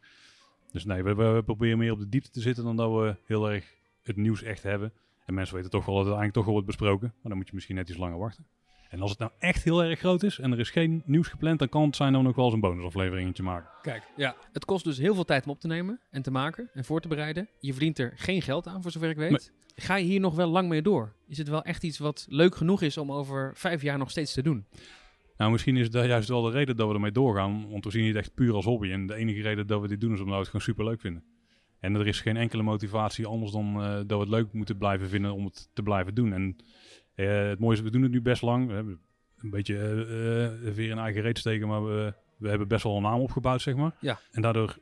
Dus 0.72 0.86
nee, 0.86 1.03
we, 1.03 1.13
we 1.13 1.41
proberen 1.45 1.78
meer 1.78 1.91
op 1.91 1.99
de 1.99 2.09
diepte 2.09 2.30
te 2.30 2.41
zitten 2.41 2.63
dan 2.63 2.76
dat 2.76 2.91
we 2.91 3.16
heel 3.26 3.51
erg 3.51 3.74
het 4.03 4.16
nieuws 4.16 4.43
echt 4.43 4.63
hebben. 4.63 4.93
En 5.26 5.34
mensen 5.34 5.55
weten 5.55 5.72
toch 5.72 5.86
wel 5.86 5.95
dat 5.95 6.05
het 6.05 6.13
eigenlijk 6.13 6.36
toch 6.36 6.43
wel 6.43 6.53
wordt 6.53 6.68
besproken. 6.68 7.07
Maar 7.07 7.30
dan 7.30 7.38
moet 7.38 7.47
je 7.47 7.53
misschien 7.53 7.76
net 7.76 7.89
iets 7.89 7.97
langer 7.97 8.18
wachten. 8.18 8.45
En 8.95 9.01
als 9.01 9.09
het 9.09 9.19
nou 9.19 9.31
echt 9.39 9.63
heel 9.63 9.83
erg 9.83 9.99
groot 9.99 10.23
is 10.23 10.39
en 10.39 10.51
er 10.51 10.59
is 10.59 10.69
geen 10.69 11.01
nieuws 11.05 11.27
gepland, 11.27 11.59
dan 11.59 11.69
kan 11.69 11.83
het 11.83 11.95
zijn 11.95 12.11
dat 12.11 12.21
we 12.21 12.27
nog 12.27 12.35
wel 12.35 12.45
eens 12.45 12.53
een 12.53 12.59
bonusafleveringetje 12.59 13.43
maken. 13.43 13.69
Kijk, 13.81 14.03
ja. 14.15 14.35
Het 14.53 14.65
kost 14.65 14.83
dus 14.83 14.97
heel 14.97 15.13
veel 15.13 15.23
tijd 15.23 15.45
om 15.45 15.51
op 15.51 15.59
te 15.59 15.67
nemen 15.67 15.99
en 16.11 16.21
te 16.21 16.31
maken 16.31 16.69
en 16.73 16.85
voor 16.85 17.01
te 17.01 17.07
bereiden. 17.07 17.47
Je 17.59 17.71
verdient 17.71 17.99
er 17.99 18.13
geen 18.15 18.41
geld 18.41 18.67
aan, 18.67 18.81
voor 18.81 18.91
zover 18.91 19.09
ik 19.09 19.17
weet. 19.17 19.51
Ga 19.75 19.95
je 19.95 20.05
hier 20.05 20.19
nog 20.19 20.35
wel 20.35 20.47
lang 20.47 20.69
mee 20.69 20.81
door? 20.81 21.13
Is 21.27 21.37
het 21.37 21.47
wel 21.47 21.63
echt 21.63 21.83
iets 21.83 21.97
wat 21.97 22.25
leuk 22.29 22.55
genoeg 22.55 22.81
is 22.81 22.97
om 22.97 23.11
over 23.11 23.51
vijf 23.55 23.81
jaar 23.81 23.97
nog 23.97 24.09
steeds 24.09 24.33
te 24.33 24.41
doen? 24.41 24.65
Nou, 25.37 25.51
misschien 25.51 25.77
is 25.77 25.89
dat 25.89 26.05
juist 26.05 26.29
wel 26.29 26.41
de 26.41 26.51
reden 26.51 26.75
dat 26.75 26.87
we 26.87 26.93
ermee 26.93 27.11
doorgaan. 27.11 27.69
Want 27.69 27.83
we 27.85 27.91
zien 27.91 28.07
het 28.07 28.15
echt 28.15 28.33
puur 28.33 28.53
als 28.53 28.65
hobby. 28.65 28.91
En 28.91 29.07
de 29.07 29.15
enige 29.15 29.41
reden 29.41 29.67
dat 29.67 29.81
we 29.81 29.87
dit 29.87 30.01
doen 30.01 30.13
is 30.13 30.19
omdat 30.19 30.33
we 30.33 30.39
het 30.39 30.49
gewoon 30.49 30.65
super 30.65 30.85
leuk 30.85 31.01
vinden. 31.01 31.23
En 31.79 31.95
er 31.95 32.07
is 32.07 32.21
geen 32.21 32.37
enkele 32.37 32.63
motivatie 32.63 33.25
anders 33.25 33.51
dan 33.51 33.83
eh, 33.83 33.93
dat 33.93 34.07
we 34.07 34.19
het 34.19 34.29
leuk 34.29 34.53
moeten 34.53 34.77
blijven 34.77 35.09
vinden 35.09 35.33
om 35.33 35.45
het 35.45 35.69
te 35.73 35.83
blijven 35.83 36.15
doen. 36.15 36.33
En 36.33 36.55
het 37.24 37.59
mooie 37.59 37.76
is, 37.76 37.82
we 37.82 37.91
doen 37.91 38.01
het 38.01 38.11
nu 38.11 38.22
best 38.22 38.41
lang. 38.41 38.68
We 38.68 38.74
hebben 38.74 38.99
een 39.38 39.49
beetje 39.49 39.78
eh, 39.78 40.45
eh, 40.45 40.74
weer 40.74 40.89
in 40.89 40.97
eigen 40.97 41.22
reet 41.22 41.38
steken, 41.38 41.68
maar 41.68 41.86
we, 41.86 42.13
we 42.38 42.49
hebben 42.49 42.68
best 42.68 42.84
wel 42.84 42.95
een 42.95 43.01
naam 43.01 43.20
opgebouwd, 43.20 43.61
zeg 43.61 43.76
maar. 43.76 43.95
Ja. 43.99 44.20
En 44.32 44.41
daardoor 44.41 44.78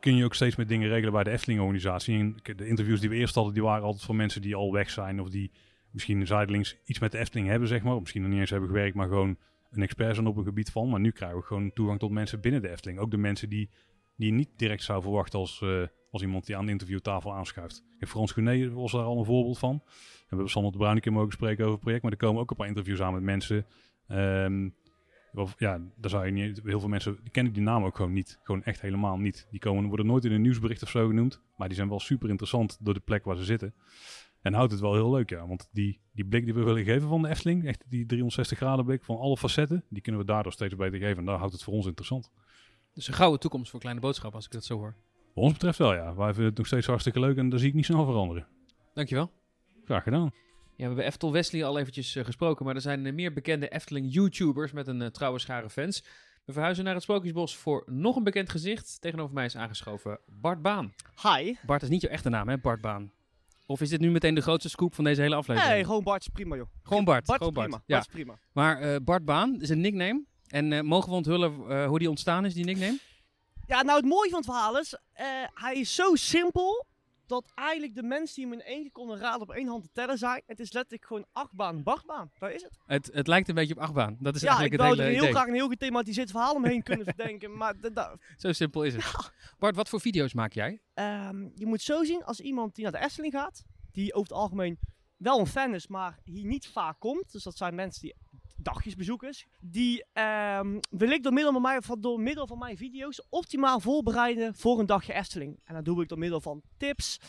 kun 0.00 0.16
je 0.16 0.24
ook 0.24 0.34
steeds 0.34 0.56
meer 0.56 0.66
dingen 0.66 0.88
regelen 0.88 1.12
bij 1.12 1.24
de 1.24 1.30
Efteling-organisatie. 1.30 2.18
En 2.18 2.36
de 2.56 2.66
interviews 2.66 3.00
die 3.00 3.08
we 3.08 3.16
eerst 3.16 3.34
hadden, 3.34 3.54
die 3.54 3.62
waren 3.62 3.84
altijd 3.84 4.04
voor 4.04 4.14
mensen 4.14 4.42
die 4.42 4.54
al 4.54 4.72
weg 4.72 4.90
zijn 4.90 5.20
of 5.20 5.30
die 5.30 5.50
misschien 5.90 6.26
zijdelings 6.26 6.76
iets 6.84 6.98
met 6.98 7.12
de 7.12 7.18
Efteling 7.18 7.48
hebben, 7.48 7.68
zeg 7.68 7.82
maar. 7.82 7.94
Of 7.94 8.00
misschien 8.00 8.22
nog 8.22 8.30
niet 8.30 8.40
eens 8.40 8.50
hebben 8.50 8.68
gewerkt, 8.68 8.94
maar 8.94 9.08
gewoon 9.08 9.38
een 9.70 9.82
expert 9.82 10.14
zijn 10.14 10.26
op 10.26 10.36
een 10.36 10.44
gebied 10.44 10.70
van. 10.70 10.88
Maar 10.88 11.00
nu 11.00 11.10
krijgen 11.10 11.38
we 11.38 11.44
gewoon 11.44 11.72
toegang 11.72 11.98
tot 11.98 12.10
mensen 12.10 12.40
binnen 12.40 12.62
de 12.62 12.70
Efteling. 12.70 12.98
Ook 12.98 13.10
de 13.10 13.16
mensen 13.16 13.48
die, 13.48 13.70
die 14.16 14.26
je 14.26 14.34
niet 14.34 14.50
direct 14.56 14.82
zou 14.82 15.02
verwachten 15.02 15.38
als, 15.38 15.60
eh, 15.62 15.82
als 16.10 16.22
iemand 16.22 16.46
die 16.46 16.56
aan 16.56 16.66
de 16.66 16.72
interviewtafel 16.72 17.34
aanschuift. 17.34 17.84
En 17.98 18.06
Frans 18.06 18.32
Guné 18.32 18.70
was 18.70 18.92
daar 18.92 19.02
al 19.02 19.18
een 19.18 19.24
voorbeeld 19.24 19.58
van. 19.58 19.82
We 20.30 20.36
hebben 20.36 20.48
Sander 20.48 20.72
de 20.72 20.78
Bruin 20.78 20.94
een 20.96 21.00
keer 21.02 21.12
mogen 21.12 21.32
spreken 21.32 21.60
over 21.60 21.72
het 21.72 21.80
project. 21.82 22.02
Maar 22.02 22.12
er 22.12 22.18
komen 22.18 22.40
ook 22.42 22.50
een 22.50 22.56
paar 22.56 22.66
interviews 22.66 23.00
aan 23.00 23.12
met 23.12 23.22
mensen. 23.22 23.66
ehm, 24.08 24.68
waarv- 25.32 25.58
ja, 25.58 25.80
daar 25.96 26.10
zou 26.10 26.26
je 26.26 26.32
niet, 26.32 26.60
heel 26.64 26.80
veel 26.80 26.88
mensen 26.88 27.18
die 27.22 27.30
kennen 27.30 27.52
die 27.52 27.62
naam 27.62 27.84
ook 27.84 27.96
gewoon 27.96 28.12
niet. 28.12 28.38
Gewoon 28.42 28.62
echt 28.62 28.80
helemaal 28.80 29.16
niet. 29.18 29.46
Die 29.50 29.60
komen, 29.60 29.86
worden 29.88 30.06
nooit 30.06 30.24
in 30.24 30.32
een 30.32 30.40
nieuwsbericht 30.40 30.82
of 30.82 30.88
zo 30.90 31.06
genoemd. 31.06 31.40
Maar 31.56 31.68
die 31.68 31.76
zijn 31.76 31.88
wel 31.88 32.00
super 32.00 32.28
interessant 32.28 32.78
door 32.80 32.94
de 32.94 33.00
plek 33.00 33.24
waar 33.24 33.36
ze 33.36 33.44
zitten. 33.44 33.74
En 34.42 34.52
houdt 34.54 34.72
het 34.72 34.80
wel 34.80 34.94
heel 34.94 35.10
leuk, 35.10 35.30
ja. 35.30 35.46
Want 35.46 35.68
die, 35.72 36.00
die 36.12 36.24
blik 36.24 36.44
die 36.44 36.54
we 36.54 36.62
willen 36.62 36.84
geven 36.84 37.08
van 37.08 37.22
de 37.22 37.28
Efteling, 37.28 37.66
echt 37.66 37.84
die 37.88 38.06
360 38.06 38.58
graden 38.58 38.84
blik 38.84 39.04
van 39.04 39.16
alle 39.18 39.36
facetten, 39.36 39.84
die 39.88 40.02
kunnen 40.02 40.20
we 40.20 40.26
daardoor 40.26 40.52
steeds 40.52 40.76
beter 40.76 40.98
geven. 40.98 41.16
En 41.18 41.24
daar 41.24 41.38
houdt 41.38 41.52
het 41.52 41.62
voor 41.62 41.74
ons 41.74 41.86
interessant. 41.86 42.30
Dus 42.94 43.08
een 43.08 43.14
gouden 43.14 43.40
toekomst 43.40 43.70
voor 43.70 43.80
Kleine 43.80 44.00
Boodschap, 44.00 44.34
als 44.34 44.44
ik 44.44 44.50
dat 44.52 44.64
zo 44.64 44.76
hoor. 44.76 44.94
Wat 45.34 45.44
ons 45.44 45.52
betreft 45.52 45.78
wel, 45.78 45.94
ja. 45.94 46.14
Wij 46.14 46.26
vinden 46.26 46.44
het 46.44 46.56
nog 46.56 46.66
steeds 46.66 46.86
hartstikke 46.86 47.20
leuk 47.20 47.36
en 47.36 47.48
daar 47.48 47.58
zie 47.58 47.68
ik 47.68 47.74
niet 47.74 47.84
snel 47.84 48.04
veranderen. 48.04 48.46
Dankjewel. 48.94 49.30
Graag 49.90 50.02
gedaan. 50.02 50.30
Ja, 50.32 50.32
we 50.76 50.84
hebben 50.84 51.04
Eftel 51.04 51.32
Wesley 51.32 51.64
al 51.64 51.78
eventjes 51.78 52.16
eh, 52.16 52.24
gesproken, 52.24 52.64
maar 52.64 52.74
er 52.74 52.80
zijn 52.80 53.06
eh, 53.06 53.12
meer 53.12 53.32
bekende 53.32 53.68
Efteling-YouTubers 53.68 54.72
met 54.72 54.86
een 54.86 55.02
eh, 55.02 55.08
trouwe 55.08 55.38
schare 55.38 55.70
fans. 55.70 56.04
We 56.44 56.52
verhuizen 56.52 56.84
naar 56.84 56.94
het 56.94 57.02
Sprookjesbos 57.02 57.56
voor 57.56 57.82
nog 57.86 58.16
een 58.16 58.24
bekend 58.24 58.50
gezicht. 58.50 59.00
Tegenover 59.00 59.34
mij 59.34 59.44
is 59.44 59.56
aangeschoven 59.56 60.18
Bart 60.26 60.62
Baan. 60.62 60.94
Hi. 61.22 61.54
Bart 61.66 61.82
is 61.82 61.88
niet 61.88 62.00
jouw 62.00 62.10
echte 62.10 62.28
naam, 62.28 62.48
hè? 62.48 62.58
Bart 62.58 62.80
Baan. 62.80 63.12
Of 63.66 63.80
is 63.80 63.88
dit 63.88 64.00
nu 64.00 64.10
meteen 64.10 64.34
de 64.34 64.40
grootste 64.40 64.68
scoop 64.68 64.94
van 64.94 65.04
deze 65.04 65.20
hele 65.20 65.34
aflevering? 65.34 65.72
Nee, 65.72 65.84
gewoon 65.84 66.02
Bart 66.02 66.20
is 66.20 66.28
prima, 66.28 66.56
joh. 66.56 66.66
Gewoon 66.82 67.04
Bart. 67.04 67.26
Bart 67.26 67.38
gewoon 67.38 67.54
is 67.54 67.60
prima. 67.62 67.82
Ja. 67.86 67.96
Bart 67.96 68.06
is 68.06 68.12
prima. 68.14 68.38
Maar 68.52 68.80
eh, 68.80 68.96
Bart 69.04 69.24
Baan 69.24 69.60
is 69.60 69.68
een 69.68 69.80
nickname. 69.80 70.24
En 70.48 70.72
eh, 70.72 70.80
mogen 70.80 71.10
we 71.10 71.16
onthullen 71.16 71.68
eh, 71.68 71.86
hoe 71.86 71.98
die 71.98 72.08
ontstaan 72.08 72.44
is, 72.44 72.54
die 72.54 72.64
nickname? 72.64 72.98
Ja, 73.66 73.82
nou 73.82 73.98
het 73.98 74.08
mooie 74.08 74.30
van 74.30 74.38
het 74.38 74.48
verhaal 74.48 74.78
is, 74.78 74.94
eh, 75.12 75.26
hij 75.54 75.74
is 75.74 75.94
zo 75.94 76.14
simpel 76.14 76.86
dat 77.30 77.52
eigenlijk 77.54 77.94
de 77.94 78.02
mensen 78.02 78.34
die 78.34 78.44
hem 78.44 78.52
in 78.52 78.62
één 78.66 78.82
keer 78.82 78.92
konden 78.92 79.18
raden 79.18 79.40
op 79.40 79.50
één 79.50 79.68
hand 79.68 79.82
te 79.82 79.90
tellen 79.92 80.18
zijn. 80.18 80.42
Het 80.46 80.60
is 80.60 80.72
letterlijk 80.72 81.06
gewoon 81.06 81.26
achtbaan, 81.32 81.82
Bartbaan. 81.82 82.30
Daar 82.38 82.52
is 82.52 82.62
het. 82.62 82.78
Het, 82.86 83.10
het 83.12 83.26
lijkt 83.26 83.48
een 83.48 83.54
beetje 83.54 83.74
op 83.74 83.80
achtbaan. 83.80 84.16
Dat 84.20 84.34
is 84.34 84.40
ja, 84.40 84.52
ik 84.52 84.58
eigenlijk 84.58 84.82
wou 84.82 84.90
het 84.90 84.98
er 84.98 85.04
hele 85.04 85.16
heel 85.16 85.28
idee. 85.28 85.40
graag 85.40 85.48
een 85.48 85.60
heel 85.60 85.68
gethematiseerd 85.68 86.30
verhaal 86.30 86.54
omheen 86.54 86.82
kunnen 86.82 87.06
verdenken, 87.14 87.56
maar 87.56 87.74
Zo 88.36 88.52
simpel 88.52 88.84
is 88.84 88.94
het. 88.94 89.32
Bart, 89.58 89.76
wat 89.76 89.88
voor 89.88 90.00
video's 90.00 90.34
maak 90.34 90.52
jij? 90.52 90.80
Ehm, 90.94 91.48
je 91.54 91.66
moet 91.66 91.82
zo 91.82 92.04
zien, 92.04 92.24
als 92.24 92.40
iemand 92.40 92.74
die 92.74 92.84
naar 92.84 92.92
de 92.92 93.06
Efteling 93.06 93.32
gaat, 93.32 93.64
die 93.92 94.14
over 94.14 94.28
het 94.28 94.38
algemeen 94.38 94.78
wel 95.16 95.38
een 95.38 95.46
fan 95.46 95.74
is, 95.74 95.86
maar 95.86 96.18
hier 96.24 96.44
niet 96.44 96.68
vaak 96.68 96.98
komt. 96.98 97.32
Dus 97.32 97.42
dat 97.42 97.56
zijn 97.56 97.74
mensen 97.74 98.02
die 98.02 98.14
dagjesbezoekers. 98.62 99.46
Die 99.60 100.04
ehm, 100.12 100.78
wil 100.90 101.10
ik 101.10 101.22
door 101.22 101.32
middel, 101.32 101.52
van 101.52 101.62
mij, 101.62 101.80
van, 101.80 102.00
door 102.00 102.20
middel 102.20 102.46
van 102.46 102.58
mijn 102.58 102.76
video's 102.76 103.26
optimaal 103.28 103.80
voorbereiden 103.80 104.54
voor 104.54 104.78
een 104.78 104.86
dagje 104.86 105.12
Efteling. 105.12 105.60
En 105.64 105.74
dat 105.74 105.84
doe 105.84 106.02
ik 106.02 106.08
door 106.08 106.18
middel 106.18 106.40
van 106.40 106.62
tips, 106.76 107.20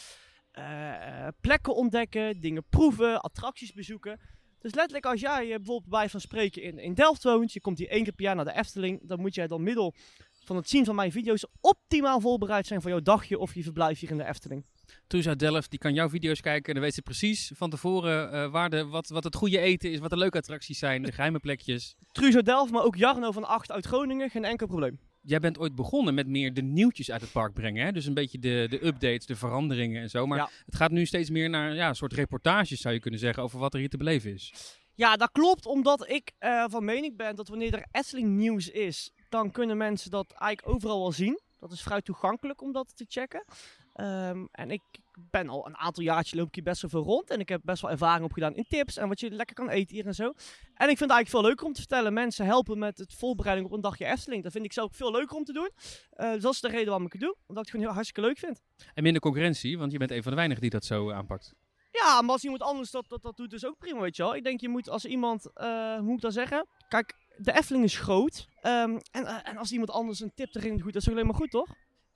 eh, 0.52 1.28
plekken 1.42 1.76
ontdekken, 1.76 2.40
dingen 2.40 2.64
proeven, 2.70 3.22
attracties 3.22 3.74
bezoeken. 3.74 4.20
Dus 4.60 4.74
letterlijk 4.74 5.06
als 5.06 5.22
jij 5.22 5.42
eh, 5.42 5.56
bijvoorbeeld 5.56 5.90
bij 5.90 6.10
van 6.10 6.20
spreken 6.20 6.64
in, 6.64 6.80
in 6.80 6.94
Delft 6.94 7.24
woont, 7.24 7.54
je 7.54 7.62
komt 7.62 7.78
hier 7.78 7.90
één 7.90 8.04
keer 8.04 8.14
per 8.14 8.26
jaar 8.26 8.36
naar 8.36 8.46
de 8.46 8.56
Efteling, 8.56 9.00
dan 9.04 9.20
moet 9.20 9.36
jij 9.36 9.48
door 9.48 9.62
middel 9.62 9.94
van 10.44 10.56
het 10.56 10.70
zien 10.70 10.86
van 10.86 10.96
mijn 10.96 11.12
video's 11.12 11.46
optimaal 11.62 12.20
voorbereid 12.20 12.68
zijn 12.68 12.82
voor 12.82 12.90
jouw 12.90 13.02
dagje 13.02 13.40
of 13.40 13.54
je 13.54 13.64
verblijf 13.64 14.00
hier 14.00 14.12
in 14.12 14.18
de 14.18 14.26
Efteling. 14.28 14.66
Truus 15.12 15.28
uit 15.28 15.40
Delft, 15.40 15.70
die 15.70 15.80
kan 15.80 15.94
jouw 15.94 16.10
video's 16.10 16.42
kijken 16.42 16.68
en 16.68 16.74
dan 16.74 16.84
weet 16.84 16.94
ze 16.94 17.02
precies 17.02 17.52
van 17.56 17.70
tevoren 17.70 18.32
eh, 18.32 18.52
waar 18.52 18.70
de, 18.70 18.86
wat, 18.86 19.08
wat 19.10 19.24
het 19.24 19.36
goede 19.36 19.60
eten 19.60 19.92
is, 19.92 20.00
wat 20.00 20.10
de 20.10 20.18
leuke 20.18 20.38
attracties 20.38 20.80
zijn, 20.80 21.04
de 21.04 21.12
geheime 21.12 21.40
plekjes. 21.40 21.96
Truus 22.12 22.36
uit 22.36 22.46
Delft, 22.46 22.72
maar 22.72 22.84
ook 22.84 22.96
Jarno 22.96 23.32
van 23.32 23.44
8 23.44 23.72
uit 23.72 23.86
Groningen, 23.86 24.30
geen 24.30 24.46
enkel 24.46 24.68
probleem. 24.68 25.00
Jij 25.22 25.40
bent 25.40 25.58
ooit 25.60 25.76
begonnen 25.76 26.14
met 26.14 26.28
meer 26.28 26.54
de 26.54 26.62
nieuwtjes 26.62 27.12
uit 27.12 27.22
het 27.22 27.32
park 27.32 27.54
brengen, 27.54 27.86
hè? 27.86 27.92
dus 27.92 28.06
een 28.06 28.14
beetje 28.14 28.40
de, 28.40 28.68
de 28.70 28.86
updates, 28.86 29.26
de 29.26 29.36
veranderingen 29.36 30.02
en 30.02 30.10
zo. 30.10 30.26
Maar 30.28 30.38
Ja. 30.38 30.50
het 30.66 30.76
gaat 30.76 30.92
nu 30.92 31.06
steeds 31.06 31.30
meer 31.30 31.50
naar 31.50 31.74
ja, 31.76 31.88
een 31.88 31.96
soort 31.96 32.14
reportages, 32.14 32.82
zou 32.82 32.94
je 32.94 33.00
kunnen 33.00 33.20
zeggen, 33.20 33.44
over 33.44 33.60
wat 33.60 33.74
er 33.74 33.80
hier 33.80 33.90
te 33.90 33.98
beleven 33.98 34.34
is. 34.34 34.54
Ja, 34.96 35.16
dat 35.16 35.32
klopt, 35.32 35.66
omdat 35.66 36.10
ik 36.10 36.32
eh, 36.38 36.66
van 36.70 36.86
mening 36.86 37.18
ben 37.18 37.36
dat 37.36 37.48
wanneer 37.48 37.74
er 37.74 37.86
Efteling 37.92 38.30
nieuws 38.30 38.70
is, 38.70 39.12
dan 39.30 39.52
kunnen 39.52 39.78
mensen 39.78 40.12
dat 40.12 40.32
eigenlijk 40.32 40.76
overal 40.76 41.00
wel 41.00 41.12
zien. 41.12 41.40
Dat 41.60 41.72
is 41.72 41.82
vrij 41.82 42.02
toegankelijk 42.02 42.62
om 42.62 42.72
dat 42.72 42.98
te 42.98 43.06
checken. 43.08 43.46
Ehm, 43.94 44.46
en 44.52 44.72
ik 44.72 44.82
ben 45.30 45.50
al 45.50 45.68
een 45.68 45.78
aantal 45.78 46.04
jaartjes 46.04 46.40
loop 46.40 46.48
ik 46.48 46.56
hier 46.56 46.64
best 46.64 46.82
wel 46.82 46.92
veel 46.92 47.04
rond. 47.04 47.30
En 47.30 47.40
ik 47.40 47.50
heb 47.50 47.62
best 47.64 47.82
wel 47.82 47.92
ervaring 47.92 48.26
opgedaan 48.26 48.56
in 48.56 48.66
tips 48.68 48.98
en 48.98 49.08
wat 49.08 49.20
je 49.20 49.32
lekker 49.32 49.56
kan 49.56 49.70
eten 49.70 49.96
hier 49.96 50.06
en 50.06 50.16
zo. 50.16 50.24
En 50.74 50.90
ik 50.90 50.98
vind 50.98 51.00
het 51.00 51.10
eigenlijk 51.10 51.30
veel 51.30 51.42
leuker 51.42 51.66
om 51.66 51.74
te 51.74 51.80
vertellen. 51.80 52.14
Mensen 52.14 52.46
helpen 52.46 52.80
met 52.80 52.98
het 52.98 53.14
voorbereiding 53.14 53.68
op 53.68 53.74
een 53.74 53.82
dagje 53.82 54.06
Efteling. 54.06 54.44
Dat 54.44 54.52
vind 54.52 54.66
ik 54.66 54.74
zelf 54.74 54.96
veel 54.96 55.12
leuker 55.12 55.36
om 55.36 55.44
te 55.44 55.54
doen. 55.54 55.70
Eh, 56.10 56.32
dus 56.32 56.42
dat 56.42 56.54
is 56.54 56.62
de 56.62 56.68
reden 56.68 56.86
waarom 56.86 57.06
ik 57.06 57.12
het 57.12 57.22
doe. 57.22 57.36
Omdat 57.48 57.48
ik 57.50 57.56
het 57.58 57.70
gewoon 57.70 57.86
heel 57.86 57.94
hartstikke 57.94 58.22
leuk 58.22 58.38
vind. 58.38 58.62
En 58.94 59.04
minder 59.04 59.22
concurrentie, 59.22 59.78
want 59.78 59.92
je 59.92 59.98
bent 59.98 60.12
een 60.12 60.22
van 60.22 60.32
de 60.32 60.38
weinigen 60.38 60.62
die 60.62 60.72
dat 60.72 60.86
zo 60.86 61.12
aanpakt. 61.12 61.54
Ja, 61.92 62.22
maar 62.22 62.32
als 62.32 62.44
iemand 62.44 62.62
anders 62.62 62.92
dat, 62.92 63.06
dat, 63.10 63.22
dat 63.22 63.38
doet, 63.38 63.54
is 63.54 63.66
ook 63.66 63.78
prima, 63.78 64.00
weet 64.00 64.16
je 64.16 64.24
wel. 64.24 64.36
Ik 64.36 64.44
denk, 64.44 64.62
je 64.62 64.70
moet 64.70 64.90
als 64.90 65.06
iemand, 65.06 65.54
eh, 65.54 65.96
hoe 65.96 66.02
moet 66.02 66.16
ik 66.16 66.22
dat 66.22 66.34
zeggen? 66.34 66.68
Kijk, 66.88 67.16
de 67.38 67.54
Efteling 67.54 67.84
is 67.84 67.98
groot. 67.98 68.48
Ehm, 68.62 69.00
en, 69.12 69.26
eh, 69.26 69.50
en 69.50 69.58
als 69.58 69.72
iemand 69.72 69.92
anders 69.92 70.20
een 70.20 70.34
tip 70.36 70.56
erin 70.56 70.78
doet, 70.78 70.94
dat 70.94 71.02
is 71.02 71.08
ook 71.08 71.14
alleen 71.14 71.26
maar 71.26 71.36
goed, 71.36 71.52
toch? 71.52 71.68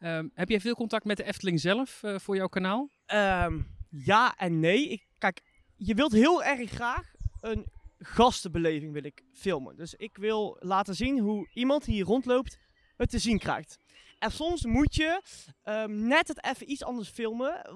Ehm, 0.05 0.27
heb 0.33 0.49
jij 0.49 0.59
veel 0.59 0.75
contact 0.75 1.05
met 1.05 1.17
de 1.17 1.23
Efteling 1.23 1.59
zelf 1.59 2.03
eh, 2.03 2.19
voor 2.19 2.35
jouw 2.35 2.47
kanaal? 2.47 2.89
Ehm, 3.05 3.61
ja 3.89 4.35
en 4.37 4.59
nee. 4.59 4.87
Ik, 4.89 5.05
kijk, 5.17 5.41
je 5.75 5.93
wilt 5.95 6.11
heel 6.11 6.43
erg 6.43 6.69
graag 6.69 7.11
een 7.39 7.65
gastenbeleving 7.97 8.93
wil 8.93 9.03
ik 9.03 9.23
filmen. 9.33 9.75
Dus 9.75 9.93
ik 9.93 10.17
wil 10.17 10.57
laten 10.59 10.95
zien 10.95 11.19
hoe 11.19 11.49
iemand 11.53 11.85
hier 11.85 12.05
rondloopt 12.05 12.57
het 12.97 13.09
te 13.09 13.19
zien 13.19 13.39
krijgt. 13.39 13.77
En 14.19 14.31
soms 14.31 14.65
moet 14.65 14.95
je 14.95 15.21
ehm, 15.63 16.07
net 16.07 16.27
het 16.27 16.45
even 16.45 16.71
iets 16.71 16.83
anders 16.83 17.09
filmen. 17.09 17.61
eh, 17.63 17.71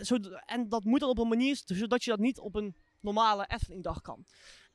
zodat- 0.00 0.42
en 0.46 0.68
dat 0.68 0.84
moet 0.84 1.00
dan 1.00 1.08
op 1.08 1.18
een 1.18 1.28
manier 1.28 1.60
zodat 1.64 2.04
je 2.04 2.10
dat 2.10 2.20
niet 2.20 2.38
op 2.38 2.54
een 2.54 2.76
normale 3.00 3.44
Efteling-dag 3.48 4.00
kan. 4.00 4.24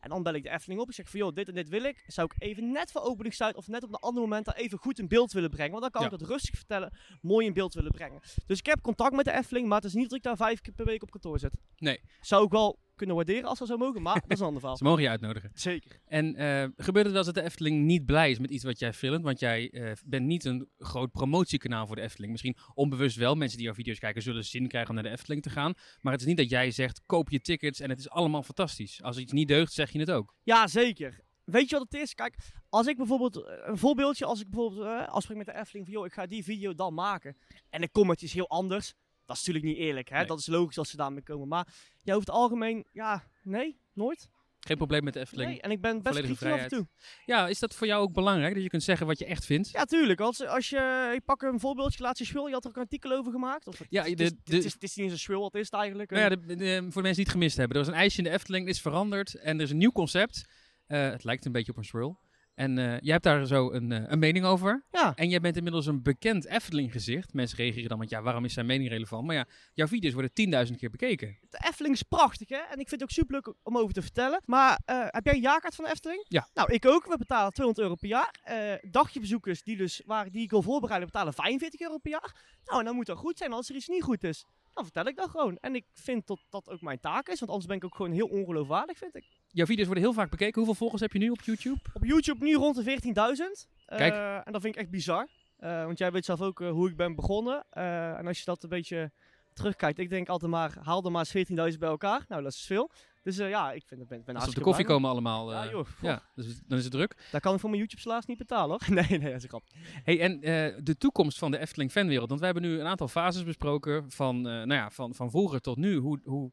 En 0.03 0.09
dan 0.09 0.23
bel 0.23 0.33
ik 0.33 0.43
de 0.43 0.49
Efteling 0.49 0.81
op. 0.81 0.87
Ik 0.89 0.95
zeg 0.95 1.09
van, 1.09 1.19
joh, 1.19 1.33
dit 1.35 1.47
en 1.47 1.53
dit 1.55 1.69
wil 1.69 1.83
ik. 1.83 2.03
Zou 2.07 2.29
ik 2.33 2.41
even 2.43 2.71
net 2.71 2.91
voor 2.91 3.01
openingstijd 3.01 3.55
of 3.55 3.67
net 3.67 3.83
op 3.83 3.89
een 3.89 3.95
ander 3.95 4.21
moment 4.23 4.45
daar 4.45 4.55
even 4.55 4.77
goed 4.77 4.99
in 4.99 5.07
beeld 5.07 5.31
willen 5.31 5.49
brengen. 5.49 5.71
Want 5.71 5.81
dan 5.81 5.91
kan 5.91 6.01
Ja. 6.01 6.11
ik 6.11 6.19
dat 6.19 6.27
rustig 6.29 6.55
vertellen, 6.55 6.93
mooi 7.21 7.45
in 7.45 7.53
beeld 7.53 7.73
willen 7.73 7.91
brengen. 7.91 8.21
Dus 8.45 8.59
ik 8.59 8.65
heb 8.65 8.81
contact 8.81 9.15
met 9.15 9.25
de 9.25 9.31
Efteling, 9.31 9.67
maar 9.67 9.77
het 9.77 9.85
is 9.85 9.93
niet 9.93 10.09
dat 10.09 10.17
ik 10.17 10.23
daar 10.23 10.37
vijf 10.37 10.61
keer 10.61 10.73
per 10.73 10.85
week 10.85 11.03
op 11.03 11.11
kantoor 11.11 11.39
zit. 11.39 11.57
Nee. 11.77 11.99
Zou 12.21 12.45
ik 12.45 12.51
wel 12.51 12.79
kunnen 12.95 13.15
waarderen 13.15 13.49
als 13.49 13.59
dat 13.59 13.67
zou 13.67 13.79
mogen, 13.79 14.01
maar 14.01 14.13
dat 14.13 14.31
is 14.31 14.39
een 14.39 14.45
ander 14.45 14.59
verhaal. 14.59 14.77
Ze 14.81 14.83
mogen 14.83 15.01
je 15.01 15.09
uitnodigen. 15.09 15.51
Zeker. 15.53 15.99
En 16.05 16.35
eh, 16.35 16.67
gebeurt 16.75 17.05
het 17.05 17.15
dat 17.15 17.33
de 17.33 17.41
Efteling 17.43 17.85
niet 17.85 18.05
blij 18.05 18.31
is 18.31 18.39
met 18.39 18.49
iets 18.49 18.63
wat 18.63 18.79
jij 18.79 18.93
filmt? 18.93 19.23
Want 19.23 19.39
jij 19.39 19.69
eh, 19.69 19.91
bent 20.05 20.25
niet 20.25 20.45
een 20.45 20.69
groot 20.77 21.11
promotiekanaal 21.11 21.87
voor 21.87 21.95
de 21.95 22.01
Efteling. 22.01 22.31
Misschien 22.31 22.57
onbewust 22.73 23.17
wel. 23.17 23.35
Mensen 23.35 23.57
die 23.57 23.65
jouw 23.65 23.75
video's 23.75 23.99
kijken 23.99 24.21
zullen 24.21 24.45
zin 24.45 24.67
krijgen 24.67 24.89
om 24.89 24.95
naar 24.95 25.03
de 25.03 25.17
Efteling 25.17 25.41
te 25.41 25.49
gaan. 25.49 25.73
Maar 26.01 26.11
het 26.11 26.21
is 26.21 26.27
niet 26.27 26.37
dat 26.37 26.49
jij 26.49 26.71
zegt, 26.71 27.01
koop 27.05 27.29
je 27.29 27.41
tickets 27.41 27.79
en 27.79 27.89
het 27.89 27.99
is 27.99 28.09
allemaal 28.09 28.43
fantastisch. 28.43 29.01
Als 29.01 29.17
iets 29.17 29.31
niet 29.31 29.47
deugt, 29.47 29.73
zeg 29.73 29.91
je 29.91 29.99
het 29.99 30.11
ook. 30.11 30.35
Ja, 30.43 30.67
zeker. 30.67 31.23
Weet 31.43 31.69
je 31.69 31.77
wat 31.77 31.91
het 31.91 32.01
is? 32.01 32.13
Kijk, 32.13 32.35
als 32.69 32.87
ik 32.87 32.97
bijvoorbeeld, 32.97 33.35
eh, 33.35 33.53
een 33.63 33.77
voorbeeldje, 33.77 34.25
als 34.25 34.41
ik 34.41 34.49
bijvoorbeeld 34.49 34.85
eh, 34.85 35.07
afspreek 35.07 35.37
met 35.37 35.45
de 35.45 35.55
Efteling 35.55 35.85
van, 35.85 35.95
joh, 35.95 36.05
ik 36.05 36.13
ga 36.13 36.25
die 36.25 36.43
video 36.43 36.75
dan 36.75 36.93
maken. 36.93 37.37
En 37.69 37.81
de 37.81 37.91
comment 37.91 38.21
is 38.21 38.33
heel 38.33 38.49
anders. 38.49 38.93
Dat 39.33 39.41
is 39.41 39.47
natuurlijk 39.47 39.65
niet 39.75 39.87
eerlijk, 39.87 40.09
hè. 40.09 40.17
Nee. 40.17 40.25
Dat 40.25 40.39
is 40.39 40.47
logisch 40.47 40.77
als 40.77 40.89
ze 40.89 40.97
daarmee 40.97 41.23
komen. 41.23 41.47
Maar 41.47 41.67
ja, 42.03 42.13
over 42.13 42.25
het 42.27 42.35
algemeen, 42.35 42.85
ja, 42.91 43.23
nee, 43.43 43.77
nooit. 43.93 44.29
Geen 44.59 44.77
probleem 44.77 45.03
met 45.03 45.13
de 45.13 45.19
Efteling. 45.19 45.49
Nee, 45.49 45.61
en 45.61 45.71
ik 45.71 45.81
ben 45.81 46.01
best 46.01 46.19
kritisch 46.19 46.41
af 46.43 46.59
en 46.59 46.67
toe. 46.67 46.87
Ja, 47.25 47.47
is 47.47 47.59
dat 47.59 47.75
voor 47.75 47.87
jou 47.87 48.01
ook 48.01 48.13
belangrijk? 48.13 48.53
Dat 48.53 48.63
je 48.63 48.69
kunt 48.69 48.83
zeggen 48.83 49.07
wat 49.07 49.19
je 49.19 49.25
echt 49.25 49.45
vindt? 49.45 49.69
Ja, 49.69 49.85
tuurlijk. 49.85 50.19
Als, 50.19 50.45
als 50.45 50.69
je, 50.69 51.11
ik 51.15 51.25
pak 51.25 51.41
een 51.41 51.59
voorbeeldje, 51.59 52.03
laatste 52.03 52.25
Schwil, 52.25 52.47
je 52.47 52.53
had 52.53 52.63
er 52.63 52.69
ook 52.69 52.75
een 52.75 52.81
artikel 52.81 53.11
over 53.11 53.31
gemaakt. 53.31 53.67
Of 53.67 53.77
het, 53.77 53.87
Ja, 53.89 54.03
het, 54.03 54.17
de- 54.17 54.23
is, 54.23 54.29
de- 54.29 54.55
het, 54.55 54.65
is, 54.65 54.73
het 54.73 54.83
is 54.83 54.95
niet 54.95 55.05
eens 55.05 55.13
een 55.13 55.19
Schwil, 55.19 55.41
wat 55.41 55.55
is 55.55 55.65
het 55.65 55.73
eigenlijk? 55.73 56.09
Nou 56.11 56.23
ja, 56.23 56.29
de, 56.29 56.55
de- 56.55 56.55
voor 56.55 57.01
de 57.01 57.01
mensen 57.01 57.13
die 57.13 57.23
het 57.23 57.29
gemist 57.33 57.57
hebben. 57.57 57.77
Er 57.77 57.83
was 57.85 57.93
een 57.93 57.99
ijsje 57.99 58.17
in 58.17 58.23
de 58.23 58.29
Efteling, 58.29 58.65
het 58.67 58.75
is 58.75 58.81
veranderd. 58.81 59.35
En 59.35 59.57
er 59.57 59.63
is 59.63 59.69
een 59.71 59.77
nieuw 59.77 59.91
concept. 59.91 60.45
Eh, 60.87 61.09
het 61.09 61.23
lijkt 61.23 61.45
een 61.45 61.51
beetje 61.51 61.71
op 61.71 61.77
een 61.77 61.83
swirl. 61.83 62.19
En 62.55 62.77
eh, 62.77 62.99
jij 62.99 63.11
hebt 63.11 63.23
daar 63.23 63.45
zo 63.45 63.71
een, 63.71 63.91
eh, 63.91 64.03
een 64.05 64.19
mening 64.19 64.45
over. 64.45 64.85
Ja. 64.91 65.13
En 65.15 65.29
jij 65.29 65.39
bent 65.39 65.57
inmiddels 65.57 65.85
een 65.85 66.01
bekend 66.01 66.45
Efteling 66.45 66.91
gezicht. 66.91 67.33
Mensen 67.33 67.57
reageren 67.57 67.89
dan 67.89 67.97
met, 67.97 68.09
ja, 68.09 68.21
waarom 68.21 68.45
is 68.45 68.53
zijn 68.53 68.65
mening 68.65 68.89
relevant? 68.89 69.25
Maar 69.25 69.35
ja, 69.35 69.45
jouw 69.73 69.87
video's 69.87 70.13
worden 70.13 70.31
10.000 70.33 70.77
keer 70.77 70.89
bekeken. 70.89 71.37
De 71.49 71.65
Efteling 71.67 71.95
is 71.95 72.03
prachtig, 72.03 72.49
hè? 72.49 72.57
En 72.57 72.79
ik 72.79 72.89
vind 72.89 72.91
het 72.91 73.03
ook 73.03 73.09
super 73.09 73.33
leuk 73.33 73.53
om 73.63 73.77
over 73.77 73.93
te 73.93 74.01
vertellen. 74.01 74.41
Maar 74.45 74.79
eh, 74.85 75.05
heb 75.07 75.25
jij 75.25 75.33
een 75.33 75.41
jaarkaart 75.41 75.75
van 75.75 75.85
de 75.85 75.91
Efteling? 75.91 76.25
Ja. 76.27 76.47
Nou, 76.53 76.73
ik 76.73 76.85
ook. 76.85 77.05
We 77.05 77.17
betalen 77.17 77.53
200 77.53 77.87
euro 77.87 77.95
per 77.99 78.09
jaar. 78.09 78.79
Dagjebezoekers 78.91 79.63
die, 79.63 79.77
dus, 79.77 80.01
waar, 80.05 80.31
die 80.31 80.43
ik 80.43 80.49
wil 80.49 80.61
voorbereiden 80.61 81.07
betalen 81.07 81.33
45 81.33 81.79
euro 81.79 81.97
per 81.97 82.11
jaar. 82.11 82.35
Nou, 82.65 82.79
en 82.79 82.85
dan 82.85 82.95
moet 82.95 83.05
dat 83.05 83.17
goed 83.17 83.37
zijn 83.37 83.53
als 83.53 83.69
er 83.69 83.75
iets 83.75 83.87
niet 83.87 84.03
goed 84.03 84.23
is. 84.23 84.45
dan 84.73 84.83
vertel 84.83 85.05
ik 85.05 85.15
dat 85.15 85.29
gewoon. 85.29 85.57
En 85.57 85.75
ik 85.75 85.85
vind 85.93 86.27
dat 86.27 86.39
dat 86.49 86.69
ook 86.69 86.81
mijn 86.81 86.99
taak 86.99 87.27
is, 87.27 87.39
want 87.39 87.51
anders 87.51 87.67
ben 87.67 87.77
ik 87.77 87.85
ook 87.85 87.95
gewoon 87.95 88.11
heel 88.11 88.27
ongeloofwaardig, 88.27 88.97
vind 88.97 89.15
ik. 89.15 89.25
Jouw 89.53 89.65
video's 89.65 89.85
worden 89.85 90.03
heel 90.03 90.13
vaak 90.13 90.29
bekeken. 90.29 90.55
Hoeveel 90.55 90.75
volgers 90.75 91.01
heb 91.01 91.13
je 91.13 91.19
nu 91.19 91.29
op 91.29 91.41
YouTube? 91.41 91.79
Op 91.93 92.05
YouTube 92.05 92.45
nu 92.45 92.53
rond 92.53 92.75
de 92.75 92.83
14.000. 92.83 93.69
Eh, 93.85 93.97
Kijk. 93.97 94.45
en 94.45 94.51
dat 94.51 94.61
vind 94.61 94.75
ik 94.75 94.81
echt 94.81 94.89
bizar. 94.89 95.27
Eh, 95.57 95.85
want 95.85 95.97
jij 95.97 96.11
weet 96.11 96.25
zelf 96.25 96.41
ook 96.41 96.61
eh, 96.61 96.69
hoe 96.69 96.89
ik 96.89 96.95
ben 96.95 97.15
begonnen. 97.15 97.65
En 97.69 98.27
als 98.27 98.39
je 98.39 98.45
dat 98.45 98.63
een 98.63 98.69
beetje 98.69 99.11
terugkijkt, 99.53 99.99
ik 99.99 100.09
denk 100.09 100.29
altijd 100.29 100.51
maar, 100.51 100.77
haal 100.81 101.03
er 101.03 101.11
maar 101.11 101.25
eens 101.33 101.71
14.000 101.73 101.79
bij 101.79 101.89
elkaar. 101.89 102.25
Nou, 102.27 102.43
dat 102.43 102.51
is 102.51 102.65
veel. 102.65 102.91
Dus 103.23 103.37
ja, 103.37 103.71
ik 103.71 103.83
vind, 103.87 104.07
ben, 104.07 104.23
ben 104.23 104.35
Als 104.35 104.47
op 104.47 104.55
de 104.55 104.61
koffie 104.61 104.85
komen 104.85 105.09
allemaal. 105.09 105.51
Ja, 105.51 105.65
eh, 105.65 105.71
joh. 105.71 105.87
ja, 106.01 106.23
dus 106.35 106.61
dan 106.67 106.77
is 106.77 106.83
het 106.83 106.93
druk. 106.93 107.27
Daar 107.31 107.41
kan 107.41 107.53
ik 107.53 107.59
voor 107.59 107.69
mijn 107.69 107.81
YouTube-salaris 107.81 108.25
niet 108.25 108.37
betalen, 108.37 108.69
hoor. 108.69 108.93
nee, 108.99 109.05
nee, 109.09 109.19
dat 109.19 109.35
is 109.35 109.43
een 109.43 109.49
grap. 109.49 109.63
Hey, 110.03 110.19
en 110.19 110.39
de 110.83 110.97
toekomst 110.97 111.37
van 111.37 111.51
de 111.51 111.57
Efteling 111.57 111.91
fanwereld. 111.91 112.27
Want 112.29 112.39
we 112.39 112.45
hebben 112.45 112.63
nu 112.63 112.79
een 112.79 112.87
aantal 112.87 113.07
fases 113.07 113.43
besproken. 113.43 114.11
Van, 114.11 114.41
nou 114.41 114.73
ja, 114.73 114.89
van, 114.89 115.15
van 115.15 115.29
vroeger 115.29 115.61
tot 115.61 115.77
nu. 115.77 115.97
Hoe, 115.97 116.19
hoe 116.23 116.51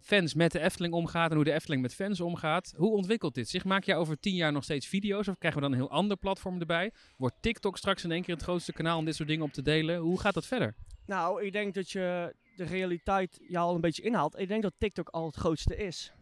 fans 0.00 0.34
met 0.34 0.52
de 0.52 0.60
Efteling 0.60 0.94
omgaat. 0.94 1.30
En 1.30 1.36
hoe 1.36 1.44
de 1.44 1.52
Efteling 1.52 1.82
met 1.82 1.94
fans 1.94 2.20
omgaat. 2.20 2.74
Hoe 2.76 2.90
ontwikkelt 2.90 3.34
dit 3.34 3.48
zich? 3.48 3.64
Maak 3.64 3.84
jij 3.84 3.96
over 3.96 4.20
tien 4.20 4.34
jaar 4.34 4.52
nog 4.52 4.64
steeds 4.64 4.86
video's? 4.86 5.28
Of 5.28 5.38
krijgen 5.38 5.60
we 5.60 5.68
dan 5.68 5.76
een 5.76 5.84
heel 5.84 5.96
ander 5.96 6.16
platform 6.16 6.60
erbij? 6.60 6.92
Wordt 7.16 7.36
TikTok 7.40 7.76
straks 7.76 8.04
in 8.04 8.12
één 8.12 8.22
keer 8.22 8.34
het 8.34 8.42
grootste 8.42 8.72
kanaal 8.72 8.98
om 8.98 9.04
dit 9.04 9.14
soort 9.14 9.28
dingen 9.28 9.44
op 9.44 9.52
te 9.52 9.62
delen? 9.62 9.98
Hoe 9.98 10.20
gaat 10.20 10.34
dat 10.34 10.46
verder? 10.46 10.74
Nou, 11.06 11.44
ik 11.44 11.52
denk 11.52 11.74
dat 11.74 11.90
je 11.90 12.34
de 12.56 12.64
realiteit 12.64 13.38
jou 13.48 13.68
al 13.68 13.74
een 13.74 13.80
beetje 13.80 14.02
inhaalt. 14.02 14.38
Ik 14.38 14.48
denk 14.48 14.62
dat 14.62 14.74
TikTok 14.78 15.08
al 15.08 15.26
het 15.26 15.36
grootste 15.36 15.76
is. 15.76 16.12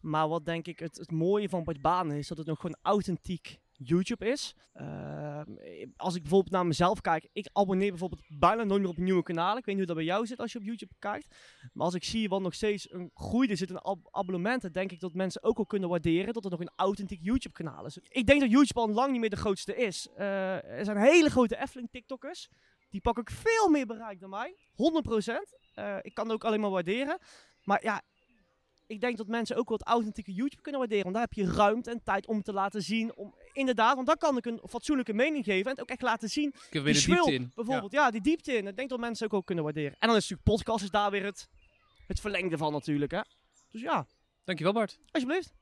Maar 0.00 0.28
wat 0.28 0.44
denk 0.44 0.66
ik 0.66 0.78
het, 0.78 1.10
mooie 1.10 1.48
van 1.48 1.64
Bart 1.64 1.80
Banen 1.80 2.16
is 2.16 2.28
dat 2.28 2.38
het 2.38 2.46
nog 2.46 2.60
gewoon 2.60 2.78
authentiek 2.82 3.58
YouTube 3.88 4.26
is. 4.30 4.54
Ehm, 4.72 5.50
als 5.96 6.14
ik 6.14 6.20
bijvoorbeeld 6.22 6.52
naar 6.52 6.66
mezelf 6.66 7.00
kijk, 7.00 7.28
ik 7.32 7.48
abonneer 7.52 7.88
bijvoorbeeld 7.90 8.22
bijna 8.38 8.64
nooit 8.64 8.80
meer 8.80 8.90
op 8.90 8.96
nieuwe 8.96 9.22
kanalen. 9.22 9.58
Ik 9.58 9.64
weet 9.64 9.76
niet 9.76 9.84
hoe 9.86 9.94
dat 9.94 10.04
bij 10.04 10.14
jou 10.14 10.26
zit 10.26 10.38
als 10.38 10.52
je 10.52 10.58
op 10.58 10.64
YouTube 10.64 10.92
kijkt. 10.98 11.36
Maar 11.72 11.84
als 11.84 11.94
ik 11.94 12.04
zie 12.04 12.28
wat 12.28 12.40
nog 12.40 12.54
steeds 12.54 12.92
een 12.92 13.10
groei 13.14 13.48
er 13.48 13.56
zit 13.56 13.70
in 13.70 13.78
ab- 13.78 14.08
abonnementen, 14.10 14.72
denk 14.72 14.92
ik 14.92 15.00
dat 15.00 15.14
mensen 15.14 15.42
ook 15.42 15.58
al 15.58 15.66
kunnen 15.66 15.88
waarderen 15.88 16.32
dat 16.34 16.44
er 16.44 16.50
nog 16.50 16.60
een 16.60 16.72
authentiek 16.76 17.18
YouTube 17.22 17.54
kanaal 17.54 17.86
is. 17.86 17.98
Ik 18.02 18.26
denk 18.26 18.40
dat 18.40 18.50
YouTube 18.50 18.80
al 18.80 18.88
lang 18.88 19.10
niet 19.12 19.20
meer 19.20 19.30
de 19.30 19.36
grootste 19.36 19.76
is. 19.76 20.08
Eh, 20.16 20.64
er 20.78 20.84
zijn 20.84 20.96
hele 20.96 21.30
grote 21.30 21.56
Efteling 21.60 21.88
TikTokkers. 21.90 22.48
Die 22.90 23.00
pakken 23.00 23.22
ook 23.22 23.30
veel 23.36 23.68
meer 23.68 23.86
bereik 23.86 24.20
dan 24.20 24.30
mij. 24.30 24.56
100%. 24.72 25.58
Eh, 25.74 25.96
ik 26.02 26.14
kan 26.14 26.24
het 26.24 26.34
ook 26.34 26.44
alleen 26.44 26.60
maar 26.60 26.70
waarderen. 26.70 27.18
Maar 27.62 27.84
ja, 27.84 28.02
ik 28.86 29.00
denk 29.00 29.16
dat 29.16 29.26
mensen 29.26 29.56
ook 29.56 29.68
wel 29.68 29.78
het 29.78 29.86
authentieke 29.86 30.32
YouTube 30.32 30.62
kunnen 30.62 30.80
waarderen. 30.80 31.12
Want 31.12 31.14
daar 31.14 31.24
heb 31.24 31.32
je 31.32 31.52
ruimte 31.52 31.90
en 31.90 32.02
tijd 32.02 32.26
om 32.26 32.42
te 32.42 32.52
laten 32.52 32.82
zien. 32.82 33.16
Om, 33.16 33.34
inderdaad, 33.52 33.94
want 33.94 34.06
dan 34.06 34.16
kan 34.16 34.36
ik 34.36 34.46
een 34.46 34.60
fatsoenlijke 34.68 35.12
mening 35.12 35.44
geven. 35.44 35.64
En 35.64 35.70
het 35.70 35.80
ook 35.80 35.88
echt 35.88 36.02
laten 36.02 36.28
zien. 36.28 36.54
We 36.70 36.82
die 36.82 37.06
diepte 37.06 37.32
in. 37.32 37.52
Bijvoorbeeld, 37.54 37.92
ja. 37.92 38.10
die 38.10 38.20
diepte 38.20 38.52
in. 38.56 38.66
Ik 38.66 38.76
denk 38.76 38.88
dat 38.88 38.98
mensen 38.98 39.26
ook 39.26 39.32
wel 39.32 39.42
kunnen 39.42 39.64
waarderen. 39.64 39.96
En 39.98 40.08
dan 40.08 40.16
is 40.16 40.28
natuurlijk 40.28 40.48
podcast 40.48 40.84
is 40.84 40.90
daar 40.90 41.10
weer 41.10 41.24
het, 41.24 41.48
het 42.06 42.20
verlengde 42.20 42.56
van 42.56 42.72
natuurlijk. 42.72 43.10
Hè? 43.10 43.20
Dus 43.70 43.80
ja, 43.80 44.06
Dankjewel 44.44 44.72
Bart. 44.72 44.98
alsjeblieft. 45.10 45.52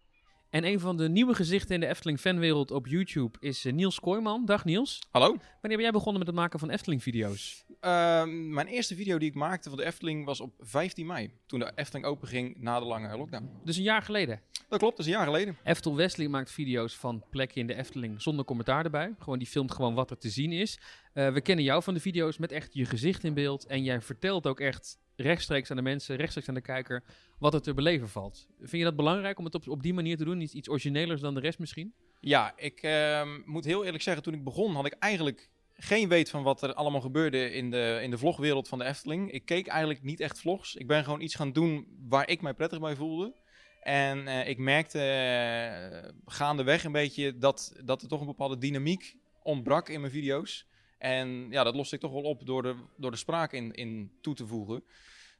En 0.53 0.65
een 0.65 0.81
van 0.81 0.97
de 0.97 1.09
nieuwe 1.09 1.35
gezichten 1.35 1.75
in 1.75 1.81
de 1.81 1.87
Efteling 1.87 2.21
fanwereld 2.21 2.71
op 2.71 2.87
YouTube 2.87 3.39
is 3.41 3.65
eh, 3.65 3.73
Niels 3.73 4.01
Kooijman. 4.01 4.45
Dag 4.45 4.65
Niels. 4.65 4.99
Hallo. 5.11 5.27
Wanneer 5.29 5.47
ben 5.61 5.81
jij 5.81 5.91
begonnen 5.91 6.19
met 6.19 6.27
het 6.27 6.37
maken 6.37 6.59
van 6.59 6.71
Efteling 6.71 7.03
video's? 7.03 7.65
Ehm, 7.81 8.53
mijn 8.53 8.67
eerste 8.67 8.95
video 8.95 9.19
die 9.19 9.29
ik 9.29 9.35
maakte 9.35 9.69
voor 9.69 9.79
de 9.79 9.85
Efteling 9.85 10.25
was 10.25 10.41
op 10.41 10.53
15 10.59 11.07
mei. 11.07 11.31
Toen 11.47 11.59
de 11.59 11.73
Efteling 11.75 12.07
openging 12.07 12.57
na 12.59 12.79
de 12.79 12.85
lange 12.85 13.17
lockdown. 13.17 13.51
Dus 13.65 13.77
een 13.77 13.83
jaar 13.83 14.03
geleden. 14.03 14.41
Dat 14.69 14.79
klopt, 14.79 14.97
dat 14.97 15.07
is 15.07 15.13
een 15.13 15.19
jaar 15.19 15.27
geleden. 15.27 15.57
Eftel 15.65 15.97
Wesley 15.97 16.29
maakt 16.29 16.51
video's 16.51 16.97
van 16.97 17.25
plekken 17.31 17.61
in 17.61 17.67
de 17.67 17.75
Efteling 17.75 18.23
zonder 18.23 18.45
commentaar 18.45 18.85
erbij. 18.85 19.15
Gewoon, 19.19 19.39
die 19.39 19.49
filmt 19.49 19.73
gewoon 19.73 19.95
wat 19.95 20.11
er 20.11 20.19
te 20.19 20.31
zien 20.31 20.53
is. 20.53 20.79
Eh, 21.13 21.33
we 21.33 21.41
kennen 21.41 21.65
jou 21.65 21.83
van 21.83 21.95
de 21.95 22.01
video's 22.01 22.39
met 22.39 22.53
echt 22.53 22.75
je 22.75 22.85
gezicht 22.85 23.25
in 23.25 23.35
beeld. 23.35 23.67
En 23.67 23.83
jij 23.83 24.01
vertelt 24.01 24.47
ook 24.47 24.61
echt 24.61 24.99
rechtstreeks 25.17 25.71
aan 25.71 25.77
de 25.77 25.83
mensen, 25.83 26.17
rechtstreeks 26.17 26.49
aan 26.49 26.55
de 26.55 26.61
kijker, 26.61 27.05
wat 27.39 27.55
er 27.55 27.63
te 27.63 27.75
beleven 27.75 28.09
valt. 28.09 28.47
Vind 28.59 28.71
je 28.71 28.85
dat 28.85 28.97
belangrijk 28.97 29.39
om 29.39 29.45
het 29.45 29.69
op, 29.69 29.83
die 29.83 29.95
manier 29.95 30.17
te 30.17 30.25
doen? 30.25 30.41
Iets, 30.41 30.55
iets 30.55 30.69
originelers 30.69 31.21
dan 31.21 31.35
de 31.35 31.41
rest 31.41 31.59
misschien? 31.59 31.95
Ja, 32.21 32.53
ik 32.57 32.83
ehm, 32.83 33.41
moet 33.45 33.65
heel 33.65 33.85
eerlijk 33.85 34.03
zeggen, 34.03 34.23
toen 34.23 34.35
ik 34.35 34.45
begon 34.45 34.75
had 34.75 34.87
ik 34.87 34.97
eigenlijk 34.99 35.51
geen 35.75 36.09
weet 36.09 36.31
van 36.31 36.43
wat 36.43 36.63
er 36.63 36.75
allemaal 36.75 37.01
gebeurde 37.01 37.53
in 37.53 37.71
de, 37.71 37.99
in 38.03 38.11
de 38.11 38.19
vlogwereld 38.19 38.69
van 38.69 38.79
de 38.79 38.85
Efteling. 38.85 39.31
Ik 39.31 39.45
keek 39.45 39.67
eigenlijk 39.67 40.03
niet 40.03 40.21
echt 40.21 40.41
vlogs. 40.41 40.75
Ik 40.75 40.87
ben 40.87 41.05
gewoon 41.05 41.21
iets 41.21 41.35
gaan 41.35 41.53
doen 41.53 41.87
waar 42.09 42.29
ik 42.29 42.43
mij 42.43 42.55
prettig 42.55 42.81
bij 42.81 42.97
voelde. 42.97 43.35
En 43.81 44.29
eh, 44.29 44.49
ik 44.49 44.59
merkte 44.59 45.01
eh, 45.01 46.11
gaandeweg 46.25 46.85
een 46.85 46.93
beetje 46.93 47.39
dat, 47.39 47.81
dat 47.85 48.03
er 48.03 48.09
toch 48.09 48.21
een 48.21 48.27
bepaalde 48.27 48.59
dynamiek 48.59 49.17
ontbrak 49.43 49.89
in 49.89 50.01
mijn 50.01 50.13
video's. 50.13 50.67
En 51.03 51.47
ja, 51.51 51.65
dat 51.65 51.75
loste 51.75 51.95
ik 51.95 52.01
toch 52.01 52.13
wel 52.13 52.23
op 52.23 52.47
door 52.47 52.63
de, 52.63 52.75
door 52.97 53.11
de 53.11 53.17
spraak 53.17 53.53
in, 53.53 53.73
in 53.73 54.13
toe 54.21 54.35
te 54.35 54.47
voegen. 54.47 54.85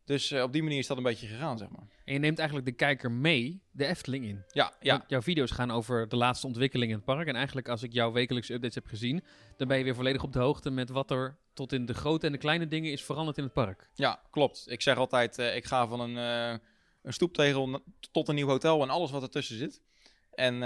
Dus 0.05 0.31
eh, 0.31 0.43
op 0.43 0.53
die 0.53 0.63
manier 0.63 0.79
is 0.79 0.87
dat 0.87 0.97
een 0.97 1.03
beetje 1.03 1.27
gegaan, 1.27 1.59
zeg 1.59 1.69
maar. 1.69 1.87
En 2.05 2.13
je 2.13 2.19
neemt 2.19 2.39
eigenlijk 2.39 2.69
de 2.69 2.75
kijker 2.75 3.11
mee 3.11 3.63
de 3.71 3.87
Efteling 3.87 4.25
in. 4.25 4.45
Ja, 4.49 4.73
ja. 4.81 4.97
Want 4.97 5.11
jouw 5.11 5.23
video's 5.23 5.51
gaan 5.51 5.71
over 5.71 6.09
de 6.09 6.17
laatste 6.17 6.47
ontwikkeling 6.47 6.91
in 6.91 6.97
het 6.97 7.05
park. 7.05 7.27
En 7.27 7.37
eigenlijk 7.37 7.69
als 7.69 7.83
ik 7.83 7.93
jouw 7.93 8.13
wekelijkse 8.13 8.53
updates 8.53 8.75
heb 8.75 8.87
gezien, 8.87 9.25
dan 9.57 9.69
ben 9.69 9.79
je 9.79 9.85
weer 9.85 9.95
volledig 9.95 10.23
op 10.23 10.33
de 10.33 10.39
hoogte 10.39 10.71
met 10.71 10.89
wat 10.89 11.11
er 11.11 11.39
tot 11.53 11.73
in 11.73 11.87
de 11.87 11.95
grote 11.95 12.27
en 12.27 12.33
de 12.33 12.39
kleine 12.39 12.69
dingen 12.69 12.93
is 12.93 13.05
veranderd 13.05 13.39
in 13.39 13.45
het 13.45 13.53
park. 13.53 13.91
Ja, 13.95 14.23
klopt. 14.31 14.65
Ik 14.67 14.83
zeg 14.83 14.97
altijd, 14.97 15.39
eh, 15.39 15.57
ik 15.57 15.65
ga 15.65 15.87
van 15.87 16.01
een, 16.01 16.17
eh, 16.17 16.59
een 17.03 17.13
stoeptegel 17.13 17.83
tot 18.13 18.29
een 18.29 18.35
nieuw 18.35 18.47
hotel 18.47 18.83
en 18.83 18.91
alles 18.91 19.11
wat 19.11 19.23
ertussen 19.23 19.57
zit. 19.57 19.83
En 20.35 20.61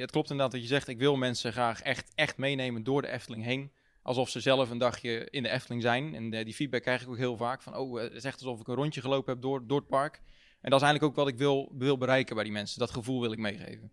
het 0.00 0.10
klopt 0.10 0.30
inderdaad 0.30 0.52
dat 0.52 0.62
je 0.62 0.66
zegt, 0.66 0.88
ik 0.88 0.98
wil 0.98 1.16
mensen 1.16 1.52
graag 1.52 1.82
echt, 1.82 2.12
echt 2.14 2.36
meenemen 2.36 2.82
door 2.82 3.02
de 3.02 3.08
Efteling 3.08 3.44
heen. 3.44 3.72
Alsof 4.02 4.28
ze 4.28 4.40
zelf 4.40 4.70
een 4.70 4.78
dagje 4.78 5.28
in 5.30 5.42
de 5.42 5.48
Efteling 5.48 5.82
zijn. 5.82 6.14
En 6.14 6.32
eh, 6.32 6.44
die 6.44 6.54
feedback 6.54 6.82
krijg 6.82 7.02
ik 7.02 7.08
ook 7.08 7.16
heel 7.16 7.36
vaak 7.36 7.62
van, 7.62 7.76
oh, 7.76 7.98
eh, 7.98 8.04
het 8.04 8.12
is 8.12 8.24
echt 8.24 8.40
alsof 8.40 8.60
ik 8.60 8.68
een 8.68 8.74
rondje 8.74 9.00
gelopen 9.00 9.32
heb 9.32 9.42
door, 9.42 9.66
door 9.66 9.78
het 9.78 9.88
park. 9.88 10.20
En 10.60 10.70
dat 10.70 10.80
is 10.80 10.86
eigenlijk 10.86 11.02
ook 11.02 11.24
wat 11.24 11.32
ik 11.32 11.38
wil, 11.38 11.72
wil 11.78 11.98
bereiken 11.98 12.34
bij 12.34 12.44
die 12.44 12.52
mensen. 12.52 12.78
Dat 12.78 12.90
gevoel 12.90 13.20
wil 13.20 13.32
ik 13.32 13.38
meegeven. 13.38 13.90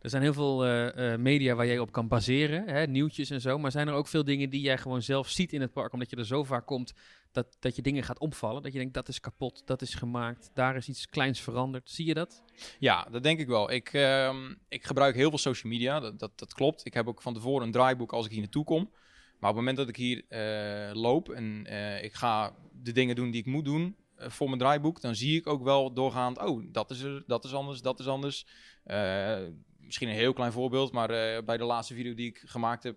Er 0.00 0.10
zijn 0.10 0.22
heel 0.22 0.32
veel 0.32 0.66
eh, 0.66 1.16
media 1.16 1.54
waar 1.54 1.66
jij 1.66 1.78
op 1.78 1.92
kan 1.92 2.08
baseren, 2.08 2.68
hè, 2.68 2.86
nieuwtjes 2.86 3.30
en 3.30 3.40
zo. 3.40 3.58
Maar 3.58 3.70
zijn 3.70 3.88
er 3.88 3.94
ook 3.94 4.06
veel 4.06 4.24
dingen 4.24 4.50
die 4.50 4.60
jij 4.60 4.78
gewoon 4.78 5.02
zelf 5.02 5.28
ziet 5.28 5.52
in 5.52 5.60
het 5.60 5.72
park, 5.72 5.92
omdat 5.92 6.10
je 6.10 6.16
er 6.16 6.26
zo 6.26 6.44
vaak 6.44 6.66
komt 6.66 6.92
dat, 7.32 7.56
dat 7.60 7.76
je 7.76 7.82
dingen 7.82 8.02
gaat 8.02 8.18
opvallen? 8.18 8.62
Dat 8.62 8.72
je 8.72 8.78
denkt, 8.78 8.94
dat 8.94 9.08
is 9.08 9.20
kapot, 9.20 9.62
dat 9.66 9.82
is 9.82 9.94
gemaakt, 9.94 10.50
daar 10.54 10.76
is 10.76 10.88
iets 10.88 11.06
kleins 11.06 11.40
veranderd. 11.40 11.90
Zie 11.90 12.06
je 12.06 12.14
dat? 12.14 12.42
Ja, 12.78 13.06
dat 13.10 13.22
denk 13.22 13.40
ik 13.40 13.46
wel. 13.46 13.70
Ik, 13.70 13.92
ehm, 13.92 14.54
ik 14.68 14.84
gebruik 14.84 15.14
heel 15.14 15.28
veel 15.28 15.38
social 15.38 15.72
media, 15.72 16.00
dat, 16.00 16.18
dat, 16.18 16.38
dat 16.38 16.54
klopt. 16.54 16.86
Ik 16.86 16.94
heb 16.94 17.08
ook 17.08 17.22
van 17.22 17.34
tevoren 17.34 17.66
een 17.66 17.72
draaiboek 17.72 18.12
als 18.12 18.24
ik 18.24 18.30
hier 18.30 18.40
naartoe 18.40 18.64
kom. 18.64 18.90
Maar 19.42 19.50
op 19.50 19.56
het 19.56 19.66
moment 19.66 19.76
dat 19.76 19.88
ik 19.88 19.96
hier 19.96 20.24
eh, 20.28 20.94
loop 20.94 21.28
en 21.28 21.66
eh, 21.66 22.04
ik 22.04 22.14
ga 22.14 22.54
de 22.82 22.92
dingen 22.92 23.14
doen 23.14 23.30
die 23.30 23.40
ik 23.40 23.46
moet 23.46 23.64
doen 23.64 23.96
eh, 24.16 24.30
voor 24.30 24.46
mijn 24.46 24.58
draaiboek, 24.58 25.00
dan 25.00 25.14
zie 25.14 25.38
ik 25.38 25.46
ook 25.46 25.62
wel 25.62 25.92
doorgaand, 25.92 26.38
oh, 26.38 26.64
dat 26.72 26.90
is, 26.90 27.00
er, 27.00 27.22
dat 27.26 27.44
is 27.44 27.54
anders, 27.54 27.80
dat 27.80 28.00
is 28.00 28.06
anders. 28.06 28.46
Misschien 29.78 30.08
een 30.08 30.14
heel 30.14 30.32
klein 30.32 30.52
voorbeeld, 30.52 30.92
maar 30.92 31.08
bij 31.44 31.56
de 31.56 31.64
laatste 31.64 31.94
video 31.94 32.14
die 32.14 32.28
ik 32.28 32.42
gemaakt 32.44 32.82
heb 32.82 32.96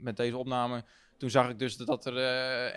met 0.00 0.16
deze 0.16 0.36
opname, 0.36 0.84
toen 1.18 1.30
zag 1.30 1.50
ik 1.50 1.58
dus 1.58 1.76
dat 1.76 2.06
er 2.06 2.16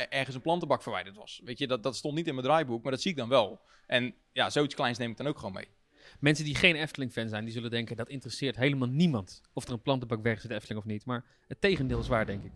ergens 0.09 0.35
een 0.35 0.41
plantenbak 0.41 0.81
verwijderd 0.81 1.15
was. 1.15 1.41
Weet 1.43 1.57
je, 1.57 1.67
dat, 1.67 1.83
dat 1.83 1.95
stond 1.95 2.15
niet 2.15 2.27
in 2.27 2.33
mijn 2.35 2.45
draaiboek, 2.45 2.83
maar 2.83 2.91
dat 2.91 3.01
zie 3.01 3.11
ik 3.11 3.17
dan 3.17 3.29
wel. 3.29 3.61
En 3.87 4.13
ja, 4.31 4.49
zoiets 4.49 4.75
kleins 4.75 4.97
neem 4.97 5.11
ik 5.11 5.17
dan 5.17 5.27
ook 5.27 5.37
gewoon 5.37 5.53
mee. 5.53 5.67
Mensen 6.19 6.45
die 6.45 6.55
geen 6.55 6.75
Efteling-fan 6.75 7.29
zijn, 7.29 7.43
die 7.43 7.53
zullen 7.53 7.71
denken, 7.71 7.95
dat 7.95 8.09
interesseert 8.09 8.55
helemaal 8.55 8.87
niemand. 8.87 9.41
Of 9.53 9.65
er 9.65 9.73
een 9.73 9.81
plantenbak 9.81 10.25
is 10.25 10.43
in 10.43 10.51
Efteling 10.51 10.79
of 10.79 10.85
niet. 10.85 11.05
Maar 11.05 11.25
het 11.47 11.61
tegendeel 11.61 11.99
is 11.99 12.07
waar, 12.07 12.25
denk 12.25 12.43
ik. 12.43 12.51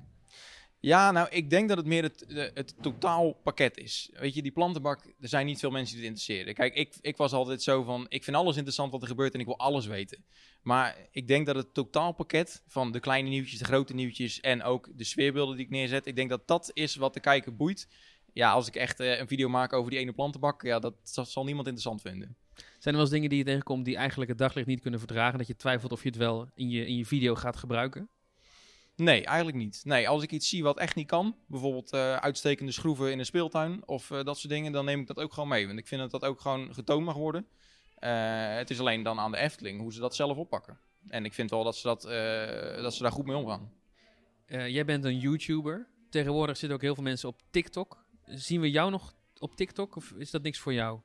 Ja, 0.82 1.12
nou, 1.12 1.28
ik 1.30 1.50
denk 1.50 1.68
dat 1.68 1.78
het 1.78 1.86
meer 1.86 2.04
het, 2.04 2.26
het 2.54 2.74
totaalpakket 2.82 3.78
is. 3.78 4.10
Weet 4.14 4.34
je, 4.34 4.42
die 4.42 4.52
plantenbak, 4.52 5.06
er 5.20 5.28
zijn 5.28 5.46
niet 5.46 5.60
veel 5.60 5.70
mensen 5.70 5.96
die 5.96 6.06
het 6.06 6.14
interesseren. 6.14 6.54
Kijk, 6.54 6.74
ik, 6.74 6.96
ik 7.02 7.18
was 7.18 7.32
altijd 7.32 7.62
zo 7.62 7.84
van, 7.84 8.06
ik 8.10 8.24
vind 8.24 8.36
alles 8.36 8.56
interessant 8.56 8.92
wat 8.92 9.02
er 9.02 9.08
gebeurt 9.08 9.34
en 9.34 9.40
ik 9.40 9.46
wil 9.46 9.58
alles 9.58 9.86
weten. 9.86 10.26
Maar 10.62 10.98
ik 11.12 11.28
denk 11.28 11.46
dat 11.46 11.56
het 11.56 11.74
totaalpakket 11.74 12.64
van 12.68 12.92
de 12.92 13.00
kleine 13.00 13.30
nieuwtjes, 13.30 13.60
de 13.60 13.66
grote 13.66 13.94
nieuwtjes 13.94 14.40
en 14.40 14.64
ook 14.64 14.90
de 14.96 15.04
sfeerbeelden 15.04 15.56
die 15.56 15.66
ik 15.66 15.72
neerzet, 15.72 16.06
ik 16.06 16.16
denk 16.16 16.30
dat 16.30 16.48
dat 16.48 16.72
is 16.74 16.96
wat 16.96 17.14
de 17.14 17.20
kijker 17.20 17.56
boeit. 17.56 17.88
Ja, 18.34 18.52
als 18.52 18.68
ik 18.68 18.76
echt 18.76 19.00
eh, 19.00 19.20
een 19.20 19.28
video 19.28 19.50
maak 19.50 19.74
over 19.74 19.92
die 19.92 20.00
ene 20.00 20.14
plantenbak, 20.14 20.62
ja, 20.62 20.80
dat 20.80 20.96
zal, 21.04 21.26
zal 21.26 21.44
niemand 21.44 21.68
interessant 21.68 22.02
vinden. 22.02 22.36
Zijn 22.56 22.66
er 22.80 22.92
wel 22.92 23.02
eens 23.02 23.10
dingen 23.10 23.30
die 23.30 23.38
je 23.38 23.44
tegenkomt 23.44 23.86
die 23.86 23.96
eigenlijk 23.96 24.30
het 24.30 24.40
daglicht 24.40 24.68
niet 24.68 24.82
kunnen 24.82 25.00
verdragen? 25.00 25.38
Dat 25.38 25.48
je 25.48 25.56
twijfelt 25.56 25.92
of 25.92 26.04
je 26.04 26.10
het 26.10 26.18
wel 26.18 26.50
in 26.56 26.70
je, 26.70 26.88
in 26.88 26.98
je 26.98 27.06
video 27.06 27.36
gaat 27.36 27.56
gebruiken? 27.56 28.10
Nee, 29.02 29.26
eigenlijk 29.26 29.58
niet. 29.58 29.82
Nee, 29.84 30.10
als 30.10 30.24
ik 30.24 30.32
iets 30.32 30.50
zie 30.50 30.64
wat 30.64 30.78
echt 30.78 30.96
niet 30.96 31.08
kan, 31.08 31.36
bijvoorbeeld 31.48 31.94
eh, 31.94 32.16
uitstekende 32.16 32.72
schroeven 32.72 33.12
in 33.12 33.20
een 33.20 33.26
speeltuin 33.26 33.88
of 33.88 34.12
eh, 34.12 34.24
dat 34.24 34.38
soort 34.38 34.54
dingen, 34.54 34.72
dan 34.72 34.86
neem 34.86 35.00
ik 35.00 35.08
dat 35.08 35.20
ook 35.20 35.34
gewoon 35.34 35.50
mee. 35.50 35.68
Want 35.68 35.80
ik 35.80 35.88
vind 35.88 36.02
dat 36.02 36.12
dat 36.12 36.26
ook 36.26 36.42
gewoon 36.42 36.74
getoond 36.74 37.06
mag 37.06 37.16
worden. 37.16 37.48
Eh, 37.96 38.56
het 38.56 38.70
is 38.70 38.80
alleen 38.80 39.04
dan 39.04 39.20
aan 39.20 39.32
de 39.32 39.38
Efteling 39.38 39.80
hoe 39.80 39.94
ze 39.94 40.00
dat 40.00 40.16
zelf 40.16 40.38
oppakken. 40.38 40.80
En 41.08 41.26
ik 41.26 41.34
vind 41.34 41.50
wel 41.50 41.64
dat 41.64 41.76
ze, 41.76 41.88
dat, 41.88 42.02
dat 42.84 42.94
ze 42.94 43.02
daar 43.02 43.12
goed 43.12 43.26
mee 43.26 43.36
omgaan. 43.36 43.72
Jij 44.48 44.86
bent 44.86 45.06
een 45.06 45.20
YouTuber. 45.20 45.88
Tegenwoordig 46.10 46.58
zitten 46.58 46.78
ook 46.78 46.84
heel 46.84 46.96
veel 46.96 47.04
mensen 47.04 47.30
op 47.30 47.42
TikTok. 47.50 48.06
Zien 48.26 48.62
we 48.62 48.72
jou 48.72 48.92
nog 48.92 49.14
op 49.38 49.56
TikTok 49.56 49.96
of 49.96 50.12
is 50.18 50.32
dat 50.32 50.42
niks 50.42 50.60
voor 50.60 50.74
jou? 50.74 51.00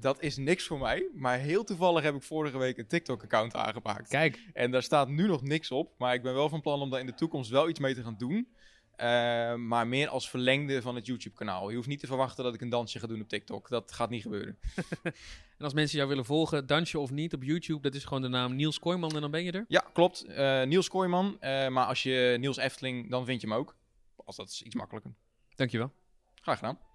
Dat 0.00 0.22
is 0.22 0.36
niks 0.36 0.66
voor 0.66 0.78
mij, 0.78 1.08
maar 1.14 1.38
heel 1.38 1.64
toevallig 1.64 2.02
heb 2.02 2.14
ik 2.14 2.22
vorige 2.22 2.58
week 2.58 2.78
een 2.78 2.86
TikTok-account 2.86 3.54
aangemaakt. 3.54 4.08
Kijk. 4.08 4.40
En 4.52 4.70
daar 4.70 4.82
staat 4.82 5.08
nu 5.08 5.26
nog 5.26 5.42
niks 5.42 5.70
op, 5.70 5.94
maar 5.98 6.14
ik 6.14 6.22
ben 6.22 6.34
wel 6.34 6.48
van 6.48 6.60
plan 6.60 6.80
om 6.80 6.90
daar 6.90 7.00
in 7.00 7.06
de 7.06 7.14
toekomst 7.14 7.50
wel 7.50 7.68
iets 7.68 7.80
mee 7.80 7.94
te 7.94 8.02
gaan 8.02 8.16
doen. 8.18 8.48
Eh, 8.96 9.54
maar 9.54 9.86
meer 9.86 10.08
als 10.08 10.30
verlengde 10.30 10.82
van 10.82 10.94
het 10.94 11.06
YouTube-kanaal. 11.06 11.70
Je 11.70 11.76
hoeft 11.76 11.88
niet 11.88 12.00
te 12.00 12.06
verwachten 12.06 12.44
dat 12.44 12.54
ik 12.54 12.60
een 12.60 12.68
dansje 12.68 12.98
ga 12.98 13.06
doen 13.06 13.20
op 13.20 13.28
TikTok. 13.28 13.68
Dat 13.68 13.92
gaat 13.92 14.10
niet 14.10 14.22
gebeuren. 14.22 14.58
En 15.58 15.64
als 15.64 15.74
mensen 15.74 15.96
jou 15.96 16.08
willen 16.08 16.24
volgen, 16.24 16.66
dansje 16.66 16.98
of 16.98 17.10
niet 17.10 17.34
op 17.34 17.42
YouTube, 17.42 17.80
dat 17.80 17.94
is 17.94 18.04
gewoon 18.04 18.22
de 18.22 18.28
naam 18.28 18.54
Niels 18.54 18.78
Kooijman 18.78 19.14
en 19.14 19.20
dan 19.20 19.30
ben 19.30 19.44
je 19.44 19.52
er. 19.52 19.64
Ja, 19.68 19.84
klopt. 19.92 20.24
Eh, 20.24 20.62
Niels 20.62 20.88
Kooijman. 20.88 21.36
Eh, 21.40 21.68
maar 21.68 21.86
als 21.86 22.02
je 22.02 22.36
Niels 22.40 22.56
Efteling, 22.56 23.10
dan 23.10 23.24
vind 23.24 23.40
je 23.40 23.46
hem 23.46 23.56
ook. 23.56 23.76
Als 24.24 24.36
dat 24.36 24.48
is 24.48 24.62
iets 24.62 24.74
makkelijker. 24.74 25.14
Dankjewel. 25.54 25.92
Graag 26.34 26.58
gedaan. 26.58 26.93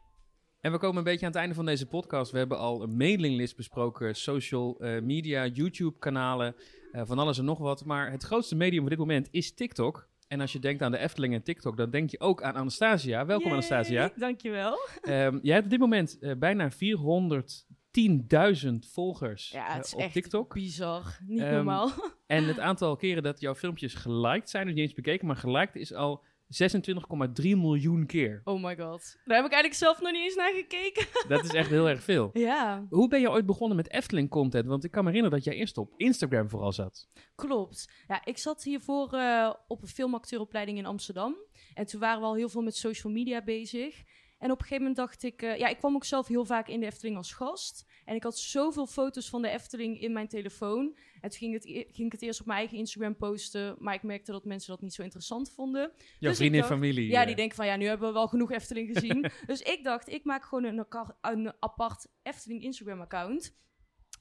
En 0.62 0.72
we 0.72 0.78
komen 0.78 0.98
een 0.98 1.04
beetje 1.04 1.26
aan 1.26 1.32
het 1.32 1.40
einde 1.40 1.56
van 1.56 1.66
deze 1.66 1.86
podcast. 1.88 2.32
We 2.32 2.38
hebben 2.38 2.58
al 2.58 2.84
een 2.84 2.98
mailinglist 2.98 3.56
besproken, 3.56 4.16
social 4.16 4.78
eh, 4.80 5.02
media, 5.02 5.46
YouTube-kanalen, 5.46 6.56
eh, 6.92 7.02
van 7.06 7.20
alles 7.20 7.38
en 7.38 7.46
nog 7.46 7.58
wat. 7.58 7.86
Maar 7.86 8.12
het 8.12 8.24
grootste 8.24 8.56
medium 8.56 8.84
op 8.84 8.90
dit 8.90 8.98
moment 8.98 9.28
is 9.32 9.54
TikTok. 9.54 10.08
En 10.28 10.42
als 10.42 10.52
je 10.52 10.60
denkt 10.60 10.82
aan 10.82 10.92
de 10.92 10.98
Efteling 10.98 11.34
en 11.34 11.44
TikTok, 11.44 11.78
dan 11.78 11.90
denk 11.90 12.10
je 12.10 12.20
ook 12.20 12.42
aan 12.44 12.54
Anastasia. 12.56 13.26
Welkom 13.26 13.46
Yay, 13.48 13.54
Anastasia. 13.56 14.12
Dankjewel. 14.16 14.78
Ehm, 15.02 15.40
jij 15.42 15.54
hebt 15.54 15.66
op 15.66 15.72
dit 15.72 15.80
moment 15.80 16.20
eh, 16.20 16.32
bijna 16.38 16.72
410.000 16.72 18.88
volgers 18.92 19.50
Ja, 19.50 19.74
het 19.74 19.86
is 19.86 19.94
op 19.94 20.00
echt 20.00 20.14
TikTok. 20.14 20.54
bizar. 20.54 21.20
Niet 21.28 21.40
Ehm, 21.40 21.54
normaal. 21.54 21.92
En 22.28 22.44
het 22.44 22.60
aantal 22.60 22.96
keren 22.96 23.24
dat 23.24 23.40
jouw 23.40 23.56
filmpjes 23.56 23.94
geliked 23.94 24.50
zijn, 24.50 24.66
dus 24.66 24.74
niet 24.74 24.84
eens 24.84 24.94
bekeken, 24.94 25.28
maar 25.28 25.36
geliked 25.36 25.76
is 25.76 25.94
al 25.94 26.24
26,3 26.50 27.44
miljoen 27.44 28.06
keer. 28.06 28.42
Oh 28.44 28.64
my 28.64 28.76
god. 28.78 29.18
Daar 29.26 29.36
heb 29.38 29.46
ik 29.46 29.52
eigenlijk 29.52 29.74
zelf 29.74 30.02
nog 30.02 30.12
niet 30.12 30.22
eens 30.22 30.36
naar 30.36 30.54
gekeken. 30.54 31.06
Dat 31.36 31.44
is 31.44 31.54
echt 31.54 31.70
heel 31.70 31.90
erg 31.90 32.04
veel. 32.04 32.30
Ja. 32.34 32.86
Hoe 32.90 33.08
ben 33.08 33.20
je 33.22 33.30
ooit 33.30 33.46
begonnen 33.46 33.78
met 33.78 33.92
Efteling 33.92 34.30
content? 34.30 34.66
Want 34.68 34.84
ik 34.84 34.92
kan 34.92 35.04
me 35.04 35.10
herinneren 35.10 35.38
dat 35.38 35.48
jij 35.48 35.56
eerst 35.60 35.78
op 35.78 35.94
Instagram 35.98 36.50
vooral 36.50 36.72
zat. 36.72 37.10
Klopt. 37.36 37.92
Ja, 38.08 38.26
ik 38.26 38.38
zat 38.38 38.64
hiervoor 38.64 39.14
eh, 39.14 39.54
op 39.68 39.82
een 39.82 39.88
filmacteuropleiding 39.88 40.78
in 40.78 40.86
Amsterdam. 40.86 41.36
En 41.74 41.86
toen 41.86 42.00
waren 42.00 42.20
we 42.22 42.26
al 42.26 42.36
heel 42.36 42.50
veel 42.50 42.62
met 42.62 42.76
social 42.76 43.14
media 43.14 43.44
bezig. 43.44 44.04
En 44.38 44.52
op 44.52 44.58
een 44.58 44.64
gegeven 44.66 44.78
moment 44.78 44.96
dacht 44.96 45.24
ik... 45.24 45.42
eh, 45.42 45.58
ja, 45.58 45.68
ik 45.68 45.78
kwam 45.78 45.96
ook 45.96 46.06
zelf 46.06 46.28
heel 46.28 46.46
vaak 46.46 46.68
in 46.68 46.80
de 46.80 46.86
Efteling 46.86 47.18
als 47.18 47.34
gast. 47.34 47.86
En 48.06 48.16
ik 48.16 48.24
had 48.24 48.38
zoveel 48.38 48.86
foto's 48.88 49.30
van 49.30 49.42
de 49.42 49.50
Efteling 49.50 50.02
in 50.02 50.14
mijn 50.14 50.28
telefoon. 50.28 50.98
En 51.22 51.30
toen 51.30 51.40
ging, 51.40 51.54
het, 51.54 51.66
e- 51.66 51.86
ging 51.92 52.06
ik 52.06 52.12
het 52.12 52.22
eerst 52.22 52.40
op 52.40 52.46
mijn 52.46 52.60
eigen 52.60 52.78
Instagram 52.78 53.16
posten. 53.16 53.76
Maar 53.80 53.94
ik 53.94 54.04
merkte 54.04 54.32
dat 54.32 54.46
mensen 54.46 54.72
dat 54.72 54.82
niet 54.82 54.94
zo 54.94 55.02
interessant 55.04 55.52
vonden. 55.52 55.92
Jouw 56.20 56.32
ik 56.32 56.38
vrienden 56.38 56.62
en 56.62 56.68
familie, 56.68 57.10
Ja, 57.10 57.22
eh. 57.22 57.28
die 57.28 57.36
denken 57.36 57.56
van... 57.56 57.66
Ja, 57.66 57.76
nu 57.76 57.86
hebben 57.86 58.08
we 58.08 58.14
wel 58.14 58.28
genoeg 58.28 58.52
Efteling 58.52 58.90
gezien. 58.94 59.32
dus 59.46 59.62
ik 59.62 59.84
dacht, 59.84 60.10
ik 60.10 60.24
maak 60.24 60.44
gewoon 60.44 60.64
een, 60.64 60.86
een 61.22 61.54
apart 61.60 62.08
Efteling 62.24 62.64
Instagram 62.64 63.02
account. 63.02 63.58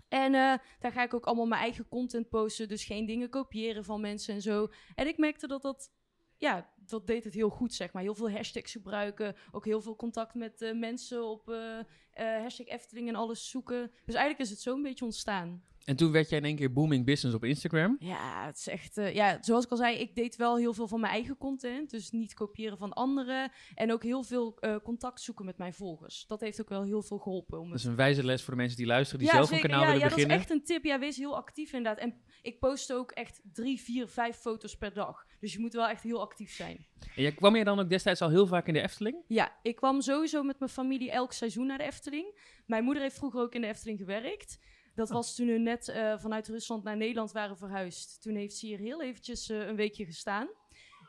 En 0.08 0.34
eh, 0.34 0.54
daar 0.78 0.92
ga 0.92 1.02
ik 1.02 1.14
ook 1.14 1.24
allemaal 1.26 1.46
mijn 1.46 1.62
eigen 1.62 1.88
content 1.88 2.28
posten. 2.28 2.68
Dus 2.68 2.84
geen 2.84 3.06
dingen 3.06 3.30
kopiëren 3.30 3.84
van 3.84 4.00
mensen 4.00 4.34
en 4.34 4.42
zo. 4.42 4.68
En 4.94 5.06
ik 5.06 5.18
merkte 5.18 5.46
dat 5.46 5.62
dat... 5.62 5.90
Ja, 6.36 6.72
dat 6.88 7.06
deed 7.06 7.24
het 7.24 7.34
heel 7.34 7.48
goed, 7.48 7.74
zeg 7.74 7.92
maar. 7.92 8.02
Heel 8.02 8.14
veel 8.14 8.30
hashtags 8.30 8.72
gebruiken. 8.72 9.36
Ook 9.52 9.64
heel 9.64 9.80
veel 9.80 9.96
contact 9.96 10.34
met 10.34 10.62
eh, 10.62 10.74
mensen 10.74 11.24
op 11.24 11.50
eh, 11.50 11.78
eh, 11.78 12.42
hashtag 12.42 12.66
Efteling 12.66 13.08
en 13.08 13.14
alles 13.14 13.50
zoeken. 13.50 13.90
Dus 14.04 14.14
eigenlijk 14.14 14.44
is 14.44 14.50
het 14.50 14.60
zo 14.60 14.74
een 14.74 14.82
beetje 14.82 15.04
ontstaan. 15.04 15.62
En 15.84 15.96
toen 15.96 16.12
werd 16.12 16.28
jij 16.28 16.38
in 16.38 16.44
één 16.44 16.56
keer 16.56 16.72
booming 16.72 17.04
business 17.04 17.36
op 17.36 17.44
Instagram. 17.44 17.96
Ja, 17.98 18.46
het 18.46 18.56
is 18.56 18.68
echt... 18.68 18.94
ja, 18.94 19.38
zoals 19.40 19.64
ik 19.64 19.70
al 19.70 19.76
zei, 19.76 19.96
ik 19.96 20.14
deed 20.14 20.36
wel 20.36 20.56
heel 20.56 20.74
veel 20.74 20.88
van 20.88 21.00
mijn 21.00 21.12
eigen 21.12 21.36
content. 21.36 21.90
Dus 21.90 22.10
niet 22.10 22.34
kopiëren 22.34 22.78
van 22.78 22.92
anderen. 22.92 23.52
En 23.74 23.92
ook 23.92 24.02
heel 24.02 24.22
veel 24.22 24.58
contact 24.82 25.20
zoeken 25.20 25.44
met 25.44 25.58
mijn 25.58 25.74
volgers. 25.74 26.24
Dat 26.26 26.40
heeft 26.40 26.60
ook 26.60 26.68
wel 26.68 26.82
heel 26.82 27.02
veel 27.02 27.18
geholpen. 27.18 27.60
Om 27.60 27.68
Dat 27.68 27.78
is 27.78 27.84
een 27.84 27.96
wijze 27.96 28.24
les 28.24 28.42
voor 28.42 28.52
de 28.54 28.60
mensen 28.60 28.76
die 28.76 28.86
luisteren, 28.86 29.18
die 29.18 29.28
ja, 29.28 29.34
zelf 29.34 29.48
zeker. 29.48 29.64
een 29.64 29.70
kanaal 29.70 29.84
ja, 29.86 29.92
willen 29.92 30.08
ja, 30.08 30.14
beginnen. 30.14 30.36
dat 30.38 30.46
is 30.46 30.52
echt 30.52 30.60
een 30.60 30.66
tip. 30.66 30.84
Ja, 30.84 30.98
wees 30.98 31.16
heel 31.16 31.36
actief 31.36 31.72
inderdaad. 31.72 32.02
En 32.02 32.14
ik 32.42 32.58
post 32.58 32.92
ook 32.92 33.10
echt 33.10 33.40
drie, 33.52 33.80
vier, 33.80 34.08
vijf 34.08 34.36
foto's 34.36 34.76
per 34.76 34.92
dag. 34.92 35.26
Dus 35.40 35.52
je 35.52 35.58
moet 35.58 35.72
wel 35.72 35.88
echt 35.88 36.02
heel 36.02 36.20
actief 36.20 36.52
zijn. 36.52 36.77
En 37.14 37.22
jij, 37.22 37.32
kwam 37.32 37.56
je 37.56 37.64
dan 37.64 37.78
ook 37.78 37.88
destijds 37.88 38.20
al 38.20 38.28
heel 38.28 38.46
vaak 38.46 38.66
in 38.66 38.74
de 38.74 38.82
Efteling? 38.82 39.16
Ja, 39.26 39.52
ik 39.62 39.76
kwam 39.76 40.00
sowieso 40.00 40.42
met 40.42 40.58
mijn 40.58 40.70
familie 40.70 41.10
elk 41.10 41.32
seizoen 41.32 41.66
naar 41.66 41.78
de 41.78 41.84
Efteling. 41.84 42.38
Mijn 42.66 42.84
moeder 42.84 43.02
heeft 43.02 43.16
vroeger 43.16 43.40
ook 43.40 43.54
in 43.54 43.60
de 43.60 43.66
Efteling 43.66 43.98
gewerkt. 43.98 44.58
Dat 44.94 45.10
was 45.10 45.34
toen 45.34 45.46
we 45.46 45.58
net 45.58 45.88
eh, 45.88 46.18
vanuit 46.18 46.48
Rusland 46.48 46.84
naar 46.84 46.96
Nederland 46.96 47.32
waren 47.32 47.56
verhuisd. 47.56 48.22
Toen 48.22 48.34
heeft 48.34 48.56
ze 48.56 48.66
hier 48.66 48.78
heel 48.78 49.02
eventjes 49.02 49.48
eh, 49.48 49.66
een 49.66 49.76
weekje 49.76 50.04
gestaan. 50.04 50.48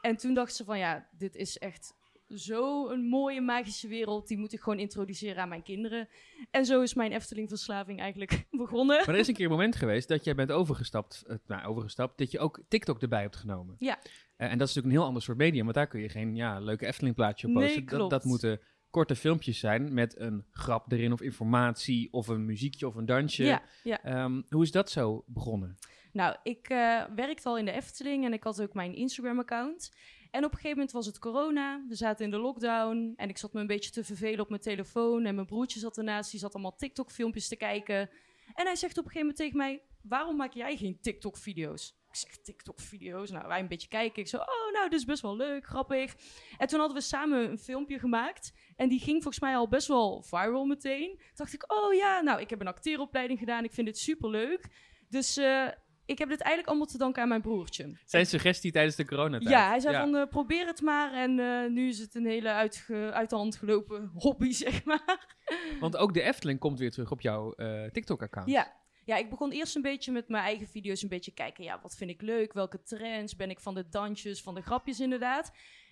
En 0.02 0.18
toen 0.18 0.34
dacht 0.34 0.56
ze 0.56 0.64
van 0.64 0.78
ja, 0.78 1.08
dit 1.12 1.36
is 1.36 1.58
echt 1.58 1.94
zo'n 2.28 3.08
mooie 3.08 3.42
magische 3.42 3.88
wereld. 3.88 4.28
Die 4.28 4.38
moet 4.38 4.54
ik 4.54 4.60
gewoon 4.60 4.80
introduceren 4.80 5.42
aan 5.42 5.50
mijn 5.50 5.64
kinderen. 5.64 6.10
En 6.52 6.66
zo 6.66 6.82
is 6.82 6.94
mijn 6.94 7.12
Efteling-verslaving 7.12 8.00
eigenlijk 8.00 8.46
begonnen. 8.52 8.98
Maar 8.98 9.10
er 9.10 9.20
is 9.20 9.28
een 9.28 9.34
keer 9.34 9.46
een 9.46 9.52
moment 9.52 9.76
geweest 9.76 10.08
dat 10.08 10.24
jij 10.24 10.36
bent 10.36 10.52
overgestapt, 10.52 11.24
eh, 11.28 11.36
nou, 11.48 11.66
overgestapt, 11.66 12.18
dat 12.18 12.32
je 12.32 12.40
ook 12.40 12.62
TikTok 12.68 13.02
erbij 13.02 13.22
hebt 13.22 13.36
genomen. 13.36 13.76
Ja. 13.78 14.00
Eh, 14.40 14.52
en 14.52 14.58
dat 14.58 14.68
is 14.68 14.74
natuurlijk 14.76 14.86
een 14.86 15.00
heel 15.00 15.08
ander 15.08 15.22
soort 15.22 15.38
medium, 15.38 15.64
want 15.64 15.76
daar 15.76 15.88
kun 15.88 16.02
je 16.02 16.10
geen 16.10 16.36
ja, 16.36 16.60
leuke 16.60 16.86
Efteling 16.86 17.16
plaatje 17.16 17.48
op 17.48 17.54
Nee, 17.54 17.64
posten. 17.64 17.98
dat, 17.98 18.10
dat 18.10 18.24
moeten 18.24 18.60
korte 18.90 19.16
filmpjes 19.16 19.60
zijn 19.60 19.94
met 19.94 20.20
een 20.20 20.46
grap 20.52 20.92
erin 20.92 21.12
of 21.12 21.22
informatie 21.22 22.14
of 22.14 22.28
een 22.28 22.46
muziekje 22.46 22.88
of 22.88 22.96
een 22.96 23.06
dansje. 23.06 23.44
Ja, 23.44 23.62
ja. 23.84 24.04
Ehm, 24.04 24.42
hoe 24.50 24.64
is 24.64 24.72
dat 24.72 24.90
zo 24.90 25.24
begonnen? 25.28 25.78
Nou, 26.12 26.36
ik 26.44 26.70
eh, 26.70 27.04
werkte 27.16 27.50
al 27.50 27.58
in 27.58 27.66
de 27.66 27.72
Efteling 27.72 28.26
en 28.26 28.34
ik 28.34 28.44
had 28.44 28.62
ook 28.62 28.74
mijn 28.74 28.96
Instagram-account. 28.96 29.92
En 30.32 30.44
op 30.44 30.52
een 30.52 30.56
gegeven 30.58 30.78
moment 30.78 30.92
was 30.92 31.06
het 31.06 31.20
corona. 31.20 31.86
We 31.88 31.96
zaten 31.96 32.26
in 32.26 32.32
de 32.32 32.38
lockdown 32.38 33.14
en 33.16 33.30
ik 33.30 33.38
zat 33.38 33.54
me 33.54 33.60
een 33.60 33.68
beetje 33.68 33.92
te 33.92 34.04
vervelen 34.04 34.40
op 34.40 34.50
mijn 34.50 34.62
telefoon. 34.62 35.26
En 35.26 35.36
mijn 35.36 35.48
broertje 35.48 35.80
zat 35.80 35.98
ernaast, 35.98 36.32
die 36.32 36.40
zat 36.40 36.54
allemaal 36.54 36.76
TikTok-filmpjes 36.76 37.48
te 37.48 37.56
kijken. 37.56 38.10
En 38.54 38.66
hij 38.66 38.76
zegt 38.76 38.98
op 38.98 39.06
een 39.06 39.12
gegeven 39.12 39.20
moment 39.20 39.38
tegen 39.38 39.58
mij, 39.58 39.82
waarom 40.02 40.36
maak 40.36 40.54
jij 40.54 40.78
geen 40.78 41.00
TikTok-video's? 41.02 41.99
Ik 42.10 42.16
zeg, 42.16 42.38
TikTok-video's? 42.38 43.32
Nou, 43.32 43.48
wij 43.48 43.60
een 43.60 43.68
beetje 43.68 43.88
kijken. 43.88 44.22
Ik 44.22 44.28
zo, 44.28 44.38
oh, 44.38 44.74
nou, 44.74 44.90
dit 44.90 45.00
is 45.00 45.06
best 45.06 45.22
wel 45.22 45.36
leuk, 45.36 45.66
grappig. 45.66 46.16
En 46.58 46.68
toen 46.68 46.80
hadden 46.80 46.98
we 46.98 47.04
samen 47.04 47.50
een 47.52 47.58
filmpje 47.60 48.00
gemaakt. 48.00 48.54
En 48.76 48.90
die 48.90 49.00
ging 49.00 49.24
volgens 49.24 49.40
mij 49.44 49.56
al 49.56 49.68
best 49.68 49.88
wel 49.88 50.22
viral 50.24 50.66
meteen. 50.66 51.08
Toen 51.18 51.28
dacht 51.36 51.54
ik, 51.54 51.72
oh 51.74 51.94
ja, 51.94 52.22
nou, 52.22 52.42
ik 52.42 52.50
heb 52.50 52.60
een 52.62 52.68
acteeropleiding 52.68 53.40
gedaan. 53.40 53.64
Ik 53.64 53.72
vind 53.74 53.88
dit 53.88 53.98
superleuk. 53.98 54.66
Dus 55.10 55.38
eh, 55.38 55.68
ik 56.06 56.18
heb 56.18 56.30
dit 56.30 56.40
eigenlijk 56.40 56.68
allemaal 56.68 56.88
te 56.88 56.98
danken 56.98 57.22
aan 57.22 57.28
mijn 57.28 57.42
broertje. 57.42 57.98
Zijn 58.06 58.26
suggestie 58.26 58.72
tijdens 58.72 58.96
de 58.96 59.06
coronatijd? 59.06 59.50
Ja, 59.50 59.68
hij 59.68 59.80
zei 59.80 59.96
van 60.02 60.16
eh, 60.16 60.28
probeer 60.28 60.66
het 60.66 60.82
maar. 60.82 61.14
En 61.14 61.40
eh, 61.40 61.70
nu 61.70 61.88
is 61.88 62.00
het 62.00 62.16
een 62.16 62.26
hele 62.26 62.50
uitge- 62.50 63.12
uit 63.14 63.30
de 63.30 63.36
hand 63.36 63.56
gelopen 63.56 64.12
hobby, 64.24 64.52
zeg 64.52 64.84
maar. 64.86 65.38
Want 65.80 65.98
ook 65.98 66.14
de 66.14 66.22
Efteling 66.22 66.60
komt 66.60 66.80
weer 66.80 66.92
terug 66.92 67.12
op 67.12 67.22
jouw 67.22 67.54
TikTok-account. 67.92 68.50
Ja. 68.50 68.78
Ja, 69.10 69.18
ik 69.18 69.30
begon 69.30 69.52
eerst 69.52 69.76
een 69.76 69.82
beetje 69.82 70.12
met 70.12 70.28
mijn 70.28 70.44
eigen 70.44 70.68
video's 70.68 71.02
een 71.02 71.10
beetje 71.10 71.34
kijken. 71.34 71.64
Ja, 71.64 71.80
wat 71.82 71.96
vind 71.96 72.10
ik 72.10 72.22
leuk? 72.22 72.54
Welke 72.54 72.82
trends? 72.82 73.36
Ben 73.36 73.50
ik 73.50 73.60
van 73.60 73.74
de 73.74 73.90
dansjes, 73.90 74.42
van 74.42 74.56
de 74.56 74.62
grapjes 74.62 75.00
inderdaad? 75.00 75.52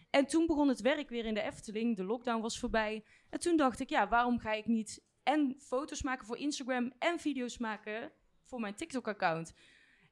En 0.09 0.25
toen 0.25 0.45
begon 0.45 0.67
het 0.67 0.81
werk 0.81 1.09
weer 1.09 1.25
in 1.25 1.33
de 1.33 1.41
Efteling. 1.41 1.95
De 1.95 2.03
lockdown 2.03 2.41
was 2.41 2.59
voorbij. 2.59 3.03
En 3.29 3.39
toen 3.39 3.57
dacht 3.57 3.79
ik, 3.79 3.89
ja, 3.89 4.07
waarom 4.07 4.39
ga 4.39 4.53
ik 4.53 4.65
niet 4.65 5.05
en 5.23 5.55
foto's 5.59 6.01
maken 6.01 6.25
voor 6.25 6.37
Instagram 6.37 6.93
en 6.99 7.19
video's 7.19 7.57
maken 7.57 8.11
voor 8.41 8.59
mijn 8.59 8.75
TikTok-account? 8.75 9.53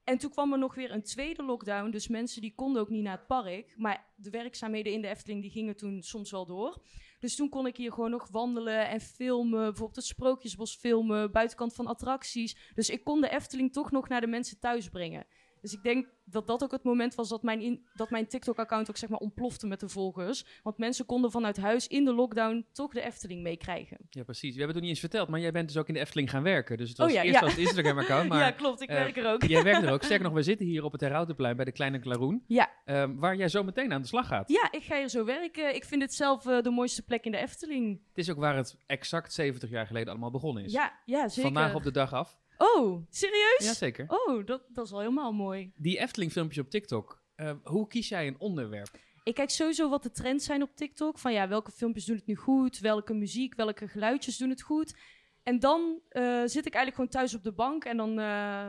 En 0.04 0.18
toen 0.18 0.32
kwam 0.32 0.52
er 0.52 0.60
nog 0.60 0.76
weer 0.76 0.92
een 0.92 1.04
tweede 1.04 1.44
lockdown. 1.44 1.90
Dus 1.90 2.08
mensen 2.08 2.42
die 2.42 2.56
konden 2.56 2.82
ook 2.82 2.90
niet 2.90 3.04
naar 3.04 3.18
het 3.18 3.28
park. 3.28 3.74
Maar 3.78 4.14
de 4.16 4.30
werkzaamheden 4.30 4.94
in 4.94 5.02
de 5.02 5.08
Efteling 5.08 5.42
die 5.42 5.52
gingen 5.52 5.76
toen 5.76 6.02
soms 6.02 6.32
wel 6.32 6.46
door. 6.46 6.82
Dus 7.26 7.36
toen 7.36 7.50
kon 7.50 7.68
ik 7.68 7.78
hier 7.78 7.92
gewoon 7.92 8.10
nog 8.12 8.28
wandelen 8.32 8.90
en 8.90 9.02
filmen. 9.02 9.64
Bijvoorbeeld 9.64 9.96
het 9.96 10.06
Sprookjesbos 10.06 10.76
filmen, 10.76 11.32
buitenkant 11.32 11.74
van 11.74 11.88
attracties. 11.88 12.58
Dus 12.74 12.90
ik 12.90 13.04
kon 13.04 13.22
de 13.22 13.30
Efteling 13.30 13.74
toch 13.74 13.92
nog 13.92 14.08
naar 14.08 14.22
de 14.22 14.28
mensen 14.28 14.60
thuis 14.60 14.90
brengen. 14.90 15.26
Dus 15.66 15.74
ik 15.74 15.84
denk 15.84 16.08
dat 16.26 16.48
dat 16.48 16.64
ook 16.64 16.72
het 16.72 16.84
moment 16.84 17.16
was 17.16 17.30
dat 17.30 17.44
mijn, 17.44 17.62
in- 17.62 17.86
dat 17.94 18.10
mijn 18.10 18.28
TikTok-account 18.28 18.90
ook 18.90 18.98
zeg 18.98 19.10
maar 19.10 19.20
ontplofte 19.20 19.68
met 19.68 19.80
de 19.80 19.90
volgers. 19.90 20.46
Want 20.64 20.78
mensen 20.78 21.06
konden 21.06 21.32
vanuit 21.32 21.58
huis 21.58 21.88
in 21.88 22.06
de 22.06 22.14
lockdown 22.14 22.66
toch 22.72 22.94
de 22.94 23.02
Efteling 23.02 23.42
meekrijgen. 23.42 23.98
Ja, 24.10 24.24
precies. 24.24 24.54
We 24.54 24.58
hebben 24.58 24.66
het 24.68 24.76
nog 24.76 24.82
niet 24.84 24.90
eens 24.92 25.00
verteld, 25.00 25.30
maar 25.30 25.40
jij 25.40 25.52
bent 25.52 25.68
dus 25.68 25.78
ook 25.78 25.88
in 25.88 25.94
de 25.94 26.00
Efteling 26.00 26.30
gaan 26.30 26.44
werken. 26.44 26.78
Dus 26.78 26.90
het 26.90 27.00
Oh 27.00 27.06
was 27.06 27.14
ja, 27.14 27.24
eerst 27.24 27.40
ja. 27.40 27.46
als 27.46 27.58
Instagram-account. 27.58 28.34
Ja, 28.46 28.52
klopt. 28.52 28.82
Ik 28.82 28.90
eh, 28.90 28.96
werk 28.96 29.18
er 29.18 29.32
ook. 29.32 29.44
Jij 29.44 29.64
werkt 29.64 29.84
er 29.84 29.92
ook. 29.92 30.04
Sterker 30.06 30.26
nog, 30.26 30.34
we 30.34 30.44
zitten 30.44 30.66
hier 30.66 30.84
op 30.84 30.92
het 30.92 31.02
Herautenplein 31.02 31.56
bij 31.56 31.66
de 31.66 31.72
Kleine 31.72 32.00
Klaroen. 32.00 32.44
Ja. 32.48 32.70
ehm, 32.86 33.16
waar 33.16 33.36
jij 33.36 33.50
zo 33.50 33.64
meteen 33.64 33.94
aan 33.94 34.02
de 34.02 34.08
slag 34.08 34.28
gaat. 34.28 34.50
Ja, 34.50 34.68
ik 34.72 34.84
ga 34.84 34.98
hier 34.98 35.10
zo 35.10 35.26
werken. 35.26 35.76
Ik 35.76 35.86
vind 35.86 36.02
het 36.02 36.14
zelf 36.14 36.46
eh, 36.48 36.62
de 36.62 36.70
mooiste 36.70 37.02
plek 37.02 37.26
in 37.26 37.32
de 37.32 37.38
Efteling. 37.38 38.00
Het 38.08 38.18
is 38.18 38.30
ook 38.32 38.38
waar 38.38 38.56
het 38.56 38.78
exact 38.86 39.34
70 39.34 39.70
jaar 39.70 39.88
geleden 39.88 40.10
allemaal 40.10 40.32
begonnen 40.32 40.64
is. 40.64 40.72
Ja, 40.72 40.94
ja, 41.06 41.28
zeker. 41.28 41.52
Vandaag 41.52 41.76
op 41.76 41.84
de 41.84 41.92
dag 41.92 42.14
af. 42.14 42.40
Oh, 42.58 43.06
serieus? 43.10 43.58
Jazeker. 43.64 44.06
Oh, 44.08 44.46
dat, 44.46 44.64
dat 44.70 44.86
is 44.86 44.92
wel 44.92 45.00
helemaal 45.00 45.34
mooi. 45.34 45.72
Die 45.76 45.98
Efteling-filmpjes 46.00 46.64
op 46.64 46.70
TikTok. 46.70 47.24
eh, 47.36 47.52
hoe 47.64 47.88
kies 47.88 48.10
jij 48.10 48.28
een 48.28 48.40
onderwerp? 48.40 48.90
Ik 49.24 49.34
kijk 49.36 49.50
sowieso 49.50 49.90
wat 49.90 50.04
de 50.04 50.12
trends 50.12 50.46
zijn 50.46 50.62
op 50.62 50.76
TikTok. 50.76 51.20
Van 51.20 51.34
ja, 51.34 51.48
welke 51.48 51.72
filmpjes 51.72 52.06
doen 52.06 52.16
het 52.16 52.26
nu 52.26 52.36
goed? 52.36 52.80
Welke 52.80 53.14
muziek, 53.14 53.56
welke 53.56 53.88
geluidjes 53.88 54.38
doen 54.38 54.50
het 54.50 54.62
goed? 54.62 54.96
En 55.44 55.60
dan 55.60 56.00
eh, 56.10 56.42
zit 56.46 56.66
ik 56.66 56.74
eigenlijk 56.74 56.96
gewoon 56.96 57.10
thuis 57.10 57.36
op 57.36 57.44
de 57.44 57.52
bank. 57.52 57.84
En 57.86 57.98
dan 57.98 58.20
eh, 58.20 58.26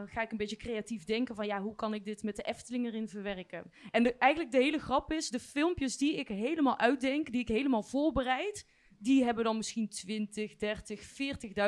ga 0.07 0.23
ik 0.23 0.31
een 0.31 0.37
beetje 0.37 0.57
creatief 0.57 1.05
denken 1.05 1.35
van 1.35 1.47
ja, 1.47 1.61
hoe 1.61 1.75
kan 1.75 1.95
ik 1.95 2.05
dit 2.05 2.23
met 2.23 2.37
de 2.37 2.43
Efteling 2.43 2.87
erin 2.87 3.09
verwerken? 3.09 3.71
En 3.91 4.03
de, 4.03 4.15
eigenlijk 4.15 4.53
de 4.53 4.63
hele 4.63 4.79
grap 4.79 5.13
is, 5.13 5.31
de 5.31 5.41
filmpjes 5.41 5.97
die 5.97 6.17
ik 6.17 6.29
helemaal 6.29 6.79
uitdenk, 6.79 7.33
die 7.33 7.41
ik 7.41 7.49
helemaal 7.49 7.83
voorbereid... 7.83 8.67
Die 8.99 9.25
hebben 9.25 9.45
dan 9.45 9.57
misschien 9.57 9.89
20, 9.89 10.57
30, 10.57 11.01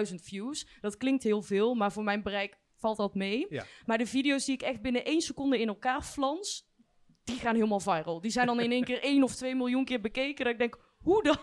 40.000 0.09 0.15
views. 0.15 0.67
Dat 0.81 0.97
klinkt 0.97 1.23
heel 1.23 1.43
veel, 1.43 1.75
maar 1.75 1.93
voor 1.93 2.05
mijn 2.05 2.23
bereik 2.23 2.59
valt 2.77 2.97
dat 2.97 3.15
mee. 3.15 3.47
Ja. 3.49 3.65
Maar 3.87 3.99
de 3.99 4.07
video's 4.07 4.45
die 4.45 4.55
ik 4.55 4.63
echt 4.63 4.83
binnen 4.83 5.05
één 5.05 5.21
seconde 5.21 5.61
in 5.61 5.69
elkaar 5.69 6.03
flans, 6.03 6.69
die 7.25 7.37
gaan 7.37 7.55
helemaal 7.55 7.81
viral. 7.81 8.21
Die 8.21 8.31
zijn 8.31 8.47
dan 8.47 8.61
in 8.61 8.73
één 8.73 8.85
keer 8.85 9.03
1 9.03 9.23
of 9.23 9.35
2 9.35 9.55
miljoen 9.55 9.85
keer 9.85 10.01
bekeken. 10.01 10.45
Dat 10.45 10.53
ik 10.53 10.59
denk, 10.59 10.79
hoe 11.03 11.23
dan? 11.23 11.39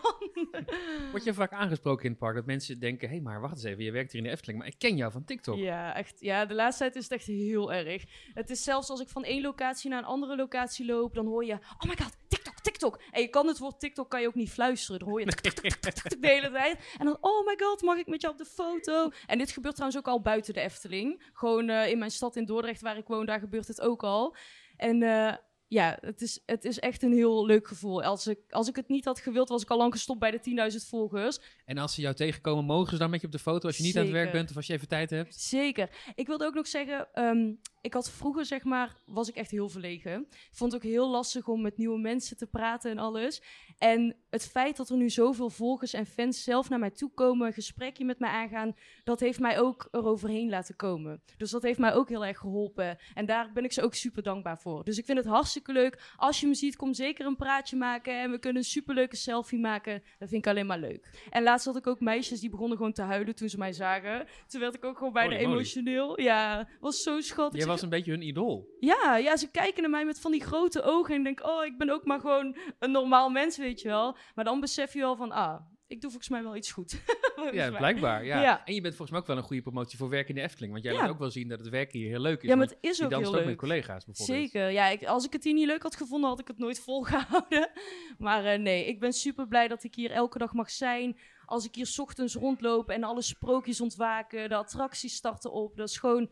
Word 1.10 1.24
je 1.24 1.34
vaak 1.34 1.52
aangesproken 1.52 2.04
in 2.04 2.10
het 2.10 2.18
park 2.18 2.34
dat 2.34 2.46
mensen 2.46 2.78
denken: 2.78 3.08
hé, 3.08 3.14
hey, 3.14 3.22
maar 3.22 3.40
wacht 3.40 3.54
eens 3.54 3.64
even, 3.64 3.84
je 3.84 3.90
werkt 3.90 4.12
hier 4.12 4.20
in 4.20 4.26
de 4.26 4.32
Efteling, 4.32 4.58
maar 4.58 4.68
ik 4.68 4.78
ken 4.78 4.96
jou 4.96 5.12
van 5.12 5.24
TikTok. 5.24 5.56
Ja, 5.56 5.94
echt. 5.94 6.20
Ja, 6.20 6.46
de 6.46 6.54
laatste 6.54 6.82
tijd 6.82 6.96
is 6.96 7.02
het 7.02 7.12
echt 7.12 7.26
heel 7.26 7.72
erg. 7.72 8.04
Het 8.34 8.50
is 8.50 8.62
zelfs 8.62 8.90
als 8.90 9.00
ik 9.00 9.08
van 9.08 9.24
één 9.24 9.42
locatie 9.42 9.90
naar 9.90 9.98
een 9.98 10.04
andere 10.04 10.36
locatie 10.36 10.86
loop, 10.86 11.14
dan 11.14 11.26
hoor 11.26 11.44
je: 11.44 11.52
oh 11.52 11.88
my 11.88 11.96
god, 11.96 12.16
TikTok, 12.28 12.60
TikTok. 12.60 13.00
En 13.10 13.20
je 13.20 13.28
kan 13.28 13.46
het 13.46 13.58
woord 13.58 13.80
TikTok 13.80 14.10
kan 14.10 14.20
je 14.20 14.26
ook 14.26 14.34
niet 14.34 14.50
fluisteren. 14.50 14.98
Dan 14.98 15.08
hoor 15.08 15.20
je 15.20 15.26
de 15.26 16.16
hele 16.20 16.50
tijd. 16.50 16.94
En 16.98 17.04
dan: 17.04 17.16
oh 17.20 17.46
my 17.46 17.54
god, 17.58 17.82
mag 17.82 17.98
ik 17.98 18.06
met 18.06 18.20
jou 18.20 18.32
op 18.32 18.38
de 18.38 18.46
foto? 18.46 19.10
En 19.26 19.38
dit 19.38 19.50
gebeurt 19.50 19.74
trouwens 19.74 20.00
ook 20.00 20.12
al 20.12 20.20
buiten 20.20 20.54
de 20.54 20.60
Efteling. 20.60 21.30
Gewoon 21.32 21.68
eh, 21.68 21.90
in 21.90 21.98
mijn 21.98 22.10
stad 22.10 22.36
in 22.36 22.44
Dordrecht, 22.44 22.80
waar 22.80 22.96
ik 22.96 23.06
woon, 23.06 23.26
daar 23.26 23.40
gebeurt 23.40 23.68
het 23.68 23.80
ook 23.80 24.02
al. 24.02 24.36
En 24.76 25.02
eh, 25.02 25.34
ja, 25.68 25.98
het 26.00 26.22
is, 26.22 26.40
het 26.46 26.64
is 26.64 26.78
echt 26.78 27.02
een 27.02 27.12
heel 27.12 27.46
leuk 27.46 27.68
gevoel. 27.68 28.02
Als 28.02 28.26
ik, 28.26 28.38
als 28.50 28.68
ik 28.68 28.76
het 28.76 28.88
niet 28.88 29.04
had 29.04 29.20
gewild, 29.20 29.48
was 29.48 29.62
ik 29.62 29.70
al 29.70 29.76
lang 29.76 29.92
gestopt 29.92 30.18
bij 30.18 30.30
de 30.30 30.70
10.000 30.72 30.88
volgers. 30.88 31.40
En 31.64 31.78
als 31.78 31.94
ze 31.94 32.00
jou 32.00 32.14
tegenkomen, 32.14 32.64
mogen 32.64 32.92
ze 32.92 32.98
dan 32.98 33.10
met 33.10 33.20
je 33.20 33.26
op 33.26 33.32
de 33.32 33.38
foto 33.38 33.66
als 33.66 33.76
je 33.76 33.82
niet 33.82 33.96
aan 33.96 34.02
het 34.02 34.12
werk 34.12 34.32
bent 34.32 34.50
of 34.50 34.56
als 34.56 34.66
je 34.66 34.72
even 34.72 34.88
tijd 34.88 35.10
hebt? 35.10 35.34
Zeker. 35.34 35.90
Ik 36.14 36.26
wilde 36.26 36.46
ook 36.46 36.54
nog 36.54 36.66
zeggen, 36.66 37.08
ehm, 37.12 37.52
ik 37.80 37.94
had 37.94 38.10
vroeger 38.10 38.44
zeg 38.44 38.64
maar, 38.64 38.96
was 39.04 39.28
ik 39.28 39.34
echt 39.34 39.50
heel 39.50 39.68
verlegen. 39.68 40.26
Ik 40.30 40.48
vond 40.50 40.72
het 40.72 40.84
ook 40.84 40.90
heel 40.90 41.10
lastig 41.10 41.48
om 41.48 41.62
met 41.62 41.76
nieuwe 41.76 41.98
mensen 41.98 42.36
te 42.36 42.46
praten 42.46 42.90
en 42.90 42.98
alles. 42.98 43.42
En 43.78 44.16
het 44.30 44.46
feit 44.46 44.76
dat 44.76 44.88
er 44.88 44.96
nu 44.96 45.10
zoveel 45.10 45.50
volgers 45.50 45.92
en 45.92 46.06
fans 46.06 46.42
zelf 46.42 46.68
naar 46.68 46.78
mij 46.78 46.90
toe 46.90 47.10
komen, 47.14 47.46
een 47.46 47.52
gesprekje 47.52 48.04
met 48.04 48.18
mij 48.18 48.30
aangaan, 48.30 48.74
dat 49.04 49.20
heeft 49.20 49.40
mij 49.40 49.60
ook 49.60 49.88
eroverheen 49.90 50.48
laten 50.48 50.76
komen. 50.76 51.22
Dus 51.36 51.50
dat 51.50 51.62
heeft 51.62 51.78
mij 51.78 51.94
ook 51.94 52.08
heel 52.08 52.24
erg 52.24 52.38
geholpen. 52.38 52.98
En 53.14 53.26
daar 53.26 53.52
ben 53.52 53.64
ik 53.64 53.72
ze 53.72 53.82
ook 53.82 53.94
super 53.94 54.22
dankbaar 54.22 54.58
voor. 54.58 54.84
Dus 54.84 54.98
ik 54.98 55.04
vind 55.04 55.18
het 55.18 55.26
hartstikke 55.26 55.54
leuk. 55.64 56.12
Als 56.16 56.40
je 56.40 56.46
me 56.46 56.54
ziet, 56.54 56.76
kom 56.76 56.94
zeker 56.94 57.26
een 57.26 57.36
praatje 57.36 57.76
maken. 57.76 58.20
En 58.20 58.30
we 58.30 58.38
kunnen 58.38 58.62
een 58.62 58.68
superleuke 58.68 59.16
selfie 59.16 59.58
maken. 59.58 60.02
Dat 60.18 60.28
vind 60.28 60.44
ik 60.44 60.50
alleen 60.50 60.66
maar 60.66 60.78
leuk. 60.78 61.26
En 61.30 61.42
laatst 61.42 61.66
had 61.66 61.76
ik 61.76 61.86
ook 61.86 62.00
meisjes 62.00 62.40
die 62.40 62.50
begonnen 62.50 62.76
gewoon 62.76 62.92
te 62.92 63.02
huilen 63.02 63.34
toen 63.34 63.48
ze 63.48 63.58
mij 63.58 63.72
zagen. 63.72 64.26
Toen 64.46 64.60
werd 64.60 64.74
ik 64.74 64.84
ook 64.84 64.98
gewoon 64.98 65.12
bijna 65.12 65.30
Holy 65.30 65.42
moly. 65.44 65.54
emotioneel. 65.56 66.20
Ja, 66.20 66.68
was 66.80 67.02
zo 67.02 67.20
schattig. 67.20 67.58
Jij 67.58 67.68
was 67.68 67.82
een 67.82 67.88
beetje 67.88 68.10
hun 68.10 68.22
idool. 68.22 68.68
Ja, 68.80 69.16
ja, 69.16 69.36
ze 69.36 69.50
kijken 69.50 69.82
naar 69.82 69.90
mij 69.90 70.04
met 70.04 70.20
van 70.20 70.32
die 70.32 70.44
grote 70.44 70.82
ogen 70.82 71.14
en 71.14 71.18
ik 71.18 71.24
denk, 71.24 71.48
oh, 71.48 71.64
ik 71.64 71.78
ben 71.78 71.90
ook 71.90 72.04
maar 72.04 72.20
gewoon 72.20 72.56
een 72.78 72.90
normaal 72.90 73.30
mens, 73.30 73.56
weet 73.56 73.80
je 73.80 73.88
wel. 73.88 74.16
Maar 74.34 74.44
dan 74.44 74.60
besef 74.60 74.92
je 74.92 74.98
wel 74.98 75.16
van, 75.16 75.32
ah, 75.32 75.60
ik 75.86 76.00
doe 76.00 76.10
volgens 76.10 76.28
mij 76.28 76.42
wel 76.42 76.56
iets 76.56 76.72
goed. 76.72 76.94
Ja, 77.52 77.70
blijkbaar. 77.70 78.24
Ja. 78.24 78.40
ja. 78.42 78.64
En 78.64 78.74
je 78.74 78.80
bent 78.80 78.94
volgens 78.94 79.10
mij 79.10 79.20
ook 79.20 79.26
wel 79.26 79.36
een 79.36 79.42
goede 79.42 79.62
promotie 79.62 79.98
voor 79.98 80.08
werk 80.08 80.28
in 80.28 80.34
de 80.34 80.40
Efteling. 80.40 80.72
Want 80.72 80.84
jij 80.84 80.92
Ja. 80.92 81.00
laat 81.00 81.08
ook 81.10 81.18
wel 81.18 81.30
zien 81.30 81.48
dat 81.48 81.58
het 81.58 81.68
werken 81.68 81.98
hier 81.98 82.08
heel 82.08 82.20
leuk 82.20 82.42
is. 82.42 82.48
Ja, 82.48 82.56
maar 82.56 82.66
het 82.66 82.76
is 82.80 83.02
ook 83.02 83.10
heel 83.10 83.24
ook 83.24 83.34
leuk. 83.34 83.44
met 83.46 83.56
collega's 83.56 84.04
bijvoorbeeld. 84.04 84.38
Zeker, 84.38 84.70
ja. 84.70 84.88
Ik, 84.88 85.04
als 85.04 85.24
ik 85.24 85.32
het 85.32 85.44
hier 85.44 85.52
niet 85.54 85.66
leuk 85.66 85.82
had 85.82 85.96
gevonden, 85.96 86.28
had 86.30 86.40
ik 86.40 86.48
het 86.48 86.58
nooit 86.58 86.80
volgehouden. 86.88 87.70
Maar 88.18 88.44
eh, 88.44 88.58
nee, 88.58 88.86
ik 88.86 89.00
ben 89.00 89.12
super 89.12 89.48
blij 89.48 89.68
dat 89.68 89.84
ik 89.84 89.94
hier 89.94 90.10
elke 90.10 90.38
dag 90.38 90.52
mag 90.52 90.70
zijn. 90.70 91.18
Als 91.44 91.64
ik 91.64 91.74
hier 91.74 91.86
's 91.86 91.98
ochtends 91.98 92.34
rondloop 92.34 92.90
en 92.90 93.02
alle 93.04 93.22
sprookjes 93.22 93.80
ontwaken, 93.80 94.48
de 94.48 94.54
attracties 94.56 95.14
starten 95.14 95.52
op. 95.52 95.76
Dat 95.76 95.88
is 95.88 95.98
gewoon 95.98 96.30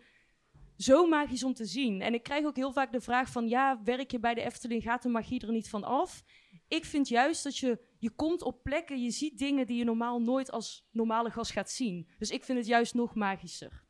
zo 0.76 1.06
magisch 1.06 1.44
om 1.44 1.54
te 1.54 1.64
zien. 1.64 2.00
En 2.00 2.14
ik 2.14 2.22
krijg 2.22 2.44
ook 2.44 2.56
heel 2.56 2.72
vaak 2.72 2.92
de 2.92 3.00
vraag 3.00 3.28
van, 3.30 3.48
ja, 3.48 3.80
werk 3.84 4.10
je 4.10 4.18
bij 4.20 4.34
de 4.34 4.42
Efteling, 4.42 4.82
gaat 4.82 5.02
de 5.02 5.08
magie 5.08 5.40
er 5.46 5.52
niet 5.52 5.68
van 5.68 5.84
af? 5.84 6.22
Ik 6.68 6.84
vind 6.84 7.08
juist 7.08 7.44
dat 7.44 7.56
je, 7.56 7.78
je 7.98 8.10
komt 8.10 8.42
op 8.42 8.62
plekken, 8.62 9.02
je 9.02 9.10
ziet 9.10 9.38
dingen 9.38 9.66
die 9.66 9.76
je 9.76 9.84
normaal 9.84 10.20
nooit 10.20 10.50
als 10.50 10.88
normale 10.90 11.30
gast 11.30 11.52
gaat 11.52 11.70
zien. 11.70 12.08
Dus 12.18 12.30
ik 12.30 12.44
vind 12.44 12.58
het 12.58 12.66
juist 12.66 12.94
nog 12.94 13.14
magischer. 13.14 13.82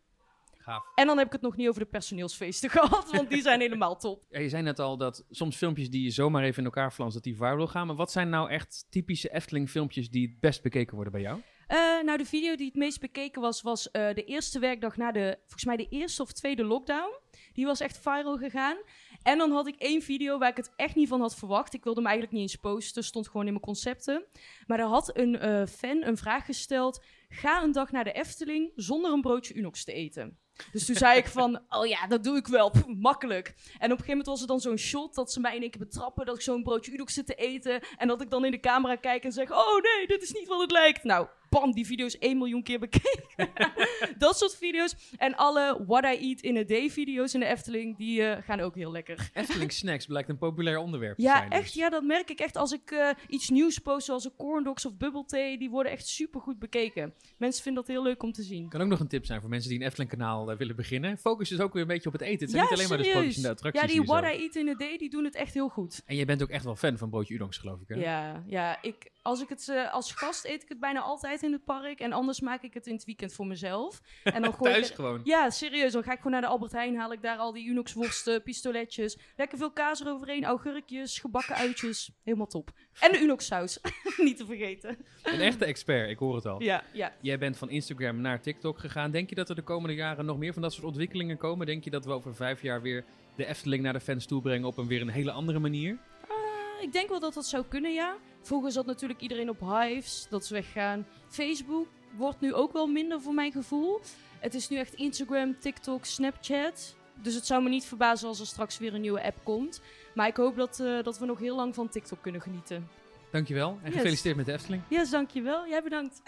Gaaf. 0.65 0.85
En 0.95 1.07
dan 1.07 1.19
heb 1.19 1.27
ik 1.27 1.33
het 1.33 1.43
nog 1.43 1.57
niet 1.57 1.69
over 1.69 1.81
de 1.81 1.89
personeelsfeesten 1.89 2.71
gehad, 2.77 3.11
want 3.11 3.31
die 3.31 3.43
zijn 3.43 3.61
helemaal 3.61 3.97
top. 3.97 4.25
Ja, 4.29 4.41
je 4.41 4.49
zei 4.49 4.63
net 4.63 4.79
al 4.79 4.97
dat 4.97 5.25
soms 5.31 5.57
filmpjes 5.57 5.91
die 5.91 6.03
je 6.03 6.11
zomaar 6.11 6.43
even 6.43 6.59
in 6.59 6.65
elkaar 6.65 6.93
flanst, 6.93 7.15
dat 7.15 7.23
die 7.23 7.37
viral 7.37 7.67
gaan. 7.67 7.87
Maar 7.87 7.97
wat 7.97 8.13
zijn 8.13 8.29
nou 8.29 8.51
echt 8.51 8.87
typische 8.91 9.33
Efteling 9.33 9.71
filmpjes 9.71 10.11
die 10.11 10.29
het 10.29 10.41
best 10.41 10.63
bekeken 10.63 10.95
worden 10.95 11.13
bij 11.13 11.23
jou? 11.23 11.41
Eh, 11.67 11.79
nou, 11.79 12.19
de 12.19 12.25
video 12.25 12.57
die 12.57 12.67
het 12.67 12.77
meest 12.77 13.01
bekeken 13.01 13.41
was, 13.41 13.63
was 13.63 13.91
eh, 13.91 14.15
de 14.15 14.25
eerste 14.25 14.59
werkdag 14.59 14.97
na 14.97 15.13
de, 15.13 15.39
volgens 15.41 15.65
mij 15.65 15.77
de 15.77 15.89
eerste 15.89 16.23
of 16.23 16.33
tweede 16.33 16.65
lockdown. 16.65 17.19
Die 17.53 17.65
was 17.65 17.81
echt 17.81 17.99
viral 17.99 18.37
gegaan. 18.37 18.77
En 19.25 19.39
dan 19.39 19.51
had 19.51 19.67
ik 19.67 19.75
één 19.79 20.03
video 20.03 20.39
waar 20.39 20.51
ik 20.51 20.57
het 20.57 20.73
echt 20.77 20.95
niet 20.95 21.09
van 21.09 21.21
had 21.21 21.35
verwacht. 21.35 21.75
Ik 21.75 21.85
wilde 21.85 22.01
hem 22.01 22.09
eigenlijk 22.09 22.39
niet 22.39 22.51
eens 22.51 22.61
posten, 22.61 23.05
stond 23.05 23.27
gewoon 23.27 23.47
in 23.47 23.53
mijn 23.53 23.65
concepten. 23.65 24.25
Maar 24.67 24.79
er 24.79 24.87
had 24.87 25.17
een 25.17 25.39
eh, 25.39 25.67
fan 25.67 26.03
een 26.03 26.17
vraag 26.17 26.45
gesteld. 26.45 27.05
Ga 27.29 27.63
een 27.63 27.73
dag 27.73 27.93
naar 27.93 28.05
de 28.05 28.13
Efteling 28.13 28.73
zonder 28.77 29.13
een 29.13 29.21
broodje 29.21 29.55
Unox 29.55 29.85
te 29.85 29.93
eten. 29.93 30.39
Dus 30.73 30.87
toen 30.87 30.97
zei 30.97 31.19
ik 31.19 31.27
van, 31.27 31.61
oh 31.79 31.87
ja, 31.87 32.07
dat 32.07 32.25
doe 32.25 32.37
ik 32.37 32.47
wel, 32.47 32.71
Pff, 32.71 32.87
makkelijk. 32.87 33.47
En 33.49 33.55
op 33.55 33.81
een 33.81 33.89
gegeven 33.89 34.07
moment 34.09 34.27
was 34.27 34.41
er 34.41 34.47
dan 34.47 34.61
zo'n 34.61 34.77
shot 34.77 35.15
dat 35.15 35.33
ze 35.33 35.41
mij 35.41 35.55
in 35.55 35.61
één 35.61 35.71
keer 35.71 35.81
betrappen... 35.81 36.27
dat 36.27 36.35
ik 36.35 36.41
zo'n 36.41 36.63
broodje 36.63 36.93
Unox 36.93 37.15
zit 37.15 37.27
te 37.27 37.35
eten... 37.35 37.81
en 37.97 38.09
dat 38.09 38.21
ik 38.21 38.31
dan 38.31 38.45
in 38.45 38.51
de 38.51 38.61
camera 38.61 38.97
kijk 38.97 39.25
en 39.25 39.33
zeg... 39.33 39.51
oh 39.51 39.81
nee, 39.83 40.07
dit 40.07 40.23
is 40.23 40.33
niet 40.33 40.49
wat 40.49 40.61
het 40.61 40.71
lijkt. 40.71 41.05
Nou, 41.05 41.29
bam, 41.61 41.73
die 41.73 41.87
video 41.87 42.07
is 42.07 42.19
1 42.19 42.39
miljoen 42.39 42.63
keer 42.63 42.79
bekeken. 42.79 43.49
dat 44.19 44.39
soort 44.39 44.57
video's. 44.57 44.95
En 45.17 45.37
alle 45.37 45.85
What 45.87 46.05
I 46.05 46.29
Eat 46.29 46.41
in 46.41 46.57
a 46.57 46.65
Day 46.65 46.91
video's 46.91 47.35
in 47.35 47.41
de 47.41 47.47
Efteling... 47.47 47.97
die 47.97 48.23
eh, 48.23 48.43
gaan 48.43 48.61
ook 48.61 48.75
heel 48.75 48.93
lekker. 48.93 49.31
Efteling 49.33 49.73
snacks 49.83 50.07
blijkt 50.07 50.29
een 50.29 50.39
populair 50.39 50.79
onderwerp 50.79 51.17
te 51.17 51.23
Ja, 51.23 51.37
zijn. 51.37 51.51
dus. 51.51 51.59
echt. 51.59 51.75
Ja, 51.75 51.91
dat 51.91 52.03
merk 52.03 52.31
ik 52.31 52.39
echt. 52.41 52.57
Als 52.57 52.73
ik 52.73 52.91
eh, 52.91 53.09
iets 53.29 53.51
nieuws 53.51 53.79
post, 53.79 54.07
zoals 54.07 54.25
een 54.25 54.37
corn 54.37 54.65
dogs 54.65 54.87
of 54.87 54.97
bubble 54.97 55.25
tea, 55.25 55.59
die 55.59 55.71
worden 55.71 55.93
echt 55.93 56.07
super 56.07 56.41
goed 56.41 56.59
bekeken. 56.59 57.15
Mensen 57.39 57.63
vinden 57.63 57.85
dat 57.85 57.95
heel 57.95 58.03
leuk 58.03 58.23
om 58.23 58.33
te 58.33 58.43
zien. 58.43 58.69
Kan 58.69 58.81
ook 58.81 58.89
nog 58.89 59.01
een 59.01 59.09
tip 59.09 59.27
zijn 59.27 59.41
voor 59.41 59.51
mensen 59.51 59.71
die 59.71 59.79
een 59.79 59.87
Efteling-kanaal 59.87 60.51
eh, 60.51 60.57
willen 60.57 60.77
beginnen. 60.77 61.19
Focus 61.19 61.49
dus 61.49 61.61
ook 61.61 61.73
weer 61.73 61.83
een 61.83 61.89
beetje 61.89 62.09
op 62.09 62.13
het 62.13 62.23
eten. 62.23 62.41
Het 62.41 62.51
zijn 62.51 62.63
ja, 62.63 62.69
niet 62.69 62.79
alleen 62.79 62.89
maar 62.89 62.99
de 62.99 63.05
sprookjes 63.05 63.37
en 63.37 63.43
de 63.43 63.49
attracties 63.49 63.83
Ja, 63.83 63.87
die 63.87 63.97
zo. 63.97 64.13
What 64.13 64.25
I 64.25 64.43
Eat 64.43 64.55
in 64.55 64.69
a 64.69 64.75
Day, 64.75 64.97
die 64.97 65.11
doen 65.11 65.25
het 65.25 65.35
echt 65.35 65.55
heel 65.55 65.69
goed. 65.69 66.03
En 66.07 66.17
je 66.17 66.25
bent 66.25 66.43
ook 66.43 66.49
echt 66.51 66.65
wel 66.65 66.77
fan 66.77 66.99
van 66.99 67.11
broodje 67.11 67.35
udongs, 67.35 67.59
geloof 67.59 67.81
ik, 67.81 67.89
hè? 67.89 67.95
Ja, 67.95 68.43
ja 68.47 68.83
ik, 68.83 69.11
als 69.23 69.43
ik 69.43 69.49
het 69.49 69.73
als 69.91 70.13
gast 70.13 70.45
eet 70.45 70.63
ik 70.63 70.69
het 70.69 70.81
bijna 70.81 71.01
altijd 71.01 71.43
in 71.45 71.53
het 71.53 71.65
park. 71.65 72.01
En 72.01 72.13
anders 72.13 72.41
maak 72.41 72.63
ik 72.63 72.75
het 72.75 72.87
in 72.87 72.95
het 72.95 73.05
weekend 73.05 73.33
voor 73.33 73.47
mezelf. 73.47 74.01
En 74.25 74.43
dan 74.43 74.53
gooi 74.55 74.75
ik 74.75 74.85
er- 74.85 74.95
gewoon? 74.95 75.21
Ja, 75.25 75.51
serieus. 75.51 75.93
Dan 75.93 76.03
ga 76.03 76.11
ik 76.13 76.17
gewoon 76.17 76.33
naar 76.33 76.41
de 76.41 76.47
Albert 76.47 76.73
Heijn, 76.73 76.97
haal 76.97 77.13
ik 77.13 77.23
daar 77.23 77.37
al 77.39 77.53
die 77.53 77.69
Unox 77.69 77.93
worsten, 77.93 78.43
pistoletjes. 78.49 79.19
Lekker 79.37 79.59
veel 79.59 79.71
kaas 79.71 80.01
eroverheen, 80.01 80.45
augurkjes, 80.45 81.19
gebakken 81.19 81.55
uitjes. 81.55 82.11
Helemaal 82.23 82.47
top. 82.47 82.71
En 83.01 83.13
de 83.13 83.21
Unox 83.21 83.47
saus, 83.47 83.81
niet 84.17 84.37
te 84.37 84.47
vergeten. 84.47 84.97
Een 85.23 85.41
echte 85.41 85.65
expert, 85.65 86.11
ik 86.11 86.19
hoor 86.19 86.35
het 86.35 86.47
al. 86.47 86.63
Ja, 86.63 86.83
ja. 86.93 87.13
Jij 87.21 87.39
bent 87.39 87.57
van 87.59 87.71
Instagram 87.71 88.21
naar 88.21 88.41
TikTok 88.41 88.79
gegaan. 88.79 89.11
Denk 89.11 89.29
je 89.29 89.35
dat 89.35 89.49
er 89.49 89.55
de 89.55 89.63
komende 89.63 89.95
jaren 89.95 90.25
nog 90.25 90.39
meer 90.39 90.53
van 90.53 90.63
dat 90.63 90.73
soort 90.73 90.87
ontwikkelingen 90.87 91.37
komen? 91.37 91.67
Denk 91.67 91.85
je 91.85 91.91
dat 91.91 92.05
we 92.05 92.13
over 92.13 92.35
vijf 92.35 92.63
jaar 92.63 92.83
weer 92.83 93.05
de 93.37 93.47
Efteling 93.47 93.83
naar 93.83 93.93
de 93.93 94.01
fans 94.01 94.27
toe 94.27 94.43
brengen 94.43 94.67
op 94.67 94.77
een 94.79 94.87
weer 94.87 95.01
een 95.01 95.09
hele 95.09 95.31
andere 95.31 95.59
manier? 95.59 95.99
Eh, 96.29 96.83
ik 96.83 96.93
denk 96.93 97.09
wel 97.09 97.21
dat 97.21 97.35
dat 97.35 97.47
zou 97.47 97.65
kunnen, 97.69 97.93
ja. 97.93 98.17
Vroeger 98.45 98.73
zat 98.73 98.87
natuurlijk 98.87 99.21
iedereen 99.21 99.49
op 99.49 99.61
Hives, 99.61 100.27
dat 100.31 100.43
is 100.43 100.51
weggaan. 100.51 101.07
Facebook 101.29 101.87
wordt 102.17 102.41
nu 102.41 102.55
ook 102.55 102.73
wel 102.73 102.87
minder 102.87 103.21
voor 103.21 103.35
mijn 103.35 103.53
gevoel. 103.53 104.01
Het 104.39 104.55
is 104.55 104.69
nu 104.69 104.77
echt 104.77 104.95
Instagram, 104.95 105.59
TikTok, 105.59 106.05
Snapchat. 106.05 106.95
Dus 107.23 107.35
het 107.35 107.47
zou 107.47 107.63
me 107.63 107.69
niet 107.69 107.85
verbazen 107.85 108.29
als 108.29 108.41
er 108.41 108.47
straks 108.47 108.79
weer 108.79 108.95
een 108.95 109.01
nieuwe 109.01 109.23
app 109.25 109.37
komt. 109.43 109.81
Maar 110.15 110.27
ik 110.29 110.37
hoop 110.37 110.57
dat, 110.57 110.81
eh, 110.81 111.03
dat 111.03 111.19
we 111.19 111.27
nog 111.27 111.39
heel 111.39 111.57
lang 111.57 111.75
van 111.75 111.89
TikTok 111.89 112.23
kunnen 112.23 112.41
genieten. 112.41 112.89
Dankjewel 113.31 113.69
en 113.83 113.91
Yes. 113.91 113.95
gefeliciteerd 113.95 114.37
met 114.37 114.47
de 114.47 114.53
Efteling. 114.53 114.83
Yes, 114.89 115.11
dankjewel. 115.11 115.69
Jij 115.69 115.83
bedankt. 115.83 116.23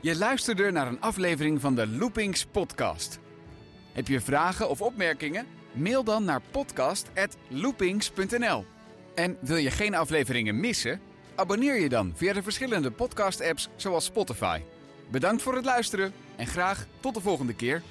Je 0.00 0.16
luisterde 0.16 0.70
naar 0.70 0.86
een 0.86 1.00
aflevering 1.00 1.60
van 1.60 1.74
de 1.74 1.86
Loopings 1.86 2.44
podcast. 2.46 3.18
Heb 3.92 4.08
je 4.08 4.20
vragen 4.20 4.68
of 4.68 4.80
opmerkingen? 4.80 5.46
Mail 5.72 6.04
dan 6.04 6.24
naar 6.24 6.40
podcast@loopings.nl. 6.50 8.64
En 9.14 9.36
wil 9.40 9.56
je 9.56 9.70
geen 9.70 9.94
afleveringen 9.94 10.60
missen? 10.60 11.00
Abonneer 11.34 11.80
je 11.80 11.88
dan 11.88 12.12
via 12.16 12.32
de 12.32 12.42
verschillende 12.42 12.90
podcast-apps 12.90 13.68
zoals 13.76 14.04
Spotify. 14.04 14.60
Bedankt 15.10 15.42
voor 15.42 15.54
het 15.54 15.64
luisteren 15.64 16.12
en 16.36 16.46
graag 16.46 16.86
tot 17.00 17.14
de 17.14 17.20
volgende 17.20 17.54
keer. 17.54 17.82